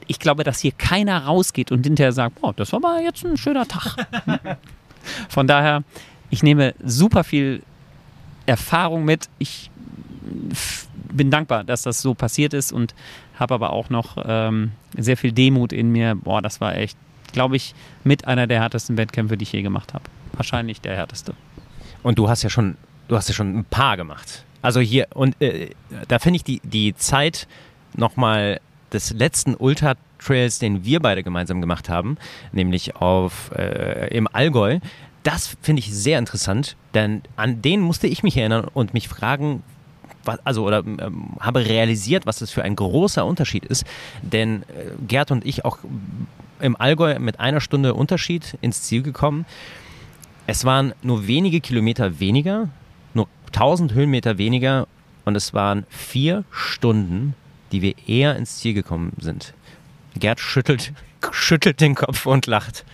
ich 0.07 0.19
glaube, 0.19 0.43
dass 0.43 0.59
hier 0.59 0.71
keiner 0.71 1.25
rausgeht 1.25 1.71
und 1.71 1.85
hinterher 1.85 2.13
sagt, 2.13 2.41
boah, 2.41 2.53
das 2.53 2.71
war 2.71 2.83
aber 2.83 3.01
jetzt 3.01 3.25
ein 3.25 3.37
schöner 3.37 3.67
Tag. 3.67 4.07
Von 5.29 5.47
daher, 5.47 5.83
ich 6.29 6.43
nehme 6.43 6.73
super 6.83 7.23
viel 7.23 7.63
Erfahrung 8.45 9.05
mit. 9.05 9.29
Ich 9.37 9.69
bin 11.11 11.29
dankbar, 11.29 11.63
dass 11.63 11.83
das 11.83 12.01
so 12.01 12.13
passiert 12.13 12.53
ist 12.53 12.71
und 12.71 12.95
habe 13.35 13.53
aber 13.53 13.71
auch 13.71 13.89
noch 13.89 14.17
ähm, 14.25 14.71
sehr 14.97 15.17
viel 15.17 15.31
Demut 15.31 15.73
in 15.73 15.91
mir. 15.91 16.15
Boah, 16.15 16.41
das 16.41 16.61
war 16.61 16.75
echt, 16.75 16.97
glaube 17.33 17.57
ich, 17.57 17.75
mit 18.03 18.25
einer 18.25 18.47
der 18.47 18.61
härtesten 18.61 18.97
Wettkämpfe, 18.97 19.35
die 19.35 19.43
ich 19.43 19.51
je 19.51 19.61
gemacht 19.61 19.93
habe. 19.93 20.05
Wahrscheinlich 20.33 20.79
der 20.79 20.95
härteste. 20.95 21.33
Und 22.01 22.17
du 22.17 22.29
hast 22.29 22.43
ja 22.43 22.49
schon, 22.49 22.77
du 23.09 23.17
hast 23.17 23.27
ja 23.27 23.35
schon 23.35 23.57
ein 23.57 23.65
paar 23.65 23.97
gemacht. 23.97 24.45
Also 24.61 24.79
hier, 24.79 25.07
und 25.13 25.39
äh, 25.41 25.71
da 26.07 26.19
finde 26.19 26.37
ich 26.37 26.43
die, 26.43 26.61
die 26.63 26.95
Zeit 26.95 27.47
nochmal 27.95 28.61
des 28.93 29.11
letzten 29.11 29.55
Ultra-Trails, 29.55 30.59
den 30.59 30.85
wir 30.85 30.99
beide 31.01 31.23
gemeinsam 31.23 31.59
gemacht 31.59 31.89
haben, 31.89 32.17
nämlich 32.53 32.95
auf, 32.95 33.51
äh, 33.55 34.15
im 34.15 34.27
Allgäu, 34.31 34.79
das 35.23 35.57
finde 35.61 35.79
ich 35.79 35.93
sehr 35.93 36.19
interessant, 36.19 36.75
denn 36.93 37.21
an 37.35 37.61
den 37.61 37.81
musste 37.81 38.07
ich 38.07 38.23
mich 38.23 38.37
erinnern 38.37 38.67
und 38.73 38.93
mich 38.93 39.07
fragen, 39.07 39.63
was, 40.25 40.39
also 40.45 40.65
oder 40.65 40.79
ähm, 40.85 41.35
habe 41.39 41.65
realisiert, 41.65 42.25
was 42.25 42.39
das 42.39 42.51
für 42.51 42.63
ein 42.63 42.75
großer 42.75 43.25
Unterschied 43.25 43.65
ist. 43.65 43.85
Denn 44.21 44.63
äh, 44.63 44.91
Gerd 45.07 45.31
und 45.31 45.45
ich 45.45 45.65
auch 45.65 45.79
im 46.59 46.75
Allgäu 46.75 47.19
mit 47.19 47.39
einer 47.39 47.61
Stunde 47.61 47.93
Unterschied 47.93 48.57
ins 48.61 48.83
Ziel 48.83 49.03
gekommen. 49.03 49.45
Es 50.47 50.65
waren 50.65 50.93
nur 51.01 51.27
wenige 51.27 51.61
Kilometer 51.61 52.19
weniger, 52.19 52.69
nur 53.13 53.27
1000 53.47 53.93
Höhenmeter 53.93 54.37
weniger 54.37 54.87
und 55.25 55.35
es 55.35 55.53
waren 55.53 55.85
vier 55.89 56.43
Stunden, 56.51 57.35
die 57.71 57.81
wir 57.81 57.95
eher 58.07 58.35
ins 58.35 58.57
Ziel 58.57 58.73
gekommen 58.73 59.13
sind. 59.19 59.53
Gerd 60.15 60.39
schüttelt, 60.39 60.93
schüttelt 61.31 61.81
den 61.81 61.95
Kopf 61.95 62.25
und 62.25 62.45
lacht. 62.47 62.85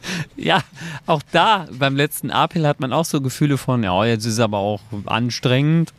Ja, 0.36 0.60
auch 1.06 1.22
da 1.32 1.66
beim 1.72 1.96
letzten 1.96 2.30
Uphill 2.30 2.66
hat 2.66 2.80
man 2.80 2.92
auch 2.92 3.04
so 3.04 3.20
Gefühle 3.20 3.58
von, 3.58 3.82
ja, 3.82 4.04
jetzt 4.04 4.24
ist 4.24 4.34
es 4.34 4.40
aber 4.40 4.58
auch 4.58 4.80
anstrengend. 5.06 5.92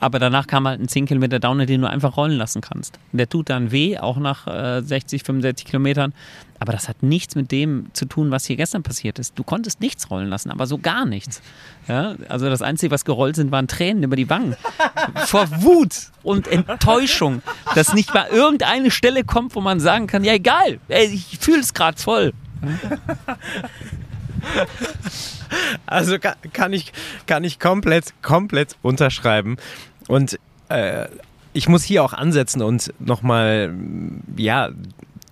Aber 0.00 0.18
danach 0.18 0.46
kam 0.46 0.66
halt 0.66 0.80
ein 0.80 0.88
10 0.88 1.06
Kilometer 1.06 1.38
Downer, 1.38 1.66
den 1.66 1.82
du 1.82 1.88
einfach 1.88 2.16
rollen 2.16 2.38
lassen 2.38 2.62
kannst. 2.62 2.98
Der 3.12 3.28
tut 3.28 3.50
dann 3.50 3.70
weh, 3.70 3.98
auch 3.98 4.16
nach 4.16 4.46
äh, 4.46 4.80
60, 4.80 5.22
65 5.24 5.66
Kilometern. 5.66 6.14
Aber 6.58 6.72
das 6.72 6.88
hat 6.88 7.02
nichts 7.02 7.34
mit 7.34 7.50
dem 7.50 7.86
zu 7.92 8.04
tun, 8.06 8.30
was 8.30 8.44
hier 8.46 8.54
gestern 8.56 8.84
passiert 8.84 9.18
ist. 9.18 9.36
Du 9.36 9.42
konntest 9.42 9.80
nichts 9.80 10.10
rollen 10.10 10.28
lassen, 10.28 10.50
aber 10.50 10.66
so 10.66 10.78
gar 10.78 11.04
nichts. 11.04 11.42
Ja, 11.88 12.14
also 12.28 12.48
das 12.48 12.62
Einzige, 12.62 12.92
was 12.92 13.04
gerollt 13.04 13.34
sind, 13.34 13.50
waren 13.50 13.66
Tränen 13.66 14.04
über 14.04 14.14
die 14.14 14.30
Wangen. 14.30 14.54
Vor 15.26 15.48
Wut 15.62 16.12
und 16.22 16.46
Enttäuschung, 16.46 17.42
dass 17.74 17.94
nicht 17.94 18.14
mal 18.14 18.28
irgendeine 18.28 18.92
Stelle 18.92 19.24
kommt, 19.24 19.56
wo 19.56 19.60
man 19.60 19.80
sagen 19.80 20.06
kann, 20.06 20.22
ja 20.22 20.34
egal, 20.34 20.78
ey, 20.86 21.06
ich 21.06 21.38
fühle 21.40 21.60
es 21.60 21.74
gerade 21.74 21.98
voll. 21.98 22.32
Also 25.86 26.18
kann, 26.18 26.34
kann, 26.52 26.72
ich, 26.72 26.92
kann 27.26 27.44
ich 27.44 27.60
komplett, 27.60 28.14
komplett 28.22 28.76
unterschreiben. 28.82 29.56
Und 30.08 30.38
äh, 30.68 31.06
ich 31.52 31.68
muss 31.68 31.84
hier 31.84 32.02
auch 32.02 32.12
ansetzen 32.12 32.62
und 32.62 32.92
nochmal, 32.98 33.72
ja, 34.36 34.70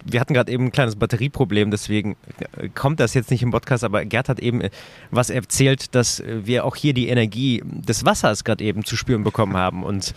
wir 0.04 0.20
hatten 0.20 0.34
gerade 0.34 0.52
eben 0.52 0.66
ein 0.66 0.72
kleines 0.72 0.96
Batterieproblem, 0.96 1.70
deswegen 1.70 2.16
kommt 2.74 3.00
das 3.00 3.14
jetzt 3.14 3.30
nicht 3.30 3.42
im 3.42 3.50
Podcast, 3.50 3.84
aber 3.84 4.04
Gerd 4.04 4.28
hat 4.28 4.40
eben 4.40 4.62
was 5.10 5.30
erzählt, 5.30 5.94
dass 5.94 6.22
wir 6.26 6.64
auch 6.64 6.76
hier 6.76 6.94
die 6.94 7.08
Energie 7.08 7.62
des 7.64 8.04
Wassers 8.04 8.44
gerade 8.44 8.64
eben 8.64 8.84
zu 8.84 8.96
spüren 8.96 9.24
bekommen 9.24 9.56
haben. 9.56 9.84
Und 9.84 10.10
äh, 10.10 10.12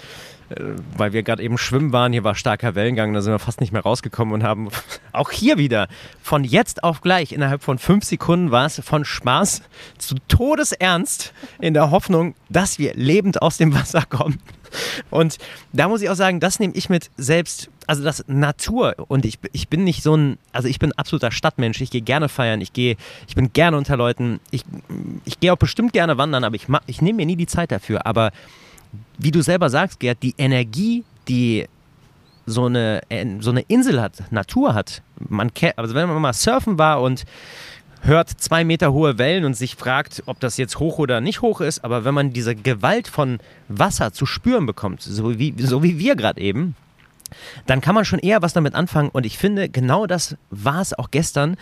weil 0.98 1.14
wir 1.14 1.24
gerade 1.24 1.44
eben 1.44 1.58
schwimmen 1.58 1.92
waren, 1.94 2.14
hier 2.14 2.24
war 2.24 2.36
starker 2.36 2.76
Wellengang, 2.76 3.14
da 3.14 3.22
sind 3.22 3.34
wir 3.34 3.40
fast 3.40 3.62
nicht 3.62 3.74
mehr 3.74 3.82
rausgekommen 3.82 4.34
und 4.34 4.44
haben 4.44 4.70
auch 5.14 5.32
hier 5.32 5.58
wieder 5.58 5.88
von 6.22 6.44
jetzt 6.44 6.84
auf 6.84 7.02
gleich 7.02 7.32
innerhalb 7.32 7.64
von 7.64 7.78
fünf 7.78 8.04
Sekunden 8.04 8.52
war 8.52 8.66
es 8.66 8.82
von 8.84 9.06
Spaß 9.06 9.62
zu 9.98 10.16
Todesernst 10.28 11.34
in 11.60 11.74
der 11.74 11.92
Hoffnung, 11.92 12.36
dass 12.50 12.80
wir 12.80 12.94
lebend 12.96 13.42
aus 13.42 13.58
dem 13.58 13.74
Wasser 13.74 14.04
kommen. 14.08 14.40
Und 15.10 15.38
da 15.72 15.88
muss 15.88 16.02
ich 16.02 16.10
auch 16.10 16.16
sagen, 16.16 16.40
das 16.40 16.60
nehme 16.60 16.74
ich 16.76 16.90
mit 16.90 17.12
selbst, 17.18 17.70
also 17.88 18.04
das 18.04 18.26
Natur 18.28 18.96
und 19.08 19.26
ich, 19.26 19.40
ich 19.52 19.68
bin 19.68 19.84
nicht 19.84 20.04
so 20.04 20.16
ein, 20.16 20.38
also 20.52 20.68
ich 20.68 20.80
bin 20.80 20.92
absoluter 20.94 21.32
Stadtmensch, 21.32 21.80
ich 21.82 21.92
gehe 21.92 22.02
gerne 22.02 22.30
feiern, 22.30 22.62
ich 22.62 22.74
gehe, 22.74 22.98
ich 23.28 23.36
bin 23.36 23.54
gerne 23.54 23.78
unter 23.78 23.98
Leuten, 23.98 24.40
ich, 24.52 24.64
ich 25.26 25.40
gehe 25.40 25.54
auch 25.54 25.58
bestimmt 25.58 25.94
gerne 25.94 26.18
wandern, 26.18 26.44
aber 26.44 26.56
ich, 26.56 26.68
ich 26.88 27.02
nehme 27.02 27.18
mir 27.18 27.26
nie 27.26 27.36
die 27.36 27.48
Zeit 27.48 27.72
dafür, 27.72 28.06
aber 28.06 28.32
wie 29.18 29.32
du 29.32 29.42
selber 29.42 29.70
sagst, 29.70 30.00
Gerd, 30.00 30.22
die 30.24 30.36
Energie, 30.38 31.04
die 31.28 31.68
so 32.46 32.66
eine, 32.66 33.02
so 33.40 33.52
eine 33.52 33.62
Insel 33.62 34.02
hat, 34.02 34.32
Natur 34.32 34.74
hat. 34.74 35.02
Man 35.30 35.52
also 35.76 35.96
wenn 35.96 36.10
man 36.10 36.22
mal 36.22 36.34
surfen 36.34 36.78
war 36.78 37.02
und 37.02 37.24
hört 38.02 38.30
zwei 38.30 38.66
Meter 38.66 38.92
hohe 38.92 39.18
Wellen 39.18 39.46
und 39.46 39.54
sich 39.56 39.76
fragt, 39.76 40.24
ob 40.26 40.40
das 40.40 40.58
jetzt 40.58 40.80
hoch 40.80 40.98
oder 40.98 41.22
nicht 41.22 41.42
hoch 41.42 41.62
ist, 41.62 41.86
aber 41.86 42.04
wenn 42.04 42.14
man 42.14 42.34
diese 42.34 42.54
Gewalt 42.54 43.08
von 43.08 43.40
Wasser 43.70 44.12
zu 44.12 44.26
spüren 44.26 44.66
bekommt, 44.66 45.02
so 45.02 45.40
wie, 45.40 45.56
so 45.58 45.84
wie 45.84 46.00
wir 46.00 46.16
gerade 46.16 46.42
eben, 46.42 46.76
dann 47.66 47.82
kann 47.82 47.96
man 47.96 48.06
schon 48.06 48.20
eher 48.20 48.42
was 48.42 48.54
damit 48.54 48.76
anfangen. 48.76 49.10
Und 49.10 49.26
ich 49.26 49.38
finde, 49.38 49.70
genau 49.70 50.06
das 50.06 50.36
war 50.50 50.82
es 50.82 50.94
auch 50.94 51.12
gestern 51.12 51.58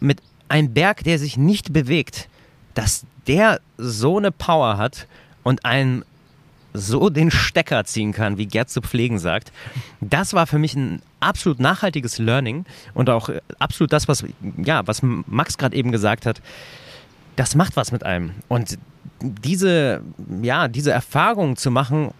mit 0.00 0.20
einem 0.48 0.74
Berg, 0.74 1.04
der 1.04 1.18
sich 1.18 1.36
nicht 1.36 1.72
bewegt, 1.72 2.28
dass 2.74 3.06
der 3.26 3.60
so 3.78 4.18
eine 4.18 4.32
Power 4.32 4.76
hat 4.76 5.06
und 5.42 5.64
einen 5.64 6.04
so 6.74 7.08
den 7.08 7.30
Stecker 7.30 7.84
ziehen 7.84 8.12
kann, 8.12 8.36
wie 8.36 8.46
Gerd 8.46 8.68
zu 8.68 8.82
pflegen 8.82 9.18
sagt. 9.18 9.52
Das 10.00 10.34
war 10.34 10.46
für 10.46 10.58
mich 10.58 10.74
ein 10.74 11.00
absolut 11.20 11.60
nachhaltiges 11.60 12.18
Learning 12.18 12.66
und 12.92 13.08
auch 13.08 13.28
äh, 13.28 13.40
absolut 13.58 13.92
das, 13.92 14.08
was, 14.08 14.24
ja, 14.58 14.86
was 14.86 15.00
Max 15.02 15.56
gerade 15.56 15.76
eben 15.76 15.92
gesagt 15.92 16.26
hat. 16.26 16.42
Das 17.36 17.54
macht 17.54 17.76
was 17.76 17.92
mit 17.92 18.04
einem. 18.04 18.32
Und 18.48 18.78
diese, 19.20 20.02
ja, 20.42 20.68
diese 20.68 20.90
Erfahrungen 20.92 21.56
zu 21.56 21.70
machen, 21.70 22.10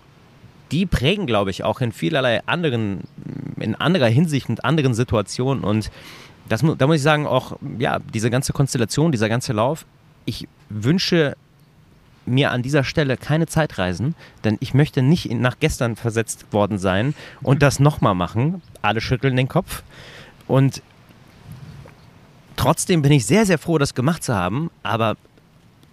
die 0.70 0.86
prägen, 0.86 1.26
glaube 1.26 1.50
ich, 1.50 1.62
auch 1.64 1.80
in 1.80 1.92
vielerlei 1.92 2.42
anderen, 2.46 3.00
in 3.58 3.74
anderer 3.74 4.08
Hinsicht 4.08 4.48
und 4.48 4.64
anderen 4.64 4.94
Situationen. 4.94 5.62
Und 5.62 5.90
das, 6.48 6.62
da 6.78 6.86
muss 6.86 6.96
ich 6.96 7.02
sagen, 7.02 7.26
auch, 7.26 7.56
ja, 7.78 7.98
diese 8.12 8.30
ganze 8.30 8.52
Konstellation, 8.52 9.12
dieser 9.12 9.28
ganze 9.28 9.52
Lauf, 9.52 9.84
ich 10.24 10.48
wünsche 10.68 11.36
mir 12.26 12.50
an 12.50 12.62
dieser 12.62 12.84
Stelle 12.84 13.16
keine 13.16 13.46
Zeitreisen, 13.46 14.14
denn 14.44 14.56
ich 14.60 14.74
möchte 14.74 15.02
nicht 15.02 15.30
nach 15.32 15.58
gestern 15.60 15.96
versetzt 15.96 16.52
worden 16.52 16.78
sein 16.78 17.14
und 17.42 17.62
das 17.62 17.80
nochmal 17.80 18.14
machen. 18.14 18.62
Alle 18.82 19.00
schütteln 19.00 19.36
den 19.36 19.48
Kopf. 19.48 19.82
Und 20.46 20.82
trotzdem 22.56 23.02
bin 23.02 23.12
ich 23.12 23.26
sehr, 23.26 23.46
sehr 23.46 23.58
froh, 23.58 23.78
das 23.78 23.94
gemacht 23.94 24.22
zu 24.24 24.34
haben. 24.34 24.70
Aber 24.82 25.16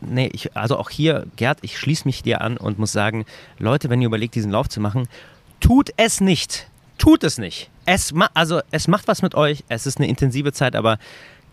nee, 0.01 0.29
ich, 0.33 0.55
also 0.55 0.77
auch 0.77 0.89
hier, 0.89 1.27
Gerd, 1.35 1.59
ich 1.61 1.77
schließe 1.77 2.07
mich 2.07 2.23
dir 2.23 2.41
an 2.41 2.57
und 2.57 2.79
muss 2.79 2.91
sagen, 2.91 3.25
Leute, 3.59 3.89
wenn 3.89 4.01
ihr 4.01 4.07
überlegt, 4.07 4.35
diesen 4.35 4.51
Lauf 4.51 4.69
zu 4.69 4.79
machen, 4.79 5.07
tut 5.59 5.91
es 5.97 6.21
nicht. 6.21 6.67
Tut 6.97 7.23
es 7.23 7.37
nicht. 7.37 7.69
Es, 7.85 8.13
also, 8.33 8.61
es 8.71 8.87
macht 8.87 9.07
was 9.07 9.21
mit 9.21 9.33
euch. 9.35 9.63
Es 9.69 9.87
ist 9.87 9.97
eine 9.97 10.07
intensive 10.07 10.53
Zeit, 10.53 10.75
aber 10.75 10.99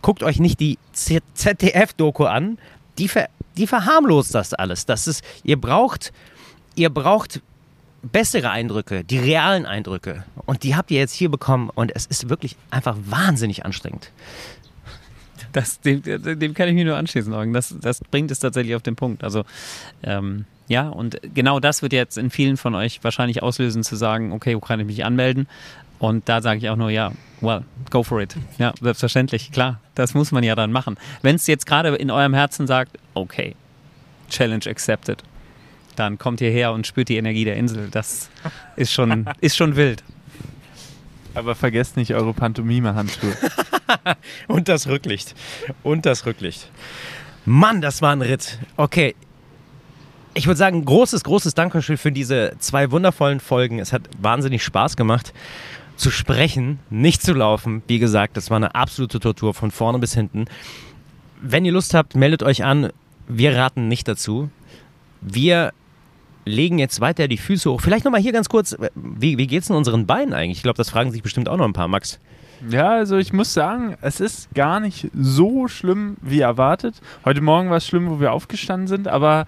guckt 0.02 0.22
euch 0.22 0.40
nicht 0.40 0.60
die 0.60 0.78
ZDF-Doku 0.92 2.24
an. 2.24 2.58
Die, 2.98 3.08
ver 3.08 3.28
die 3.58 3.66
verharmlost 3.66 4.34
das 4.34 4.54
alles. 4.54 4.86
Das 4.86 5.06
ist, 5.06 5.22
ihr 5.42 5.60
braucht, 5.60 6.12
ihr 6.74 6.90
braucht 6.90 7.42
bessere 8.02 8.50
Eindrücke, 8.50 9.04
die 9.04 9.18
realen 9.18 9.66
Eindrücke. 9.66 10.24
Und 10.46 10.62
die 10.62 10.76
habt 10.76 10.90
ihr 10.90 10.98
jetzt 10.98 11.12
hier 11.12 11.30
bekommen 11.30 11.70
und 11.74 11.94
es 11.94 12.06
ist 12.06 12.28
wirklich 12.28 12.56
einfach 12.70 12.96
wahnsinnig 13.04 13.64
anstrengend. 13.64 14.10
Das, 15.52 15.80
dem, 15.80 16.02
dem 16.02 16.54
kann 16.54 16.68
ich 16.68 16.74
mir 16.74 16.84
nur 16.84 16.96
anschließen, 16.96 17.52
Das, 17.52 17.74
das 17.80 18.00
bringt 18.00 18.30
es 18.30 18.38
tatsächlich 18.38 18.74
auf 18.74 18.82
den 18.82 18.96
Punkt. 18.96 19.24
Also, 19.24 19.44
ähm, 20.02 20.44
ja, 20.68 20.88
und 20.88 21.18
genau 21.34 21.58
das 21.58 21.80
wird 21.80 21.94
jetzt 21.94 22.18
in 22.18 22.30
vielen 22.30 22.58
von 22.58 22.74
euch 22.74 23.02
wahrscheinlich 23.02 23.42
auslösen, 23.42 23.82
zu 23.82 23.96
sagen, 23.96 24.32
okay, 24.32 24.54
wo 24.54 24.60
kann 24.60 24.78
ich 24.80 24.86
mich 24.86 25.04
anmelden? 25.04 25.48
Und 25.98 26.28
da 26.28 26.40
sage 26.40 26.58
ich 26.58 26.68
auch 26.68 26.76
nur, 26.76 26.90
ja, 26.90 27.12
well, 27.40 27.64
go 27.90 28.02
for 28.02 28.20
it. 28.20 28.36
Ja, 28.58 28.72
selbstverständlich, 28.80 29.50
klar. 29.50 29.80
Das 29.94 30.14
muss 30.14 30.32
man 30.32 30.44
ja 30.44 30.54
dann 30.54 30.72
machen. 30.72 30.96
Wenn 31.22 31.36
es 31.36 31.46
jetzt 31.46 31.66
gerade 31.66 31.94
in 31.96 32.10
eurem 32.10 32.34
Herzen 32.34 32.66
sagt, 32.66 32.98
okay, 33.14 33.54
Challenge 34.30 34.64
accepted, 34.66 35.22
dann 35.96 36.18
kommt 36.18 36.40
ihr 36.40 36.50
her 36.50 36.72
und 36.72 36.86
spürt 36.86 37.08
die 37.08 37.16
Energie 37.16 37.44
der 37.44 37.56
Insel. 37.56 37.88
Das 37.90 38.30
ist 38.76 38.92
schon, 38.92 39.28
ist 39.40 39.56
schon 39.56 39.74
wild. 39.76 40.04
Aber 41.34 41.54
vergesst 41.54 41.96
nicht 41.96 42.14
eure 42.14 42.32
Pantomime-Handschuhe. 42.32 43.36
und 44.48 44.68
das 44.68 44.86
Rücklicht. 44.86 45.34
Und 45.82 46.06
das 46.06 46.26
Rücklicht. 46.26 46.70
Mann, 47.44 47.80
das 47.80 48.02
war 48.02 48.12
ein 48.12 48.22
Ritt. 48.22 48.58
Okay. 48.76 49.14
Ich 50.34 50.46
würde 50.46 50.58
sagen, 50.58 50.84
großes, 50.84 51.24
großes 51.24 51.54
Dankeschön 51.54 51.96
für 51.96 52.12
diese 52.12 52.54
zwei 52.58 52.92
wundervollen 52.92 53.40
Folgen. 53.40 53.80
Es 53.80 53.92
hat 53.92 54.02
wahnsinnig 54.20 54.62
Spaß 54.62 54.96
gemacht 54.96 55.32
zu 55.98 56.10
sprechen, 56.10 56.78
nicht 56.90 57.22
zu 57.22 57.34
laufen. 57.34 57.82
Wie 57.86 57.98
gesagt, 57.98 58.36
das 58.36 58.50
war 58.50 58.56
eine 58.56 58.74
absolute 58.74 59.20
Tortur 59.20 59.54
von 59.54 59.70
vorne 59.70 59.98
bis 59.98 60.14
hinten. 60.14 60.46
Wenn 61.40 61.64
ihr 61.64 61.72
Lust 61.72 61.94
habt, 61.94 62.14
meldet 62.14 62.42
euch 62.42 62.64
an. 62.64 62.90
Wir 63.28 63.56
raten 63.56 63.88
nicht 63.88 64.08
dazu. 64.08 64.50
Wir 65.20 65.72
legen 66.44 66.78
jetzt 66.78 67.00
weiter 67.00 67.28
die 67.28 67.36
Füße 67.36 67.70
hoch. 67.70 67.80
Vielleicht 67.80 68.04
nochmal 68.04 68.20
hier 68.20 68.32
ganz 68.32 68.48
kurz, 68.48 68.76
wie, 68.94 69.38
wie 69.38 69.46
geht 69.46 69.62
es 69.62 69.70
in 69.70 69.76
unseren 69.76 70.06
Beinen 70.06 70.32
eigentlich? 70.32 70.58
Ich 70.58 70.62
glaube, 70.62 70.76
das 70.76 70.90
fragen 70.90 71.10
sich 71.10 71.22
bestimmt 71.22 71.48
auch 71.48 71.56
noch 71.56 71.66
ein 71.66 71.72
paar, 71.72 71.88
Max. 71.88 72.18
Ja, 72.68 72.90
also 72.90 73.18
ich 73.18 73.32
muss 73.32 73.52
sagen, 73.54 73.96
es 74.00 74.18
ist 74.18 74.52
gar 74.54 74.80
nicht 74.80 75.10
so 75.14 75.68
schlimm 75.68 76.16
wie 76.20 76.40
erwartet. 76.40 77.00
Heute 77.24 77.40
Morgen 77.40 77.70
war 77.70 77.76
es 77.76 77.86
schlimm, 77.86 78.10
wo 78.10 78.18
wir 78.18 78.32
aufgestanden 78.32 78.88
sind, 78.88 79.06
aber 79.06 79.46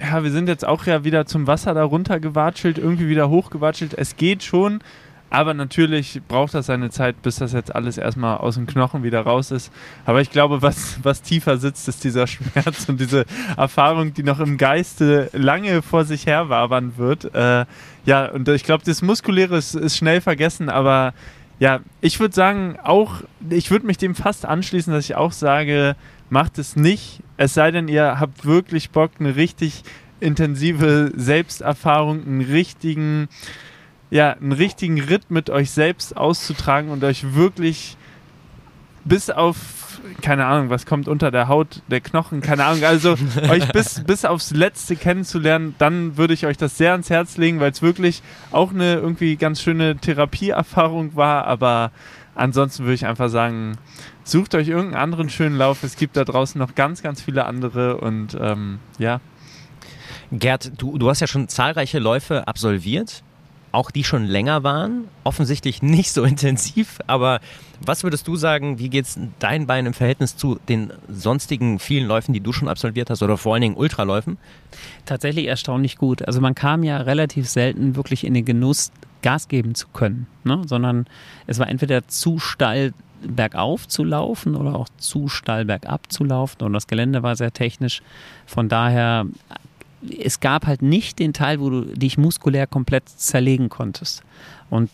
ja, 0.00 0.22
wir 0.24 0.30
sind 0.30 0.48
jetzt 0.48 0.66
auch 0.66 0.86
ja 0.86 1.04
wieder 1.04 1.26
zum 1.26 1.46
Wasser 1.46 1.74
da 1.74 1.84
runtergewatschelt, 1.84 2.78
irgendwie 2.78 3.08
wieder 3.08 3.28
hochgewatschelt. 3.28 3.92
Es 3.92 4.16
geht 4.16 4.42
schon, 4.42 4.80
aber 5.30 5.54
natürlich 5.54 6.20
braucht 6.26 6.54
das 6.54 6.66
seine 6.66 6.90
Zeit, 6.90 7.22
bis 7.22 7.36
das 7.36 7.52
jetzt 7.52 7.74
alles 7.74 7.98
erstmal 7.98 8.38
aus 8.38 8.56
dem 8.56 8.66
Knochen 8.66 9.04
wieder 9.04 9.20
raus 9.20 9.52
ist. 9.52 9.72
Aber 10.04 10.20
ich 10.20 10.30
glaube, 10.30 10.60
was, 10.60 10.98
was 11.04 11.22
tiefer 11.22 11.56
sitzt, 11.56 11.88
ist 11.88 12.02
dieser 12.02 12.26
Schmerz 12.26 12.88
und 12.88 13.00
diese 13.00 13.24
Erfahrung, 13.56 14.12
die 14.12 14.24
noch 14.24 14.40
im 14.40 14.56
Geiste 14.56 15.30
lange 15.32 15.82
vor 15.82 16.04
sich 16.04 16.26
her 16.26 16.48
wabern 16.48 16.94
wird. 16.96 17.32
Äh, 17.34 17.64
ja, 18.04 18.26
und 18.26 18.48
ich 18.48 18.64
glaube, 18.64 18.84
das 18.84 19.02
Muskuläre 19.02 19.56
ist, 19.56 19.74
ist 19.74 19.96
schnell 19.96 20.20
vergessen, 20.20 20.68
aber 20.68 21.14
ja, 21.60 21.80
ich 22.00 22.18
würde 22.18 22.34
sagen, 22.34 22.78
auch, 22.82 23.22
ich 23.50 23.70
würde 23.70 23.86
mich 23.86 23.98
dem 23.98 24.14
fast 24.14 24.46
anschließen, 24.46 24.92
dass 24.92 25.04
ich 25.04 25.14
auch 25.14 25.32
sage, 25.32 25.94
macht 26.30 26.58
es 26.58 26.74
nicht, 26.74 27.22
es 27.36 27.54
sei 27.54 27.70
denn, 27.70 27.86
ihr 27.86 28.18
habt 28.18 28.46
wirklich 28.46 28.90
Bock, 28.90 29.12
eine 29.20 29.36
richtig 29.36 29.82
intensive 30.20 31.12
Selbsterfahrung, 31.14 32.24
einen 32.26 32.40
richtigen, 32.40 33.28
ja, 34.10 34.32
einen 34.32 34.52
richtigen 34.52 35.00
Ritt 35.00 35.30
mit 35.30 35.50
euch 35.50 35.70
selbst 35.70 36.16
auszutragen 36.16 36.90
und 36.90 37.04
euch 37.04 37.34
wirklich 37.34 37.96
bis 39.04 39.30
auf, 39.30 40.00
keine 40.20 40.46
Ahnung, 40.46 40.68
was 40.68 40.84
kommt 40.84 41.08
unter 41.08 41.30
der 41.30 41.48
Haut, 41.48 41.82
der 41.88 42.00
Knochen, 42.00 42.40
keine 42.40 42.64
Ahnung, 42.64 42.84
also 42.84 43.16
euch 43.48 43.70
bis, 43.72 44.02
bis 44.04 44.24
aufs 44.24 44.50
Letzte 44.50 44.96
kennenzulernen, 44.96 45.74
dann 45.78 46.16
würde 46.16 46.34
ich 46.34 46.44
euch 46.46 46.56
das 46.56 46.76
sehr 46.76 46.92
ans 46.92 47.08
Herz 47.08 47.36
legen, 47.36 47.60
weil 47.60 47.70
es 47.70 47.82
wirklich 47.82 48.22
auch 48.50 48.72
eine 48.72 48.94
irgendwie 48.94 49.36
ganz 49.36 49.62
schöne 49.62 49.96
Therapieerfahrung 49.96 51.16
war, 51.16 51.46
aber 51.46 51.92
ansonsten 52.34 52.84
würde 52.84 52.94
ich 52.94 53.06
einfach 53.06 53.28
sagen, 53.28 53.76
sucht 54.24 54.54
euch 54.54 54.68
irgendeinen 54.68 55.02
anderen 55.02 55.30
schönen 55.30 55.56
Lauf. 55.56 55.82
Es 55.82 55.96
gibt 55.96 56.16
da 56.16 56.24
draußen 56.24 56.58
noch 56.58 56.74
ganz, 56.74 57.02
ganz 57.02 57.20
viele 57.20 57.44
andere 57.44 57.98
und 57.98 58.36
ähm, 58.40 58.78
ja. 58.98 59.20
Gerd, 60.32 60.72
du, 60.76 60.96
du 60.98 61.08
hast 61.08 61.20
ja 61.20 61.26
schon 61.26 61.48
zahlreiche 61.48 61.98
Läufe 61.98 62.46
absolviert 62.46 63.24
auch 63.72 63.90
die 63.90 64.04
schon 64.04 64.24
länger 64.24 64.62
waren, 64.62 65.04
offensichtlich 65.24 65.82
nicht 65.82 66.12
so 66.12 66.24
intensiv, 66.24 66.98
aber 67.06 67.40
was 67.84 68.02
würdest 68.04 68.28
du 68.28 68.36
sagen, 68.36 68.78
wie 68.78 68.90
geht 68.90 69.06
es 69.06 69.18
dein 69.38 69.66
Bein 69.66 69.86
im 69.86 69.94
Verhältnis 69.94 70.36
zu 70.36 70.58
den 70.68 70.92
sonstigen 71.08 71.78
vielen 71.78 72.06
Läufen, 72.06 72.32
die 72.34 72.40
du 72.40 72.52
schon 72.52 72.68
absolviert 72.68 73.10
hast 73.10 73.22
oder 73.22 73.38
vor 73.38 73.54
allen 73.54 73.62
Dingen 73.62 73.76
Ultraläufen? 73.76 74.38
Tatsächlich 75.06 75.46
erstaunlich 75.46 75.96
gut. 75.96 76.26
Also 76.26 76.40
man 76.40 76.54
kam 76.54 76.82
ja 76.82 76.98
relativ 76.98 77.48
selten 77.48 77.96
wirklich 77.96 78.24
in 78.24 78.34
den 78.34 78.44
Genuss, 78.44 78.92
Gas 79.22 79.48
geben 79.48 79.74
zu 79.74 79.88
können, 79.88 80.26
ne? 80.44 80.62
sondern 80.66 81.06
es 81.46 81.58
war 81.58 81.68
entweder 81.68 82.08
zu 82.08 82.38
steil 82.38 82.92
bergauf 83.22 83.86
zu 83.86 84.02
laufen 84.02 84.56
oder 84.56 84.74
auch 84.74 84.88
zu 84.96 85.28
steil 85.28 85.66
bergab 85.66 86.10
zu 86.10 86.24
laufen 86.24 86.62
und 86.62 86.72
das 86.72 86.86
Gelände 86.86 87.22
war 87.22 87.36
sehr 87.36 87.52
technisch. 87.52 88.02
Von 88.46 88.68
daher 88.68 89.26
es 90.02 90.40
gab 90.40 90.66
halt 90.66 90.82
nicht 90.82 91.18
den 91.18 91.32
Teil, 91.32 91.60
wo 91.60 91.70
du 91.70 91.82
dich 91.82 92.18
muskulär 92.18 92.66
komplett 92.66 93.08
zerlegen 93.08 93.68
konntest. 93.68 94.22
Und 94.70 94.90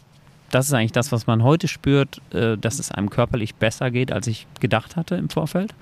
das 0.51 0.67
ist 0.67 0.73
eigentlich 0.73 0.93
das, 0.93 1.13
was 1.13 1.27
man 1.27 1.43
heute 1.43 1.69
spürt, 1.69 2.21
äh, 2.33 2.57
dass 2.57 2.79
es 2.79 2.91
einem 2.91 3.11
körperlich 3.11 3.55
besser 3.55 3.91
geht, 3.91 4.13
als 4.13 4.27
ich 4.27 4.47
gedacht 4.61 4.97
hatte 4.97 5.17
im 5.17 5.29
Vorfeld. 5.29 5.75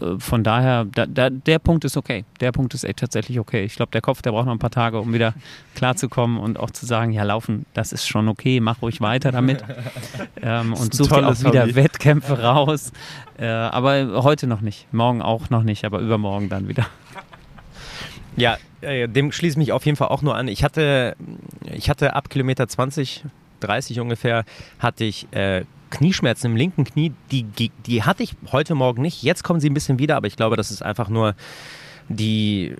Äh, 0.00 0.18
von 0.18 0.44
daher, 0.44 0.84
da, 0.84 1.06
da, 1.06 1.30
der 1.30 1.58
Punkt 1.58 1.84
ist 1.84 1.96
okay. 1.96 2.24
Der 2.40 2.52
Punkt 2.52 2.74
ist 2.74 2.84
echt 2.84 2.98
tatsächlich 2.98 3.38
okay. 3.38 3.64
Ich 3.64 3.76
glaube, 3.76 3.90
der 3.92 4.00
Kopf, 4.00 4.22
der 4.22 4.32
braucht 4.32 4.46
noch 4.46 4.52
ein 4.52 4.58
paar 4.58 4.70
Tage, 4.70 5.00
um 5.00 5.12
wieder 5.12 5.34
klarzukommen 5.74 6.38
und 6.38 6.58
auch 6.58 6.70
zu 6.70 6.86
sagen, 6.86 7.12
ja, 7.12 7.22
laufen, 7.22 7.66
das 7.74 7.92
ist 7.92 8.06
schon 8.06 8.28
okay, 8.28 8.60
mach 8.60 8.82
ruhig 8.82 9.00
weiter 9.00 9.32
damit. 9.32 9.64
ähm, 10.42 10.74
und 10.74 10.94
such 10.94 11.08
dir 11.08 11.26
auch 11.26 11.40
wieder 11.40 11.62
Hobby. 11.62 11.74
Wettkämpfe 11.74 12.42
raus. 12.42 12.92
Äh, 13.38 13.46
aber 13.46 14.22
heute 14.22 14.46
noch 14.46 14.60
nicht, 14.60 14.92
morgen 14.92 15.22
auch 15.22 15.50
noch 15.50 15.62
nicht, 15.62 15.84
aber 15.84 16.00
übermorgen 16.00 16.48
dann 16.48 16.68
wieder. 16.68 16.86
Ja, 18.36 18.58
äh, 18.80 19.08
dem 19.08 19.32
schließe 19.32 19.54
ich 19.54 19.58
mich 19.58 19.72
auf 19.72 19.84
jeden 19.84 19.96
Fall 19.96 20.08
auch 20.08 20.22
nur 20.22 20.36
an. 20.36 20.48
Ich 20.48 20.64
hatte, 20.64 21.16
ich 21.64 21.90
hatte 21.90 22.14
ab 22.14 22.30
Kilometer 22.30 22.68
20, 22.68 23.24
30 23.60 24.00
ungefähr, 24.00 24.44
hatte 24.78 25.04
ich 25.04 25.26
äh, 25.32 25.64
Knieschmerzen 25.90 26.52
im 26.52 26.56
linken 26.56 26.84
Knie. 26.84 27.12
Die, 27.30 27.42
die 27.86 28.02
hatte 28.02 28.22
ich 28.22 28.36
heute 28.52 28.74
Morgen 28.74 29.02
nicht. 29.02 29.22
Jetzt 29.22 29.42
kommen 29.42 29.60
sie 29.60 29.68
ein 29.68 29.74
bisschen 29.74 29.98
wieder, 29.98 30.16
aber 30.16 30.26
ich 30.26 30.36
glaube, 30.36 30.56
das 30.56 30.70
ist 30.70 30.82
einfach 30.82 31.08
nur 31.08 31.34
die 32.08 32.74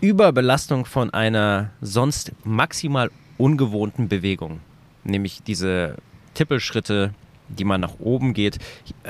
Überbelastung 0.00 0.84
von 0.84 1.10
einer 1.10 1.70
sonst 1.80 2.32
maximal 2.44 3.10
ungewohnten 3.38 4.08
Bewegung. 4.08 4.60
Nämlich 5.04 5.42
diese 5.42 5.96
Tippelschritte, 6.34 7.14
die 7.48 7.64
man 7.64 7.80
nach 7.80 7.98
oben 8.00 8.34
geht. 8.34 8.58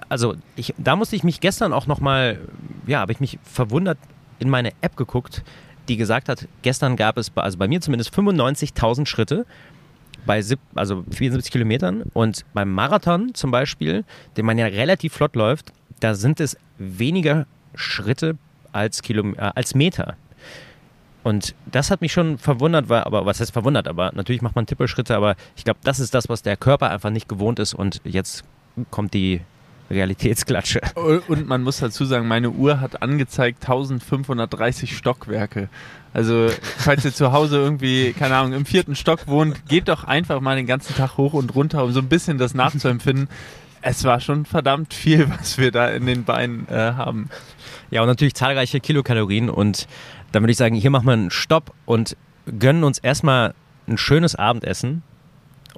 Also 0.08 0.34
ich, 0.56 0.74
da 0.78 0.96
musste 0.96 1.16
ich 1.16 1.24
mich 1.24 1.40
gestern 1.40 1.72
auch 1.72 1.86
nochmal, 1.86 2.40
ja, 2.86 3.00
habe 3.00 3.12
ich 3.12 3.20
mich 3.20 3.38
verwundert 3.42 3.98
in 4.38 4.50
meine 4.50 4.72
App 4.80 4.96
geguckt, 4.96 5.42
die 5.88 5.96
gesagt 5.96 6.28
hat, 6.28 6.46
gestern 6.62 6.96
gab 6.96 7.18
es, 7.18 7.30
also 7.36 7.58
bei 7.58 7.68
mir 7.68 7.80
zumindest 7.80 8.14
95.000 8.14 9.06
Schritte 9.06 9.46
bei 10.24 10.42
sieb, 10.42 10.58
also 10.74 11.04
74 11.10 11.52
Kilometern 11.52 12.02
und 12.12 12.44
beim 12.52 12.72
Marathon 12.72 13.34
zum 13.34 13.50
Beispiel, 13.50 14.04
den 14.36 14.44
man 14.44 14.58
ja 14.58 14.66
relativ 14.66 15.14
flott 15.14 15.36
läuft, 15.36 15.72
da 16.00 16.14
sind 16.14 16.40
es 16.40 16.56
weniger 16.78 17.46
Schritte 17.74 18.36
als, 18.72 19.02
Kilom 19.02 19.34
äh, 19.34 19.52
als 19.54 19.74
Meter. 19.74 20.16
Und 21.22 21.54
das 21.66 21.90
hat 21.90 22.02
mich 22.02 22.12
schon 22.12 22.38
verwundert, 22.38 22.88
war, 22.88 23.06
aber 23.06 23.26
was 23.26 23.40
heißt 23.40 23.52
verwundert? 23.52 23.88
Aber 23.88 24.12
natürlich 24.14 24.42
macht 24.42 24.54
man 24.54 24.66
Tippelschritte, 24.66 25.16
aber 25.16 25.34
ich 25.56 25.64
glaube, 25.64 25.80
das 25.82 25.98
ist 25.98 26.14
das, 26.14 26.28
was 26.28 26.42
der 26.42 26.56
Körper 26.56 26.90
einfach 26.90 27.10
nicht 27.10 27.28
gewohnt 27.28 27.58
ist 27.58 27.74
und 27.74 28.00
jetzt 28.04 28.44
kommt 28.90 29.14
die 29.14 29.40
Realitätsklatsche. 29.90 30.80
Und 31.28 31.46
man 31.46 31.62
muss 31.62 31.78
dazu 31.78 32.04
sagen, 32.04 32.26
meine 32.26 32.50
Uhr 32.50 32.80
hat 32.80 33.02
angezeigt 33.02 33.62
1530 33.62 34.96
Stockwerke. 34.96 35.68
Also, 36.12 36.48
falls 36.78 37.04
ihr 37.04 37.12
zu 37.12 37.32
Hause 37.32 37.58
irgendwie, 37.58 38.12
keine 38.12 38.36
Ahnung, 38.36 38.54
im 38.54 38.66
vierten 38.66 38.96
Stock 38.96 39.26
wohnt, 39.26 39.68
geht 39.68 39.88
doch 39.88 40.04
einfach 40.04 40.40
mal 40.40 40.56
den 40.56 40.66
ganzen 40.66 40.94
Tag 40.96 41.18
hoch 41.18 41.34
und 41.34 41.54
runter, 41.54 41.84
um 41.84 41.92
so 41.92 42.00
ein 42.00 42.08
bisschen 42.08 42.38
das 42.38 42.54
nachzuempfinden. 42.54 43.28
Es 43.82 44.02
war 44.04 44.20
schon 44.20 44.46
verdammt 44.46 44.94
viel, 44.94 45.30
was 45.38 45.58
wir 45.58 45.70
da 45.70 45.88
in 45.88 46.06
den 46.06 46.24
Beinen 46.24 46.66
äh, 46.68 46.74
haben. 46.74 47.28
Ja, 47.90 48.00
und 48.00 48.08
natürlich 48.08 48.34
zahlreiche 48.34 48.80
Kilokalorien. 48.80 49.50
Und 49.50 49.86
dann 50.32 50.42
würde 50.42 50.52
ich 50.52 50.56
sagen, 50.56 50.74
hier 50.74 50.90
machen 50.90 51.06
wir 51.06 51.12
einen 51.12 51.30
Stopp 51.30 51.72
und 51.84 52.16
gönnen 52.58 52.82
uns 52.82 52.98
erstmal 52.98 53.54
ein 53.86 53.98
schönes 53.98 54.34
Abendessen 54.34 55.02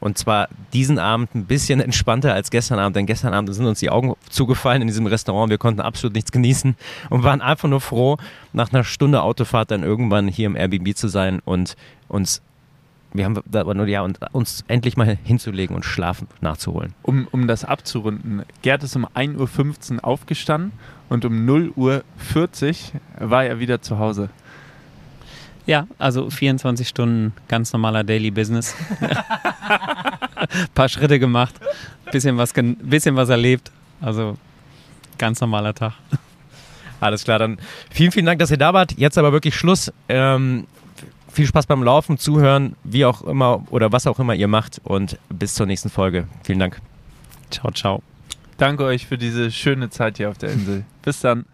und 0.01 0.19
zwar 0.19 0.49
diesen 0.73 0.99
Abend 0.99 1.35
ein 1.35 1.45
bisschen 1.45 1.81
entspannter 1.81 2.35
als 2.35 2.51
gestern 2.51 2.79
Abend, 2.79 2.97
denn 2.97 3.07
gestern 3.07 3.35
Abend 3.35 3.53
sind 3.55 3.67
uns 3.67 3.81
die 3.81 3.91
Augen 3.91 4.15
zugefallen 4.31 4.83
in 4.83 4.89
diesem 4.89 5.07
Restaurant. 5.07 5.51
Wir 5.51 5.59
konnten 5.59 5.81
absolut 5.81 6.15
nichts 6.15 6.33
genießen 6.33 6.77
und 7.11 7.23
waren 7.23 7.41
einfach 7.41 7.69
nur 7.69 7.81
froh, 7.81 8.17
nach 8.53 8.73
einer 8.73 8.85
Stunde 8.85 9.23
Autofahrt 9.23 9.71
dann 9.71 9.83
irgendwann 9.83 10.29
hier 10.29 10.47
im 10.47 10.57
Airbnb 10.57 10.97
zu 10.97 11.09
sein 11.09 11.41
und 11.45 11.77
uns 12.09 12.43
wir 13.13 13.25
haben 13.25 13.41
nur, 13.51 13.89
ja, 13.89 14.03
und 14.03 14.19
uns 14.33 14.65
endlich 14.69 14.99
mal 14.99 15.17
hinzulegen 15.25 15.75
und 15.75 15.85
Schlafen 15.85 16.29
nachzuholen. 16.43 16.95
Um, 17.03 17.27
um 17.31 17.47
das 17.47 17.65
abzurunden, 17.65 18.43
Gerd 18.61 18.83
ist 18.83 18.97
um 18.97 19.07
1.15 19.07 19.95
Uhr 19.95 20.05
aufgestanden 20.05 20.73
und 21.09 21.25
um 21.25 21.47
0.40 21.49 21.73
Uhr 21.79 23.31
war 23.31 23.45
er 23.47 23.61
wieder 23.61 23.81
zu 23.81 23.99
Hause. 23.99 24.29
Ja, 25.69 25.87
also 25.99 26.31
24 26.31 26.89
Stunden 26.89 27.35
ganz 27.47 27.75
normaler 27.75 28.03
Daily 28.03 28.31
Business. 28.31 28.75
paar 30.75 30.89
Schritte 30.89 31.19
gemacht, 31.19 31.55
bisschen 32.11 32.39
was, 32.39 32.55
bisschen 32.55 33.17
was 33.17 33.29
erlebt. 33.29 33.71
Also 34.01 34.39
ganz 35.19 35.43
normaler 35.43 35.75
Tag. 35.75 35.93
Alles 37.01 37.23
klar, 37.23 37.39
dann 37.39 37.59
vielen, 37.91 38.13
vielen 38.13 38.25
Dank, 38.25 38.39
dass 38.39 38.51
ihr 38.51 38.57
da 38.57 38.73
wart. 38.73 38.95
Jetzt 38.97 39.19
aber 39.19 39.31
wirklich 39.31 39.55
Schluss. 39.57 39.93
Ähm, 40.09 40.67
viel 41.31 41.47
Spaß 41.47 41.67
beim 41.67 41.83
Laufen, 41.83 42.17
Zuhören, 42.17 42.75
wie 42.83 43.05
auch 43.05 43.21
immer 43.21 43.63
oder 43.69 43.93
was 43.93 44.07
auch 44.07 44.19
immer 44.19 44.35
ihr 44.35 44.49
macht 44.49 44.81
und 44.85 45.19
bis 45.29 45.53
zur 45.53 45.67
nächsten 45.67 45.91
Folge. 45.91 46.29
Vielen 46.45 46.61
Dank. 46.61 46.81
Ciao, 47.51 47.71
ciao. 47.73 48.03
Danke 48.57 48.85
euch 48.85 49.07
für 49.07 49.19
diese 49.19 49.51
schöne 49.51 49.91
Zeit 49.91 50.17
hier 50.17 50.31
auf 50.31 50.39
der 50.39 50.51
Insel. 50.51 50.87
Bis 51.03 51.21
dann. 51.21 51.45